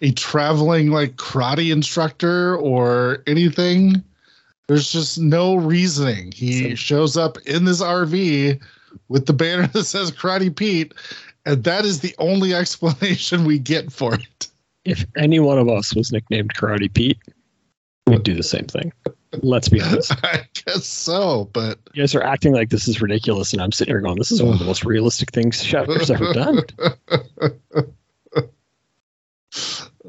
a 0.01 0.11
traveling 0.11 0.91
like 0.91 1.15
karate 1.15 1.71
instructor 1.71 2.55
or 2.55 3.23
anything. 3.27 4.03
There's 4.67 4.91
just 4.91 5.17
no 5.19 5.55
reasoning. 5.55 6.31
He 6.33 6.69
So- 6.71 6.75
shows 6.75 7.17
up 7.17 7.37
in 7.45 7.65
this 7.65 7.81
RV 7.81 8.59
with 9.07 9.25
the 9.25 9.33
banner 9.33 9.67
that 9.73 9.85
says 9.85 10.11
Karate 10.11 10.53
Pete, 10.55 10.93
and 11.45 11.63
that 11.63 11.85
is 11.85 11.99
the 12.01 12.13
only 12.19 12.53
explanation 12.53 13.45
we 13.45 13.59
get 13.59 13.91
for 13.91 14.15
it. 14.15 14.47
If 14.85 15.05
any 15.17 15.39
one 15.39 15.57
of 15.57 15.67
us 15.69 15.93
was 15.95 16.11
nicknamed 16.11 16.53
Karate 16.53 16.93
Pete, 16.93 17.17
we'd 18.07 18.23
do 18.23 18.33
the 18.35 18.43
same 18.43 18.65
thing. 18.65 18.91
Let's 19.41 19.67
be 19.67 19.81
honest. 19.81 20.13
I 20.23 20.47
guess 20.65 20.85
so, 20.85 21.49
but 21.51 21.77
You 21.93 22.03
guys 22.03 22.15
are 22.15 22.23
acting 22.23 22.53
like 22.53 22.69
this 22.69 22.87
is 22.87 23.01
ridiculous, 23.01 23.51
and 23.51 23.61
I'm 23.61 23.73
sitting 23.73 23.93
here 23.93 23.99
going, 23.99 24.15
"This 24.17 24.31
is 24.31 24.41
one 24.41 24.53
of 24.53 24.59
the 24.59 24.65
most 24.65 24.85
realistic 24.85 25.31
things 25.31 25.61
Shatner's 25.61 26.09
ever 26.09 26.31
done." 26.33 26.59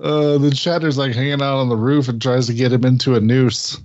Uh, 0.01 0.39
then 0.39 0.52
Shatner's 0.52 0.97
like 0.97 1.12
hanging 1.12 1.43
out 1.43 1.59
on 1.59 1.68
the 1.68 1.76
roof 1.76 2.09
and 2.09 2.22
tries 2.22 2.47
to 2.47 2.55
get 2.55 2.72
him 2.72 2.85
into 2.85 3.16
a 3.16 3.20
noose 3.20 3.80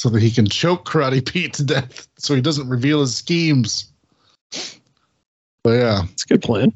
so 0.00 0.08
that 0.08 0.22
he 0.22 0.30
can 0.30 0.46
choke 0.46 0.88
Karate 0.88 1.22
Pete 1.30 1.52
to 1.52 1.62
death 1.62 2.08
so 2.16 2.34
he 2.34 2.40
doesn't 2.40 2.70
reveal 2.70 3.02
his 3.02 3.14
schemes. 3.14 3.92
But 5.62 5.72
yeah, 5.72 6.04
It's 6.04 6.24
a 6.24 6.28
good 6.28 6.42
plan. 6.42 6.72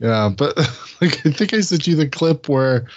yeah, 0.00 0.28
but 0.36 0.56
like 1.00 1.24
I 1.24 1.30
think 1.30 1.54
I 1.54 1.60
sent 1.60 1.86
you 1.86 1.94
the 1.94 2.08
clip 2.08 2.48
where 2.48 2.88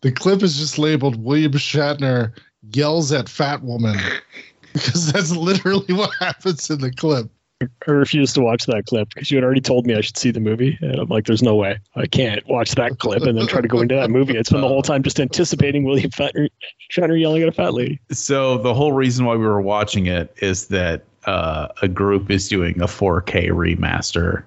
the 0.00 0.10
clip 0.10 0.42
is 0.42 0.56
just 0.56 0.78
labeled 0.78 1.22
William 1.22 1.52
Shatner 1.52 2.32
yells 2.72 3.12
at 3.12 3.28
fat 3.28 3.62
woman 3.62 3.98
because 4.72 5.12
that's 5.12 5.36
literally 5.36 5.92
what 5.92 6.14
happens 6.18 6.70
in 6.70 6.80
the 6.80 6.90
clip. 6.90 7.28
I 7.60 7.90
refused 7.90 8.36
to 8.36 8.40
watch 8.40 8.66
that 8.66 8.86
clip 8.86 9.08
because 9.08 9.32
you 9.32 9.36
had 9.36 9.42
already 9.42 9.60
told 9.60 9.84
me 9.84 9.96
I 9.96 10.00
should 10.00 10.16
see 10.16 10.30
the 10.30 10.38
movie, 10.38 10.78
and 10.80 10.94
I'm 10.94 11.08
like, 11.08 11.26
"There's 11.26 11.42
no 11.42 11.56
way 11.56 11.80
I 11.96 12.06
can't 12.06 12.46
watch 12.46 12.76
that 12.76 13.00
clip 13.00 13.22
and 13.24 13.36
then 13.36 13.48
try 13.48 13.60
to 13.60 13.66
go 13.66 13.80
into 13.80 13.96
that 13.96 14.10
movie." 14.10 14.38
I 14.38 14.42
spent 14.42 14.62
the 14.62 14.68
whole 14.68 14.82
time 14.82 15.02
just 15.02 15.18
anticipating 15.18 15.82
William 15.82 16.10
Fatner, 16.10 16.48
Shatner 16.92 17.20
yelling 17.20 17.42
at 17.42 17.48
a 17.48 17.52
fat 17.52 17.74
lady. 17.74 18.00
So 18.12 18.58
the 18.58 18.72
whole 18.72 18.92
reason 18.92 19.24
why 19.24 19.34
we 19.34 19.44
were 19.44 19.60
watching 19.60 20.06
it 20.06 20.32
is 20.40 20.68
that 20.68 21.04
uh, 21.24 21.66
a 21.82 21.88
group 21.88 22.30
is 22.30 22.48
doing 22.48 22.80
a 22.80 22.86
4K 22.86 23.48
remaster 23.48 24.44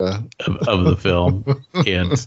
Yeah. 0.00 0.22
of, 0.46 0.56
of 0.68 0.84
the 0.84 0.96
film, 0.96 1.44
and 1.88 2.24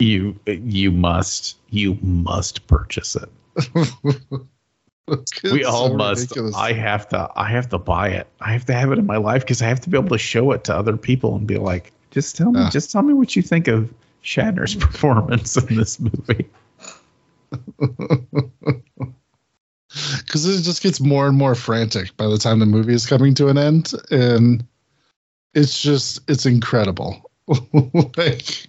you 0.00 0.38
you 0.46 0.90
must 0.90 1.56
you 1.70 1.94
must 2.02 2.66
purchase 2.66 3.16
it. 3.16 3.30
we 5.44 5.64
all 5.64 5.88
so 5.88 5.94
must. 5.96 6.22
ridiculous. 6.22 6.54
I 6.56 6.72
have 6.72 7.08
to. 7.10 7.30
I 7.36 7.48
have 7.48 7.68
to 7.70 7.78
buy 7.78 8.08
it. 8.08 8.26
I 8.40 8.52
have 8.52 8.64
to 8.66 8.72
have 8.74 8.92
it 8.92 8.98
in 8.98 9.06
my 9.06 9.16
life 9.16 9.42
because 9.42 9.62
I 9.62 9.66
have 9.66 9.80
to 9.80 9.90
be 9.90 9.96
able 9.98 10.10
to 10.10 10.18
show 10.18 10.52
it 10.52 10.64
to 10.64 10.74
other 10.76 10.96
people 10.96 11.34
and 11.36 11.46
be 11.46 11.56
like, 11.58 11.92
just 12.10 12.36
tell 12.36 12.52
me, 12.52 12.60
Yeah. 12.60 12.70
just 12.70 12.90
tell 12.92 13.02
me 13.02 13.12
what 13.14 13.34
you 13.36 13.42
think 13.42 13.68
of 13.68 13.92
Shatner's 14.24 14.74
performance 14.86 15.56
in 15.56 15.76
this 15.76 15.98
movie. 16.00 16.46
because 20.18 20.46
it 20.46 20.62
just 20.62 20.82
gets 20.82 21.00
more 21.00 21.26
and 21.26 21.36
more 21.36 21.54
frantic 21.54 22.16
by 22.16 22.26
the 22.28 22.38
time 22.38 22.60
the 22.60 22.66
movie 22.66 22.94
is 22.94 23.06
coming 23.06 23.34
to 23.34 23.48
an 23.48 23.58
end 23.58 23.92
and 24.12 24.64
it's 25.54 25.82
just 25.82 26.20
it's 26.30 26.46
incredible 26.46 27.28
like 28.16 28.68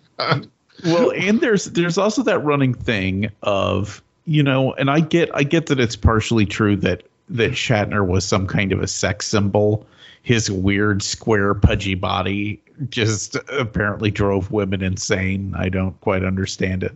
well 0.84 1.12
and 1.12 1.40
there's 1.42 1.66
there's 1.66 2.00
also 2.00 2.24
that 2.24 2.40
running 2.40 2.74
thing 2.74 3.30
of 3.44 4.02
you 4.32 4.44
know 4.44 4.74
and 4.74 4.90
i 4.90 5.00
get 5.00 5.30
i 5.36 5.44
get 5.44 5.66
that 5.68 5.80
it's 5.80 5.96
partially 5.96 6.46
true 6.46 6.76
that 6.76 7.04
that 7.32 7.52
shatner 7.52 8.06
was 8.06 8.26
some 8.26 8.46
kind 8.46 8.72
of 8.72 8.82
a 8.82 8.88
sex 8.88 9.28
symbol. 9.28 9.88
His 10.24 10.52
weird 10.52 11.02
square 11.02 11.56
pudgy 11.56 11.96
body 11.96 12.62
just 12.90 13.36
apparently 13.50 14.12
drove 14.12 14.52
women 14.52 14.84
insane. 14.84 15.56
I 15.58 15.70
don't 15.70 16.00
quite 16.02 16.24
understand 16.24 16.84
it. 16.84 16.96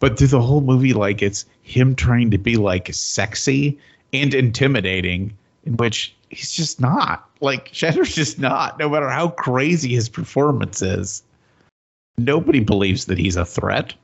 But 0.00 0.18
through 0.18 0.28
the 0.28 0.40
whole 0.40 0.60
movie 0.60 0.92
like 0.92 1.22
it's 1.22 1.44
him 1.62 1.96
trying 1.96 2.30
to 2.30 2.38
be 2.38 2.56
like 2.56 2.92
sexy 2.92 3.78
and 4.12 4.32
intimidating 4.34 5.36
in 5.64 5.76
which 5.76 6.14
he's 6.30 6.52
just 6.52 6.80
not. 6.80 7.28
Like 7.40 7.72
shatner's 7.72 8.14
just 8.14 8.38
not 8.38 8.78
no 8.78 8.88
matter 8.88 9.08
how 9.08 9.30
crazy 9.30 9.94
his 9.94 10.08
performance 10.08 10.82
is. 10.82 11.22
Nobody 12.18 12.60
believes 12.60 13.06
that 13.06 13.18
he's 13.18 13.36
a 13.36 13.44
threat. 13.44 13.94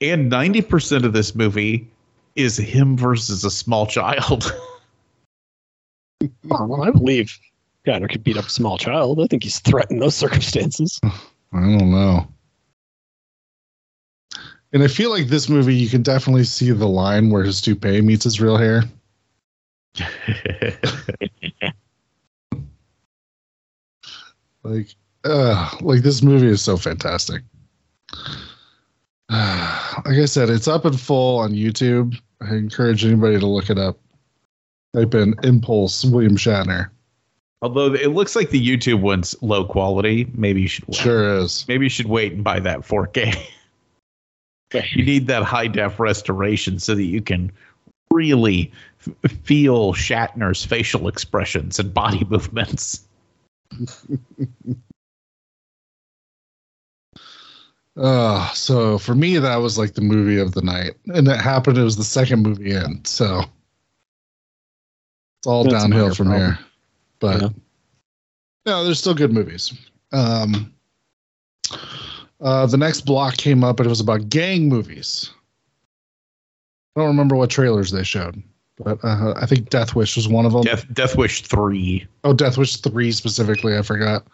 And 0.00 0.30
90% 0.32 1.04
of 1.04 1.12
this 1.12 1.34
movie 1.34 1.88
is 2.36 2.56
him 2.56 2.96
versus 2.96 3.44
a 3.44 3.50
small 3.50 3.86
child. 3.86 4.52
Well, 6.44 6.82
I 6.82 6.90
believe 6.90 7.38
Shatner 7.86 8.10
could 8.10 8.22
beat 8.22 8.36
up 8.36 8.44
a 8.44 8.50
small 8.50 8.76
child. 8.76 9.20
I 9.22 9.26
think 9.26 9.42
he's 9.42 9.58
threatened 9.60 10.02
those 10.02 10.14
circumstances. 10.14 11.00
i 11.52 11.60
don't 11.60 11.90
know 11.90 12.28
and 14.72 14.82
i 14.82 14.86
feel 14.86 15.10
like 15.10 15.26
this 15.26 15.48
movie 15.48 15.74
you 15.74 15.88
can 15.88 16.02
definitely 16.02 16.44
see 16.44 16.70
the 16.70 16.86
line 16.86 17.30
where 17.30 17.42
his 17.42 17.60
toupee 17.60 18.00
meets 18.00 18.24
his 18.24 18.40
real 18.40 18.56
hair 18.56 18.84
like 24.62 24.94
uh 25.24 25.70
like 25.80 26.02
this 26.02 26.22
movie 26.22 26.46
is 26.46 26.62
so 26.62 26.76
fantastic 26.76 27.42
like 30.04 30.18
i 30.18 30.24
said 30.24 30.50
it's 30.50 30.68
up 30.68 30.84
in 30.84 30.92
full 30.92 31.38
on 31.38 31.52
youtube 31.52 32.18
i 32.40 32.54
encourage 32.54 33.04
anybody 33.04 33.38
to 33.38 33.46
look 33.46 33.70
it 33.70 33.78
up 33.78 33.98
type 34.94 35.14
in 35.14 35.34
impulse 35.44 36.04
william 36.04 36.36
shatner 36.36 36.90
Although 37.62 37.92
it 37.92 38.08
looks 38.08 38.34
like 38.34 38.50
the 38.50 38.66
YouTube 38.66 39.00
one's 39.02 39.36
low 39.42 39.64
quality, 39.64 40.26
maybe 40.32 40.62
you 40.62 40.68
should 40.68 40.86
wait. 40.86 40.96
sure 40.96 41.36
is 41.36 41.66
Maybe 41.68 41.84
you 41.84 41.90
should 41.90 42.06
wait 42.06 42.32
and 42.32 42.42
buy 42.42 42.58
that 42.60 42.80
4K. 42.80 43.36
you 44.92 45.04
need 45.04 45.26
that 45.26 45.42
high 45.42 45.66
def 45.66 46.00
restoration 46.00 46.78
so 46.78 46.94
that 46.94 47.04
you 47.04 47.20
can 47.20 47.52
really 48.10 48.72
f- 49.06 49.32
feel 49.42 49.92
Shatner's 49.92 50.64
facial 50.64 51.06
expressions 51.06 51.78
and 51.78 51.92
body 51.92 52.24
movements. 52.30 53.06
uh 58.00 58.50
so 58.52 58.96
for 58.98 59.14
me 59.14 59.36
that 59.38 59.56
was 59.56 59.76
like 59.78 59.92
the 59.94 60.00
movie 60.00 60.38
of 60.38 60.52
the 60.52 60.62
night 60.62 60.92
and 61.08 61.28
it 61.28 61.38
happened 61.40 61.76
it 61.76 61.82
was 61.82 61.96
the 61.96 62.04
second 62.04 62.42
movie 62.42 62.72
in 62.72 63.04
so 63.04 63.40
it's 65.38 65.46
all 65.46 65.64
That's 65.64 65.74
downhill 65.82 66.14
from 66.14 66.28
problem. 66.28 66.52
here 66.54 66.58
but 67.18 67.42
Yeah. 67.42 67.48
no 68.66 68.84
there's 68.84 68.98
still 68.98 69.14
good 69.14 69.32
movies 69.32 69.72
um 70.12 70.72
uh 72.40 72.64
the 72.66 72.78
next 72.78 73.02
block 73.02 73.36
came 73.36 73.62
up 73.62 73.80
and 73.80 73.86
it 73.86 73.90
was 73.90 74.00
about 74.00 74.30
gang 74.30 74.68
movies 74.68 75.30
i 76.96 77.00
don't 77.00 77.08
remember 77.08 77.36
what 77.36 77.50
trailers 77.50 77.90
they 77.90 78.02
showed 78.02 78.42
but 78.82 78.98
uh, 79.04 79.34
i 79.36 79.44
think 79.44 79.68
death 79.68 79.94
wish 79.94 80.16
was 80.16 80.26
one 80.26 80.46
of 80.46 80.52
them 80.52 80.62
Death 80.62 80.86
Death 80.94 81.16
Wish 81.18 81.42
3. 81.42 82.06
Oh, 82.24 82.32
Death 82.32 82.56
Wish 82.56 82.76
3 82.78 83.12
specifically, 83.12 83.76
I 83.76 83.82
forgot. 83.82 84.24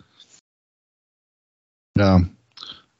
Yeah. 1.96 2.20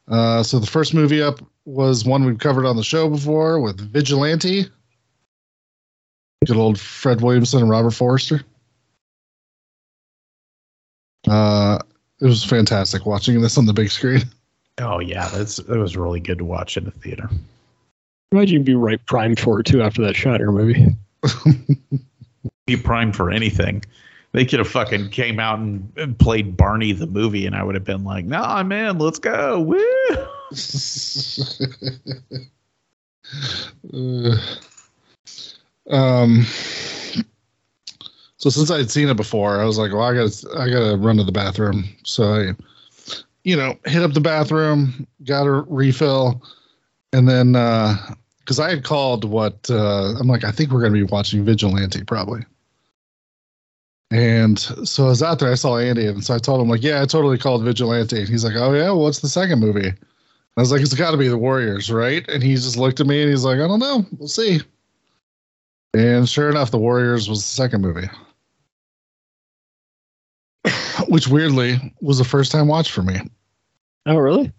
Uh, 0.09 0.43
so 0.43 0.59
the 0.59 0.66
first 0.66 0.95
movie 0.95 1.23
up 1.23 1.41
was 1.65 2.05
one 2.05 2.24
we've 2.24 2.39
covered 2.39 2.66
on 2.66 2.77
the 2.77 2.85
show 2.85 3.09
before 3.09 3.61
with 3.61 3.81
Vigilante. 3.81 4.66
Good 6.45 6.57
old 6.57 6.78
Fred 6.78 7.20
Williamson 7.20 7.62
and 7.62 7.70
Robert 7.70 7.91
Forster. 7.91 8.43
Uh, 11.27 11.78
it 12.20 12.27
was 12.27 12.45
fantastic 12.45 13.05
watching 13.05 13.41
this 13.41 13.59
on 13.59 13.66
the 13.66 13.73
big 13.73 13.91
screen. 13.91 14.23
Oh 14.78 14.99
yeah, 14.99 15.28
that's 15.28 15.57
that 15.57 15.78
was 15.78 15.97
really 15.97 16.20
good 16.20 16.37
to 16.37 16.45
watch 16.45 16.77
in 16.77 16.85
the 16.85 16.91
theater. 16.91 17.31
Imagine 18.31 18.57
you'd 18.57 18.65
be 18.66 18.74
right 18.74 19.01
primed 19.07 19.41
for 19.41 19.59
it 19.61 19.65
too 19.65 19.81
after 19.81 20.03
that 20.03 20.15
Shatner 20.15 20.53
movie. 20.53 20.95
Be 22.66 22.77
primed 22.77 23.16
for 23.16 23.31
anything. 23.31 23.83
They 24.32 24.44
could 24.44 24.59
have 24.59 24.69
fucking 24.69 25.11
came 25.11 25.40
out 25.40 25.59
and, 25.59 25.90
and 25.97 26.19
played 26.19 26.57
Barney 26.57 26.93
the 26.93 27.07
movie, 27.07 27.47
and 27.47 27.55
I 27.55 27.62
would 27.62 27.74
have 27.74 27.85
been 27.85 28.05
like, 28.05 28.24
"Nah, 28.24 28.62
man, 28.62 28.98
let's 28.98 29.19
go!" 29.19 29.61
Woo! 29.61 29.78
Uh, 33.93 34.36
um 35.90 36.44
so 38.39 38.51
since 38.51 38.70
I'd 38.70 38.90
seen 38.90 39.09
it 39.09 39.16
before, 39.16 39.61
I 39.61 39.65
was 39.65 39.78
like, 39.78 39.93
well, 39.93 40.03
I 40.03 40.15
gotta 40.15 40.48
I 40.57 40.69
gotta 40.70 40.97
run 40.97 41.16
to 41.16 41.24
the 41.24 41.32
bathroom. 41.32 41.85
So 42.05 42.32
I 42.32 42.53
you 43.44 43.57
know, 43.57 43.77
hit 43.85 44.03
up 44.03 44.12
the 44.12 44.20
bathroom, 44.20 45.07
got 45.24 45.47
a 45.47 45.65
refill, 45.69 46.43
and 47.12 47.28
then 47.28 47.57
uh 47.57 47.97
because 48.40 48.61
I 48.61 48.70
had 48.70 48.85
called 48.85 49.24
what 49.24 49.69
uh 49.70 50.15
I'm 50.20 50.28
like, 50.28 50.44
I 50.44 50.53
think 50.53 50.70
we're 50.70 50.82
gonna 50.82 50.93
be 50.93 51.03
watching 51.03 51.44
Vigilante 51.44 52.05
probably. 52.05 52.44
And 54.12 54.59
so 54.59 55.05
I 55.07 55.09
was 55.09 55.23
out 55.23 55.41
there, 55.41 55.51
I 55.51 55.57
saw 55.57 55.78
Andy, 55.78 56.07
and 56.07 56.24
so 56.24 56.35
I 56.35 56.39
told 56.39 56.61
him, 56.61 56.69
like, 56.69 56.83
yeah, 56.83 57.03
I 57.03 57.07
totally 57.07 57.39
called 57.39 57.65
Vigilante. 57.65 58.20
And 58.20 58.28
he's 58.28 58.45
like, 58.45 58.55
Oh 58.55 58.73
yeah, 58.73 58.85
well, 58.85 59.01
what's 59.01 59.19
the 59.19 59.28
second 59.28 59.59
movie? 59.61 59.89
I 59.89 60.61
was 60.61 60.70
like, 60.73 60.81
it's 60.81 60.95
got 60.95 61.11
to 61.11 61.16
be 61.16 61.28
the 61.28 61.37
Warriors, 61.37 61.91
right? 61.91 62.27
And 62.28 62.43
he 62.43 62.55
just 62.55 62.77
looked 62.78 63.01
at 63.01 63.07
me 63.07 63.20
and 63.20 63.31
he's 63.31 63.45
like, 63.45 63.57
I 63.59 63.66
don't 63.69 63.81
know. 63.81 64.07
We'll 64.16 64.28
see. 64.28 64.61
And 65.93 66.28
sure 66.28 66.49
enough, 66.49 66.70
the 66.70 66.78
Warriors 66.78 67.28
was 67.28 67.41
the 67.41 67.49
second 67.49 67.83
movie, 67.83 68.09
which 71.09 71.28
weirdly 71.28 71.95
was 72.01 72.19
the 72.19 72.24
first 72.24 72.53
time 72.53 72.69
watch 72.69 72.91
for 72.93 73.03
me. 73.03 73.20
Oh, 74.07 74.16
really? 74.16 74.53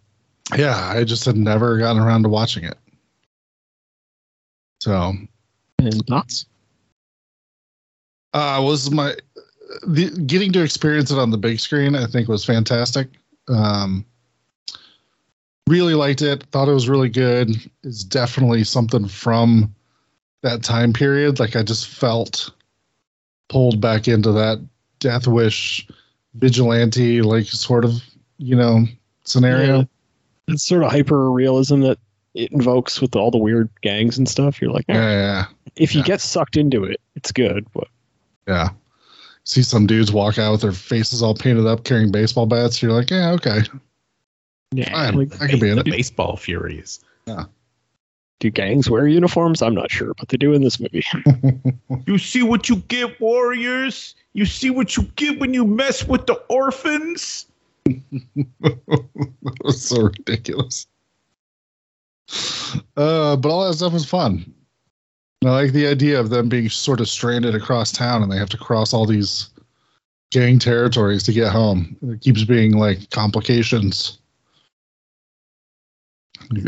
Yeah, 0.55 0.75
I 0.95 1.03
just 1.03 1.25
had 1.25 1.35
never 1.37 1.77
gotten 1.77 2.01
around 2.01 2.23
to 2.23 2.29
watching 2.29 2.63
it. 2.63 2.77
So, 4.81 5.13
And 5.79 6.05
thoughts? 6.07 6.45
uh, 8.33 8.61
was 8.63 8.91
my 8.91 9.15
the, 9.87 10.09
getting 10.25 10.51
to 10.53 10.63
experience 10.63 11.11
it 11.11 11.17
on 11.17 11.31
the 11.31 11.37
big 11.37 11.59
screen, 11.59 11.95
I 11.95 12.07
think 12.07 12.27
was 12.27 12.45
fantastic. 12.45 13.07
Um, 13.47 14.05
really 15.67 15.93
liked 15.93 16.21
it. 16.21 16.43
Thought 16.43 16.69
it 16.69 16.73
was 16.73 16.89
really 16.89 17.09
good. 17.09 17.49
It's 17.83 18.03
definitely 18.03 18.63
something 18.63 19.07
from 19.07 19.73
that 20.41 20.63
time 20.63 20.93
period. 20.93 21.39
Like 21.39 21.55
I 21.55 21.63
just 21.63 21.87
felt 21.89 22.49
pulled 23.49 23.81
back 23.81 24.07
into 24.07 24.31
that 24.33 24.65
Death 24.99 25.27
Wish 25.27 25.87
vigilante, 26.35 27.21
like 27.21 27.45
sort 27.45 27.85
of, 27.85 28.01
you 28.37 28.55
know, 28.55 28.85
scenario. 29.23 29.79
Yeah. 29.79 29.83
It's 30.49 30.65
sort 30.65 30.83
of 30.83 30.91
hyper 30.91 31.29
realism 31.31 31.81
that 31.81 31.99
it 32.33 32.51
invokes 32.51 33.01
with 33.01 33.15
all 33.15 33.31
the 33.31 33.37
weird 33.37 33.69
gangs 33.81 34.17
and 34.17 34.29
stuff. 34.29 34.61
You're 34.61 34.71
like, 34.71 34.85
Yeah, 34.87 34.95
yeah, 34.95 35.45
if 35.75 35.93
you 35.93 36.01
yeah. 36.01 36.07
get 36.07 36.21
sucked 36.21 36.55
into 36.55 36.83
it, 36.83 37.01
it's 37.15 37.31
good. 37.31 37.65
But 37.73 37.87
yeah. 38.47 38.69
See 39.47 39.63
some 39.63 39.87
dudes 39.87 40.11
walk 40.11 40.37
out 40.37 40.51
with 40.51 40.61
their 40.61 40.73
faces 40.73 41.23
all 41.23 41.33
painted 41.33 41.65
up, 41.65 41.85
carrying 41.85 42.11
baseball 42.11 42.45
bats. 42.45 42.81
You're 42.81 42.91
like, 42.91 43.09
yeah, 43.09 43.31
okay, 43.31 43.61
yeah, 44.73 44.91
Fine. 44.91 45.15
like, 45.15 45.41
I 45.41 45.47
could 45.47 45.61
be 45.61 45.69
in 45.69 45.75
the 45.75 45.83
it. 45.87 45.89
baseball 45.91 46.35
furies. 46.35 46.99
Yeah. 47.25 47.45
Do 48.41 48.49
gangs 48.49 48.89
wear 48.89 49.07
uniforms? 49.07 49.61
I'm 49.61 49.73
not 49.73 49.89
sure, 49.89 50.13
but 50.15 50.27
they 50.27 50.35
do 50.35 50.51
in 50.51 50.63
this 50.63 50.81
movie. 50.81 51.05
You 52.05 52.17
see 52.17 52.43
what 52.43 52.67
you 52.67 52.75
get, 52.89 53.19
Warriors. 53.21 54.15
You 54.33 54.45
see 54.45 54.69
what 54.69 54.97
you 54.97 55.03
get 55.15 55.39
when 55.39 55.53
you 55.53 55.63
mess 55.65 56.05
with 56.05 56.27
the 56.27 56.35
orphans. 56.49 57.45
that 57.85 59.57
was 59.63 59.81
so 59.81 60.01
ridiculous. 60.03 60.87
Uh, 62.97 63.37
but 63.37 63.49
all 63.49 63.65
that 63.65 63.75
stuff 63.75 63.93
was 63.93 64.05
fun. 64.05 64.53
I 65.45 65.49
like 65.49 65.71
the 65.71 65.87
idea 65.87 66.19
of 66.19 66.29
them 66.29 66.49
being 66.49 66.69
sort 66.69 66.99
of 66.99 67.07
stranded 67.07 67.53
across 67.53 67.91
town 67.91 68.23
and 68.23 68.31
they 68.31 68.37
have 68.37 68.49
to 68.49 68.57
cross 68.57 68.93
all 68.93 69.05
these 69.05 69.49
gang 70.31 70.59
territories 70.59 71.23
to 71.23 71.33
get 71.33 71.51
home. 71.51 71.95
It 72.01 72.21
keeps 72.21 72.43
being 72.43 72.77
like 72.77 73.09
complications. 73.11 74.19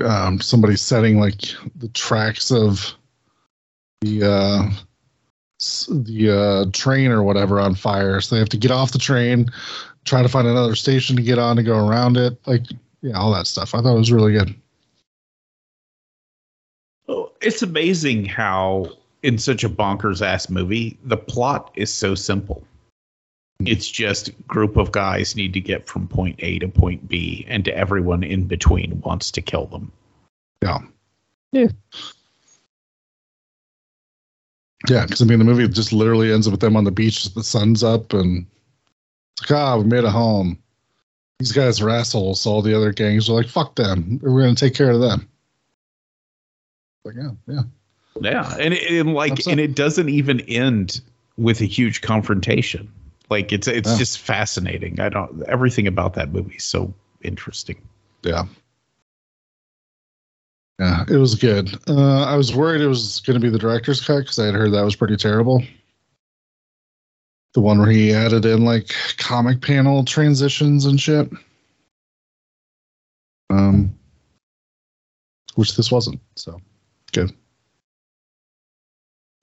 um, 0.03 0.39
somebody 0.39 0.75
setting 0.75 1.19
like 1.19 1.41
the 1.75 1.89
tracks 1.89 2.51
of 2.51 2.93
the 4.01 4.23
uh, 4.23 4.69
the 5.89 6.29
uh, 6.67 6.71
train 6.71 7.11
or 7.11 7.23
whatever 7.23 7.59
on 7.59 7.75
fire. 7.75 8.21
So 8.21 8.35
they 8.35 8.39
have 8.39 8.49
to 8.49 8.57
get 8.57 8.71
off 8.71 8.91
the 8.91 8.99
train, 8.99 9.49
try 10.05 10.21
to 10.21 10.29
find 10.29 10.47
another 10.47 10.75
station 10.75 11.15
to 11.15 11.21
get 11.21 11.39
on 11.39 11.55
to 11.55 11.63
go 11.63 11.87
around 11.87 12.17
it. 12.17 12.37
Like 12.45 12.63
yeah, 13.01 13.17
all 13.17 13.33
that 13.33 13.47
stuff. 13.47 13.73
I 13.73 13.81
thought 13.81 13.95
it 13.95 13.99
was 13.99 14.11
really 14.11 14.33
good. 14.33 14.53
It's 17.41 17.61
amazing 17.61 18.25
how, 18.25 18.87
in 19.23 19.37
such 19.37 19.63
a 19.63 19.69
bonkers 19.69 20.25
ass 20.25 20.49
movie, 20.49 20.97
the 21.03 21.17
plot 21.17 21.71
is 21.75 21.93
so 21.93 22.15
simple. 22.15 22.63
It's 23.65 23.89
just 23.89 24.31
group 24.47 24.77
of 24.77 24.91
guys 24.91 25.35
need 25.35 25.53
to 25.53 25.59
get 25.59 25.87
from 25.87 26.07
point 26.07 26.35
A 26.39 26.59
to 26.59 26.67
point 26.67 27.07
B, 27.07 27.45
and 27.47 27.67
everyone 27.69 28.23
in 28.23 28.45
between 28.45 29.01
wants 29.01 29.31
to 29.31 29.41
kill 29.41 29.65
them. 29.67 29.91
Yeah. 30.61 30.79
Yeah. 31.51 31.67
Yeah, 34.87 35.05
because 35.05 35.21
I 35.21 35.25
mean, 35.25 35.39
the 35.39 35.45
movie 35.45 35.67
just 35.67 35.91
literally 35.91 36.31
ends 36.31 36.49
with 36.49 36.61
them 36.61 36.77
on 36.77 36.85
the 36.85 36.91
beach, 36.91 37.33
the 37.33 37.43
sun's 37.43 37.83
up, 37.83 38.13
and 38.13 38.45
it's 39.33 39.49
like, 39.49 39.59
ah, 39.59 39.77
we 39.77 39.83
made 39.83 40.05
a 40.05 40.11
home. 40.11 40.57
These 41.39 41.51
guys 41.51 41.81
are 41.81 41.89
assholes. 41.89 42.41
So 42.41 42.51
all 42.51 42.61
the 42.61 42.75
other 42.75 42.93
gangs 42.93 43.29
are 43.29 43.33
like, 43.33 43.47
fuck 43.47 43.75
them. 43.75 44.19
We're 44.21 44.41
going 44.41 44.55
to 44.55 44.65
take 44.65 44.75
care 44.75 44.91
of 44.91 45.01
them. 45.01 45.27
Like, 47.05 47.15
yeah, 47.15 47.31
yeah. 47.47 47.61
Yeah, 48.21 48.57
and 48.59 48.73
it, 48.73 48.91
and 48.91 49.13
like, 49.13 49.47
and 49.47 49.59
it 49.59 49.75
doesn't 49.75 50.09
even 50.09 50.41
end 50.41 51.01
with 51.37 51.61
a 51.61 51.65
huge 51.65 52.01
confrontation. 52.01 52.91
Like 53.29 53.53
it's 53.53 53.67
it's 53.67 53.91
Yeah. 53.91 53.97
just 53.97 54.19
fascinating. 54.19 54.99
I 54.99 55.09
don't 55.09 55.43
everything 55.47 55.87
about 55.87 56.15
that 56.15 56.31
movie 56.33 56.55
is 56.55 56.63
so 56.65 56.93
interesting. 57.21 57.79
Yeah. 58.23 58.45
Yeah, 60.79 61.03
it 61.09 61.17
was 61.17 61.35
good. 61.35 61.77
Uh, 61.87 62.23
I 62.23 62.35
was 62.35 62.55
worried 62.55 62.81
it 62.81 62.87
was 62.87 63.19
going 63.21 63.39
to 63.39 63.45
be 63.45 63.49
the 63.49 63.59
director's 63.59 63.99
cut 64.03 64.19
because 64.21 64.39
I 64.39 64.45
had 64.45 64.55
heard 64.55 64.71
that 64.71 64.81
was 64.83 64.95
pretty 64.95 65.17
terrible. 65.17 65.61
The 67.53 67.59
one 67.61 67.79
where 67.79 67.89
he 67.89 68.13
added 68.13 68.45
in 68.45 68.63
like 68.63 68.93
comic 69.17 69.61
panel 69.61 70.05
transitions 70.05 70.85
and 70.85 70.99
shit. 70.99 71.29
Um, 73.49 73.93
which 75.55 75.75
this 75.75 75.91
wasn't. 75.91 76.21
So 76.35 76.61
good. 77.09 77.33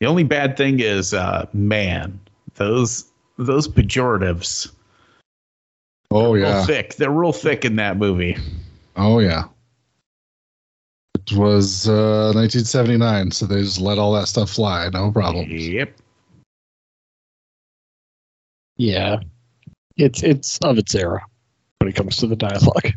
The 0.01 0.07
only 0.07 0.25
bad 0.25 0.57
thing 0.57 0.81
is, 0.81 1.15
uh, 1.15 1.47
man, 1.53 2.21
those 2.55 3.07
those 3.39 3.67
pejoratives. 3.69 4.71
Oh 6.11 6.33
real 6.35 6.49
yeah. 6.49 6.65
thick. 6.67 6.97
They're 6.97 7.11
real 7.11 7.33
thick 7.33 7.65
in 7.65 7.77
that 7.77 7.97
movie. 7.97 8.37
Oh 8.97 9.19
yeah. 9.19 9.45
It 11.15 11.33
was 11.37 11.89
uh, 11.89 12.33
1979, 12.35 13.33
so 13.33 13.47
they 13.47 13.63
just 13.63 13.81
let 13.81 13.99
all 13.99 14.13
that 14.13 14.29
stuff 14.29 14.51
fly. 14.51 14.89
No 14.93 15.11
problem. 15.11 15.47
Yep. 15.51 15.93
Yeah, 18.77 19.21
it's 19.97 20.23
it's 20.23 20.59
of 20.59 20.79
its 20.79 20.95
era 20.95 21.25
when 21.79 21.89
it 21.89 21.97
comes 21.97 22.19
to 22.19 22.27
the 22.27 22.37
dialogue. 22.37 22.93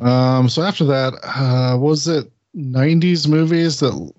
Um, 0.00 0.48
so 0.48 0.62
after 0.62 0.84
that, 0.84 1.14
uh, 1.24 1.76
was 1.78 2.06
it 2.06 2.30
90s 2.56 3.26
movies 3.28 3.80
that, 3.80 4.12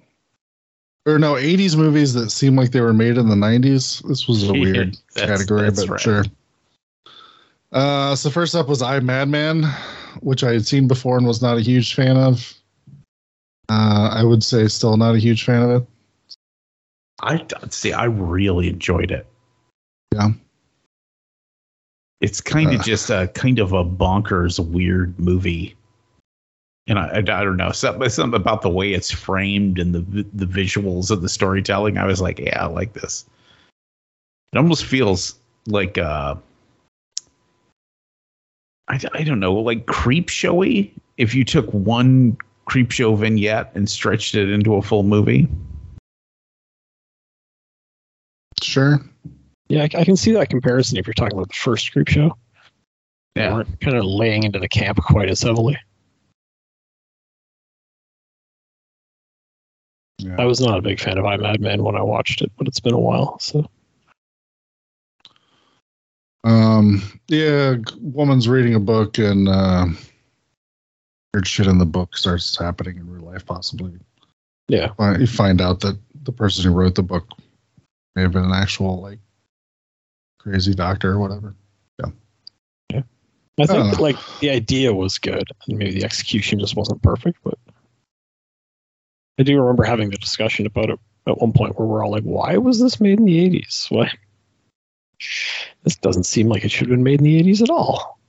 or 1.06 1.18
no, 1.20 1.34
80s 1.36 1.76
movies 1.78 2.14
that 2.14 2.30
seemed 2.32 2.58
like 2.58 2.72
they 2.72 2.82
were 2.82 2.94
made 2.94 3.18
in 3.18 3.30
the 3.30 3.36
90s? 3.36 4.06
This 4.08 4.28
was 4.28 4.48
a 4.50 4.54
weird 4.54 4.98
that's- 5.16 5.38
category, 5.38 5.64
that's 5.64 5.82
but 5.86 5.90
right. 5.92 6.02
sure. 6.02 6.24
Uh, 7.72 8.16
so 8.16 8.30
first 8.30 8.56
up 8.56 8.68
was 8.68 8.82
I 8.82 9.00
Madman, 9.00 9.64
which 10.22 10.44
I 10.44 10.54
had 10.54 10.66
seen 10.66 10.88
before 10.88 11.18
and 11.18 11.28
was 11.28 11.42
not 11.42 11.58
a 11.58 11.62
huge 11.62 11.94
fan 11.94 12.18
of. 12.18 12.54
Uh, 13.70 14.10
I 14.12 14.24
would 14.24 14.44
say 14.44 14.68
still 14.68 14.98
not 14.98 15.14
a 15.14 15.20
huge 15.20 15.46
fan 15.46 15.62
of 15.62 15.70
it. 15.82 15.88
I 17.22 17.46
see. 17.70 17.94
I 17.94 18.06
really 18.06 18.70
enjoyed 18.70 19.12
it. 19.12 19.28
Yeah. 20.14 20.30
It's 22.22 22.42
kind 22.42 22.74
of 22.74 22.82
Uh. 22.82 22.84
just 22.84 23.10
a 23.10 23.30
kind 23.34 23.60
of 23.60 23.74
a 23.74 23.86
bonkers, 23.86 24.60
weird 24.60 25.18
movie. 25.20 25.76
And 26.88 26.98
I, 27.00 27.08
I, 27.08 27.18
I 27.18 27.22
don't 27.22 27.58
know 27.58 27.72
something, 27.72 28.10
something 28.10 28.40
about 28.40 28.62
the 28.62 28.70
way 28.70 28.94
it's 28.94 29.12
framed 29.12 29.80
and 29.80 29.94
the 29.94 30.26
the 30.34 30.46
visuals 30.46 31.12
of 31.12 31.22
the 31.22 31.30
storytelling. 31.30 31.98
I 31.98 32.06
was 32.06 32.20
like, 32.22 32.40
yeah, 32.40 32.64
I 32.64 32.68
like 32.68 32.94
this. 32.94 33.26
It 34.52 34.58
almost 34.58 34.86
feels 34.86 35.36
like 35.68 35.98
uh, 36.00 36.36
I, 38.88 39.00
I 39.14 39.24
don't 39.24 39.40
know, 39.40 39.54
like 39.54 39.86
creep 39.86 40.30
showy. 40.30 40.94
If 41.18 41.36
you 41.36 41.46
took 41.46 41.70
one 41.72 42.38
Creepshow 42.70 43.18
vignette 43.18 43.72
and 43.76 43.90
stretched 43.90 44.36
it 44.36 44.50
into 44.50 44.76
a 44.76 44.82
full 44.82 45.04
movie. 45.04 45.48
Sure. 48.62 49.00
Yeah, 49.70 49.82
I, 49.84 50.00
I 50.00 50.04
can 50.04 50.18
see 50.18 50.32
that 50.34 50.50
comparison 50.50 50.98
if 50.98 51.06
you're 51.08 51.14
talking 51.14 51.38
about 51.38 51.50
the 51.50 51.54
first 51.56 51.92
group 51.94 52.10
show. 52.10 52.36
They 53.36 53.44
Yeah. 53.44 53.54
weren't 53.54 53.80
kind 53.80 53.96
of 53.98 54.04
laying 54.06 54.44
into 54.44 54.60
the 54.60 54.68
camp 54.68 54.98
quite 54.98 55.30
as 55.30 55.42
heavily. 55.42 55.78
Yeah. 60.18 60.36
I 60.38 60.46
was 60.46 60.60
not 60.60 60.78
a 60.78 60.82
big 60.82 61.00
fan 61.00 61.18
of 61.18 61.26
I 61.26 61.38
Madman 61.38 61.84
when 61.84 61.96
I 61.96 62.02
watched 62.02 62.42
it, 62.42 62.52
but 62.58 62.68
it's 62.68 62.80
been 62.80 62.94
a 62.94 63.00
while. 63.00 63.40
So 63.40 63.70
Um, 66.44 67.02
yeah, 67.28 67.76
woman's 68.00 68.48
reading 68.48 68.74
a 68.74 68.80
book 68.80 69.18
and 69.18 69.48
uh, 69.48 69.86
weird 71.34 71.48
shit 71.48 71.68
in 71.68 71.78
the 71.78 71.86
book 71.86 72.18
starts 72.18 72.58
happening 72.58 72.98
in 72.98 73.10
real 73.10 73.24
life, 73.26 73.46
possibly. 73.46 73.94
yeah, 74.68 74.92
You 75.20 75.28
find 75.28 75.62
out 75.62 75.82
that 75.82 75.98
the 76.24 76.32
person 76.32 76.64
who 76.64 76.72
wrote 76.72 76.96
the 76.96 77.04
book 77.04 77.28
may 78.16 78.24
have 78.24 78.32
been 78.32 78.46
an 78.46 78.54
actual 78.54 79.02
like 79.02 79.20
crazy 80.40 80.74
doctor 80.74 81.12
or 81.12 81.20
whatever. 81.20 81.56
Yeah. 82.00 83.02
I 83.60 83.66
think 83.66 84.00
like 84.00 84.16
the 84.40 84.50
idea 84.50 84.94
was 84.94 85.18
good, 85.18 85.50
and 85.68 85.78
maybe 85.78 85.92
the 85.92 86.06
execution 86.06 86.60
just 86.60 86.76
wasn't 86.76 87.02
perfect. 87.04 87.38
But 87.44 87.58
I 89.38 89.44
do 89.44 89.60
remember 89.60 89.84
having 89.84 90.10
the 90.10 90.18
discussion 90.18 90.66
about 90.66 90.90
it 90.90 91.00
at 91.28 91.38
one 91.40 91.52
point 91.52 91.78
where 91.78 91.88
we're 91.88 92.04
all 92.04 92.12
like, 92.12 92.24
"Why 92.24 92.58
was 92.58 92.80
this 92.80 93.02
made 93.02 93.20
in 93.20 93.26
the 93.26 93.38
'80s? 93.50 93.92
Why? 93.92 94.12
This 95.84 95.96
doesn't 95.96 96.26
seem 96.26 96.50
like 96.50 96.66
it 96.66 96.72
should 96.72 96.88
have 96.88 96.90
been 96.90 97.04
made 97.04 97.22
in 97.22 97.24
the 97.24 97.42
'80s 97.42 97.62
at 97.62 97.70
all." 97.70 98.20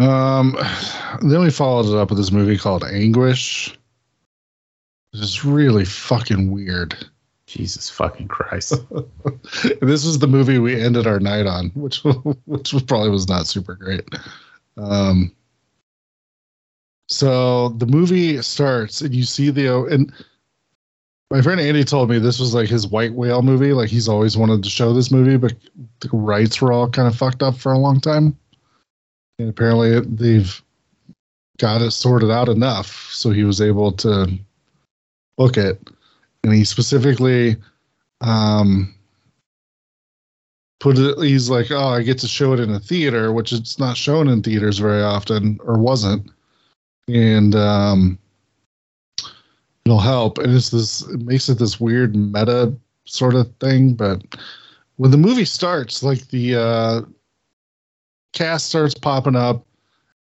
Um, 0.00 0.56
then 1.22 1.40
we 1.40 1.50
followed 1.50 1.86
it 1.86 1.96
up 1.96 2.10
with 2.10 2.18
this 2.18 2.30
movie 2.30 2.56
called 2.56 2.84
Anguish. 2.84 3.76
This 5.12 5.22
is 5.22 5.44
really 5.44 5.84
fucking 5.84 6.50
weird. 6.50 6.96
Jesus 7.48 7.88
fucking 7.88 8.28
Christ. 8.28 8.74
this 9.80 10.04
was 10.04 10.18
the 10.18 10.28
movie 10.28 10.58
we 10.58 10.80
ended 10.80 11.06
our 11.06 11.18
night 11.18 11.46
on, 11.46 11.70
which 11.70 12.04
which 12.44 12.74
probably 12.86 13.08
was 13.08 13.26
not 13.26 13.46
super 13.46 13.74
great. 13.74 14.04
Um, 14.76 15.34
so 17.08 17.70
the 17.70 17.86
movie 17.86 18.40
starts, 18.42 19.00
and 19.00 19.14
you 19.14 19.22
see 19.22 19.48
the 19.50 19.84
and 19.86 20.12
my 21.30 21.40
friend 21.40 21.58
Andy 21.58 21.84
told 21.84 22.10
me 22.10 22.18
this 22.18 22.38
was 22.38 22.54
like 22.54 22.68
his 22.68 22.86
white 22.86 23.14
whale 23.14 23.40
movie. 23.40 23.72
Like 23.72 23.88
he's 23.88 24.08
always 24.08 24.36
wanted 24.36 24.62
to 24.62 24.68
show 24.68 24.92
this 24.92 25.10
movie, 25.10 25.38
but 25.38 25.54
the 26.00 26.10
rights 26.12 26.60
were 26.60 26.70
all 26.70 26.90
kind 26.90 27.08
of 27.08 27.16
fucked 27.16 27.42
up 27.42 27.56
for 27.56 27.72
a 27.72 27.78
long 27.78 27.98
time, 27.98 28.36
and 29.38 29.48
apparently 29.48 30.00
they've 30.00 30.62
got 31.56 31.80
it 31.80 31.90
sorted 31.92 32.30
out 32.30 32.48
enough 32.48 33.08
so 33.10 33.30
he 33.30 33.42
was 33.42 33.60
able 33.60 33.90
to 33.90 34.38
book 35.36 35.56
it 35.56 35.80
and 36.44 36.52
he 36.52 36.64
specifically 36.64 37.56
um 38.20 38.94
put 40.80 40.98
it 40.98 41.18
he's 41.18 41.50
like 41.50 41.70
oh 41.70 41.88
i 41.88 42.02
get 42.02 42.18
to 42.18 42.28
show 42.28 42.52
it 42.52 42.60
in 42.60 42.70
a 42.70 42.80
theater 42.80 43.32
which 43.32 43.52
it's 43.52 43.78
not 43.78 43.96
shown 43.96 44.28
in 44.28 44.42
theaters 44.42 44.78
very 44.78 45.02
often 45.02 45.58
or 45.64 45.78
wasn't. 45.78 46.30
And 47.08 47.54
um 47.54 48.18
it'll 49.84 49.98
help. 49.98 50.38
And 50.38 50.54
it's 50.54 50.70
this 50.70 51.02
it 51.08 51.20
makes 51.22 51.48
it 51.48 51.58
this 51.58 51.80
weird 51.80 52.14
meta 52.14 52.74
sort 53.06 53.34
of 53.34 53.50
thing 53.56 53.94
but 53.94 54.22
when 54.96 55.10
the 55.10 55.16
movie 55.16 55.46
starts 55.46 56.02
like 56.02 56.28
the 56.28 56.56
uh 56.56 57.00
cast 58.34 58.66
starts 58.66 58.94
popping 58.94 59.36
up. 59.36 59.64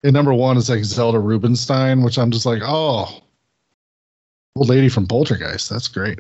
And 0.03 0.13
number 0.13 0.35
one 0.35 0.59
is 0.59 0.69
like 0.69 0.85
zelda 0.85 1.19
rubinstein 1.19 2.03
which 2.03 2.19
i'm 2.19 2.31
just 2.31 2.45
like 2.45 2.61
oh 2.63 3.24
old 4.57 4.69
lady 4.69 4.89
from 4.89 5.07
poltergeist 5.07 5.69
that's 5.69 5.89
great 5.89 6.19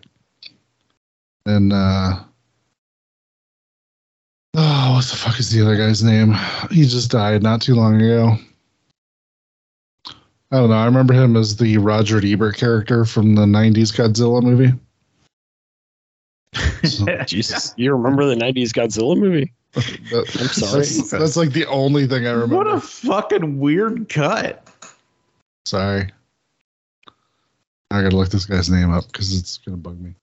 and 1.46 1.72
uh 1.72 2.18
oh 4.54 4.92
what 4.94 5.04
the 5.04 5.16
fuck 5.16 5.38
is 5.38 5.50
the 5.50 5.62
other 5.62 5.76
guy's 5.76 6.02
name 6.02 6.34
he 6.70 6.82
just 6.84 7.10
died 7.10 7.42
not 7.42 7.60
too 7.62 7.74
long 7.74 8.00
ago 8.00 8.36
i 10.06 10.56
don't 10.56 10.70
know 10.70 10.76
i 10.76 10.84
remember 10.84 11.14
him 11.14 11.36
as 11.36 11.56
the 11.56 11.78
roger 11.78 12.20
ebert 12.24 12.56
character 12.56 13.04
from 13.04 13.34
the 13.34 13.44
90s 13.44 13.92
godzilla 13.94 14.42
movie 14.42 14.72
Jesus, 17.26 17.74
you 17.76 17.92
remember 17.92 18.26
the 18.26 18.34
'90s 18.34 18.68
Godzilla 18.70 19.16
movie? 19.16 19.52
That- 19.74 20.36
I'm 20.40 20.48
sorry. 20.48 20.80
That's, 20.80 21.10
that's 21.10 21.36
like 21.36 21.52
the 21.52 21.66
only 21.66 22.06
thing 22.06 22.26
I 22.26 22.30
remember. 22.30 22.56
what 22.56 22.66
a 22.68 22.80
fucking 22.80 23.58
weird 23.58 24.08
cut. 24.08 24.68
Sorry. 25.66 26.10
I 27.90 28.02
gotta 28.02 28.16
look 28.16 28.30
this 28.30 28.46
guy's 28.46 28.70
name 28.70 28.92
up 28.92 29.06
because 29.06 29.38
it's 29.38 29.58
gonna 29.58 29.76
bug 29.76 30.00
me. 30.00 30.14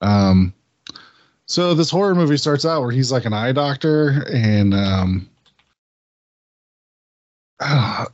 Um, 0.00 0.52
so 1.46 1.74
this 1.74 1.90
horror 1.90 2.14
movie 2.14 2.36
starts 2.36 2.64
out 2.64 2.82
where 2.82 2.90
he's 2.90 3.12
like 3.12 3.24
an 3.24 3.32
eye 3.32 3.52
doctor, 3.52 4.24
and 4.32 4.74
um, 4.74 5.28
uh, 7.60 8.06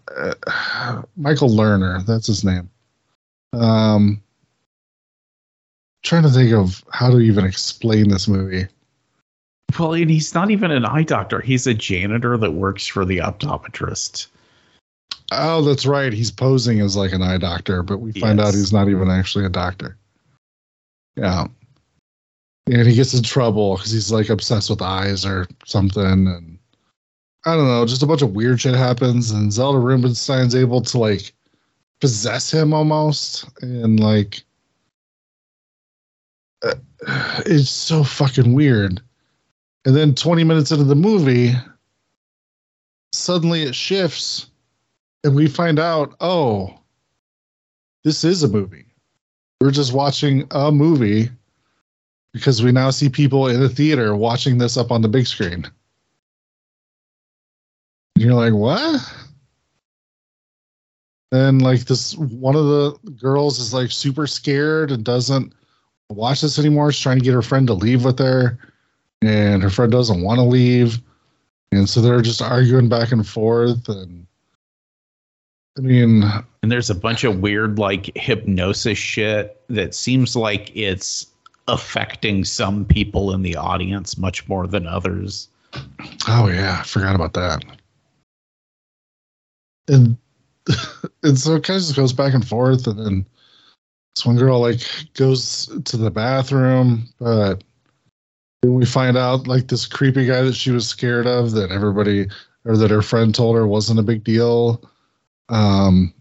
Michael 1.16 1.50
Lerner, 1.50 2.04
that's 2.04 2.26
his 2.26 2.44
name. 2.44 2.68
Um, 3.52 4.22
trying 6.02 6.22
to 6.24 6.30
think 6.30 6.52
of 6.52 6.84
how 6.90 7.10
to 7.10 7.18
even 7.20 7.44
explain 7.44 8.08
this 8.08 8.28
movie. 8.28 8.66
Well, 9.78 9.92
and 9.94 10.10
he's 10.10 10.34
not 10.34 10.50
even 10.50 10.70
an 10.70 10.84
eye 10.84 11.02
doctor. 11.02 11.40
He's 11.40 11.66
a 11.66 11.74
janitor 11.74 12.36
that 12.38 12.52
works 12.52 12.86
for 12.86 13.04
the 13.04 13.18
optometrist. 13.18 14.28
Oh, 15.30 15.62
that's 15.62 15.84
right. 15.84 16.12
He's 16.12 16.30
posing 16.30 16.80
as 16.80 16.96
like 16.96 17.12
an 17.12 17.22
eye 17.22 17.38
doctor, 17.38 17.82
but 17.82 17.98
we 17.98 18.12
find 18.12 18.40
out 18.40 18.54
he's 18.54 18.72
not 18.72 18.88
even 18.88 19.10
actually 19.10 19.44
a 19.44 19.50
doctor. 19.50 19.96
Yeah. 21.16 21.46
And 22.66 22.86
he 22.86 22.94
gets 22.94 23.14
in 23.14 23.22
trouble 23.22 23.76
because 23.76 23.90
he's 23.90 24.10
like 24.10 24.30
obsessed 24.30 24.70
with 24.70 24.80
eyes 24.80 25.26
or 25.26 25.46
something. 25.66 26.02
And 26.02 26.58
I 27.44 27.56
don't 27.56 27.66
know, 27.66 27.84
just 27.84 28.02
a 28.02 28.06
bunch 28.06 28.22
of 28.22 28.34
weird 28.34 28.60
shit 28.60 28.74
happens. 28.74 29.30
And 29.30 29.52
Zelda 29.52 29.78
Rubinstein's 29.78 30.54
able 30.54 30.80
to 30.82 30.98
like 30.98 31.32
possess 32.00 32.50
him 32.50 32.72
almost. 32.72 33.44
And 33.60 34.00
like, 34.00 34.42
uh, 36.62 36.74
it's 37.44 37.70
so 37.70 38.02
fucking 38.02 38.54
weird. 38.54 39.02
And 39.84 39.94
then 39.94 40.14
20 40.14 40.42
minutes 40.44 40.70
into 40.70 40.84
the 40.84 40.94
movie, 40.94 41.52
suddenly 43.12 43.62
it 43.62 43.74
shifts 43.74 44.46
and 45.24 45.34
we 45.34 45.48
find 45.48 45.78
out, 45.78 46.14
oh, 46.20 46.78
this 48.04 48.24
is 48.24 48.42
a 48.42 48.48
movie. 48.48 48.86
We're 49.60 49.70
just 49.70 49.92
watching 49.92 50.46
a 50.50 50.70
movie 50.70 51.30
because 52.32 52.62
we 52.62 52.72
now 52.72 52.90
see 52.90 53.08
people 53.08 53.48
in 53.48 53.60
the 53.60 53.68
theater 53.68 54.14
watching 54.14 54.58
this 54.58 54.76
up 54.76 54.92
on 54.92 55.02
the 55.02 55.08
big 55.08 55.26
screen. 55.26 55.64
And 58.14 58.24
you're 58.24 58.34
like, 58.34 58.52
what? 58.52 59.00
And 61.32 61.60
like 61.60 61.80
this, 61.80 62.16
one 62.16 62.56
of 62.56 62.66
the 62.66 62.98
girls 63.20 63.58
is 63.58 63.74
like 63.74 63.90
super 63.90 64.26
scared 64.26 64.90
and 64.90 65.04
doesn't 65.04 65.52
watch 66.08 66.40
this 66.40 66.58
anymore. 66.58 66.92
She's 66.92 67.02
trying 67.02 67.18
to 67.18 67.24
get 67.24 67.34
her 67.34 67.42
friend 67.42 67.66
to 67.66 67.74
leave 67.74 68.04
with 68.04 68.18
her, 68.18 68.58
and 69.20 69.62
her 69.62 69.70
friend 69.70 69.92
doesn't 69.92 70.22
want 70.22 70.38
to 70.38 70.44
leave. 70.44 71.00
And 71.70 71.88
so 71.88 72.00
they're 72.00 72.22
just 72.22 72.40
arguing 72.40 72.88
back 72.88 73.12
and 73.12 73.26
forth. 73.26 73.88
And 73.88 74.26
I 75.78 75.80
mean, 75.80 76.24
And 76.62 76.72
there's 76.72 76.90
a 76.90 76.94
bunch 76.94 77.24
of 77.24 77.38
weird, 77.38 77.78
like, 77.78 78.10
hypnosis 78.16 78.98
shit 78.98 79.60
that 79.68 79.94
seems 79.94 80.34
like 80.34 80.74
it's 80.76 81.26
affecting 81.68 82.44
some 82.44 82.84
people 82.84 83.32
in 83.32 83.42
the 83.42 83.54
audience 83.54 84.18
much 84.18 84.48
more 84.48 84.66
than 84.66 84.86
others. 84.86 85.48
Oh 86.26 86.48
yeah, 86.48 86.78
I 86.80 86.82
forgot 86.84 87.14
about 87.14 87.34
that. 87.34 87.62
And 89.86 90.16
and 91.22 91.38
so 91.38 91.54
it 91.54 91.64
kind 91.64 91.76
of 91.76 91.82
just 91.82 91.96
goes 91.96 92.12
back 92.12 92.34
and 92.34 92.46
forth, 92.46 92.86
and 92.86 92.98
then 92.98 93.26
this 94.16 94.26
one 94.26 94.36
girl 94.36 94.60
like 94.60 94.80
goes 95.14 95.66
to 95.84 95.96
the 95.96 96.10
bathroom, 96.10 97.08
but 97.18 97.62
then 98.62 98.74
we 98.74 98.84
find 98.84 99.16
out 99.16 99.46
like 99.46 99.68
this 99.68 99.86
creepy 99.86 100.26
guy 100.26 100.42
that 100.42 100.54
she 100.54 100.70
was 100.70 100.88
scared 100.88 101.26
of 101.26 101.52
that 101.52 101.70
everybody 101.70 102.26
or 102.64 102.76
that 102.76 102.90
her 102.90 103.02
friend 103.02 103.34
told 103.34 103.56
her 103.56 103.66
wasn't 103.66 104.00
a 104.00 104.02
big 104.02 104.24
deal. 104.24 104.82
Um, 105.48 106.12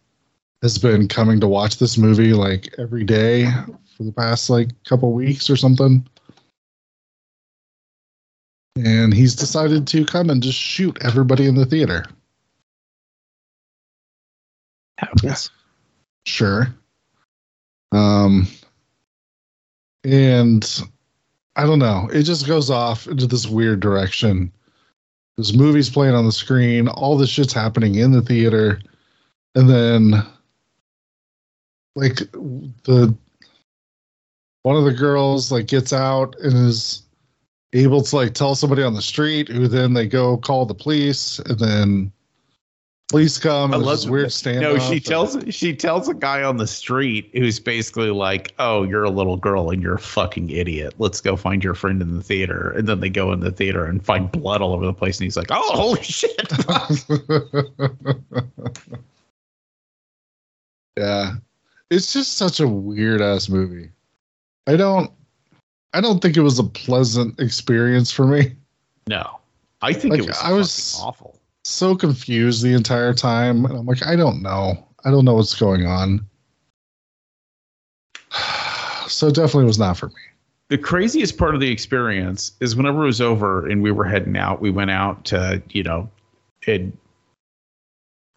has 0.61 0.77
been 0.77 1.07
coming 1.07 1.39
to 1.39 1.47
watch 1.47 1.77
this 1.77 1.97
movie 1.97 2.33
like 2.33 2.73
every 2.77 3.03
day 3.03 3.51
for 3.95 4.03
the 4.03 4.11
past 4.11 4.49
like 4.49 4.69
couple 4.85 5.13
weeks 5.13 5.49
or 5.49 5.55
something 5.55 6.07
and 8.85 9.13
he's 9.13 9.35
decided 9.35 9.87
to 9.87 10.05
come 10.05 10.29
and 10.29 10.43
just 10.43 10.57
shoot 10.59 10.97
everybody 11.01 11.47
in 11.47 11.55
the 11.55 11.65
theater. 11.65 12.05
Happens. 14.97 15.49
Sure. 16.25 16.67
Um, 17.91 18.47
and 20.03 20.83
I 21.55 21.65
don't 21.65 21.79
know. 21.79 22.09
It 22.11 22.23
just 22.23 22.47
goes 22.47 22.69
off 22.69 23.07
into 23.07 23.27
this 23.27 23.47
weird 23.47 23.79
direction. 23.79 24.51
This 25.37 25.53
movie's 25.53 25.89
playing 25.89 26.15
on 26.15 26.25
the 26.25 26.31
screen. 26.31 26.87
All 26.87 27.17
this 27.17 27.29
shit's 27.29 27.53
happening 27.53 27.95
in 27.95 28.11
the 28.11 28.21
theater, 28.21 28.79
and 29.57 29.67
then 29.67 30.23
like 31.95 32.17
the 32.83 33.13
one 34.61 34.75
of 34.75 34.85
the 34.85 34.93
girls 34.93 35.51
like 35.51 35.65
gets 35.65 35.91
out 35.91 36.35
and 36.43 36.53
is 36.53 37.01
able 37.73 38.03
to 38.03 38.15
like 38.15 38.35
tell 38.35 38.53
somebody 38.53 38.83
on 38.83 38.93
the 38.93 39.01
street 39.01 39.47
who 39.47 39.67
then 39.67 39.93
they 39.93 40.07
go 40.07 40.37
call 40.37 40.67
the 40.67 40.75
police 40.75 41.39
and 41.39 41.57
then 41.57 42.11
police 43.09 43.39
come 43.39 43.73
and 43.73 43.83
this 43.83 44.05
weird 44.05 44.27
standoff. 44.27 44.61
No, 44.61 44.77
she 44.77 44.97
and- 44.97 45.05
tells 45.05 45.37
she 45.49 45.75
tells 45.75 46.07
a 46.07 46.13
guy 46.13 46.43
on 46.43 46.57
the 46.57 46.67
street 46.67 47.31
who's 47.33 47.59
basically 47.59 48.11
like, 48.11 48.53
"Oh, 48.59 48.83
you're 48.83 49.05
a 49.05 49.09
little 49.09 49.37
girl 49.37 49.71
and 49.71 49.81
you're 49.81 49.95
a 49.95 49.99
fucking 49.99 50.51
idiot. 50.51 50.93
Let's 50.99 51.19
go 51.19 51.35
find 51.35 51.63
your 51.63 51.73
friend 51.73 51.99
in 51.99 52.15
the 52.15 52.21
theater." 52.21 52.75
And 52.77 52.87
then 52.87 52.99
they 52.99 53.09
go 53.09 53.33
in 53.33 53.39
the 53.39 53.51
theater 53.51 53.85
and 53.85 54.05
find 54.05 54.31
blood 54.31 54.61
all 54.61 54.73
over 54.73 54.85
the 54.85 54.93
place, 54.93 55.17
and 55.17 55.23
he's 55.23 55.37
like, 55.37 55.49
"Oh, 55.49 55.75
holy 55.75 56.03
shit!" 56.03 56.53
yeah. 60.97 61.33
It's 61.89 62.11
just 62.11 62.33
such 62.37 62.59
a 62.59 62.67
weird 62.67 63.21
ass 63.21 63.47
movie. 63.47 63.89
I 64.67 64.75
don't 64.75 65.11
I 65.93 66.01
don't 66.01 66.21
think 66.21 66.35
it 66.35 66.41
was 66.41 66.59
a 66.59 66.63
pleasant 66.65 67.39
experience 67.39 68.11
for 68.11 68.25
me. 68.27 68.55
no, 69.07 69.39
I 69.81 69.93
think 69.93 70.11
Like, 70.11 70.21
it 70.23 70.27
was 70.27 70.37
I 70.41 70.51
was- 70.51 70.99
awful. 71.01 71.39
So 71.63 71.95
confused 71.95 72.63
the 72.63 72.73
entire 72.73 73.13
time. 73.13 73.65
And 73.65 73.77
I'm 73.77 73.85
like, 73.85 74.05
I 74.05 74.15
don't 74.15 74.41
know. 74.41 74.87
I 75.03 75.11
don't 75.11 75.25
know 75.25 75.33
what's 75.33 75.57
going 75.59 75.85
on. 75.85 76.25
So 79.07 79.27
it 79.27 79.35
definitely 79.35 79.65
was 79.65 79.79
not 79.79 79.97
for 79.97 80.07
me. 80.07 80.15
the 80.67 80.77
craziest 80.77 81.37
part 81.37 81.55
of 81.55 81.61
the 81.61 81.71
experience 81.71 82.51
is 82.59 82.75
whenever 82.75 83.03
it 83.03 83.05
was 83.05 83.21
over 83.21 83.65
and 83.65 83.81
we 83.81 83.89
were 83.91 84.03
heading 84.03 84.35
out, 84.35 84.59
we 84.61 84.69
went 84.69 84.91
out 84.91 85.23
to, 85.25 85.61
you 85.69 85.81
know, 85.81 86.09
and 86.67 86.95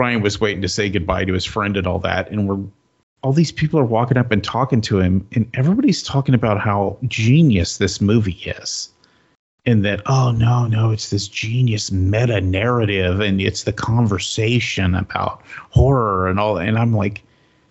Brian 0.00 0.22
was 0.22 0.40
waiting 0.40 0.62
to 0.62 0.68
say 0.68 0.88
goodbye 0.88 1.26
to 1.26 1.34
his 1.34 1.44
friend 1.44 1.76
and 1.76 1.86
all 1.86 1.98
that. 1.98 2.30
And 2.30 2.48
we're 2.48 2.58
all 3.22 3.34
these 3.34 3.52
people 3.52 3.78
are 3.78 3.84
walking 3.84 4.16
up 4.16 4.32
and 4.32 4.42
talking 4.42 4.80
to 4.80 4.98
him, 4.98 5.28
and 5.32 5.46
everybody's 5.52 6.02
talking 6.02 6.34
about 6.34 6.58
how 6.58 6.96
genius 7.06 7.76
this 7.76 8.00
movie 8.00 8.40
is. 8.46 8.88
And 9.66 9.84
that, 9.84 10.00
oh 10.06 10.30
no, 10.30 10.66
no, 10.66 10.90
it's 10.90 11.10
this 11.10 11.28
genius 11.28 11.92
meta 11.92 12.40
narrative 12.40 13.20
and 13.20 13.42
it's 13.42 13.64
the 13.64 13.74
conversation 13.74 14.94
about 14.94 15.42
horror 15.68 16.28
and 16.28 16.40
all 16.40 16.54
that. 16.54 16.66
And 16.66 16.78
I'm 16.78 16.96
like, 16.96 17.22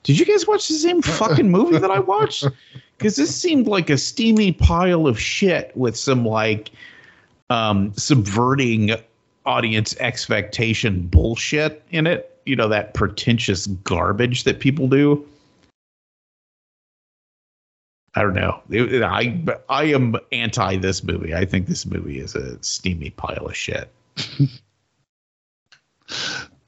did 0.03 0.19
you 0.19 0.25
guys 0.27 0.45
watch 0.45 0.67
the 0.67 0.75
same 0.75 1.01
fucking 1.01 1.49
movie 1.49 1.79
that 1.79 1.89
I 1.89 1.97
watched? 1.97 2.45
because 2.99 3.15
this 3.15 3.35
seemed 3.35 3.65
like 3.65 3.89
a 3.89 3.97
steamy 3.97 4.51
pile 4.51 5.07
of 5.07 5.19
shit 5.19 5.75
with 5.75 5.97
some 5.97 6.23
like 6.27 6.69
um 7.49 7.91
subverting 7.95 8.91
audience 9.49 9.95
expectation 9.99 11.01
bullshit 11.07 11.83
in 11.89 12.05
it 12.05 12.39
you 12.45 12.55
know 12.55 12.67
that 12.67 12.93
pretentious 12.93 13.65
garbage 13.67 14.43
that 14.43 14.59
people 14.59 14.87
do 14.87 15.25
i 18.13 18.21
don't 18.21 18.35
know 18.35 18.61
It- 18.69 19.01
i 19.01 19.41
i 19.69 19.83
am 19.85 20.15
anti 20.31 20.77
this 20.77 21.03
movie 21.03 21.33
i 21.33 21.45
think 21.45 21.65
this 21.65 21.85
movie 21.87 22.19
is 22.19 22.35
a 22.35 22.61
steamy 22.63 23.09
pile 23.09 23.47
of 23.47 23.55
shit 23.55 23.89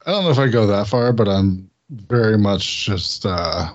I 0.06 0.12
don't 0.12 0.24
know 0.24 0.32
if 0.32 0.40
I 0.40 0.48
go 0.48 0.66
that 0.68 0.88
far, 0.88 1.14
but 1.14 1.28
I'm 1.28 1.70
very 1.92 2.38
much 2.38 2.86
just 2.86 3.26
uh 3.26 3.72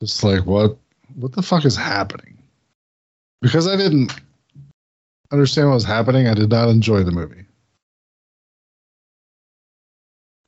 just 0.00 0.22
like 0.22 0.46
what 0.46 0.76
what 1.16 1.32
the 1.32 1.42
fuck 1.42 1.64
is 1.64 1.76
happening? 1.76 2.38
Because 3.42 3.66
I 3.66 3.76
didn't 3.76 4.12
understand 5.30 5.68
what 5.68 5.74
was 5.74 5.84
happening, 5.84 6.26
I 6.26 6.34
did 6.34 6.50
not 6.50 6.68
enjoy 6.68 7.02
the 7.02 7.10
movie. 7.10 7.44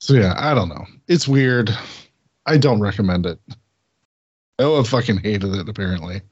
So 0.00 0.14
yeah, 0.14 0.34
I 0.36 0.54
don't 0.54 0.68
know. 0.68 0.86
It's 1.08 1.28
weird. 1.28 1.70
I 2.46 2.56
don't 2.56 2.80
recommend 2.80 3.26
it. 3.26 3.38
Noah 4.58 4.84
fucking 4.84 5.18
hated 5.18 5.54
it 5.54 5.68
apparently. 5.68 6.22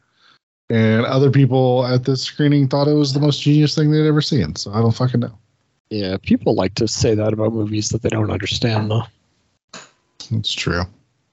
And 0.70 1.06
other 1.06 1.30
people 1.30 1.86
at 1.86 2.04
this 2.04 2.22
screening 2.22 2.68
thought 2.68 2.88
it 2.88 2.94
was 2.94 3.14
the 3.14 3.20
most 3.20 3.40
genius 3.40 3.74
thing 3.74 3.90
they'd 3.90 4.06
ever 4.06 4.20
seen. 4.20 4.54
So 4.56 4.72
I 4.72 4.80
don't 4.80 4.92
fucking 4.92 5.20
know. 5.20 5.38
Yeah, 5.90 6.16
people 6.22 6.54
like 6.54 6.74
to 6.74 6.86
say 6.86 7.14
that 7.14 7.32
about 7.32 7.54
movies 7.54 7.88
that 7.90 8.02
they 8.02 8.10
don't 8.10 8.30
understand, 8.30 8.90
though. 8.90 9.04
It's 10.30 10.52
true. 10.52 10.82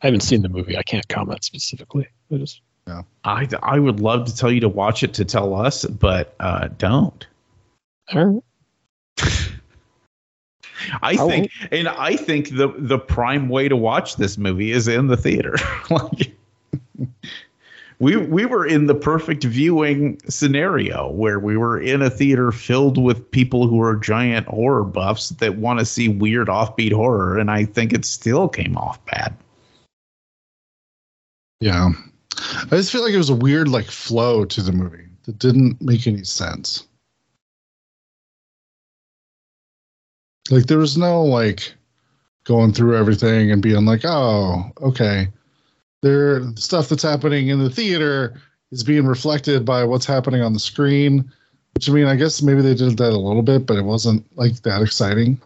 I 0.02 0.08
haven't 0.08 0.22
seen 0.22 0.42
the 0.42 0.50
movie. 0.50 0.78
I 0.78 0.84
can't 0.84 1.06
comment 1.10 1.44
specifically. 1.44 2.08
I 2.32 2.38
just 2.38 2.62
I 3.24 3.48
I 3.64 3.80
would 3.80 4.00
love 4.00 4.26
to 4.28 4.36
tell 4.36 4.52
you 4.52 4.62
to 4.62 4.70
watch 4.70 5.04
it 5.04 5.14
to 5.16 5.26
tell 5.26 5.54
us, 5.54 5.86
but 5.86 6.36
uh, 6.40 6.70
don't. 6.78 7.28
All 8.14 8.26
right. 8.26 8.44
I 11.02 11.16
think, 11.16 11.52
and 11.72 11.88
I 11.88 12.16
think 12.16 12.50
the 12.50 12.74
the 12.78 13.00
prime 13.00 13.50
way 13.50 13.68
to 13.68 13.76
watch 13.76 14.16
this 14.18 14.38
movie 14.38 14.72
is 14.72 14.88
in 14.88 15.08
the 15.08 15.18
theater. 15.18 15.56
like, 15.90 16.36
we 18.00 18.18
we 18.18 18.46
were 18.46 18.66
in 18.66 18.88
the 18.88 18.96
perfect 18.96 19.44
viewing 19.44 20.20
scenario 20.28 21.10
where 21.12 21.40
we 21.40 21.58
were 21.58 21.80
in 21.80 22.02
a 22.02 22.10
theater 22.10 22.52
filled 22.52 23.02
with 23.02 23.30
people 23.32 23.68
who 23.68 23.82
are 23.82 23.96
giant 23.96 24.48
horror 24.48 24.84
buffs 24.84 25.30
that 25.30 25.58
want 25.58 25.80
to 25.80 25.86
see 25.86 26.10
weird 26.10 26.48
offbeat 26.48 26.92
horror, 26.92 27.38
and 27.38 27.50
I 27.50 27.66
think 27.66 27.94
it 27.94 28.06
still 28.06 28.50
came 28.50 28.78
off 28.78 29.04
bad. 29.06 29.36
Yeah. 31.62 31.92
I 32.38 32.76
just 32.76 32.92
feel 32.92 33.02
like 33.02 33.14
it 33.14 33.18
was 33.18 33.30
a 33.30 33.36
weird 33.36 33.70
like 33.70 33.86
flow 33.86 34.46
to 34.46 34.62
the 34.62 34.72
movie 34.72 35.08
that 35.24 35.40
didn't 35.40 35.82
make 35.82 36.06
any 36.06 36.24
sense. 36.24 36.86
Like 40.50 40.68
there 40.68 40.78
was 40.78 40.98
no 40.98 41.24
like 41.24 41.74
going 42.44 42.74
through 42.74 42.98
everything 42.98 43.52
and 43.52 43.62
being 43.62 43.86
like, 43.86 44.02
oh, 44.06 44.72
okay. 44.82 45.28
There 46.02 46.44
stuff 46.56 46.90
that's 46.90 47.04
happening 47.04 47.48
in 47.48 47.60
the 47.60 47.70
theater 47.70 48.40
is 48.72 48.84
being 48.84 49.06
reflected 49.06 49.66
by 49.66 49.84
what's 49.84 50.06
happening 50.06 50.42
on 50.42 50.54
the 50.54 50.60
screen. 50.60 51.32
Which 51.74 51.90
I 51.90 51.94
mean, 51.94 52.06
I 52.06 52.16
guess 52.16 52.42
maybe 52.42 52.62
they 52.62 52.76
did 52.76 52.98
that 52.98 53.12
a 53.12 53.18
little 53.18 53.42
bit, 53.42 53.66
but 53.66 53.78
it 53.78 53.84
wasn't 53.84 54.26
like 54.38 54.62
that 54.62 54.82
exciting. 54.82 55.42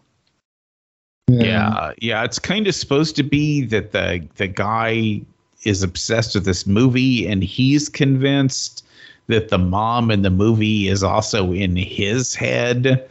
Yeah, 1.28 1.94
yeah, 2.00 2.24
it's 2.24 2.40
kind 2.40 2.68
of 2.68 2.76
supposed 2.76 3.16
to 3.16 3.24
be 3.24 3.66
that 3.66 3.92
the 3.92 4.28
the 4.36 4.48
guy 4.48 5.22
is 5.64 5.84
obsessed 5.84 6.36
with 6.36 6.46
this 6.46 6.66
movie 6.66 7.28
and 7.28 7.44
he's 7.44 7.90
convinced 7.90 8.86
that 9.28 9.50
the 9.50 9.58
mom 9.58 10.10
in 10.10 10.22
the 10.22 10.30
movie 10.30 10.88
is 10.88 11.04
also 11.04 11.52
in 11.52 11.76
his 11.76 12.34
head 12.34 13.08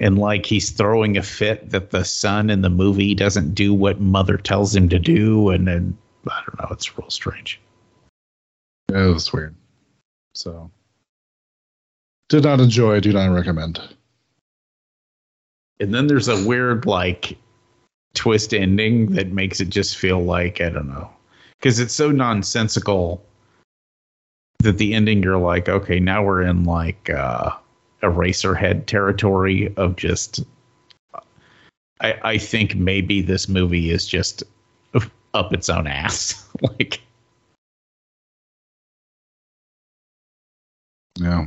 and 0.00 0.18
like 0.18 0.46
he's 0.46 0.70
throwing 0.70 1.16
a 1.16 1.22
fit 1.22 1.70
that 1.70 1.90
the 1.90 2.04
son 2.04 2.50
in 2.50 2.62
the 2.62 2.70
movie 2.70 3.14
doesn't 3.14 3.54
do 3.54 3.72
what 3.74 4.00
mother 4.00 4.38
tells 4.38 4.74
him 4.74 4.88
to 4.88 4.98
do 4.98 5.50
and 5.50 5.68
then 5.68 5.96
I 6.28 6.42
don't 6.46 6.58
know, 6.58 6.68
it's 6.74 6.98
real 6.98 7.10
strange. 7.10 7.60
Yeah, 8.90 9.08
it 9.08 9.14
was 9.14 9.32
weird. 9.32 9.54
So 10.34 10.70
did 12.28 12.44
not 12.44 12.60
enjoy, 12.60 13.00
do 13.00 13.12
not 13.12 13.30
recommend. 13.30 13.80
And 15.78 15.94
then 15.94 16.06
there's 16.06 16.28
a 16.28 16.46
weird 16.46 16.86
like 16.86 17.36
twist 18.14 18.54
ending 18.54 19.12
that 19.12 19.28
makes 19.28 19.60
it 19.60 19.68
just 19.68 19.96
feel 19.96 20.20
like 20.20 20.60
I 20.60 20.70
don't 20.70 20.88
know. 20.88 21.10
Cuz 21.60 21.78
it's 21.78 21.94
so 21.94 22.10
nonsensical 22.10 23.24
that 24.60 24.78
the 24.78 24.94
ending 24.94 25.22
you're 25.22 25.38
like, 25.38 25.68
okay, 25.68 26.00
now 26.00 26.22
we're 26.22 26.42
in 26.42 26.64
like 26.64 27.10
uh 27.10 27.52
Eraserhead 28.02 28.86
territory 28.86 29.72
of 29.76 29.96
just 29.96 30.40
I 32.00 32.14
I 32.22 32.38
think 32.38 32.74
maybe 32.74 33.22
this 33.22 33.48
movie 33.48 33.90
is 33.90 34.06
just 34.06 34.42
up 35.34 35.52
its 35.52 35.68
own 35.68 35.86
ass. 35.86 36.48
like 36.62 37.00
Yeah. 41.20 41.46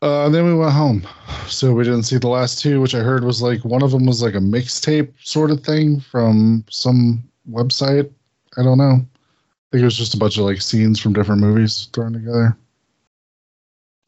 Uh, 0.00 0.28
then 0.28 0.44
we 0.44 0.54
went 0.54 0.72
home. 0.72 1.06
So 1.46 1.72
we 1.72 1.84
didn't 1.84 2.04
see 2.04 2.18
the 2.18 2.28
last 2.28 2.60
two, 2.60 2.80
which 2.80 2.94
I 2.94 3.00
heard 3.00 3.24
was 3.24 3.42
like 3.42 3.64
one 3.64 3.82
of 3.82 3.90
them 3.90 4.06
was 4.06 4.22
like 4.22 4.34
a 4.34 4.38
mixtape 4.38 5.12
sort 5.22 5.50
of 5.50 5.62
thing 5.64 6.00
from 6.00 6.64
some 6.70 7.22
website. 7.50 8.10
I 8.56 8.62
don't 8.62 8.78
know. 8.78 8.94
I 8.94 9.68
think 9.70 9.82
it 9.82 9.84
was 9.84 9.96
just 9.96 10.14
a 10.14 10.18
bunch 10.18 10.38
of 10.38 10.44
like 10.44 10.60
scenes 10.60 11.00
from 11.00 11.12
different 11.12 11.40
movies 11.40 11.88
thrown 11.92 12.12
together. 12.12 12.56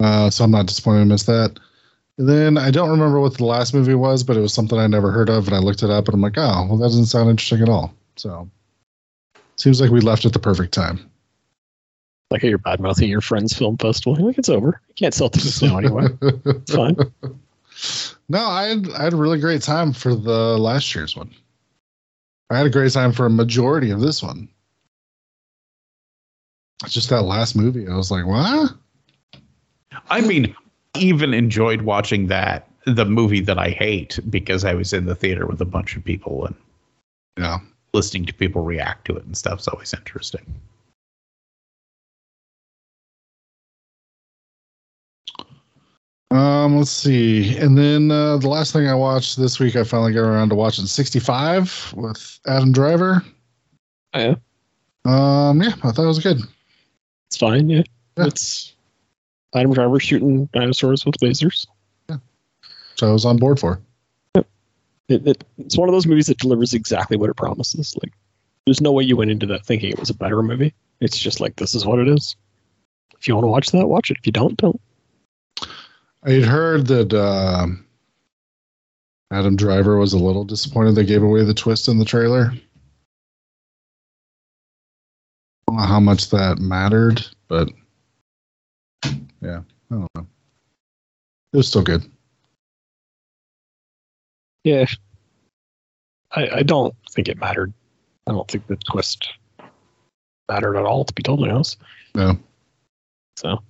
Uh, 0.01 0.31
so 0.31 0.45
I'm 0.45 0.51
not 0.51 0.67
disappointed 0.67 1.01
to 1.01 1.07
miss 1.07 1.25
that. 1.25 1.59
And 2.19 2.29
then 2.29 2.59
I 2.59 2.71
don't 2.71 2.91
remember 2.91 3.21
what 3.21 3.37
the 3.37 3.45
last 3.45 3.75
movie 3.75 3.95
was, 3.95 4.23
but 4.23 4.37
it 4.37 4.41
was 4.41 4.55
something 4.55 4.79
I 4.79 4.87
never 4.87 5.11
heard 5.11 5.29
of, 5.29 5.47
and 5.47 5.57
I 5.57 5.59
looked 5.59 5.83
it 5.83 5.91
up, 5.91 6.07
and 6.07 6.15
I'm 6.15 6.21
like, 6.21 6.39
oh, 6.39 6.67
well, 6.69 6.77
that 6.77 6.87
doesn't 6.87 7.07
sound 7.07 7.31
interesting 7.31 7.63
at 7.63 7.69
all. 7.69 7.93
So 8.17 8.49
seems 9.57 9.81
like 9.81 9.91
we 9.91 10.01
left 10.01 10.25
at 10.25 10.33
the 10.33 10.39
perfect 10.39 10.73
time. 10.73 11.11
Like 12.31 12.43
you're 12.43 12.59
bad 12.59 12.81
mouthing 12.81 13.09
your 13.09 13.21
friend's 13.21 13.57
film 13.57 13.77
festival. 13.79 14.17
You're 14.19 14.29
like, 14.29 14.39
it's 14.39 14.49
over. 14.49 14.81
You 14.89 14.95
can't 14.95 15.15
sell 15.15 15.29
tickets 15.29 15.63
now 15.63 15.79
anyway. 15.79 16.07
It's 16.23 16.75
fine. 16.75 16.97
No, 18.29 18.45
I 18.47 18.65
had 18.65 18.89
I 18.93 19.05
had 19.05 19.13
a 19.13 19.17
really 19.17 19.39
great 19.39 19.63
time 19.63 19.93
for 19.93 20.15
the 20.15 20.59
last 20.59 20.95
year's 20.95 21.17
one. 21.17 21.31
I 22.51 22.57
had 22.57 22.67
a 22.67 22.71
great 22.71 22.93
time 22.93 23.13
for 23.13 23.27
a 23.27 23.31
majority 23.31 23.91
of 23.91 24.01
this 24.01 24.23
one. 24.23 24.49
It's 26.83 26.95
just 26.95 27.11
that 27.11 27.23
last 27.23 27.57
movie, 27.57 27.89
I 27.89 27.97
was 27.97 28.11
like, 28.11 28.27
what? 28.27 28.73
I 30.11 30.21
mean, 30.21 30.55
even 30.97 31.35
enjoyed 31.35 31.83
watching 31.83 32.27
that 32.29 32.69
the 32.87 33.05
movie 33.05 33.41
that 33.41 33.59
I 33.59 33.71
hate 33.71 34.19
because 34.31 34.65
I 34.65 34.75
was 34.75 34.93
in 34.93 35.07
the 35.07 35.15
theater 35.15 35.47
with 35.47 35.61
a 35.61 35.65
bunch 35.67 35.97
of 35.97 36.05
people 36.05 36.45
and 36.47 36.55
Yeah. 37.39 37.59
listening 37.93 38.27
to 38.27 38.35
people 38.35 38.63
react 38.63 39.07
to 39.07 39.17
it 39.17 39.25
and 39.25 39.37
stuff's 39.37 39.67
always 39.69 39.93
interesting. 39.95 40.45
Um, 46.31 46.77
let's 46.77 46.91
see. 46.91 47.57
And 47.59 47.79
then 47.79 48.11
uh, 48.11 48.39
the 48.39 48.49
last 48.49 48.73
thing 48.73 48.89
I 48.89 48.95
watched 48.95 49.37
this 49.37 49.61
week, 49.61 49.77
I 49.77 49.85
finally 49.85 50.13
got 50.13 50.23
around 50.23 50.49
to 50.49 50.55
watching 50.57 50.87
65 50.87 51.95
with 51.97 52.41
Adam 52.47 52.73
Driver. 52.73 53.23
Oh, 54.15 54.19
yeah. 54.21 54.35
Um, 55.05 55.63
yeah, 55.63 55.75
I 55.83 55.93
thought 55.93 56.05
it 56.05 56.09
was 56.09 56.19
good. 56.19 56.39
It's 57.29 57.37
fine. 57.37 57.69
Yeah. 57.69 57.83
Yeah. 58.17 58.27
It's 58.27 58.75
Adam 59.55 59.73
Driver 59.73 60.01
shooting 60.01 60.47
dinosaurs 60.53 61.07
with 61.07 61.17
lasers. 61.17 61.67
Yeah. 62.09 62.17
So 62.97 63.09
I 63.09 63.13
was 63.13 63.25
on 63.25 63.37
board 63.37 63.61
for. 63.61 63.81
It, 64.35 64.47
it, 65.27 65.45
it's 65.59 65.77
one 65.77 65.89
of 65.89 65.95
those 65.95 66.07
movies 66.07 66.29
that 66.29 66.39
delivers 66.39 66.73
exactly 66.73 67.17
what 67.17 67.29
it 67.29 67.37
promises. 67.37 67.95
Like, 68.03 68.13
there's 68.65 68.81
no 68.81 68.91
way 68.91 69.05
you 69.05 69.17
went 69.17 69.31
into 69.31 69.47
that 69.47 69.67
thinking 69.67 69.91
it 69.91 70.01
was 70.01 70.09
a 70.11 70.15
better 70.15 70.43
movie. 70.43 70.73
It's 71.01 71.19
just 71.19 71.41
like, 71.41 71.57
this 71.57 71.75
is 71.75 71.85
what 71.85 71.99
it 71.99 72.09
is. 72.09 72.37
If 73.19 73.29
you 73.29 73.35
want 73.35 73.45
to 73.45 73.49
watch 73.49 73.71
that, 73.73 73.87
watch 73.87 74.11
it. 74.11 74.17
If 74.19 74.27
you 74.27 74.33
don't, 74.33 74.57
don't. 74.57 74.81
I 76.23 76.31
had 76.31 76.45
heard 76.45 76.87
that 76.87 77.13
um 77.13 77.85
Adam 79.31 79.57
Driver 79.57 79.99
was 79.99 80.13
a 80.13 80.19
little 80.19 80.45
disappointed 80.45 80.95
they 80.95 81.05
gave 81.05 81.23
away 81.23 81.45
the 81.45 81.55
twist 81.55 81.89
in 81.89 81.99
the 81.99 82.05
trailer. 82.05 82.53
I 85.67 85.69
don't 85.69 85.77
know 85.77 85.83
how 85.83 86.01
much 86.01 86.31
that 86.31 86.59
mattered, 86.59 87.27
but 87.49 87.69
yeah, 89.45 89.61
I 89.91 89.95
don't 89.95 90.09
know. 90.15 90.27
It 91.53 91.57
was 91.57 91.69
still 91.69 91.83
good. 91.83 92.03
Yeah. 94.65 94.87
I, 96.33 96.49
I 96.49 96.63
don't 96.63 96.95
think 97.11 97.29
it 97.29 97.39
mattered. 97.39 97.73
I 98.27 98.33
don't 98.33 98.51
think 98.51 98.67
the 98.67 98.77
twist 98.77 99.29
mattered 100.49 100.77
at 100.77 100.85
all, 100.85 101.05
to 101.05 101.13
be 101.13 101.23
totally 101.23 101.51
honest. 101.51 101.79
No. 102.15 102.39
So 103.37 103.61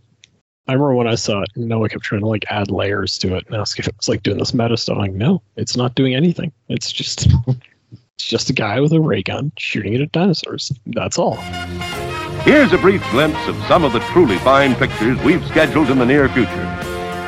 I 0.66 0.72
remember 0.72 0.94
when 0.94 1.08
I 1.08 1.14
saw 1.14 1.42
it, 1.42 1.50
and 1.56 1.68
Noah 1.68 1.88
kept 1.88 2.04
trying 2.04 2.22
to 2.22 2.26
like 2.26 2.44
add 2.48 2.70
layers 2.70 3.18
to 3.18 3.36
it 3.36 3.44
and 3.46 3.56
ask 3.56 3.78
if 3.78 3.88
it 3.88 3.96
was 3.96 4.08
like 4.08 4.22
doing 4.22 4.38
this 4.38 4.54
meta 4.54 4.76
stuff. 4.76 4.94
I'm 4.94 5.02
like, 5.02 5.12
no, 5.12 5.42
it's 5.56 5.76
not 5.76 5.94
doing 5.94 6.14
anything. 6.14 6.52
It's 6.68 6.90
just 6.90 7.26
it's 7.92 8.26
just 8.26 8.50
a 8.50 8.54
guy 8.54 8.80
with 8.80 8.92
a 8.92 9.00
ray 9.00 9.22
gun 9.22 9.52
shooting 9.58 9.92
it 9.92 10.00
at 10.00 10.12
dinosaurs. 10.12 10.72
That's 10.86 11.18
all. 11.18 11.36
Here's 12.44 12.74
a 12.74 12.78
brief 12.78 13.02
glimpse 13.10 13.48
of 13.48 13.56
some 13.64 13.84
of 13.84 13.94
the 13.94 14.00
truly 14.00 14.36
fine 14.36 14.74
pictures 14.74 15.18
we've 15.22 15.42
scheduled 15.46 15.88
in 15.88 15.98
the 15.98 16.04
near 16.04 16.28
future. 16.28 16.66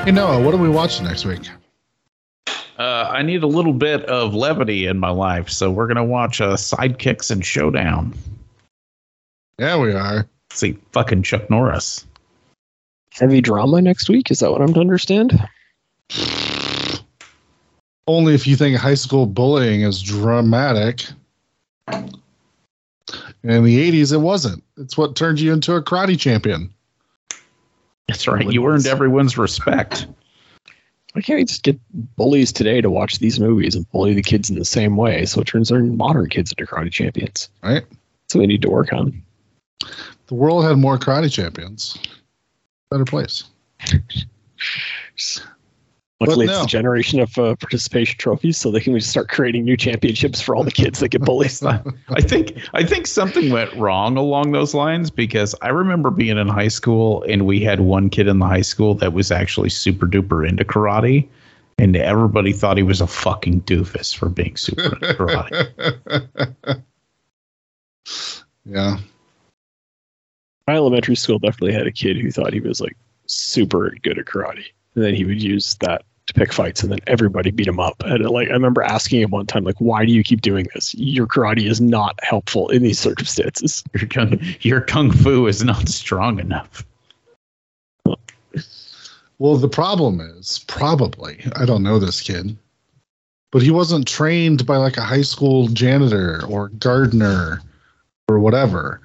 Hey 0.05 0.11
Noah, 0.11 0.43
what 0.43 0.53
are 0.53 0.59
we 0.59 0.69
watching 0.69 1.07
next 1.07 1.25
week? 1.25 1.49
Uh, 2.79 3.09
I 3.11 3.23
need 3.23 3.43
a 3.43 3.47
little 3.47 3.73
bit 3.73 4.05
of 4.05 4.35
levity 4.35 4.85
in 4.85 4.99
my 4.99 5.09
life, 5.09 5.49
so 5.49 5.71
we're 5.71 5.87
gonna 5.87 6.05
watch 6.05 6.43
uh, 6.43 6.55
Sidekicks 6.55 7.31
and 7.31 7.43
Showdown. 7.43 8.13
Yeah, 9.59 9.79
we 9.79 9.95
are. 9.95 10.29
See 10.51 10.77
fucking 10.93 11.23
Chuck 11.23 11.49
Norris. 11.49 12.07
Heavy 13.13 13.41
drama 13.41 13.81
next 13.81 14.11
week. 14.11 14.31
Is 14.31 14.41
that 14.41 14.51
what 14.51 14.61
I'm 14.61 14.75
to 14.75 14.81
understand? 14.81 15.49
Only 18.07 18.35
if 18.35 18.47
you 18.47 18.55
think 18.55 18.77
high 18.77 18.93
school 18.93 19.25
bullying 19.25 19.81
is 19.81 20.03
dramatic. 20.03 21.07
In 23.47 23.63
the 23.63 23.93
80s, 23.93 24.13
it 24.13 24.19
wasn't. 24.19 24.65
It's 24.77 24.99
what 24.99 25.15
turned 25.15 25.39
you 25.39 25.53
into 25.53 25.75
a 25.75 25.83
karate 25.83 26.19
champion. 26.19 26.75
That's 28.09 28.27
right. 28.27 28.51
You 28.51 28.67
earned 28.67 28.87
everyone's 28.87 29.39
respect. 29.39 30.07
Why 31.13 31.23
can't 31.23 31.39
we 31.39 31.45
just 31.45 31.63
get 31.63 31.79
bullies 32.17 32.53
today 32.53 32.81
to 32.81 32.91
watch 32.91 33.21
these 33.21 33.39
movies 33.39 33.77
and 33.77 33.89
bully 33.93 34.15
the 34.15 34.23
kids 34.23 34.51
in 34.51 34.59
the 34.59 34.65
same 34.65 34.97
way 34.97 35.25
so 35.25 35.41
it 35.41 35.47
turns 35.47 35.71
our 35.71 35.81
modern 35.81 36.29
kids 36.29 36.51
into 36.53 36.67
karate 36.67 36.93
champions? 36.93 37.49
Right? 37.63 37.85
That's 37.89 38.35
what 38.35 38.41
we 38.41 38.49
need 38.49 38.63
to 38.63 38.69
work 38.69 38.93
on. 38.93 39.23
The 40.27 40.35
world 40.35 40.65
had 40.65 40.77
more 40.77 40.99
karate 40.99 41.33
champions. 41.33 41.97
Better 42.91 43.05
place. 43.05 43.45
Luckily, 46.19 46.47
But 46.47 46.53
it's 46.53 46.59
no. 46.59 46.63
the 46.63 46.69
generation 46.69 47.21
of 47.21 47.37
uh, 47.37 47.57
participation 47.57 48.17
trophies, 48.19 48.57
so 48.57 48.71
they 48.71 48.81
can 48.81 48.99
just 48.99 49.11
start 49.11 49.29
creating 49.29 49.65
new 49.65 49.77
championships 49.77 50.41
for 50.41 50.57
all 50.57 50.65
the 50.65 50.71
kids 50.71 51.01
that 51.01 51.11
get 51.11 51.21
bullied. 51.21 51.53
I 51.63 52.23
think 52.23 52.57
I 52.73 52.85
think 52.85 53.07
something 53.07 53.51
went 53.51 53.71
wrong 53.75 54.17
along 54.17 54.53
those 54.53 54.73
lines 54.73 55.11
because 55.11 55.55
I 55.61 55.69
remember 55.69 56.11
being 56.11 56.39
in 56.39 56.49
high 56.49 56.69
school 56.69 57.23
and 57.29 57.45
we 57.45 57.61
had 57.61 57.81
one 57.81 58.09
kid 58.09 58.29
in 58.29 58.39
the 58.39 58.47
high 58.47 58.63
school 58.63 58.95
that 58.95 59.13
was 59.13 59.31
actually 59.31 59.69
super 59.69 60.07
duper 60.07 60.49
into 60.49 60.65
karate, 60.65 61.29
and 61.77 61.95
everybody 61.97 62.55
thought 62.55 62.79
he 62.79 62.83
was 62.83 63.03
a 63.03 63.07
fucking 63.07 63.61
doofus 63.63 64.17
for 64.17 64.31
being 64.31 64.57
super 64.57 64.95
into 64.95 65.13
karate. 65.13 66.83
yeah. 68.65 68.97
My 70.67 70.75
elementary 70.77 71.17
school 71.17 71.39
definitely 71.39 71.75
had 71.75 71.87
a 71.87 71.93
kid 71.93 72.17
who 72.17 72.31
thought 72.31 72.55
he 72.55 72.61
was 72.61 72.81
like 72.81 72.97
super 73.27 73.95
good 74.03 74.19
at 74.19 74.25
karate, 74.25 74.65
and 74.97 75.05
then 75.05 75.15
he 75.15 75.25
would 75.25 75.41
use 75.41 75.77
that 75.77 76.03
to 76.27 76.35
pick 76.35 76.53
fights, 76.53 76.83
and 76.83 76.91
then 76.91 76.99
everybody 77.07 77.53
beat 77.53 77.69
him 77.69 77.79
up. 77.79 78.03
And 78.05 78.29
like 78.29 78.49
I 78.49 78.53
remember 78.53 78.83
asking 78.83 79.21
him 79.21 79.31
one 79.31 79.47
time, 79.47 79.63
like, 79.63 79.81
"Why 79.81 80.05
do 80.05 80.13
you 80.13 80.25
keep 80.25 80.41
doing 80.41 80.67
this? 80.75 80.95
Your 80.95 81.27
karate 81.27 81.71
is 81.71 81.81
not 81.81 82.19
helpful 82.23 82.69
in 82.71 82.83
these 82.83 82.99
circumstances." 82.99 83.85
Your 83.95 84.09
kung, 84.09 84.41
your 84.61 84.81
kung 84.81 85.13
fu 85.13 85.47
is 85.47 85.63
not 85.63 85.89
strong 85.89 86.41
enough. 86.41 86.85
Well, 89.39 89.57
the 89.57 89.69
problem 89.69 90.21
is 90.21 90.65
probably 90.67 91.45
I 91.55 91.67
don't 91.67 91.83
know 91.83 91.99
this 91.99 92.23
kid, 92.23 92.57
but 93.53 93.63
he 93.63 93.71
wasn't 93.71 94.09
trained 94.09 94.67
by 94.67 94.79
like 94.79 94.97
a 94.97 95.03
high 95.03 95.23
school 95.23 95.69
janitor 95.69 96.43
or 96.47 96.71
gardener 96.71 97.61
or 98.29 98.39
whatever. 98.39 99.01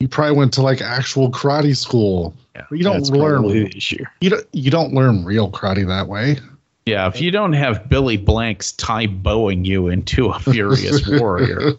He 0.00 0.06
probably 0.06 0.36
went 0.36 0.52
to 0.54 0.62
like 0.62 0.80
actual 0.82 1.30
karate 1.30 1.76
school. 1.76 2.34
Yeah, 2.54 2.66
you 2.70 2.82
don't 2.84 3.08
learn 3.10 3.42
the 3.48 3.74
issue. 3.76 4.04
you 4.20 4.30
don't 4.30 4.46
you 4.52 4.70
don't 4.70 4.92
learn 4.92 5.24
real 5.24 5.50
karate 5.50 5.86
that 5.86 6.08
way. 6.08 6.38
Yeah, 6.86 7.06
if 7.08 7.20
you 7.20 7.30
don't 7.30 7.54
have 7.54 7.88
Billy 7.88 8.18
Blanks 8.18 8.72
Tae 8.72 9.06
Bo-ing 9.06 9.64
you 9.64 9.88
into 9.88 10.26
a 10.28 10.38
furious 10.38 11.08
warrior, 11.20 11.72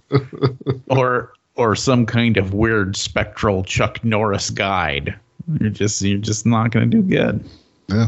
or 0.87 1.33
or 1.55 1.75
some 1.75 2.05
kind 2.05 2.37
of 2.37 2.53
weird 2.53 2.95
spectral 2.97 3.63
Chuck 3.63 4.03
Norris 4.03 4.49
guide, 4.49 5.13
you're 5.59 5.69
just 5.69 6.01
you're 6.01 6.17
just 6.17 6.45
not 6.45 6.71
going 6.71 6.89
to 6.89 6.97
do 6.97 7.03
good. 7.03 7.43
Yeah, 7.87 8.07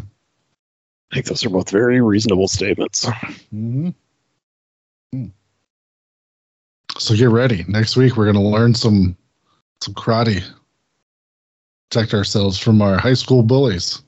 I 1.12 1.16
think 1.16 1.28
those 1.28 1.46
are 1.46 1.50
both 1.50 1.70
very 1.70 2.02
reasonable 2.02 2.48
statements. 2.48 3.08
hmm 3.52 3.90
So 6.98 7.16
get 7.16 7.30
ready. 7.30 7.64
Next 7.68 7.96
week 7.96 8.18
we're 8.18 8.26
gonna 8.26 8.42
learn 8.44 8.74
some 8.74 9.16
some 9.82 9.94
karate. 9.94 10.44
Protect 11.90 12.14
ourselves 12.14 12.58
from 12.58 12.82
our 12.82 12.98
high 12.98 13.14
school 13.14 13.44
bullies. 13.44 14.02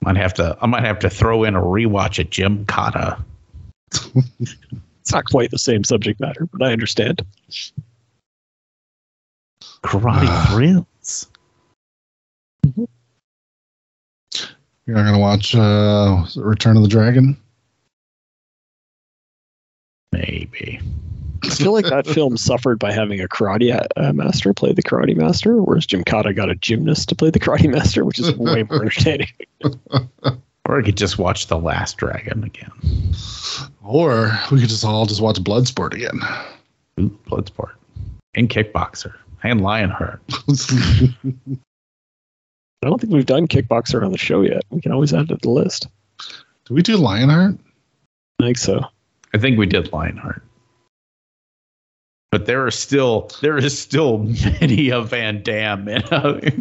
Might 0.00 0.16
have 0.16 0.32
to 0.34 0.56
I 0.60 0.66
might 0.66 0.84
have 0.84 0.98
to 1.00 1.10
throw 1.10 1.44
in 1.44 1.54
a 1.54 1.60
rewatch 1.60 2.18
of 2.18 2.30
Gymkata. 2.30 3.22
It's 5.00 5.12
not 5.12 5.24
quite 5.26 5.50
the 5.50 5.58
same 5.58 5.84
subject 5.84 6.20
matter, 6.20 6.46
but 6.46 6.62
I 6.62 6.72
understand. 6.72 7.22
Karate 9.82 10.26
Ah. 10.28 10.50
thrills. 10.50 11.26
You're 14.86 14.96
not 14.96 15.04
gonna 15.04 15.18
watch 15.18 15.54
uh, 15.54 16.24
Return 16.36 16.76
of 16.76 16.82
the 16.82 16.88
Dragon. 16.88 17.36
Maybe. 20.12 20.80
I 21.44 21.48
feel 21.48 21.72
like 21.72 21.86
that 21.86 22.06
film 22.06 22.36
suffered 22.36 22.78
by 22.78 22.92
having 22.92 23.20
a 23.20 23.28
karate 23.28 23.86
uh, 23.96 24.12
master 24.12 24.52
play 24.52 24.72
the 24.72 24.82
karate 24.82 25.16
master, 25.16 25.62
whereas 25.62 25.86
Gymkata 25.86 26.34
got 26.34 26.50
a 26.50 26.54
gymnast 26.54 27.08
to 27.08 27.14
play 27.14 27.30
the 27.30 27.40
karate 27.40 27.70
master, 27.70 28.04
which 28.04 28.18
is 28.18 28.34
way 28.36 28.62
more 28.64 28.82
entertaining. 28.82 29.28
Or 30.66 30.78
I 30.78 30.82
could 30.82 30.96
just 30.96 31.18
watch 31.18 31.46
The 31.46 31.58
Last 31.58 31.96
Dragon 31.96 32.44
again. 32.44 32.70
Or 33.82 34.38
we 34.52 34.60
could 34.60 34.68
just 34.68 34.84
all 34.84 35.06
just 35.06 35.20
watch 35.20 35.36
Bloodsport 35.36 35.94
again. 35.94 36.20
Ooh, 37.00 37.18
Bloodsport. 37.26 37.72
And 38.34 38.48
Kickboxer. 38.48 39.14
And 39.42 39.62
Lionheart. 39.62 40.20
I 42.82 42.86
don't 42.86 43.00
think 43.00 43.12
we've 43.12 43.26
done 43.26 43.48
Kickboxer 43.48 44.04
on 44.04 44.12
the 44.12 44.18
show 44.18 44.42
yet. 44.42 44.62
We 44.70 44.80
can 44.80 44.92
always 44.92 45.12
add 45.12 45.22
it 45.22 45.28
to 45.28 45.36
the 45.36 45.50
list. 45.50 45.88
Did 46.66 46.74
we 46.74 46.82
do 46.82 46.96
Lionheart? 46.96 47.56
I 48.40 48.44
think 48.44 48.58
so. 48.58 48.84
I 49.34 49.38
think 49.38 49.58
we 49.58 49.66
did 49.66 49.92
Lionheart. 49.92 50.42
But 52.30 52.46
there 52.46 52.64
are 52.64 52.70
still 52.70 53.28
there 53.42 53.58
is 53.58 53.76
still 53.76 54.18
many 54.18 54.90
a 54.90 55.02
Van 55.02 55.42
Damme 55.42 55.88
in 55.88 56.02
a, 56.12 56.52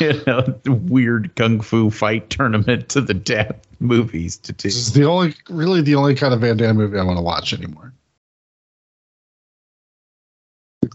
in 0.00 0.22
a 0.26 0.70
weird 0.70 1.34
kung 1.36 1.60
fu 1.60 1.90
fight 1.90 2.30
tournament 2.30 2.88
to 2.90 3.02
the 3.02 3.12
death 3.12 3.54
movies 3.80 4.38
to 4.38 4.52
do. 4.52 4.62
This 4.62 4.76
is 4.76 4.92
the 4.94 5.04
only, 5.04 5.34
really, 5.50 5.82
the 5.82 5.94
only 5.94 6.14
kind 6.14 6.32
of 6.32 6.40
Van 6.40 6.56
Damme 6.56 6.76
movie 6.76 6.98
I 6.98 7.02
want 7.02 7.18
to 7.18 7.22
watch 7.22 7.52
anymore. 7.52 7.92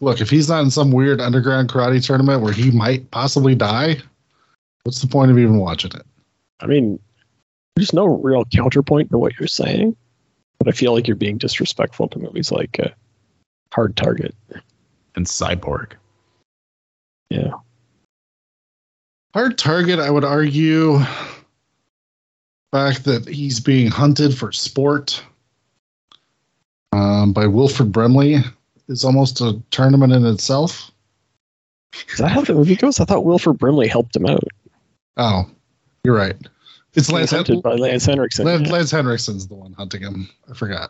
Look, 0.02 0.22
if 0.22 0.30
he's 0.30 0.50
not 0.50 0.64
in 0.64 0.72
some 0.72 0.92
weird 0.92 1.22
underground 1.22 1.70
karate 1.70 2.04
tournament 2.04 2.42
where 2.42 2.54
he 2.54 2.72
might 2.72 3.12
possibly 3.12 3.54
die, 3.54 3.98
what's 4.84 5.02
the 5.02 5.08
point 5.08 5.30
of 5.30 5.38
even 5.38 5.60
watching 5.60 5.92
it? 5.94 6.06
I 6.62 6.68
mean, 6.68 7.00
there's 7.76 7.94
no 7.94 8.06
real 8.06 8.46
counterpoint 8.46 9.12
to 9.12 9.18
what 9.18 9.38
you're 9.38 9.48
saying, 9.48 9.96
but 10.58 10.68
I 10.68 10.72
feel 10.72 10.94
like 10.94 11.08
you're 11.08 11.16
being 11.16 11.38
disrespectful 11.38 12.08
to 12.10 12.20
movies 12.20 12.52
like 12.52 12.80
uh, 12.80 12.90
Hard 13.74 13.96
Target. 13.96 14.36
And 15.16 15.26
Cyborg. 15.26 15.94
Yeah. 17.30 17.54
Hard 19.34 19.58
target, 19.58 20.00
I 20.00 20.10
would 20.10 20.24
argue, 20.24 21.00
fact 22.72 23.06
that 23.06 23.28
he's 23.28 23.60
being 23.60 23.88
hunted 23.88 24.36
for 24.36 24.52
sport 24.52 25.24
um, 26.94 27.34
by 27.34 27.46
Wilford 27.46 27.92
Brimley 27.92 28.38
is 28.88 29.06
almost 29.06 29.42
a 29.42 29.62
tournament 29.70 30.14
in 30.14 30.26
itself. 30.26 30.92
Is 32.12 32.18
that 32.18 32.32
how 32.32 32.42
the 32.42 32.54
movie 32.54 32.76
goes? 32.76 33.00
I 33.00 33.06
thought 33.06 33.24
Wilford 33.24 33.60
Brimley 33.60 33.88
helped 33.88 34.16
him 34.16 34.26
out. 34.26 34.44
Oh, 35.18 35.50
you're 36.04 36.16
right. 36.16 36.36
It's 36.96 37.12
Lance, 37.12 37.30
hunted 37.30 37.62
by 37.62 37.76
Lance 37.76 38.06
Henriksen. 38.06 38.46
Lance, 38.46 38.68
yeah. 38.68 38.74
Lance 38.74 38.92
Henriksen's 38.92 39.48
the 39.48 39.54
one 39.54 39.74
hunting 39.74 40.02
him. 40.02 40.28
I 40.50 40.56
forgot. 40.56 40.90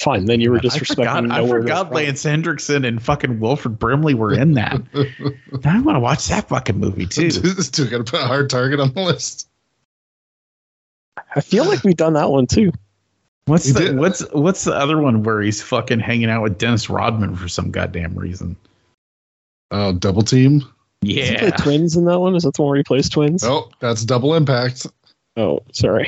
Fine, 0.00 0.24
then 0.24 0.40
you 0.40 0.50
were 0.50 0.56
I 0.56 0.60
disrespecting. 0.60 0.96
forgot, 0.96 1.30
I 1.30 1.46
forgot 1.46 1.66
Goes 1.66 1.84
Wrong. 1.84 1.92
Lance 1.92 2.22
Henriksen 2.22 2.84
and 2.86 3.02
fucking 3.02 3.38
Wilford 3.38 3.78
Brimley 3.78 4.14
were 4.14 4.32
in 4.32 4.52
that. 4.54 4.80
now 4.94 5.76
I 5.76 5.80
want 5.80 5.96
to 5.96 6.00
watch 6.00 6.26
that 6.28 6.48
fucking 6.48 6.78
movie 6.78 7.04
too. 7.06 7.28
This 7.30 7.68
dude 7.68 7.90
got 7.90 7.98
to 7.98 8.10
put 8.10 8.20
a 8.22 8.26
hard 8.26 8.48
target 8.48 8.80
on 8.80 8.92
the 8.94 9.00
list. 9.02 9.46
I 11.36 11.40
feel 11.42 11.64
like 11.66 11.84
we've 11.84 11.96
done 11.96 12.14
that 12.14 12.30
one 12.30 12.46
too. 12.46 12.72
What's 13.44 13.66
He 13.66 13.72
the 13.72 13.80
did- 13.80 13.98
what's 13.98 14.20
what's 14.32 14.64
the 14.64 14.72
other 14.74 14.98
one 14.98 15.22
where 15.22 15.40
he's 15.42 15.60
fucking 15.62 16.00
hanging 16.00 16.30
out 16.30 16.42
with 16.42 16.56
Dennis 16.58 16.88
Rodman 16.88 17.36
for 17.36 17.48
some 17.48 17.70
goddamn 17.70 18.14
reason? 18.18 18.56
Oh, 19.70 19.92
double 19.92 20.22
team. 20.22 20.60
Does 20.60 20.68
he 21.02 21.14
play 21.36 21.48
Yeah. 21.48 21.50
twins 21.56 21.96
in 21.96 22.04
that 22.06 22.20
one? 22.20 22.34
Is 22.36 22.44
that 22.44 22.54
the 22.54 22.62
one 22.62 22.70
where 22.70 22.78
he 22.78 22.84
plays 22.84 23.08
twins? 23.08 23.44
Oh, 23.44 23.70
that's 23.80 24.04
double 24.04 24.34
impact. 24.34 24.86
Oh, 25.40 25.60
sorry. 25.72 26.06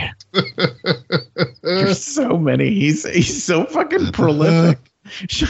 There's 1.63 2.05
so 2.05 2.37
many. 2.37 2.69
He's 2.69 3.09
he's 3.09 3.43
so 3.43 3.65
fucking 3.65 4.13
prolific. 4.13 4.79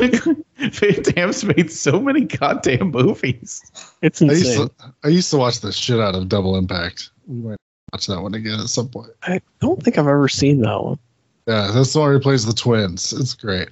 Van 0.56 1.02
Damme's 1.02 1.44
made 1.44 1.70
so 1.70 1.98
many 1.98 2.20
goddamn 2.22 2.92
movies. 2.92 3.60
It's 4.00 4.22
I 4.22 4.26
used 4.26 4.46
insane. 4.46 4.68
to 4.68 4.94
I 5.02 5.08
used 5.08 5.30
to 5.30 5.36
watch 5.36 5.60
the 5.60 5.72
shit 5.72 5.98
out 5.98 6.14
of 6.14 6.28
Double 6.28 6.56
Impact. 6.56 7.10
We 7.26 7.34
might 7.36 7.56
watch 7.92 8.06
that 8.06 8.22
one 8.22 8.34
again 8.34 8.60
at 8.60 8.68
some 8.68 8.88
point. 8.88 9.10
I 9.24 9.40
don't 9.60 9.82
think 9.82 9.98
I've 9.98 10.06
ever 10.06 10.28
seen 10.28 10.60
that 10.60 10.80
one. 10.80 10.98
Yeah, 11.48 11.72
that's 11.74 11.92
the 11.92 11.98
one 11.98 12.10
where 12.10 12.18
he 12.18 12.22
plays 12.22 12.46
the 12.46 12.52
twins. 12.52 13.12
It's 13.12 13.34
great. 13.34 13.68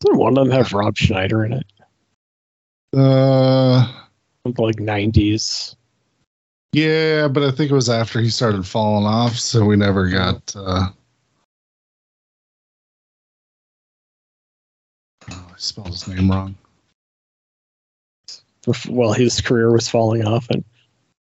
Doesn't 0.00 0.18
one 0.18 0.36
of 0.36 0.44
them 0.44 0.52
have 0.54 0.74
Rob 0.74 0.98
Schneider 0.98 1.46
in 1.46 1.54
it? 1.54 1.66
Uh, 2.94 3.90
From 4.42 4.54
like 4.58 4.76
'90s. 4.76 5.76
Yeah, 6.74 7.28
but 7.28 7.42
I 7.42 7.50
think 7.50 7.70
it 7.70 7.74
was 7.74 7.88
after 7.88 8.20
he 8.20 8.28
started 8.28 8.66
falling 8.66 9.06
off, 9.06 9.36
so 9.36 9.64
we 9.64 9.76
never 9.76 10.08
got. 10.08 10.54
Uh, 10.56 10.88
oh, 15.30 15.46
I 15.50 15.54
spelled 15.56 15.88
his 15.88 16.08
name 16.08 16.30
wrong. 16.30 16.54
bef- 18.66 18.88
Well, 18.90 19.12
his 19.12 19.40
career 19.40 19.72
was 19.72 19.88
falling 19.88 20.24
off, 20.26 20.50
and 20.50 20.64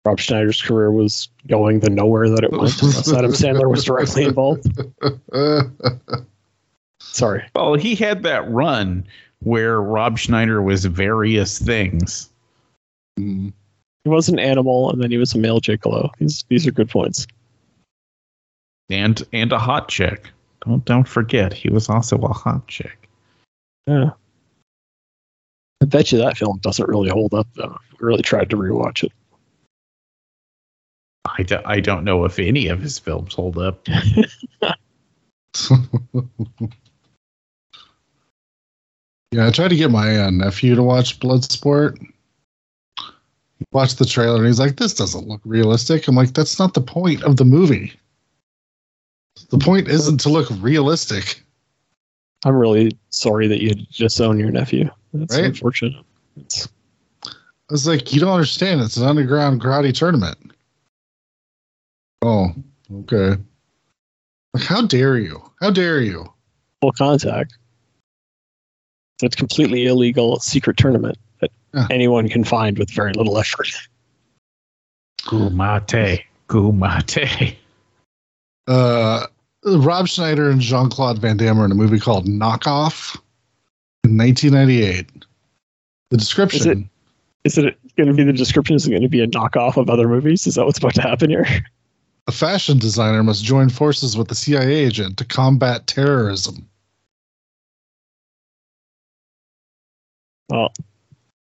Rob 0.05 0.21
Schneider's 0.21 0.61
career 0.61 0.91
was 0.91 1.29
going 1.47 1.81
the 1.81 1.91
nowhere 1.91 2.29
that 2.29 2.45
it 2.45 2.53
went. 2.53 2.81
Unless 2.83 3.13
Adam 3.13 3.33
Sandler 3.33 3.71
was 3.71 3.85
directly 3.85 4.25
involved. 4.25 4.67
Sorry. 7.01 7.45
Well, 7.55 7.75
he 7.75 7.95
had 7.95 8.23
that 8.25 8.49
run 8.51 9.07
where 9.41 9.81
Rob 9.81 10.19
Schneider 10.19 10.61
was 10.63 10.85
various 10.85 11.59
things. 11.59 12.29
mm, 13.19 13.53
He 14.09 14.15
was 14.15 14.31
an 14.31 14.39
animal, 14.39 14.91
and 14.91 15.03
then 15.03 15.11
he 15.11 15.19
was 15.19 15.35
a 15.35 15.39
male 15.39 15.61
gigolo. 15.61 16.11
These 16.17 16.47
these 16.49 16.67
are 16.67 16.71
good 16.71 16.89
points. 16.89 17.27
And 18.89 19.23
and 19.35 19.53
a 19.53 19.59
hot 19.59 19.91
chick. 19.91 20.31
Don't 20.65 20.83
don't 20.87 21.07
forget 21.07 21.53
he 21.53 21.69
was 21.69 21.91
also 21.91 22.17
a 22.17 22.33
hot 22.33 22.67
chick. 22.69 23.07
Yeah. 23.87 24.13
I 25.83 25.85
bet 25.85 26.11
you 26.11 26.17
that 26.17 26.39
film 26.39 26.57
doesn't 26.63 26.89
really 26.89 27.11
hold 27.11 27.35
up 27.35 27.49
though. 27.55 27.77
I 27.79 27.97
really 28.01 28.23
tried 28.23 28.49
to 28.49 28.57
rewatch 28.57 29.05
it. 29.05 29.13
I, 31.27 31.43
do, 31.43 31.59
I 31.67 31.81
don't 31.81 32.05
know 32.05 32.25
if 32.25 32.39
any 32.39 32.69
of 32.69 32.81
his 32.81 32.99
films 32.99 33.35
hold 33.35 33.59
up. 33.59 33.87
yeah, 33.89 34.73
I 39.47 39.51
tried 39.51 39.69
to 39.69 39.77
get 39.77 39.91
my 39.91 40.17
uh, 40.17 40.31
nephew 40.31 40.77
to 40.77 40.83
watch 40.83 41.21
Bloodsport. 41.21 41.99
He 43.59 43.65
watched 43.73 43.99
the 43.99 44.05
trailer 44.05 44.37
and 44.39 44.47
he's 44.47 44.61
like, 44.61 44.77
"This 44.77 44.95
doesn't 44.95 45.27
look 45.27 45.41
realistic." 45.45 46.07
I'm 46.09 46.15
like, 46.15 46.33
"That's 46.35 46.59
not 46.59 46.75
the 46.75 46.81
point 46.81 47.23
of 47.25 47.37
the 47.37 47.45
movie. 47.45 47.93
The 49.51 49.59
point 49.59 49.89
isn't 49.89 50.19
to 50.19 50.29
look 50.29 50.49
realistic." 50.61 51.43
I'm 52.45 52.55
really 52.55 52.97
sorry 53.11 53.49
that 53.49 53.61
you 53.61 53.75
disown 53.75 54.39
your 54.39 54.51
nephew. 54.53 54.89
That's 55.13 55.35
Right? 55.37 55.47
unfortunate. 55.47 56.05
It's, 56.37 56.69
I 57.25 57.31
was 57.71 57.87
like, 57.87 58.13
"You 58.13 58.21
don't 58.21 58.33
understand. 58.33 58.81
It's 58.81 58.97
an 58.97 59.07
underground 59.07 59.61
karate 59.61 59.93
tournament." 59.93 60.39
Oh, 62.23 62.55
okay. 62.93 63.37
Like, 64.55 64.65
how 64.65 64.83
dare 64.87 65.19
you? 65.19 65.43
How 65.61 65.71
dare 65.71 66.01
you? 66.01 66.33
full 66.81 66.93
contact. 66.93 67.59
It's 69.23 69.35
a 69.35 69.39
completely 69.39 69.87
illegal 69.87 70.39
secret 70.41 70.77
tournament 70.77 71.19
that 71.41 71.51
Yeah. 71.75 71.87
anyone 71.91 72.29
can 72.29 72.45
find 72.45 72.79
with 72.79 72.91
very 72.91 73.13
little 73.15 73.39
effort. 73.39 73.69
Kumite. 75.23 76.23
Kumite. 76.49 77.57
Uh, 78.67 79.27
Rob 79.65 80.09
Schneider 80.09 80.51
and 80.51 80.61
Jean 80.61 80.89
Claude 80.89 81.19
Van 81.19 81.37
Damme 81.37 81.59
are 81.61 81.65
in 81.65 81.73
a 81.73 81.75
movie 81.75 81.99
called 81.99 82.27
Knockoff 82.27 83.17
in 84.05 84.17
1998. 84.17 85.07
The 86.11 86.17
description 86.17 86.89
Is 87.45 87.59
it 87.59 87.77
going 87.97 88.09
to 88.09 88.15
be 88.15 88.25
the 88.25 88.33
description? 88.33 88.77
Is 88.77 88.87
it 88.87 88.91
going 88.91 89.03
to 89.03 89.09
be 89.09 89.21
a 89.23 89.27
knockoff 89.27 89.77
of 89.77 89.91
other 89.91 90.09
movies? 90.09 90.47
Is 90.47 90.55
that 90.55 90.65
what's 90.65 90.79
about 90.79 90.95
to 90.95 91.03
happen 91.03 91.31
here? 91.31 91.47
a 92.29 92.33
fashion 92.33 92.79
designer 92.79 93.23
must 93.23 93.43
join 93.43 93.69
forces 93.71 94.17
with 94.17 94.31
a 94.31 94.35
CIA 94.35 94.75
agent 94.75 95.17
to 95.17 95.25
combat 95.25 95.87
terrorism. 95.87 96.69
Well, 100.49 100.73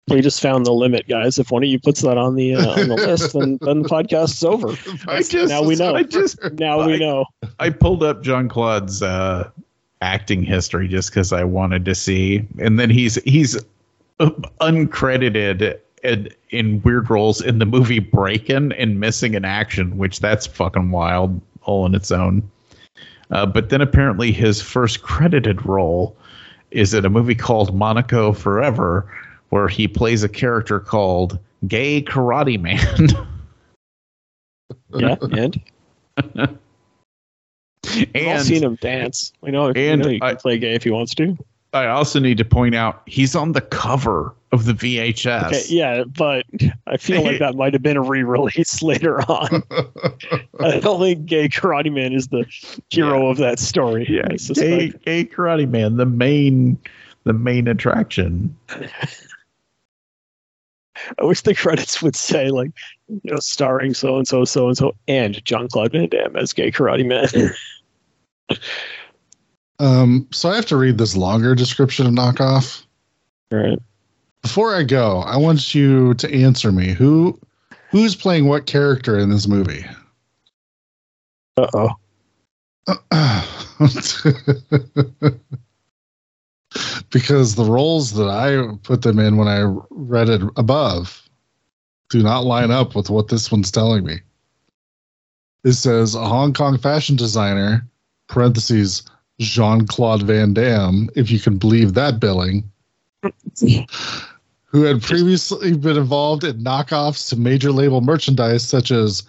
we 0.10 0.22
just 0.22 0.41
found 0.41 0.66
the 0.66 0.72
limit, 0.72 1.07
guys. 1.07 1.38
If 1.38 1.52
one 1.52 1.64
of 1.64 1.70
you 1.70 1.80
puts 1.80 2.02
that 2.02 2.18
on 2.18 2.36
the 2.36 2.56
uh, 2.56 2.82
on 2.82 2.88
the 2.88 2.95
list, 2.95 3.34
then 3.34 3.57
then 3.61 3.84
the 3.84 3.90
podcast's 3.90 4.44
over. 4.44 4.70
I 5.07 5.22
just, 5.22 5.49
now 5.49 5.61
we 5.61 5.76
know. 5.76 5.95
I 5.95 6.03
just, 6.03 6.40
Now 6.53 6.86
we 6.86 6.98
know. 6.98 7.26
I 7.60 7.70
pulled 7.70 8.03
up 8.03 8.24
Jean 8.24 8.49
Claude's 8.49 9.03
uh, 9.03 9.49
acting 10.02 10.44
history 10.44 10.88
just 10.88 11.10
because 11.10 11.32
I 11.32 11.44
wanted 11.44 11.86
to 11.86 11.95
see, 11.95 12.48
and 12.57 12.80
then 12.80 12.90
he's 12.90 13.16
he's 13.24 13.57
uh, 14.20 14.30
uncredited 14.61 15.80
in, 16.03 16.30
in 16.49 16.82
weird 16.82 17.10
roles 17.10 17.41
in 17.41 17.60
the 17.60 17.66
movie 17.66 17.99
Breaking 17.99 18.72
and 18.74 18.99
Missing 18.99 19.34
in 19.34 19.45
Action, 19.45 19.98
which 19.98 20.20
that's 20.20 20.48
fucking 20.48 20.91
wild 20.91 21.40
all 21.64 21.84
on 21.84 21.95
its 21.95 22.11
own. 22.11 22.49
Uh, 23.32 23.45
but 23.45 23.70
then 23.70 23.82
apparently 23.82 24.32
his 24.32 24.61
first 24.61 25.03
credited 25.03 25.64
role 25.66 26.18
is 26.72 26.94
in 26.94 27.06
a 27.06 27.10
movie 27.10 27.36
called 27.36 27.76
Monaco 27.76 28.34
Forever, 28.34 29.12
where 29.50 29.68
he 29.68 29.88
plays 29.88 30.24
a 30.24 30.30
character 30.30 30.80
called 30.80 31.40
Gay 31.68 32.02
Karate 32.02 32.60
Man. 32.60 33.08
Yeah, 34.96 35.16
and 35.22 35.62
and 36.36 36.58
we've 38.14 38.28
all 38.28 38.40
seen 38.40 38.64
him 38.64 38.76
dance. 38.76 39.34
We 39.41 39.52
know, 39.52 39.72
we 39.72 39.88
and 39.88 40.02
know 40.02 40.10
he 40.10 40.20
can 40.20 40.30
I- 40.30 40.34
play 40.36 40.58
gay 40.58 40.74
if 40.74 40.84
he 40.84 40.91
wants 40.91 41.14
to. 41.16 41.38
I 41.74 41.88
also 41.88 42.20
need 42.20 42.38
to 42.40 42.46
point 42.46 42.74
out 42.76 43.04
he's 43.06 43.36
on 43.36 43.52
the 43.52 43.62
cover 43.62 44.34
of 44.51 44.65
the 44.65 44.73
VHS. 44.73 45.47
Okay, 45.47 45.63
yeah, 45.67 46.03
but 46.03 46.45
I 46.88 46.97
feel 46.97 47.23
like 47.23 47.39
that 47.39 47.55
might 47.55 47.73
have 47.73 47.81
been 47.81 47.97
a 47.97 48.01
re-release 48.01 48.81
later 48.81 49.21
on. 49.21 49.63
I 50.59 50.80
don't 50.80 50.99
think 50.99 51.26
Gay 51.26 51.49
Karate 51.49 51.93
Man 51.93 52.13
is 52.13 52.27
the 52.27 52.45
hero 52.89 53.27
of 53.30 53.38
that 53.38 53.59
story. 53.59 54.05
Yeah, 54.09 54.27
gay, 54.53 54.89
gay 54.89 55.26
karate 55.26 55.69
man, 55.69 55.97
the 55.97 56.05
main 56.05 56.77
the 57.26 57.34
main 57.34 57.67
attraction. 57.67 58.55
I 61.17 61.23
wish 61.23 61.41
the 61.41 61.55
credits 61.55 62.01
would 62.01 62.15
say 62.15 62.49
like, 62.49 62.71
you 63.07 63.21
know, 63.26 63.39
starring 63.39 63.93
so 63.93 64.17
and 64.17 64.27
so, 64.27 64.45
so 64.45 64.67
and 64.67 64.77
so, 64.77 64.95
and 65.07 65.43
Jean 65.45 65.67
Claude 65.67 65.91
Van 65.93 66.09
Damme 66.09 66.35
as 66.35 66.53
Gay 66.53 66.71
Karate 66.71 67.05
Man. 67.05 67.53
Um, 69.81 70.27
so 70.31 70.49
I 70.49 70.55
have 70.55 70.65
to 70.65 70.76
read 70.76 70.97
this 70.97 71.15
longer 71.15 71.55
description 71.55 72.05
of 72.05 72.13
knockoff. 72.13 72.84
All 73.51 73.59
right. 73.59 73.80
Before 74.41 74.76
I 74.76 74.84
go, 74.84 75.20
I 75.20 75.38
want 75.38 75.76
you 75.76 76.14
to 76.16 76.34
answer 76.34 76.72
me. 76.72 76.90
Who 76.94 77.40
who's 77.90 78.16
playing 78.16 78.48
what 78.48 78.66
character 78.66 79.18
in 79.18 79.30
this 79.30 79.48
movie? 79.48 79.86
Uh 81.57 81.68
oh. 81.74 81.90
because 87.10 87.56
the 87.56 87.66
roles 87.66 88.14
that 88.14 88.28
I 88.28 88.76
put 88.84 89.02
them 89.02 89.20
in 89.20 89.38
when 89.38 89.48
I 89.48 89.61
read 89.90 90.30
it 90.30 90.41
above 90.57 91.28
do 92.10 92.24
not 92.24 92.45
line 92.45 92.72
up 92.72 92.95
with 92.95 93.10
what 93.10 93.28
this 93.28 93.52
one's 93.52 93.72
telling 93.72 94.06
me. 94.06 94.20
It 95.64 95.74
says 95.74 96.16
a 96.16 96.26
Hong 96.26 96.53
Kong 96.53 96.78
fashion 96.78 97.16
designer, 97.16 97.88
parentheses, 98.28 99.03
Jean 99.40 99.86
Claude 99.86 100.24
Van 100.24 100.53
Damme, 100.53 101.10
if 101.16 101.30
you 101.32 101.40
can 101.40 101.57
believe 101.57 101.94
that 101.94 102.20
billing, 102.20 102.70
who 104.72 104.84
had 104.84 105.02
previously 105.02 105.76
been 105.76 105.98
involved 105.98 106.44
in 106.44 106.64
knockoffs 106.64 107.30
to 107.30 107.36
major 107.36 107.72
label 107.72 108.02
merchandise 108.02 108.64
such 108.64 108.91
as 108.91 109.24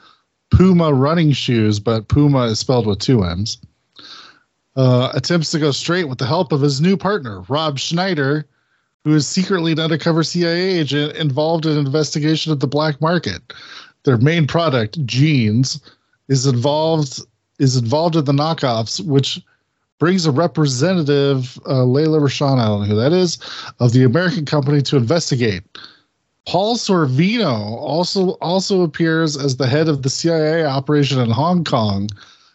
Puma 0.51 0.93
running 0.93 1.33
shoes, 1.33 1.79
but 1.79 2.09
Puma 2.09 2.45
is 2.45 2.59
spelled 2.59 2.87
with 2.87 2.99
two 2.99 3.25
M's 3.25 3.59
uh, 4.77 5.11
attempts 5.15 5.51
to 5.51 5.59
go 5.59 5.71
straight 5.71 6.09
with 6.09 6.19
the 6.19 6.27
help 6.27 6.53
of 6.53 6.61
his 6.61 6.81
new 6.81 6.97
partner, 6.97 7.41
Rob 7.49 7.79
Schneider, 7.79 8.47
who 9.05 9.15
is 9.15 9.27
secretly 9.27 9.73
an 9.73 9.81
undercover 9.81 10.23
CIA 10.23 10.79
agent 10.79 11.17
involved 11.17 11.67
in 11.67 11.73
an 11.73 11.87
investigation 11.87 12.53
of 12.53 12.61
the 12.61 12.67
black 12.67 13.01
market. 13.01 13.41
Their 14.05 14.19
main 14.19 14.47
product, 14.47 15.05
jeans, 15.07 15.81
is 16.29 16.47
involved 16.47 17.21
is 17.59 17.77
involved 17.77 18.17
in 18.17 18.25
the 18.25 18.33
knockoffs, 18.33 19.05
which 19.05 19.39
brings 20.01 20.27
a 20.27 20.33
representative, 20.33 21.57
uh, 21.67 21.85
Lela 21.85 22.19
Rochon, 22.19 22.59
I 22.59 22.67
don't 22.67 22.81
know 22.81 22.87
who 22.87 22.97
that 22.97 23.13
is, 23.13 23.39
of 23.79 23.93
the 23.93 24.03
American 24.03 24.45
company 24.45 24.83
to 24.83 24.97
investigate. 24.97 25.63
Paul 26.49 26.77
Sorvino 26.77 27.77
also 27.77 28.31
also 28.41 28.83
appears 28.83 29.37
as 29.37 29.57
the 29.57 29.69
head 29.69 29.89
of 29.89 30.03
the 30.03 30.11
CIA 30.11 30.65
operation 30.65 31.21
in 31.21 31.31
Hong 31.31 31.63
Kong. 31.63 32.09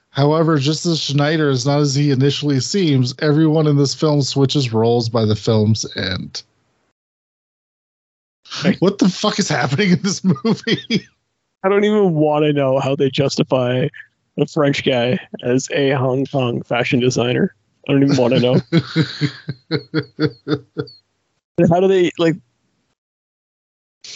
However, 0.09 0.57
just 0.57 0.85
as 0.85 0.99
Schneider 0.99 1.49
is 1.49 1.65
not 1.65 1.79
as 1.79 1.93
he 1.93 2.09
initially 2.11 2.59
seems, 2.59 3.13
everyone 3.21 3.67
in 3.67 3.77
this 3.77 3.93
film 3.93 4.21
switches 4.21 4.73
roles 4.73 5.07
by 5.07 5.23
the 5.23 5.35
film's 5.35 5.85
end. 5.95 6.41
What 8.79 8.97
the 8.97 9.09
fuck 9.09 9.39
is 9.39 9.49
happening 9.49 9.91
in 9.91 10.01
this 10.01 10.23
movie? 10.23 11.07
I 11.63 11.69
don't 11.69 11.83
even 11.83 12.13
want 12.13 12.45
to 12.45 12.53
know 12.53 12.79
how 12.79 12.95
they 12.95 13.09
justify 13.09 13.87
a 14.37 14.47
French 14.47 14.83
guy 14.83 15.19
as 15.43 15.69
a 15.71 15.91
Hong 15.91 16.25
Kong 16.25 16.63
fashion 16.63 16.99
designer. 16.99 17.55
I 17.87 17.91
don't 17.91 18.03
even 18.03 18.17
want 18.17 18.33
to 18.33 18.39
know. 18.39 18.59
how 21.69 21.79
do 21.79 21.87
they 21.87 22.11
like? 22.17 22.35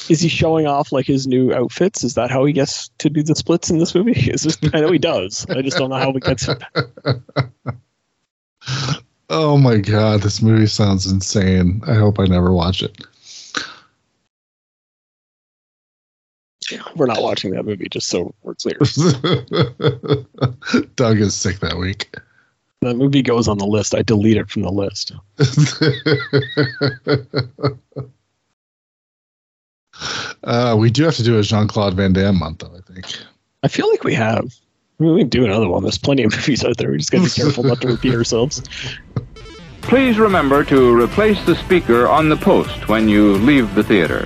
Is 0.09 0.21
he 0.21 0.27
showing 0.27 0.67
off 0.67 0.91
like 0.91 1.05
his 1.05 1.27
new 1.27 1.53
outfits? 1.53 2.03
Is 2.03 2.15
that 2.15 2.31
how 2.31 2.45
he 2.45 2.53
gets 2.53 2.89
to 2.99 3.09
do 3.09 3.23
the 3.23 3.35
splits 3.35 3.69
in 3.69 3.77
this 3.77 3.93
movie? 3.93 4.31
Is 4.31 4.43
this, 4.43 4.57
I 4.73 4.81
know 4.81 4.91
he 4.91 4.99
does. 4.99 5.45
I 5.49 5.61
just 5.61 5.77
don't 5.77 5.89
know 5.89 5.97
how 5.97 6.13
he 6.13 6.19
gets. 6.19 6.49
oh 9.29 9.57
my 9.57 9.77
god, 9.77 10.21
this 10.21 10.41
movie 10.41 10.67
sounds 10.67 11.11
insane. 11.11 11.81
I 11.87 11.93
hope 11.93 12.19
I 12.19 12.25
never 12.25 12.51
watch 12.51 12.81
it. 12.81 13.05
We're 16.95 17.05
not 17.05 17.21
watching 17.21 17.51
that 17.51 17.63
movie, 17.63 17.87
just 17.89 18.07
so 18.07 18.33
we're 18.43 18.55
clear. 18.55 18.77
Doug 20.95 21.19
is 21.19 21.35
sick 21.35 21.59
that 21.59 21.77
week. 21.77 22.15
That 22.81 22.95
movie 22.95 23.21
goes 23.21 23.47
on 23.47 23.57
the 23.57 23.65
list. 23.65 23.93
I 23.93 24.01
delete 24.01 24.37
it 24.37 24.49
from 24.49 24.61
the 24.61 24.71
list. 24.71 25.11
uh, 30.43 30.75
we 30.77 30.89
do 30.89 31.03
have 31.03 31.15
to 31.15 31.23
do 31.23 31.37
a 31.37 31.43
Jean 31.43 31.67
Claude 31.67 31.95
Van 31.95 32.13
Damme 32.13 32.39
month, 32.39 32.59
though. 32.59 32.73
I 32.75 32.93
think. 32.93 33.05
I 33.63 33.67
feel 33.67 33.89
like 33.89 34.05
we 34.05 34.13
have. 34.13 34.55
I 34.99 35.03
mean, 35.03 35.13
we 35.13 35.21
can 35.21 35.29
do 35.29 35.45
another 35.45 35.67
one. 35.67 35.83
There's 35.83 35.97
plenty 35.97 36.23
of 36.23 36.35
movies 36.35 36.63
out 36.63 36.77
there. 36.77 36.91
We 36.91 36.97
just 36.97 37.11
got 37.11 37.19
to 37.19 37.23
be 37.25 37.29
careful 37.29 37.63
not 37.63 37.81
to 37.81 37.87
repeat 37.87 38.13
ourselves. 38.13 38.61
Please 39.81 40.19
remember 40.19 40.63
to 40.65 41.01
replace 41.01 41.43
the 41.45 41.55
speaker 41.55 42.07
on 42.07 42.29
the 42.29 42.37
post 42.37 42.87
when 42.87 43.09
you 43.09 43.35
leave 43.37 43.73
the 43.75 43.83
theater. 43.83 44.25